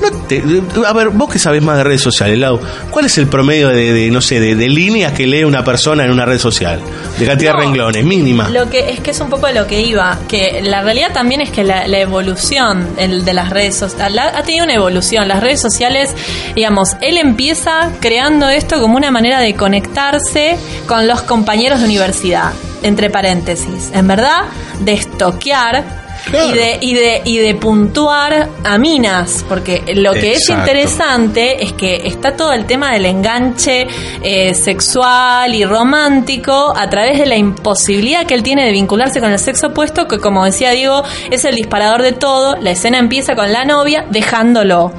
no 0.00 0.10
te- 0.26 0.42
a 0.86 0.92
ver, 0.92 1.08
vos 1.10 1.30
que 1.30 1.38
sabés 1.38 1.62
más 1.62 1.76
de 1.76 1.84
redes 1.84 2.00
sociales, 2.02 2.38
Lau, 2.38 2.60
¿cuál 2.90 3.06
es 3.06 3.18
el 3.18 3.26
promedio 3.26 3.68
de, 3.68 3.92
de, 3.92 4.10
no 4.10 4.20
sé, 4.20 4.40
de, 4.40 4.54
de 4.54 4.68
líneas 4.68 5.12
que 5.12 5.26
lee 5.26 5.44
una 5.44 5.64
persona 5.64 6.04
en 6.04 6.10
una 6.10 6.24
red 6.24 6.38
social? 6.38 6.80
De 7.18 7.26
cantidad 7.26 7.52
No. 7.52 7.58
de 7.60 7.64
renglones, 7.66 8.04
mínima. 8.04 8.48
Lo 8.48 8.68
que 8.70 8.90
es 8.90 9.00
que 9.00 9.10
es 9.10 9.20
un 9.20 9.28
poco 9.30 9.46
de 9.46 9.52
lo 9.54 9.66
que 9.66 9.80
iba, 9.82 10.18
que 10.28 10.60
la 10.62 10.82
realidad 10.82 11.12
también 11.12 11.40
es 11.40 11.50
que 11.50 11.64
la, 11.64 11.86
la 11.86 11.98
evolución 11.98 12.88
el 12.96 13.24
de 13.24 13.34
las 13.34 13.50
redes 13.50 13.76
sociales 13.76 14.24
ha 14.34 14.42
tenido 14.42 14.64
una 14.64 14.74
evolución. 14.74 15.28
Las 15.28 15.40
redes 15.40 15.60
sociales, 15.60 16.10
digamos, 16.54 16.96
él 17.00 17.16
empieza 17.18 17.90
creando 18.00 18.48
esto 18.48 18.80
como 18.80 18.96
una 18.96 19.10
manera 19.10 19.40
de 19.40 19.54
conectarse 19.54 20.56
con 20.86 21.06
los 21.06 21.22
compañeros 21.22 21.80
de 21.80 21.86
universidad, 21.86 22.52
entre 22.82 23.10
paréntesis. 23.10 23.90
En 23.92 24.06
verdad, 24.06 24.44
de 24.80 24.92
estoquear. 24.94 25.99
Y, 26.28 26.52
de, 26.52 26.78
y, 26.80 26.94
de, 26.94 27.22
y 27.24 27.38
de 27.38 27.54
puntuar 27.54 28.48
a 28.64 28.78
minas, 28.78 29.44
porque 29.48 29.82
lo 29.94 30.12
que 30.12 30.34
es 30.34 30.48
interesante 30.48 31.64
es 31.64 31.72
que 31.72 32.02
está 32.06 32.36
todo 32.36 32.52
el 32.52 32.66
tema 32.66 32.92
del 32.92 33.06
enganche 33.06 33.86
eh, 34.22 34.54
sexual 34.54 35.54
y 35.54 35.64
romántico 35.64 36.72
a 36.76 36.88
través 36.88 37.18
de 37.18 37.26
la 37.26 37.36
imposibilidad 37.36 38.26
que 38.26 38.34
él 38.34 38.42
tiene 38.42 38.64
de 38.66 38.72
vincularse 38.72 39.20
con 39.20 39.32
el 39.32 39.38
sexo 39.38 39.68
opuesto, 39.68 40.06
que 40.06 40.18
como 40.18 40.44
decía 40.44 40.70
Diego, 40.70 41.02
es 41.30 41.44
el 41.44 41.56
disparador 41.56 42.02
de 42.02 42.12
todo. 42.12 42.56
La 42.56 42.70
escena 42.70 42.98
empieza 42.98 43.34
con 43.34 43.52
la 43.52 43.64
novia 43.64 44.04
dejándolo. 44.10 44.92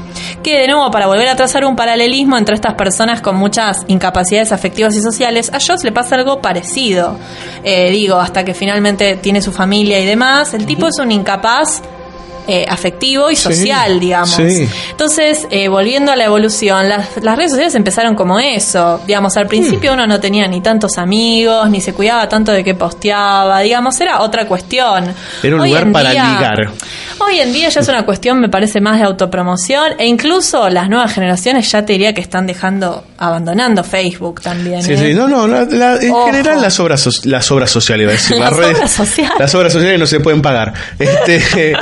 Que 0.43 0.59
de 0.59 0.67
nuevo, 0.67 0.89
para 0.89 1.05
volver 1.05 1.27
a 1.27 1.35
trazar 1.35 1.65
un 1.65 1.75
paralelismo 1.75 2.35
entre 2.35 2.55
estas 2.55 2.73
personas 2.73 3.21
con 3.21 3.35
muchas 3.35 3.83
incapacidades 3.87 4.51
afectivas 4.51 4.95
y 4.95 5.01
sociales, 5.01 5.51
a 5.53 5.59
Joss 5.59 5.83
le 5.83 5.91
pasa 5.91 6.15
algo 6.15 6.41
parecido. 6.41 7.15
Eh, 7.63 7.91
digo, 7.91 8.15
hasta 8.15 8.43
que 8.43 8.55
finalmente 8.55 9.17
tiene 9.17 9.41
su 9.41 9.51
familia 9.51 9.99
y 9.99 10.05
demás, 10.05 10.55
el 10.55 10.65
tipo 10.65 10.87
es 10.87 10.97
un 10.97 11.11
incapaz 11.11 11.83
eh, 12.47 12.65
afectivo 12.67 13.29
y 13.31 13.35
Sí, 13.35 13.43
social, 13.43 13.99
digamos. 13.99 14.31
sí. 14.35 14.67
Entonces, 14.91 15.47
eh, 15.51 15.67
volviendo 15.67 16.11
a 16.11 16.15
la 16.15 16.25
evolución, 16.25 16.89
las, 16.89 17.09
las 17.21 17.35
redes 17.37 17.51
sociales 17.51 17.75
empezaron 17.75 18.15
como 18.15 18.39
eso. 18.39 19.01
Digamos, 19.07 19.35
al 19.37 19.45
Hmm. 19.45 19.49
principio 19.49 19.93
uno 19.93 20.07
no 20.07 20.19
tenía 20.19 20.47
ni 20.47 20.61
tantos 20.61 20.97
amigos, 20.97 21.69
ni 21.69 21.81
se 21.81 21.93
cuidaba 21.93 22.27
tanto 22.29 22.51
de 22.51 22.63
qué 22.63 22.75
posteaba, 22.75 23.59
digamos, 23.61 23.99
era 24.01 24.21
otra 24.21 24.45
cuestión. 24.47 25.13
Era 25.43 25.55
un 25.55 25.61
Hoy 25.61 25.69
lugar 25.69 25.91
para 25.91 26.11
día- 26.11 26.23
ligar. 26.33 26.57
Hoy 27.19 27.39
en 27.39 27.53
día 27.53 27.69
ya 27.69 27.81
es 27.81 27.87
una 27.87 28.03
cuestión, 28.03 28.39
me 28.39 28.49
parece, 28.49 28.81
más 28.81 28.97
de 28.99 29.05
autopromoción 29.05 29.93
e 29.99 30.07
incluso 30.07 30.69
las 30.69 30.89
nuevas 30.89 31.13
generaciones 31.13 31.71
ya 31.71 31.85
te 31.85 31.93
diría 31.93 32.13
que 32.13 32.21
están 32.21 32.47
dejando, 32.47 33.03
abandonando 33.19 33.83
Facebook 33.83 34.41
también. 34.41 34.81
Sí, 34.81 34.93
¿eh? 34.93 34.97
sí, 34.97 35.13
no, 35.13 35.27
no, 35.27 35.47
la- 35.47 35.65
la- 35.65 35.95
en 35.97 36.11
Ojo. 36.11 36.25
general 36.25 36.61
las 36.61 36.79
obras, 36.79 36.99
so- 37.01 37.11
las 37.25 37.51
obras 37.51 37.69
sociales, 37.69 38.03
iba 38.05 38.11
a 38.11 38.15
decir, 38.15 38.37
Las 38.39 38.53
redes- 38.57 38.75
obras 38.77 38.91
sociales. 38.91 39.33
las 39.39 39.53
obras 39.55 39.73
sociales 39.73 39.99
no 39.99 40.07
se 40.07 40.19
pueden 40.19 40.41
pagar, 40.41 40.73
este, 40.97 41.73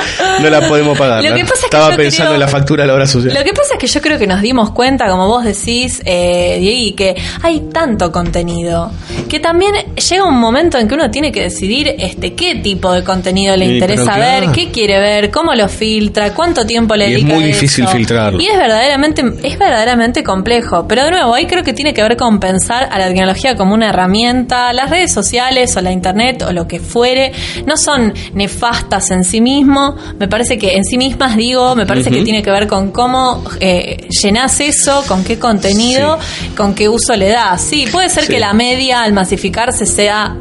no 0.42 0.49
la 0.50 0.68
podemos 0.68 0.98
pagar. 0.98 1.24
Lo 1.24 1.30
¿no? 1.32 1.36
que 1.36 1.44
pasa 1.44 1.54
es 1.56 1.60
que 1.62 1.66
Estaba 1.78 1.96
pensando 1.96 2.24
creo- 2.32 2.34
en 2.36 2.40
la 2.40 2.48
factura 2.48 2.84
de 2.84 2.88
la 2.88 2.94
obra 2.94 3.08
social. 3.08 3.34
Lo 3.34 3.44
que 3.44 3.54
pasa 3.54 3.74
es 3.74 3.80
que 3.80 3.88
yo 3.88 4.02
creo 4.02 4.18
que 4.20 4.28
nos 4.28 4.42
dimos 4.42 4.72
cuenta, 4.72 5.08
como 5.10 5.28
vos 5.28 5.44
decís, 5.44 6.02
eh, 6.06 6.58
Diego, 6.60 6.96
que 6.96 7.16
hay 7.44 7.62
tanto 7.72 8.12
contenido 8.12 8.92
que 9.30 9.40
también 9.40 9.74
llega 9.96 10.24
un 10.26 10.40
momento 10.40 10.78
en 10.78 10.88
que 10.88 10.96
uno 10.96 11.10
tiene 11.12 11.32
que 11.32 11.42
decidir 11.44 11.94
este 12.00 12.34
qué 12.34 12.56
tipo 12.56 12.92
de 12.92 13.04
contenido 13.04 13.56
le 13.56 13.66
Sí, 13.66 13.74
interesa 13.74 14.14
claro. 14.14 14.48
ver, 14.48 14.52
qué 14.56 14.72
quiere 14.72 15.00
ver, 15.00 15.30
cómo 15.32 15.54
lo 15.54 15.68
filtra, 15.70 16.34
cuánto 16.34 16.66
tiempo 16.66 16.96
le 16.96 17.10
Y 17.10 17.14
es 17.14 17.20
dedica 17.20 17.34
muy 17.36 17.44
a 17.44 17.48
difícil 17.48 17.84
eso. 17.86 17.94
filtrarlo. 17.94 18.42
Y 18.42 18.48
es 18.48 18.58
verdaderamente 18.58 19.24
es 19.44 19.58
verdaderamente 19.60 20.24
complejo, 20.24 20.88
pero 20.88 21.04
de 21.06 21.12
nuevo 21.12 21.34
ahí 21.36 21.46
creo 21.46 21.64
que 21.64 21.74
tiene 21.74 21.94
que 21.94 22.02
ver 22.02 22.18
con 22.18 22.40
pensar 22.40 22.88
a 22.92 22.98
la 22.98 23.08
tecnología 23.08 23.56
como 23.56 23.74
una 23.74 23.90
herramienta, 23.90 24.74
las 24.74 24.90
redes 24.90 25.12
sociales 25.12 25.76
o 25.78 25.82
la 25.82 25.92
internet 25.92 26.44
o 26.48 26.52
lo 26.52 26.68
que 26.68 26.80
fuere 26.80 27.32
no 27.66 27.78
son 27.78 28.14
nefastas 28.34 29.12
en 29.12 29.24
sí 29.24 29.42
mismo, 29.42 29.96
me 30.18 30.28
parece 30.28 30.39
que 30.48 30.76
en 30.76 30.84
sí 30.86 30.98
mismas 30.98 31.36
digo, 31.36 31.76
me 31.76 31.86
parece 31.86 32.10
que 32.12 32.24
tiene 32.24 32.42
que 32.44 32.52
ver 32.52 32.68
con 32.68 32.92
cómo 32.92 33.44
eh, 33.60 34.08
llenás 34.24 34.60
eso, 34.60 35.04
con 35.08 35.24
qué 35.24 35.38
contenido, 35.40 36.18
con 36.56 36.74
qué 36.74 36.88
uso 36.90 37.16
le 37.16 37.30
das. 37.30 37.62
Sí, 37.62 37.86
puede 37.92 38.10
ser 38.10 38.26
Sí. 38.26 38.34
que 38.34 38.40
la 38.40 38.54
media 38.54 39.02
al 39.04 39.14
masificarse 39.14 39.86
sea 39.86 40.36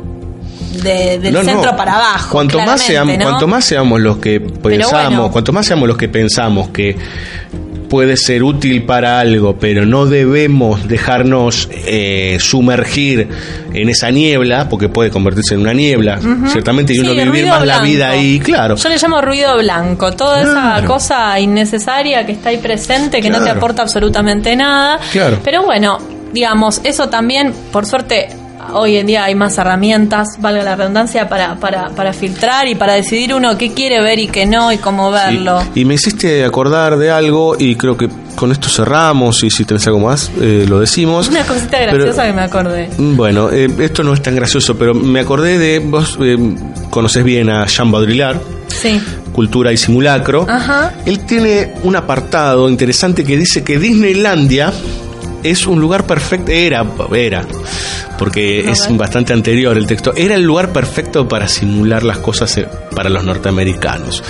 de- 0.83 1.19
del 1.19 1.33
No, 1.33 1.43
no. 1.43 1.51
centro 1.51 1.77
para 1.77 1.97
abajo. 1.97 2.31
Cuanto 2.31 2.59
más, 2.61 2.81
seamos, 2.83 3.17
¿no? 3.19 3.25
cuanto 3.25 3.49
más 3.49 3.65
seamos 3.65 4.01
los 4.01 4.19
que 4.19 4.39
pensamos, 4.41 5.05
bueno. 5.17 5.31
cuanto 5.33 5.53
más 5.53 5.67
seamos 5.67 5.89
los 5.89 5.97
que 5.97 6.09
pensamos 6.09 6.69
que 6.69 6.97
puede 7.89 8.17
ser 8.17 8.43
útil 8.43 8.85
para 8.85 9.21
algo, 9.21 9.57
pero 9.59 9.87
no 9.87 10.07
debemos 10.07 10.87
dejarnos 10.87 11.69
eh, 11.73 12.37
sumergir 12.41 13.29
en 13.73 13.89
esa 13.89 14.11
niebla, 14.11 14.69
porque 14.69 14.89
puede 14.89 15.11
convertirse 15.11 15.55
en 15.55 15.61
una 15.61 15.73
niebla, 15.73 16.19
ciertamente, 16.51 16.93
y 16.93 16.97
Sí, 16.97 17.03
uno 17.03 17.13
vivir 17.13 17.29
ruido 17.29 17.49
más 17.49 17.67
la 17.67 17.81
vida 17.81 18.11
ahí, 18.11 18.39
claro. 18.41 18.77
Yo 18.77 18.89
le 18.89 18.97
llamo 18.97 19.21
ruido 19.21 19.57
blanco, 19.57 20.13
toda 20.13 20.43
esa 20.43 20.87
cosa 20.87 21.39
innecesaria 21.39 22.25
que 22.27 22.33
está 22.33 22.51
ahí 22.51 22.59
presente, 22.59 23.21
que 23.21 23.31
no 23.31 23.43
te 23.43 23.51
aporta 23.51 23.83
absolutamente 23.83 24.55
nada. 24.57 24.99
Claro. 25.13 25.39
Pero 25.43 25.65
bueno, 25.65 25.99
digamos, 26.33 26.81
eso 26.85 27.09
también, 27.09 27.53
por 27.73 27.87
suerte, 27.87 28.29
hoy 28.73 28.97
en 28.97 29.07
día 29.07 29.25
hay 29.25 29.35
más 29.35 29.57
herramientas, 29.59 30.27
valga 30.41 30.63
la 30.63 30.77
redundancia, 30.77 31.29
para, 31.29 31.57
para, 31.57 31.91
para 31.91 32.13
filtrar 32.13 32.67
y 32.69 32.75
para 32.75 32.95
decidir 32.95 33.35
uno 33.35 33.57
qué 33.59 33.73
quiere 33.73 34.03
ver 34.03 34.19
y 34.19 34.29
qué 34.29 34.47
no 34.47 34.73
y 34.73 34.79
cómo 34.79 35.11
verlo. 35.11 35.61
Y 35.75 35.85
me 35.85 35.95
hiciste 35.95 36.45
acordar 36.45 36.97
de 36.99 37.11
algo 37.11 37.57
y 37.59 37.77
creo 37.77 37.97
que 37.97 38.09
con 38.37 38.53
esto 38.53 38.69
cerramos 38.69 39.43
y 39.43 39.51
si 39.51 39.65
tenés 39.65 39.85
algo 39.89 39.99
más 40.01 40.31
eh, 40.41 40.65
lo 40.69 40.79
decimos. 40.81 41.29
Una 41.29 41.45
cosita 41.45 41.79
Pero- 41.79 41.95
graciosa 41.95 42.27
que 42.27 42.33
me 42.33 42.43
acordé. 42.43 42.89
Bueno, 42.99 43.51
eh, 43.51 43.69
esto 43.81 44.03
no 44.05 44.15
es 44.15 44.23
tan 44.23 44.37
gracioso, 44.37 44.77
pero 44.79 44.95
me 44.95 45.21
acordé 45.21 45.59
de, 45.59 45.79
vos 45.81 46.17
eh, 46.21 46.37
conoces 46.91 47.25
bien 47.25 47.51
a 47.51 47.67
Jean 47.67 47.91
Baudrillard, 47.91 48.39
Sí. 48.69 49.01
Cultura 49.33 49.73
y 49.73 49.77
Simulacro. 49.77 50.47
Ajá. 50.49 50.93
Él 51.07 51.21
tiene 51.21 51.73
un 51.85 51.97
apartado 51.97 52.69
interesante 52.69 53.25
que 53.25 53.37
dice 53.37 53.65
que 53.65 53.79
Disneylandia 53.79 54.73
es 55.43 55.67
un 55.67 55.81
lugar 55.81 56.05
perfecto, 56.05 56.51
era, 56.53 56.85
era, 57.15 57.47
porque 58.19 58.69
es 58.69 58.89
bastante 58.97 59.33
anterior 59.33 59.77
el 59.77 59.87
texto, 59.87 60.13
era 60.17 60.35
el 60.35 60.43
lugar 60.43 60.73
perfecto 60.73 61.29
para 61.29 61.49
simular 61.49 62.03
las 62.03 62.19
cosas 62.19 62.57
eh, 62.59 62.69
para 62.95 63.09
los 63.09 63.25
norteamericanos. 63.25 64.23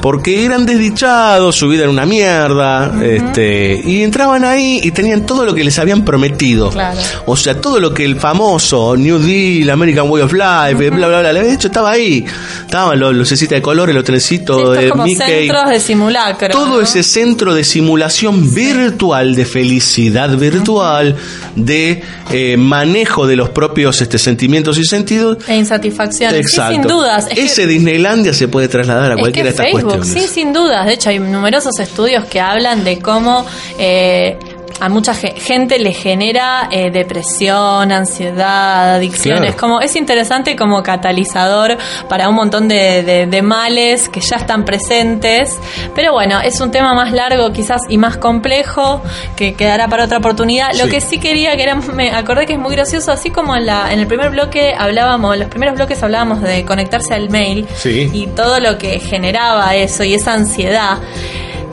Porque 0.00 0.44
eran 0.44 0.66
desdichados, 0.66 1.56
su 1.56 1.68
vida 1.68 1.82
era 1.82 1.90
una 1.90 2.06
mierda, 2.06 2.94
este, 3.02 3.80
y 3.84 4.02
entraban 4.02 4.44
ahí 4.44 4.80
y 4.82 4.90
tenían 4.90 5.26
todo 5.26 5.44
lo 5.44 5.54
que 5.54 5.64
les 5.64 5.78
habían 5.78 6.04
prometido. 6.04 6.70
Claro. 6.70 7.00
O 7.26 7.36
sea, 7.36 7.60
todo 7.60 7.80
lo 7.80 7.92
que 7.92 8.04
el 8.04 8.16
famoso 8.16 8.96
New 8.96 9.18
Deal, 9.18 9.70
American 9.70 10.10
Way 10.10 10.22
of 10.22 10.32
Life, 10.32 10.90
bla, 10.90 11.08
bla, 11.08 11.20
bla, 11.20 11.32
le 11.32 11.40
había 11.40 11.54
hecho, 11.54 11.68
estaba 11.68 11.90
ahí. 11.90 12.24
Estaban 12.60 13.00
los 13.00 13.14
lucecitas 13.14 13.56
de 13.56 13.62
colores, 13.62 13.94
los 13.94 14.04
trencitos 14.04 14.58
Estos 14.58 14.78
de 14.78 14.88
como 14.90 15.04
Mickey. 15.04 15.26
centros 15.26 15.70
de 15.70 15.80
simulacro. 15.80 16.48
Todo 16.50 16.80
ese 16.80 17.02
centro 17.02 17.54
de 17.54 17.64
simulación 17.64 18.54
virtual, 18.54 19.34
de 19.34 19.44
felicidad 19.44 20.36
virtual, 20.36 21.16
de 21.56 22.02
eh, 22.30 22.56
manejo 22.56 23.23
de 23.26 23.36
los 23.36 23.50
propios 23.50 24.00
este, 24.00 24.18
sentimientos 24.18 24.78
y 24.78 24.84
sentidos. 24.84 25.38
E 25.48 25.56
insatisfacción. 25.56 26.30
Sí, 26.32 26.36
Exacto. 26.38 26.72
sin 26.74 26.82
dudas. 26.82 27.26
Es 27.28 27.34
que- 27.34 27.42
Ese 27.44 27.66
Disneylandia 27.66 28.32
se 28.32 28.48
puede 28.48 28.68
trasladar 28.68 29.12
a 29.12 29.14
Es 29.14 29.20
cualquiera 29.20 29.50
que 29.50 29.56
de 29.56 29.62
estas 29.62 29.66
Facebook, 29.72 29.96
cuestiones. 29.98 30.28
sí, 30.28 30.34
sin 30.34 30.52
dudas. 30.52 30.86
De 30.86 30.92
hecho, 30.94 31.10
hay 31.10 31.18
numerosos 31.18 31.78
estudios 31.78 32.24
que 32.26 32.40
hablan 32.40 32.84
de 32.84 32.98
cómo 33.00 33.44
eh, 33.78 34.36
a 34.80 34.88
mucha 34.88 35.14
ge- 35.14 35.34
gente 35.36 35.78
le 35.78 35.92
genera 35.92 36.68
eh, 36.70 36.90
depresión, 36.90 37.92
ansiedad, 37.92 38.94
adicciones. 38.96 39.52
Claro. 39.54 39.56
Como 39.60 39.80
es 39.80 39.94
interesante 39.96 40.56
como 40.56 40.82
catalizador 40.82 41.78
para 42.08 42.28
un 42.28 42.34
montón 42.34 42.68
de, 42.68 43.02
de- 43.02 43.26
de 43.26 43.42
males 43.42 44.08
que 44.08 44.20
ya 44.20 44.36
están 44.36 44.64
presentes. 44.64 45.58
Pero 45.94 46.12
bueno, 46.12 46.40
es 46.40 46.60
un 46.60 46.70
tema 46.70 46.92
más 46.94 47.12
largo 47.12 47.52
quizás 47.52 47.82
y 47.88 47.98
más 47.98 48.16
complejo 48.16 49.02
que 49.36 49.54
quedará 49.54 49.88
para 49.88 50.04
otra 50.04 50.18
oportunidad. 50.18 50.72
Lo 50.74 50.88
que 50.88 51.00
sí 51.00 51.18
quería, 51.18 51.56
que 51.56 51.62
era, 51.62 51.76
me 51.76 52.10
acordé 52.10 52.46
que 52.46 52.54
es 52.54 52.58
muy 52.58 52.72
gracioso, 52.74 53.12
así 53.12 53.30
como 53.30 53.54
en, 53.56 53.66
la, 53.66 53.92
en 53.92 54.00
el 54.00 54.06
primer 54.06 54.30
bloque 54.30 54.74
hablábamos, 54.76 55.34
en 55.34 55.40
los 55.40 55.48
primeros 55.48 55.76
bloques 55.76 56.02
hablábamos 56.02 56.40
de 56.42 56.64
conectarse 56.64 57.14
al 57.14 57.30
mail 57.30 57.66
Sí. 57.76 58.10
y 58.12 58.26
todo 58.28 58.60
lo 58.60 58.76
que 58.78 58.98
generaba 59.00 59.74
eso 59.76 60.04
y 60.04 60.14
esa 60.14 60.32
ansiedad. 60.34 60.98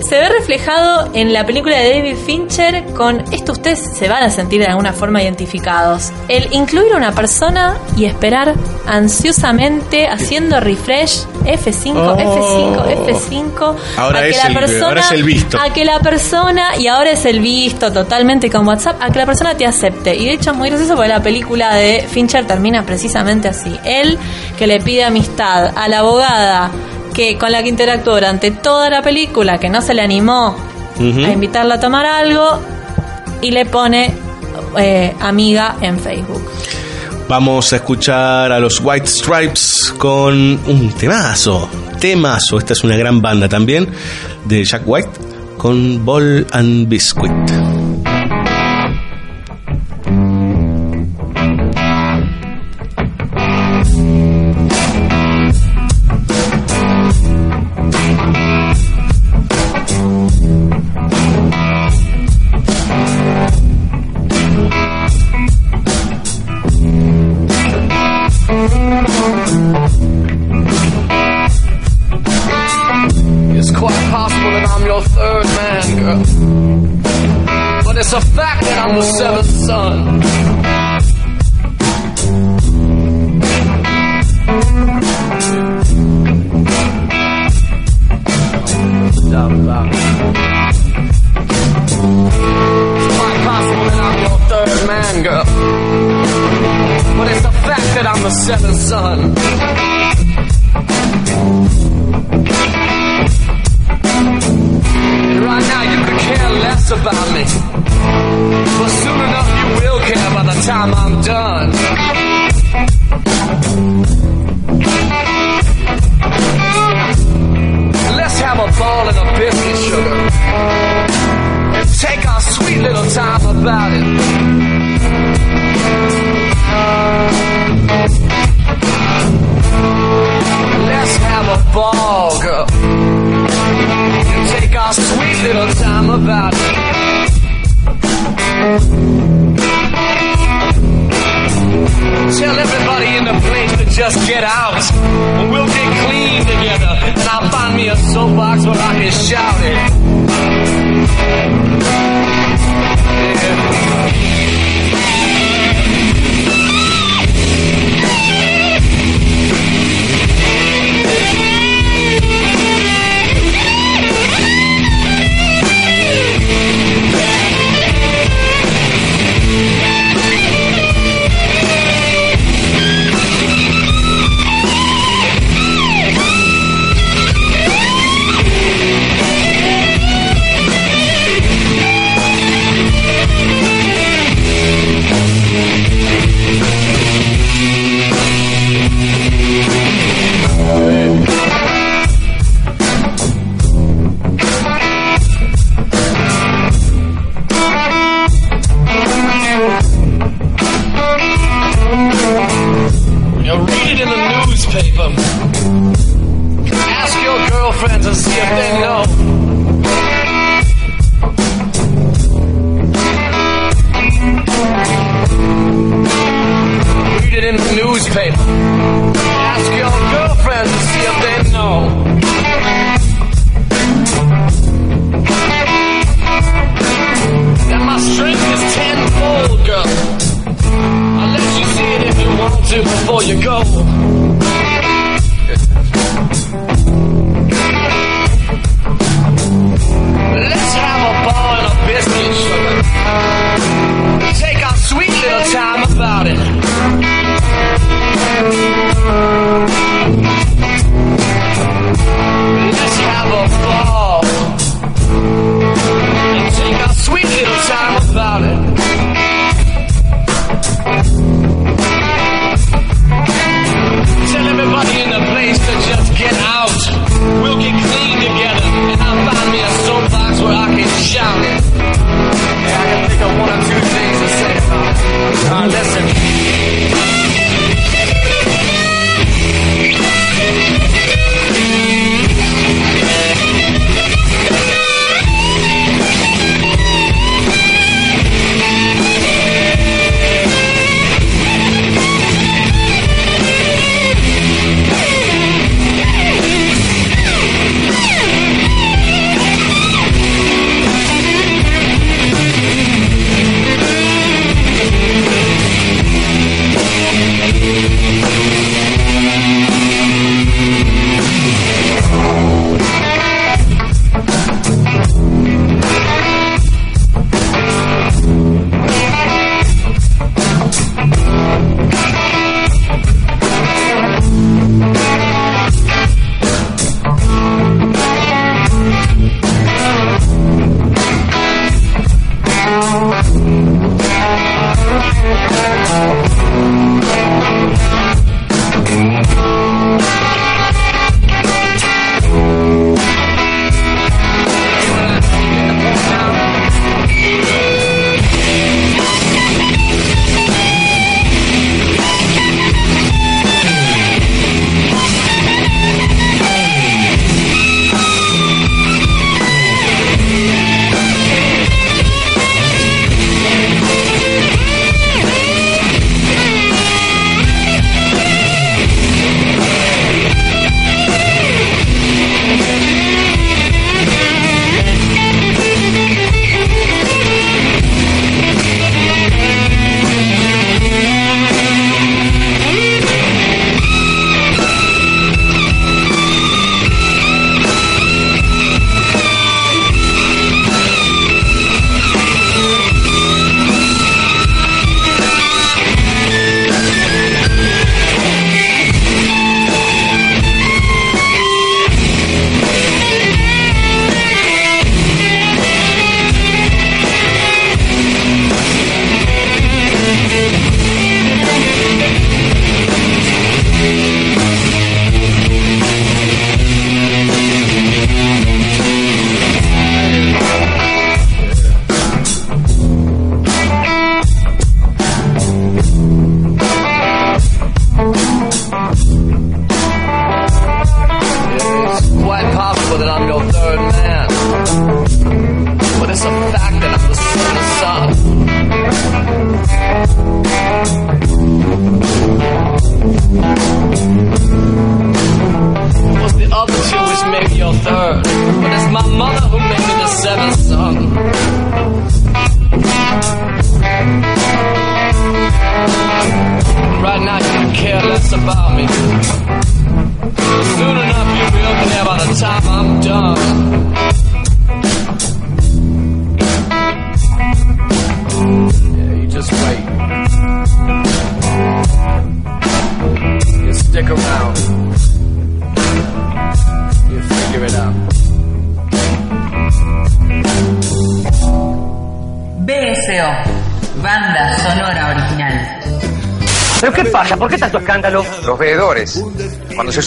Se 0.08 0.18
ve 0.20 0.28
reflejado 0.30 1.10
en 1.14 1.32
la 1.32 1.46
película 1.46 1.78
de 1.78 1.94
David 1.96 2.16
Fincher 2.26 2.84
con 2.94 3.22
esto 3.32 3.54
ustedes 3.54 3.80
se 3.80 4.10
van 4.10 4.24
a 4.24 4.30
sentir 4.30 4.60
de 4.60 4.68
alguna 4.68 4.92
forma 4.94 5.22
identificados. 5.24 6.12
El 6.28 6.52
incluir 6.54 6.92
a 6.94 6.98
una 6.98 7.12
persona 7.14 7.78
y 7.96 8.06
esperar 8.06 8.56
ansiosamente 8.88 10.08
haciendo 10.08 10.60
refresh 10.60 11.24
F5, 11.46 11.94
Oh. 11.96 12.18
F5, 12.18 13.06
F5 13.08 13.76
Ahora 13.98 14.20
a 14.20 14.24
que 14.24 14.30
es 14.30 14.38
la 14.38 14.48
el- 14.48 14.54
persona 14.54 14.88
ahora 14.88 15.02
es 15.02 15.12
el 15.12 15.24
visto. 15.24 15.58
a 15.62 15.72
que 15.74 15.86
la 15.86 16.00
persona 16.00 16.78
y 16.78 16.88
ahora 16.88 17.12
es 17.12 17.26
el 17.26 17.40
visto 17.40 17.92
totalmente 17.94 18.50
con 18.50 18.68
WhatsApp 18.68 18.98
a 19.02 19.12
que 19.12 19.20
la 19.20 19.26
persona 19.26 19.56
te 19.56 19.66
acepte 19.66 20.16
y 20.16 20.26
de 20.26 20.34
hecho 20.34 20.52
es 20.52 20.58
muy 20.58 20.70
gracioso 20.70 20.96
porque 20.96 21.10
la 21.10 21.22
película 21.22 21.76
de 21.76 22.06
Fincher 22.10 22.46
termina 22.48 22.84
precisamente 22.84 23.48
así 23.48 23.80
él 23.86 24.18
que 24.58 24.68
le 24.68 24.80
pide 24.80 25.04
amistad 25.04 25.72
a 25.76 25.88
la 25.88 26.00
abogada 26.00 26.72
que 27.14 27.38
con 27.38 27.52
la 27.52 27.64
que 27.64 27.70
interactuó 27.70 28.16
durante 28.16 28.52
toda 28.52 28.90
la 28.90 29.02
película 29.02 29.58
que 29.58 29.70
no 29.70 29.82
se 29.82 29.94
le 29.94 30.02
animó 30.02 30.56
a 31.00 31.32
invitarla 31.32 31.76
a 31.76 31.80
tomar 31.80 32.06
algo 32.06 32.60
y 33.42 33.52
le 33.52 33.66
pone 33.66 34.14
eh, 34.78 35.16
amiga 35.20 35.78
en 35.82 36.00
Facebook 36.00 36.44
Vamos 37.32 37.72
a 37.72 37.78
escuchar 37.78 38.52
a 38.52 38.60
los 38.60 38.82
White 38.82 39.08
Stripes 39.08 39.94
con 39.98 40.36
un 40.68 40.92
temazo, 41.00 41.70
temazo. 41.98 42.58
Esta 42.58 42.74
es 42.74 42.84
una 42.84 42.98
gran 42.98 43.22
banda 43.22 43.48
también 43.48 43.88
de 44.44 44.66
Jack 44.66 44.82
White 44.86 45.10
con 45.58 46.04
Ball 46.04 46.46
and 46.52 46.90
Biscuit. 46.90 47.81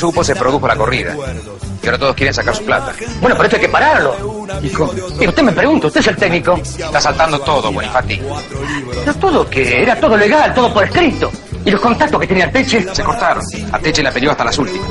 Supo, 0.05 0.23
se 0.23 0.37
produjo 0.37 0.69
la 0.69 0.77
corrida. 0.77 1.17
Y 1.83 1.87
ahora 1.87 1.99
todos 1.99 2.15
quieren 2.15 2.35
sacar 2.35 2.55
su 2.55 2.65
plata. 2.65 2.93
Bueno, 3.21 3.37
pero 3.37 3.45
esto 3.45 3.57
hay 3.57 3.63
que 3.63 3.69
pararlo. 3.69 4.47
Y 5.19 5.27
usted 5.27 5.43
me 5.43 5.53
pregunta, 5.53 5.87
usted 5.87 6.01
es 6.01 6.07
el 6.09 6.17
técnico. 6.17 6.61
Está 6.63 7.01
saltando 7.01 7.39
todo, 7.41 7.73
Bonifati. 7.73 8.21
¿Pero 9.01 9.15
todo 9.15 9.49
qué? 9.49 9.83
Era 9.83 9.99
todo 9.99 10.15
legal, 10.17 10.53
todo 10.53 10.73
por 10.75 10.85
escrito. 10.85 11.33
¿Y 11.65 11.71
los 11.71 11.81
contactos 11.81 12.21
que 12.21 12.27
tenía 12.27 12.45
Arteche? 12.45 12.87
Se 12.95 13.03
cortaron. 13.03 13.43
Arteche 13.73 14.03
la 14.03 14.11
peleó 14.13 14.33
hasta 14.33 14.45
las 14.45 14.59
últimas. 14.59 14.91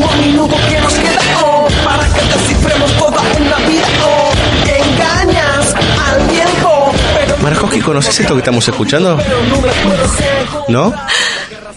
Es 0.05 0.13
el 0.15 0.19
último 0.19 0.27
minuto 0.27 0.57
que 0.69 0.81
nos 0.81 0.95
queda 0.95 1.21
oh, 1.45 1.69
para 1.85 2.05
que 2.09 2.21
descifremos 2.39 2.93
toda 2.93 3.21
una 3.41 3.57
vida. 3.69 3.87
Oh, 4.05 4.33
engañas 4.67 5.75
al 5.75 6.27
tiempo, 6.29 6.93
pero 7.19 7.37
Marajowski, 7.43 7.81
¿conoces 7.81 8.21
esto 8.21 8.35
que 8.35 8.41
estamos 8.41 8.67
escuchando? 8.69 9.19
¿No? 10.69 10.93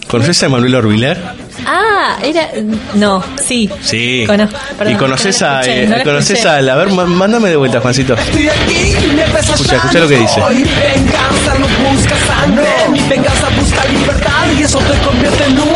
¿Conoces 0.08 0.42
a 0.42 0.48
Manuel 0.50 0.74
Orbiler? 0.74 1.18
Ah, 1.64 2.18
era. 2.22 2.48
No, 2.94 3.22
sí. 3.42 3.70
Sí. 3.80 4.24
Conozco, 4.26 4.58
perdón, 4.76 4.92
y 4.92 4.96
conoces 4.96 5.40
no 5.40 5.46
la 5.46 5.58
a, 5.60 5.62
eh, 5.66 5.86
no 5.88 5.96
la 5.96 6.04
conoces 6.04 6.44
a, 6.44 6.56
a 6.56 6.60
ver, 6.76 6.88
má- 6.90 7.06
mándame 7.06 7.48
de 7.50 7.56
vuelta, 7.56 7.80
Juancito. 7.80 8.14
estoy 8.14 8.48
aquí 8.48 8.94
y 9.02 9.12
me 9.14 9.22
Escucha, 9.24 9.76
escucha 9.76 9.98
lo 10.00 10.08
que 10.08 10.18
dice. 10.18 10.40
Hoy 10.42 10.56
venganza 10.64 11.54
no 11.58 11.66
busca 11.90 12.14
sangre, 12.26 12.68
mi 12.90 13.00
venganza 13.08 13.48
busca 13.58 13.84
libertad 13.88 14.46
y 14.58 14.62
eso 14.62 14.78
te 14.80 14.98
convierte 15.06 15.44
en 15.44 15.60
un 15.60 15.71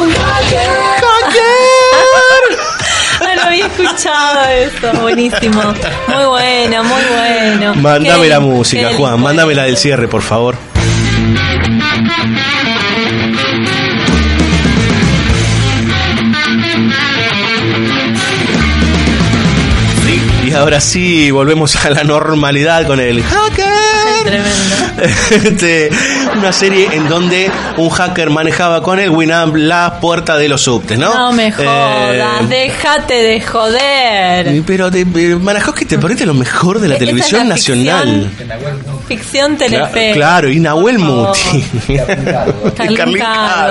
escuchado 3.83 4.45
eso, 4.51 5.01
buenísimo. 5.01 5.63
Muy 6.09 6.25
bueno, 6.25 6.85
muy 6.85 7.03
bueno. 7.17 7.75
Mándame 7.77 8.23
Qué- 8.25 8.29
la 8.29 8.41
música, 8.41 8.91
Juan, 8.97 9.21
mándame 9.21 9.55
la 9.55 9.65
del 9.65 9.77
cierre, 9.77 10.09
por 10.09 10.23
favor. 10.23 10.57
Y 20.45 20.53
ahora 20.53 20.81
sí, 20.81 21.31
volvemos 21.33 21.75
a 21.85 21.91
la 21.91 22.05
normalidad 22.05 22.87
con 22.87 23.01
el 23.01 23.23
hacker. 23.23 23.67
Este, 25.31 25.91
una 26.37 26.53
serie 26.53 26.89
en 26.93 27.09
donde 27.09 27.51
un 27.77 27.89
hacker 27.91 28.31
manejaba 28.31 28.83
con 28.83 28.99
el 28.99 29.11
Winamp 29.11 29.55
la 29.57 30.01
puerta 30.01 30.37
de 30.37 30.49
los 30.49 30.63
subtes, 30.63 30.99
¿no? 30.99 31.13
No 31.15 31.33
me 31.33 31.53
jodas, 31.53 32.43
Eh, 32.43 32.47
déjate 32.49 33.15
de 33.15 33.41
joder. 33.41 34.63
pero 34.67 34.91
de 34.91 35.05
Marajowski 35.05 35.85
te 35.85 35.99
ponete 35.99 36.25
lo 36.27 36.35
mejor 36.35 36.81
de 36.81 36.89
la 36.89 36.95
es 36.95 37.01
televisión 37.01 37.49
la 37.49 37.55
nacional. 37.55 38.31
Ficción 38.37 38.96
Cla- 39.09 39.57
Telefe. 39.59 40.13
claro, 40.13 40.51
y 40.51 40.59
Nahuel 40.61 40.99
Muti. 40.99 41.65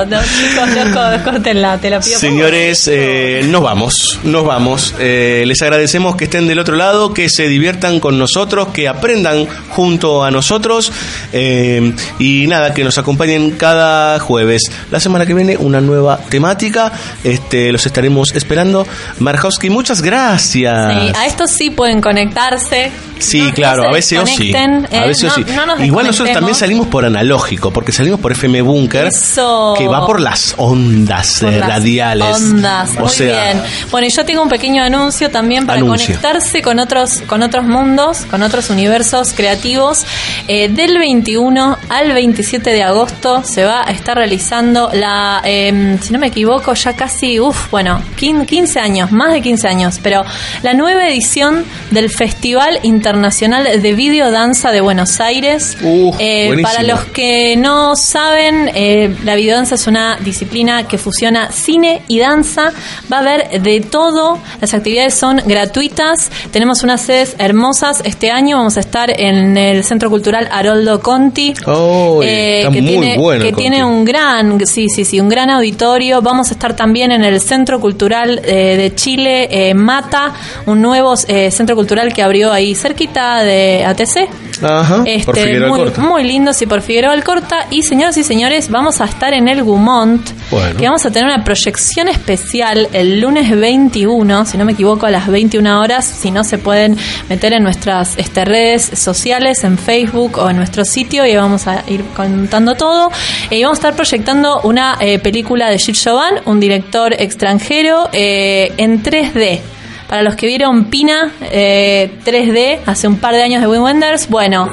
No, 0.06 0.18
chicos, 0.24 0.70
no, 0.94 1.42
te 1.42 1.54
la 1.54 1.78
pido. 2.00 2.20
Señores, 2.20 2.88
eh, 2.92 3.42
nos 3.48 3.62
vamos, 3.62 4.20
nos 4.24 4.46
vamos. 4.46 4.96
Eh, 5.00 5.44
les 5.46 5.62
agradecemos 5.62 6.16
que 6.16 6.26
estén 6.26 6.48
del 6.48 6.60
otro 6.60 6.76
lado, 6.76 7.14
que 7.14 7.30
se 7.30 7.48
diviertan 7.48 8.00
con 8.00 8.18
nosotros, 8.18 8.70
que 8.70 8.88
aprendan 8.88 9.48
junto 9.70 10.24
a 10.24 10.32
nosotros 10.32 10.92
eh, 11.34 11.94
y 12.20 12.48
nada, 12.48 12.74
que 12.74 12.84
nos 12.84 12.98
acompañen 12.98 13.52
cada 13.52 14.20
jueves. 14.20 14.64
La 14.92 15.00
semana 15.00 15.26
que 15.26 15.34
viene 15.34 15.58
una 15.58 15.82
nueva 15.82 16.18
temática, 16.30 16.92
este, 17.24 17.72
los 17.72 17.86
estaremos 17.86 18.34
esperando. 18.36 18.88
Marjowski, 19.20 19.70
muchas 19.70 20.02
gracias. 20.02 20.94
Sí, 20.94 21.12
a 21.16 21.26
esto 21.26 21.48
sí 21.48 21.70
pueden 21.70 22.02
conectarse. 22.02 22.92
Sí, 23.20 23.40
No- 23.40 23.54
claro, 23.54 23.84
a 23.88 23.92
veces 23.92 24.20
o 24.20 24.26
sí. 24.26 24.52
A 24.92 25.06
eh, 25.06 25.08
veces 25.26 25.46
o 25.46 25.48
sí. 25.48 25.68
no 25.78 25.86
Igual 25.86 26.08
nosotros 26.08 26.34
también 26.34 26.56
salimos 26.56 26.88
por 26.88 27.06
analógico, 27.06 27.72
porque 27.72 27.92
salimos 27.92 28.20
por 28.20 28.32
FM 28.32 28.62
Bunker, 28.62 29.08
Eso. 29.08 29.76
que 29.78 29.88
va 29.88 30.06
por 30.06 30.20
las 30.20 30.54
ondas 30.58 31.40
Por 31.42 31.54
eh, 31.54 31.60
las 31.60 31.70
radiales. 31.70 32.36
Ondas, 32.36 32.92
o 32.98 33.02
muy 33.02 33.10
sea, 33.10 33.54
bien. 33.54 33.64
Bueno, 33.92 34.08
y 34.08 34.10
yo 34.12 34.26
tengo 34.26 34.42
un 34.42 34.50
pequeño 34.50 34.84
anuncio 34.84 35.30
también 35.30 35.66
para 35.66 35.80
Anuncio. 35.80 36.08
conectarse 36.08 36.62
con 36.62 36.80
otros, 36.80 37.22
con 37.28 37.44
otros 37.44 37.66
mundos, 37.66 38.20
con 38.30 38.44
otros 38.44 38.70
universos 38.70 39.34
creativos. 39.34 40.06
Eh, 40.48 40.70
del 40.70 40.98
21 40.98 41.78
al 41.90 42.14
27 42.14 42.72
de 42.72 42.84
agosto 42.84 43.44
se 43.44 43.64
va 43.66 43.82
a 43.88 43.92
estar 43.92 44.18
realizando 44.18 44.90
la, 44.94 45.42
eh, 45.44 45.98
si 46.02 46.14
no 46.14 46.20
me 46.20 46.28
equivoco, 46.28 46.74
ya 46.74 46.94
casi, 46.96 47.40
uff, 47.40 47.70
bueno, 47.72 48.02
15 48.18 48.46
15 48.56 48.80
años, 48.80 49.12
más 49.12 49.34
de 49.34 49.42
15 49.42 49.68
años, 49.68 50.00
pero 50.02 50.24
la 50.64 50.74
nueva 50.74 51.08
edición 51.08 51.66
del 51.92 52.10
Festival 52.10 52.80
Internacional 52.84 53.82
de 53.82 53.94
Videodanza 53.94 54.72
de 54.72 54.82
Buenos 54.82 55.15
Aires. 55.20 55.78
Eh, 55.82 56.46
buenísimo. 56.48 56.62
para 56.62 56.84
los 56.84 57.06
que 57.06 57.56
no 57.58 57.96
saben, 57.96 58.72
eh, 58.74 59.16
la 59.24 59.36
videodanza 59.36 59.76
es 59.76 59.88
una 59.88 60.18
disciplina 60.18 60.88
que 60.88 60.98
fusiona 60.98 61.52
cine 61.52 62.02
y 62.08 62.20
danza. 62.20 62.72
Va 63.12 63.18
a 63.18 63.20
haber 63.22 63.62
de 63.62 63.82
todo. 63.82 64.40
Las 64.62 64.74
actividades 64.74 65.14
son 65.14 65.42
gratuitas. 65.46 66.32
Tenemos 66.52 66.84
unas 66.84 67.02
sedes 67.02 67.36
hermosas. 67.38 68.02
Este 68.04 68.32
año 68.32 68.58
vamos 68.58 68.78
a 68.78 68.80
estar 68.80 69.10
en 69.20 69.58
el 69.58 69.84
Centro 69.84 70.10
Cultural 70.10 70.48
Haroldo 70.52 71.00
Conti. 71.02 71.54
Oh, 71.66 72.22
eh, 72.24 72.60
está 72.60 72.72
que 72.72 72.82
muy 72.82 72.92
tiene, 72.92 73.18
bueno 73.18 73.46
que 73.46 73.54
tiene 73.54 73.84
un 73.84 74.06
gran, 74.06 74.66
sí, 74.66 74.88
sí, 74.90 75.06
sí, 75.06 75.20
un 75.20 75.30
gran 75.30 75.50
auditorio. 75.50 76.22
Vamos 76.22 76.50
a 76.50 76.54
estar 76.54 76.76
también 76.76 77.12
en 77.12 77.24
el 77.24 77.40
Centro 77.40 77.80
Cultural 77.80 78.42
eh, 78.44 78.78
de 78.78 78.96
Chile, 78.96 79.48
eh, 79.52 79.74
Mata, 79.74 80.34
un 80.66 80.82
nuevo 80.82 81.14
eh, 81.28 81.52
centro 81.52 81.76
cultural 81.76 82.14
que 82.14 82.22
abrió 82.22 82.52
ahí 82.52 82.76
cerquita 82.76 83.44
de 83.44 83.86
ATC. 83.86 84.30
Ajá, 84.64 85.04
por 85.26 85.36
Este, 85.38 85.48
Figueroa 85.48 85.70
muy, 85.70 85.80
Alcorta. 85.80 86.02
muy 86.02 86.24
lindo, 86.24 86.54
sí, 86.54 86.66
por 86.66 86.82
Figueroa 86.82 87.14
Alcorta. 87.14 87.68
Y 87.70 87.84
señoras 87.84 88.18
y 88.18 88.24
señores, 88.24 88.70
vamos 88.70 89.02
a 89.02 89.06
estar 89.06 89.34
en 89.34 89.48
el 89.48 89.64
Gumont. 89.64 90.30
Bueno. 90.52 90.78
Que 90.78 90.86
vamos 90.86 91.06
a 91.06 91.12
tener 91.12 91.26
una 91.26 91.44
proyección 91.44 92.08
especial 92.08 92.90
el 92.94 93.20
lunes 93.20 93.50
21, 93.50 94.46
si 94.46 94.58
no 94.58 94.66
me 94.66 94.74
equivoco, 94.74 95.06
a 95.06 95.12
las 95.12 95.28
21 95.28 95.80
horas. 95.80 96.06
Si 96.06 96.32
no, 96.32 96.44
se 96.44 96.58
pueden 96.58 96.98
meter 97.30 97.54
en 97.54 97.64
nuestras 97.64 98.18
este, 98.18 98.46
redes 98.46 98.84
sociales, 98.84 99.64
en 99.64 99.78
Facebook 99.78 100.38
o 100.38 100.50
en 100.50 100.58
nuestro 100.58 100.86
sitio 100.86 101.26
y 101.26 101.36
vamos 101.36 101.68
a 101.68 101.84
ir 101.88 102.04
contando 102.16 102.76
todo. 102.76 103.12
Eh, 103.50 103.58
y 103.58 103.64
vamos 103.64 103.78
a 103.78 103.80
estar 103.80 103.96
proyectando 103.96 104.62
una 104.64 104.98
eh, 105.00 105.20
película 105.20 105.70
de 105.70 105.78
Gilles 105.78 106.04
Chauvin, 106.04 106.42
un 106.46 106.60
director 106.60 107.14
extranjero, 107.14 108.10
eh, 108.12 108.74
en 108.78 109.02
3D. 109.04 109.60
Para 110.08 110.22
los 110.22 110.36
que 110.36 110.48
vieron 110.48 110.86
Pina 110.86 111.32
eh, 111.42 112.12
3D 112.24 112.80
hace 112.86 113.08
un 113.08 113.18
par 113.18 113.34
de 113.34 113.42
años 113.42 113.62
de 113.62 113.68
Wim 113.68 113.82
Wenders, 113.82 114.30
bueno, 114.30 114.70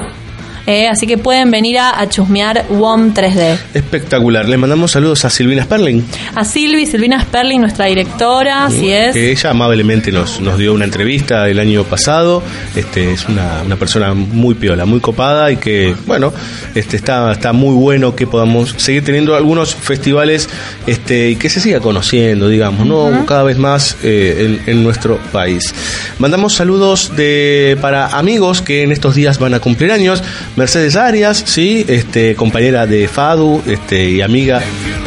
eh, 0.65 0.87
así 0.87 1.07
que 1.07 1.17
pueden 1.17 1.51
venir 1.51 1.77
a, 1.79 1.99
a 1.99 2.07
chusmear 2.09 2.65
WOM 2.69 3.13
3D. 3.13 3.57
Espectacular. 3.73 4.47
Le 4.47 4.57
mandamos 4.57 4.91
saludos 4.91 5.25
a 5.25 5.29
Silvina 5.29 5.63
Sperling, 5.63 6.03
A 6.35 6.43
Silvi, 6.45 6.85
Silvina 6.85 7.21
Sperling, 7.21 7.61
nuestra 7.61 7.85
directora, 7.85 8.65
así 8.65 8.89
es. 8.91 9.13
que 9.13 9.31
ella 9.31 9.49
amablemente 9.51 10.11
nos, 10.11 10.39
nos 10.39 10.57
dio 10.57 10.73
una 10.73 10.85
entrevista 10.85 11.47
el 11.49 11.59
año 11.59 11.83
pasado. 11.83 12.41
Este 12.75 13.11
es 13.13 13.27
una, 13.27 13.61
una 13.65 13.75
persona 13.75 14.13
muy 14.13 14.55
piola, 14.55 14.85
muy 14.85 14.99
copada 14.99 15.51
y 15.51 15.57
que, 15.57 15.95
bueno, 16.05 16.33
este 16.75 16.95
está, 16.97 17.31
está 17.31 17.53
muy 17.53 17.75
bueno 17.75 18.15
que 18.15 18.27
podamos 18.27 18.73
seguir 18.77 19.03
teniendo 19.03 19.35
algunos 19.35 19.75
festivales 19.75 20.49
este, 20.87 21.31
y 21.31 21.35
que 21.35 21.49
se 21.49 21.59
siga 21.59 21.79
conociendo, 21.79 22.47
digamos, 22.47 22.85
¿no? 22.85 23.25
Cada 23.25 23.43
vez 23.43 23.57
más 23.57 23.97
eh, 24.03 24.59
en, 24.65 24.71
en 24.77 24.83
nuestro 24.83 25.17
país. 25.31 25.73
Mandamos 26.19 26.53
saludos 26.53 27.15
de 27.15 27.77
para 27.81 28.07
amigos 28.07 28.61
que 28.61 28.83
en 28.83 28.91
estos 28.91 29.15
días 29.15 29.39
van 29.39 29.53
a 29.53 29.59
cumplir 29.59 29.91
años. 29.91 30.23
Mercedes 30.55 30.95
Arias, 30.95 31.43
sí, 31.45 31.83
este, 31.87 32.35
compañera 32.35 32.85
de 32.85 33.07
FADU 33.07 33.63
este, 33.65 34.09
y 34.09 34.21
amiga 34.21 34.61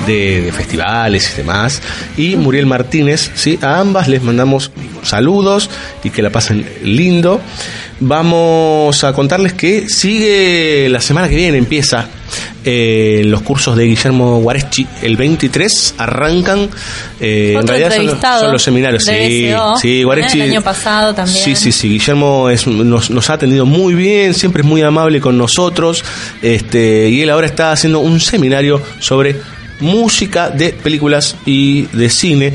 de, 0.06 0.42
de 0.42 0.52
festivales 0.52 1.32
y 1.32 1.36
demás. 1.36 1.80
Y 2.16 2.36
Muriel 2.36 2.66
Martínez, 2.66 3.30
sí, 3.34 3.58
a 3.62 3.78
ambas 3.78 4.08
les 4.08 4.22
mandamos 4.22 4.72
saludos 5.02 5.70
y 6.02 6.10
que 6.10 6.22
la 6.22 6.30
pasen 6.30 6.66
lindo. 6.82 7.40
Vamos 8.00 9.04
a 9.04 9.12
contarles 9.12 9.52
que 9.52 9.88
sigue 9.88 10.88
la 10.90 11.00
semana 11.00 11.28
que 11.28 11.36
viene, 11.36 11.58
empieza 11.58 12.08
eh, 12.68 13.22
los 13.24 13.42
cursos 13.42 13.76
de 13.76 13.84
Guillermo 13.84 14.40
Guareschi 14.40 14.86
el 15.02 15.16
23 15.16 15.94
arrancan. 15.98 16.68
eh, 17.20 17.54
en 17.56 17.66
realidad 17.66 17.90
son 17.90 17.98
los, 17.98 18.14
entrevistado 18.14 18.40
son 18.40 18.52
los 18.52 18.62
seminarios. 18.62 19.04
Sí, 19.04 19.54
sí, 19.80 20.02
Guareschi. 20.02 20.40
El 20.40 20.50
año 20.50 20.62
pasado 20.62 21.14
también. 21.14 21.44
Sí, 21.44 21.54
sí, 21.54 21.70
sí. 21.70 21.88
Guillermo 21.88 22.50
es, 22.50 22.66
nos, 22.66 23.10
nos 23.10 23.30
ha 23.30 23.34
atendido 23.34 23.64
muy 23.66 23.94
bien, 23.94 24.34
siempre 24.34 24.62
es 24.62 24.66
muy 24.66 24.82
amable 24.82 25.20
con 25.20 25.38
nosotros. 25.38 26.04
Este, 26.42 27.08
y 27.08 27.22
él 27.22 27.30
ahora 27.30 27.46
está 27.46 27.70
haciendo 27.70 28.00
un 28.00 28.18
seminario 28.18 28.82
sobre 28.98 29.36
música 29.80 30.50
de 30.50 30.70
películas 30.70 31.36
y 31.44 31.82
de 31.86 32.10
cine. 32.10 32.54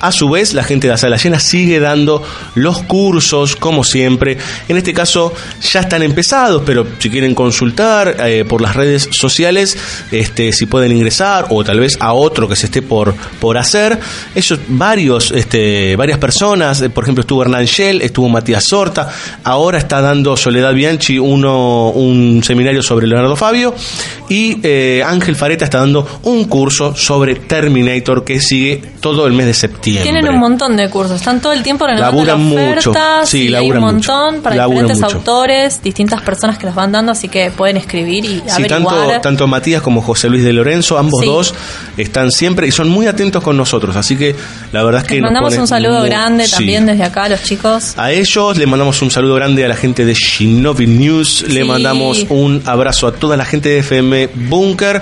A 0.00 0.12
su 0.12 0.30
vez, 0.30 0.54
la 0.54 0.64
gente 0.64 0.86
de 0.86 0.92
la 0.92 0.96
sala 0.96 1.18
llena 1.18 1.38
sigue 1.38 1.78
dando 1.78 2.22
los 2.54 2.82
cursos, 2.84 3.54
como 3.54 3.84
siempre. 3.84 4.38
En 4.66 4.78
este 4.78 4.94
caso, 4.94 5.34
ya 5.60 5.80
están 5.80 6.02
empezados, 6.02 6.62
pero 6.64 6.86
si 6.98 7.10
quieren 7.10 7.34
consultar 7.34 8.16
eh, 8.18 8.46
por 8.48 8.62
las 8.62 8.74
redes 8.74 9.10
sociales, 9.12 9.76
este, 10.10 10.52
si 10.52 10.64
pueden 10.64 10.92
ingresar, 10.92 11.48
o 11.50 11.62
tal 11.64 11.80
vez 11.80 11.98
a 12.00 12.14
otro 12.14 12.48
que 12.48 12.56
se 12.56 12.66
esté 12.66 12.80
por, 12.80 13.14
por 13.40 13.58
hacer. 13.58 13.98
Ellos, 14.34 14.58
varios, 14.68 15.32
este, 15.32 15.96
varias 15.96 16.18
personas, 16.18 16.80
eh, 16.80 16.88
por 16.88 17.04
ejemplo, 17.04 17.20
estuvo 17.20 17.42
Hernán 17.42 17.66
Shell, 17.66 18.00
estuvo 18.00 18.30
Matías 18.30 18.64
Sorta, 18.64 19.12
ahora 19.44 19.76
está 19.76 20.00
dando 20.00 20.34
Soledad 20.34 20.72
Bianchi 20.72 21.18
uno, 21.18 21.90
un 21.90 22.42
seminario 22.42 22.82
sobre 22.82 23.06
Leonardo 23.06 23.36
Fabio, 23.36 23.74
y 24.30 24.58
eh, 24.62 25.02
Ángel 25.06 25.36
Fareta 25.36 25.66
está 25.66 25.80
dando 25.80 26.20
un 26.22 26.44
curso 26.44 26.96
sobre 26.96 27.34
Terminator 27.34 28.24
que 28.24 28.40
sigue 28.40 28.80
todo 29.00 29.26
el 29.26 29.34
mes 29.34 29.46
de 29.46 29.54
septiembre. 29.54 29.89
Tienen 29.98 30.28
un 30.28 30.38
montón 30.38 30.76
de 30.76 30.88
cursos, 30.88 31.16
están 31.16 31.40
todo 31.40 31.52
el 31.52 31.62
tiempo 31.62 31.86
renovando 31.86 32.16
Laburan 32.24 32.40
mucho, 32.42 32.90
ofertas 32.90 33.28
sí, 33.28 33.48
y 33.48 33.54
hay 33.54 33.66
un 33.68 33.74
laburan 33.74 33.82
mucho. 33.96 34.12
montón 34.12 34.42
para 34.42 34.56
Laburan 34.56 34.82
diferentes 34.86 35.02
mucho. 35.04 35.16
autores, 35.18 35.82
distintas 35.82 36.22
personas 36.22 36.58
que 36.58 36.66
los 36.66 36.74
van 36.74 36.92
dando, 36.92 37.12
así 37.12 37.28
que 37.28 37.50
pueden 37.50 37.76
escribir 37.76 38.24
y 38.24 38.42
Sí, 38.46 38.62
averiguar. 38.64 38.96
tanto, 39.08 39.20
tanto 39.20 39.46
Matías 39.46 39.82
como 39.82 40.02
José 40.02 40.28
Luis 40.28 40.44
de 40.44 40.52
Lorenzo, 40.52 40.98
ambos 40.98 41.20
Sí. 41.20 41.26
dos 41.26 41.54
están 41.96 42.30
siempre 42.30 42.66
y 42.66 42.70
son 42.72 42.88
muy 42.88 43.06
atentos 43.06 43.42
con 43.42 43.56
nosotros, 43.56 43.96
así 43.96 44.16
que 44.16 44.34
la 44.72 44.82
verdad 44.82 45.02
es 45.02 45.08
que 45.08 45.14
Les 45.14 45.22
mandamos 45.22 45.56
un 45.56 45.66
saludo 45.66 46.00
muy- 46.00 46.08
grande 46.08 46.44
sí. 46.46 46.52
también 46.52 46.86
desde 46.86 47.04
acá 47.04 47.28
los 47.28 47.42
chicos. 47.42 47.94
A 47.96 48.12
ellos 48.12 48.56
le 48.56 48.66
mandamos 48.66 49.00
un 49.02 49.10
saludo 49.10 49.34
grande 49.34 49.64
a 49.64 49.68
la 49.68 49.76
gente 49.76 50.04
de 50.04 50.14
Shinobi 50.14 50.86
News, 50.86 51.44
le 51.48 51.62
Sí. 51.62 51.66
mandamos 51.68 52.26
un 52.28 52.62
abrazo 52.66 53.06
a 53.06 53.12
toda 53.12 53.36
la 53.36 53.44
gente 53.44 53.68
de 53.68 53.78
FM 53.80 54.28
Bunker, 54.34 55.00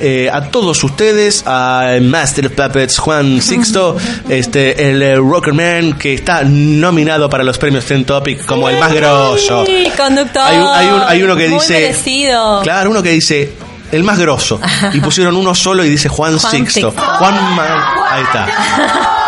eh, 0.00 0.30
a 0.32 0.42
todos 0.50 0.82
ustedes, 0.82 1.44
a 1.46 1.98
Master 2.00 2.46
of 2.46 2.52
Puppets 2.52 2.98
Juan 2.98 3.40
Sixto, 3.42 3.96
este 4.28 4.88
el 4.90 5.02
eh, 5.02 5.16
Rockerman 5.16 5.94
que 5.98 6.14
está 6.14 6.42
nominado 6.44 7.28
para 7.28 7.44
los 7.44 7.58
premios 7.58 7.84
Ten 7.84 8.04
Topic 8.04 8.44
como 8.46 8.68
el 8.68 8.78
más 8.78 8.92
grosso. 8.92 9.64
Conductor. 9.96 10.42
Hay 10.44 10.58
un- 10.58 10.68
hay 10.68 10.86
un- 10.88 11.02
hay 11.06 11.22
uno 11.22 11.36
que 11.36 11.48
Muy 11.48 11.58
dice- 11.60 11.74
merecido. 11.74 12.60
Claro, 12.62 12.90
uno 12.90 13.02
que 13.02 13.10
dice 13.10 13.52
el 13.92 14.04
más 14.04 14.18
grosso 14.18 14.60
y 14.92 15.00
pusieron 15.00 15.36
uno 15.36 15.54
solo 15.54 15.84
y 15.84 15.88
dice 15.90 16.08
Juan, 16.08 16.38
Juan 16.38 16.52
Sixto. 16.52 16.90
Sixto. 16.92 17.02
Juan 17.18 17.54
Ma- 17.56 17.94
ahí 18.10 18.22
está. 18.22 18.46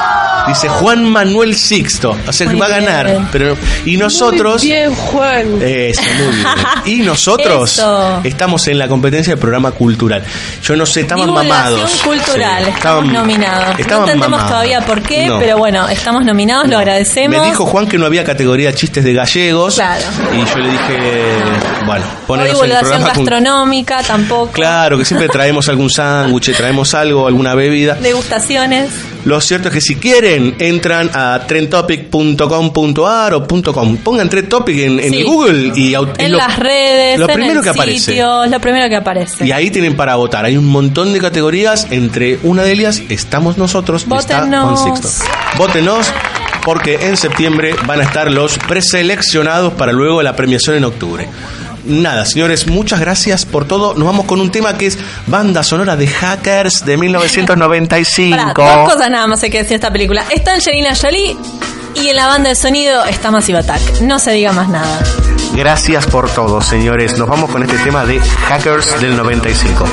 Dice 0.48 0.68
Juan 0.68 1.04
Manuel 1.04 1.54
Sixto, 1.54 2.16
o 2.26 2.32
sea 2.32 2.46
que 2.48 2.56
va 2.56 2.66
a 2.66 2.70
ganar, 2.70 3.28
pero 3.30 3.56
y 3.84 3.96
nosotros 3.96 4.62
Bien, 4.62 4.92
Juan. 4.94 5.62
eso, 5.62 6.02
muy 6.02 6.34
bien. 6.36 6.46
Y 6.84 6.96
nosotros 7.04 7.72
Eso. 7.78 8.20
estamos 8.24 8.66
en 8.66 8.78
la 8.78 8.88
competencia 8.88 9.32
del 9.34 9.40
programa 9.40 9.70
cultural. 9.70 10.22
Yo 10.62 10.74
no 10.76 10.84
sé, 10.84 11.02
estaban 11.02 11.26
Divulgación 11.26 11.56
mamados. 11.56 12.02
cultural, 12.02 12.64
Sí, 12.64 12.70
estamos 12.70 12.76
estaban- 12.76 13.12
nominados. 13.12 13.64
No 13.66 13.70
entendemos 13.98 14.28
mamados. 14.30 14.48
todavía 14.50 14.80
por 14.80 15.02
qué, 15.02 15.26
No. 15.26 15.38
pero 15.38 15.58
bueno, 15.58 15.88
estamos 15.88 16.24
nominados, 16.24 16.68
lo 16.68 16.78
agradecemos. 16.78 17.38
Me 17.38 17.44
dijo 17.46 17.64
Juan 17.66 17.86
que 17.86 17.98
no 17.98 18.06
había 18.06 18.24
categoría 18.24 18.74
chistes 18.74 19.04
de 19.04 19.12
gallegos. 19.12 19.74
Claro. 19.76 20.04
Y 20.32 20.38
yo 20.50 20.56
le 20.58 20.70
dije, 20.70 20.98
bueno, 21.86 22.04
O 22.22 22.26
poneros 22.26 22.62
en 22.64 22.70
el 22.72 22.78
programa. 22.78 23.06
gastronómica 23.08 24.02
tampoco. 24.02 24.52
Claro, 24.52 24.98
que 24.98 25.04
siempre 25.04 25.28
traemos 25.28 25.68
algún 25.68 25.90
sándwich, 25.90 26.54
traemos 26.56 26.94
algo, 26.94 27.26
alguna 27.26 27.54
bebida. 27.54 27.94
Degustaciones. 27.94 28.90
Lo 29.24 29.40
cierto 29.40 29.68
es 29.68 29.74
que 29.74 29.80
si 29.80 29.94
quieren, 30.40 30.54
entran 30.58 31.10
a 31.14 31.40
trendtopic.com.ar 31.46 33.34
o 33.34 33.46
.com. 33.72 33.96
Pongan 33.98 34.28
Trend 34.28 34.48
Topic 34.48 34.78
en, 34.78 35.00
en 35.00 35.10
Sí. 35.12 35.22
Google 35.22 35.72
y 35.76 35.94
es 35.94 36.00
En 36.18 36.32
lo- 36.32 36.38
las 36.38 36.58
redes, 36.58 37.18
lo 37.18 37.28
en 37.28 37.34
primero 37.34 37.58
el 37.60 37.64
que 37.64 37.70
aparece. 37.70 37.98
sitio, 38.00 38.46
lo 38.46 38.60
primero 38.60 38.88
que 38.88 38.96
aparece. 38.96 39.46
Y 39.46 39.52
ahí 39.52 39.70
tienen 39.70 39.96
para 39.96 40.16
votar. 40.16 40.44
Hay 40.44 40.56
un 40.56 40.66
montón 40.66 41.12
de 41.12 41.20
categorías. 41.20 41.86
Entre 41.90 42.38
una 42.42 42.62
de 42.62 42.72
ellas 42.72 43.02
estamos 43.08 43.58
nosotros. 43.58 44.02
Está 44.02 44.40
Vótenos. 44.40 44.80
Juan 44.80 44.96
Sixto. 44.96 45.24
Vótenos 45.58 46.12
porque 46.64 46.94
en 47.08 47.16
septiembre 47.16 47.74
van 47.86 48.00
a 48.00 48.04
estar 48.04 48.30
los 48.30 48.56
preseleccionados 48.58 49.72
para 49.74 49.92
luego 49.92 50.22
la 50.22 50.36
premiación 50.36 50.76
en 50.76 50.84
octubre. 50.84 51.28
Nada, 51.84 52.24
señores, 52.24 52.66
muchas 52.66 53.00
gracias 53.00 53.44
por 53.44 53.66
todo. 53.66 53.94
Nos 53.94 54.06
vamos 54.06 54.26
con 54.26 54.40
un 54.40 54.50
tema 54.50 54.78
que 54.78 54.86
es 54.86 54.98
banda 55.26 55.62
sonora 55.62 55.96
de 55.96 56.06
Hackers 56.06 56.84
de 56.84 56.96
1995. 56.96 58.36
Pará, 58.54 58.76
dos 58.76 58.92
cosas 58.92 59.10
nada 59.10 59.26
más 59.26 59.42
hay 59.42 59.50
que 59.50 59.58
decir 59.58 59.70
de 59.70 59.74
esta 59.76 59.92
película. 59.92 60.24
Está 60.30 60.54
Angelina 60.54 60.94
Jolie 60.94 61.36
y 61.94 62.08
en 62.08 62.16
la 62.16 62.26
banda 62.26 62.50
de 62.50 62.54
sonido 62.54 63.04
está 63.04 63.30
Massive 63.30 63.58
Attack. 63.58 64.00
No 64.02 64.18
se 64.18 64.32
diga 64.32 64.52
más 64.52 64.68
nada. 64.68 65.00
Gracias 65.54 66.06
por 66.06 66.30
todo, 66.30 66.60
señores. 66.62 67.18
Nos 67.18 67.28
vamos 67.28 67.50
con 67.50 67.62
este 67.62 67.76
tema 67.78 68.04
de 68.06 68.20
Hackers 68.20 69.00
del 69.00 69.16
95. 69.16 69.84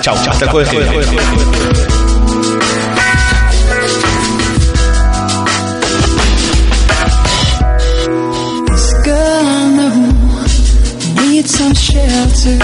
Chau, 0.00 0.16
hasta 0.16 0.44
el 0.44 0.50
jueves 0.50 1.97
some 11.48 11.72
shelter. 11.72 12.58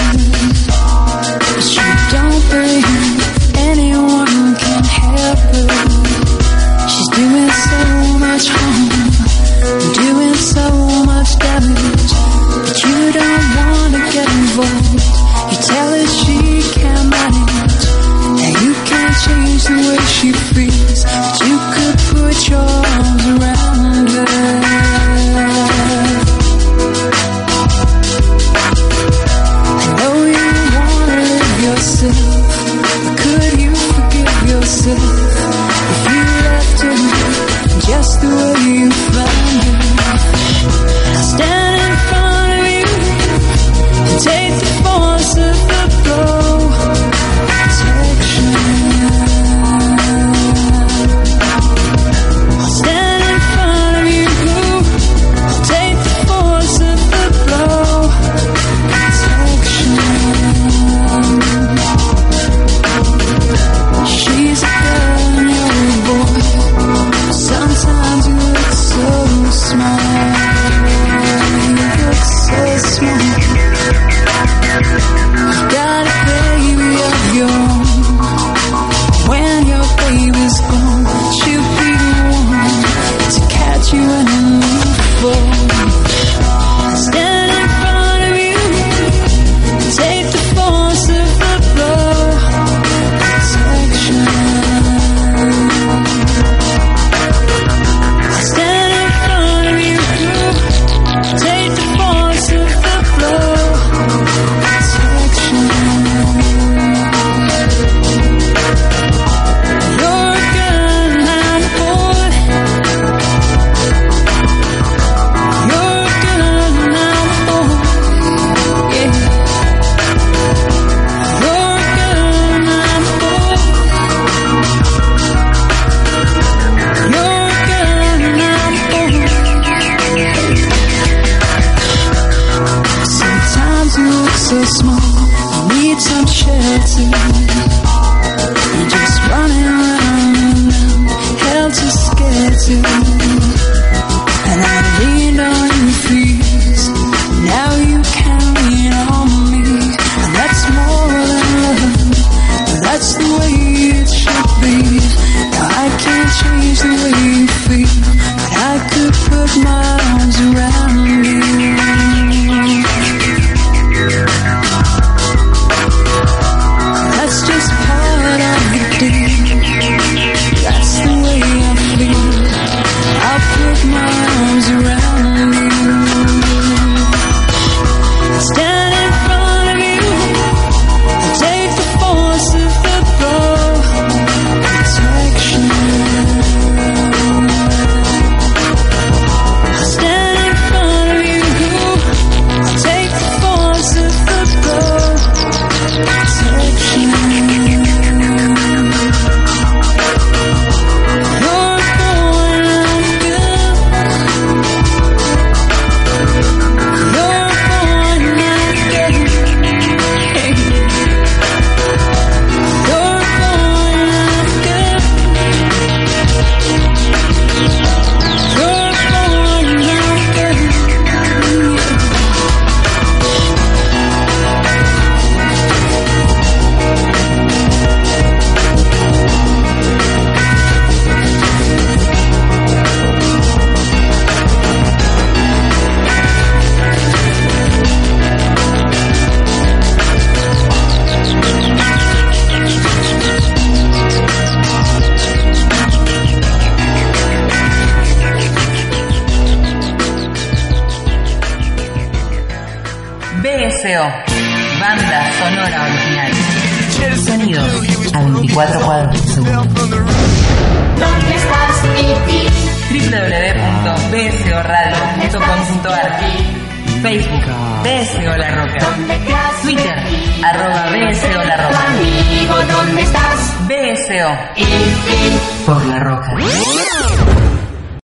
She 1.59 1.85
don't 2.13 2.43
believe 2.53 3.57
anyone 3.57 4.55
can 4.61 4.83
help 4.83 5.39
her. 5.53 5.67
She's 6.87 7.09
doing 7.17 7.51
so 7.65 7.81
much 8.19 8.45
harm, 8.53 8.89
doing 9.93 10.35
so 10.35 10.65
much 11.05 11.31
damage. 11.39 12.13
But 12.63 12.77
you 12.83 12.97
don't 13.17 13.45
wanna 13.57 14.03
get 14.13 14.29
involved. 14.39 15.01
You 15.49 15.57
tell 15.69 15.89
her 15.97 16.07
she 16.19 16.39
can't 16.77 17.09
manage, 17.09 17.85
and 18.45 18.53
you 18.63 18.73
can't 18.89 19.15
change 19.25 19.63
the 19.65 19.77
way 19.89 20.03
she 20.17 20.29
feels. 20.53 21.03
But 21.03 21.35
you 21.47 21.57
could 21.73 21.97
put 22.13 22.37
your 22.49 22.69
arms 22.93 23.25
around 23.33 24.09
her. 24.09 24.64
myself 34.85 35.24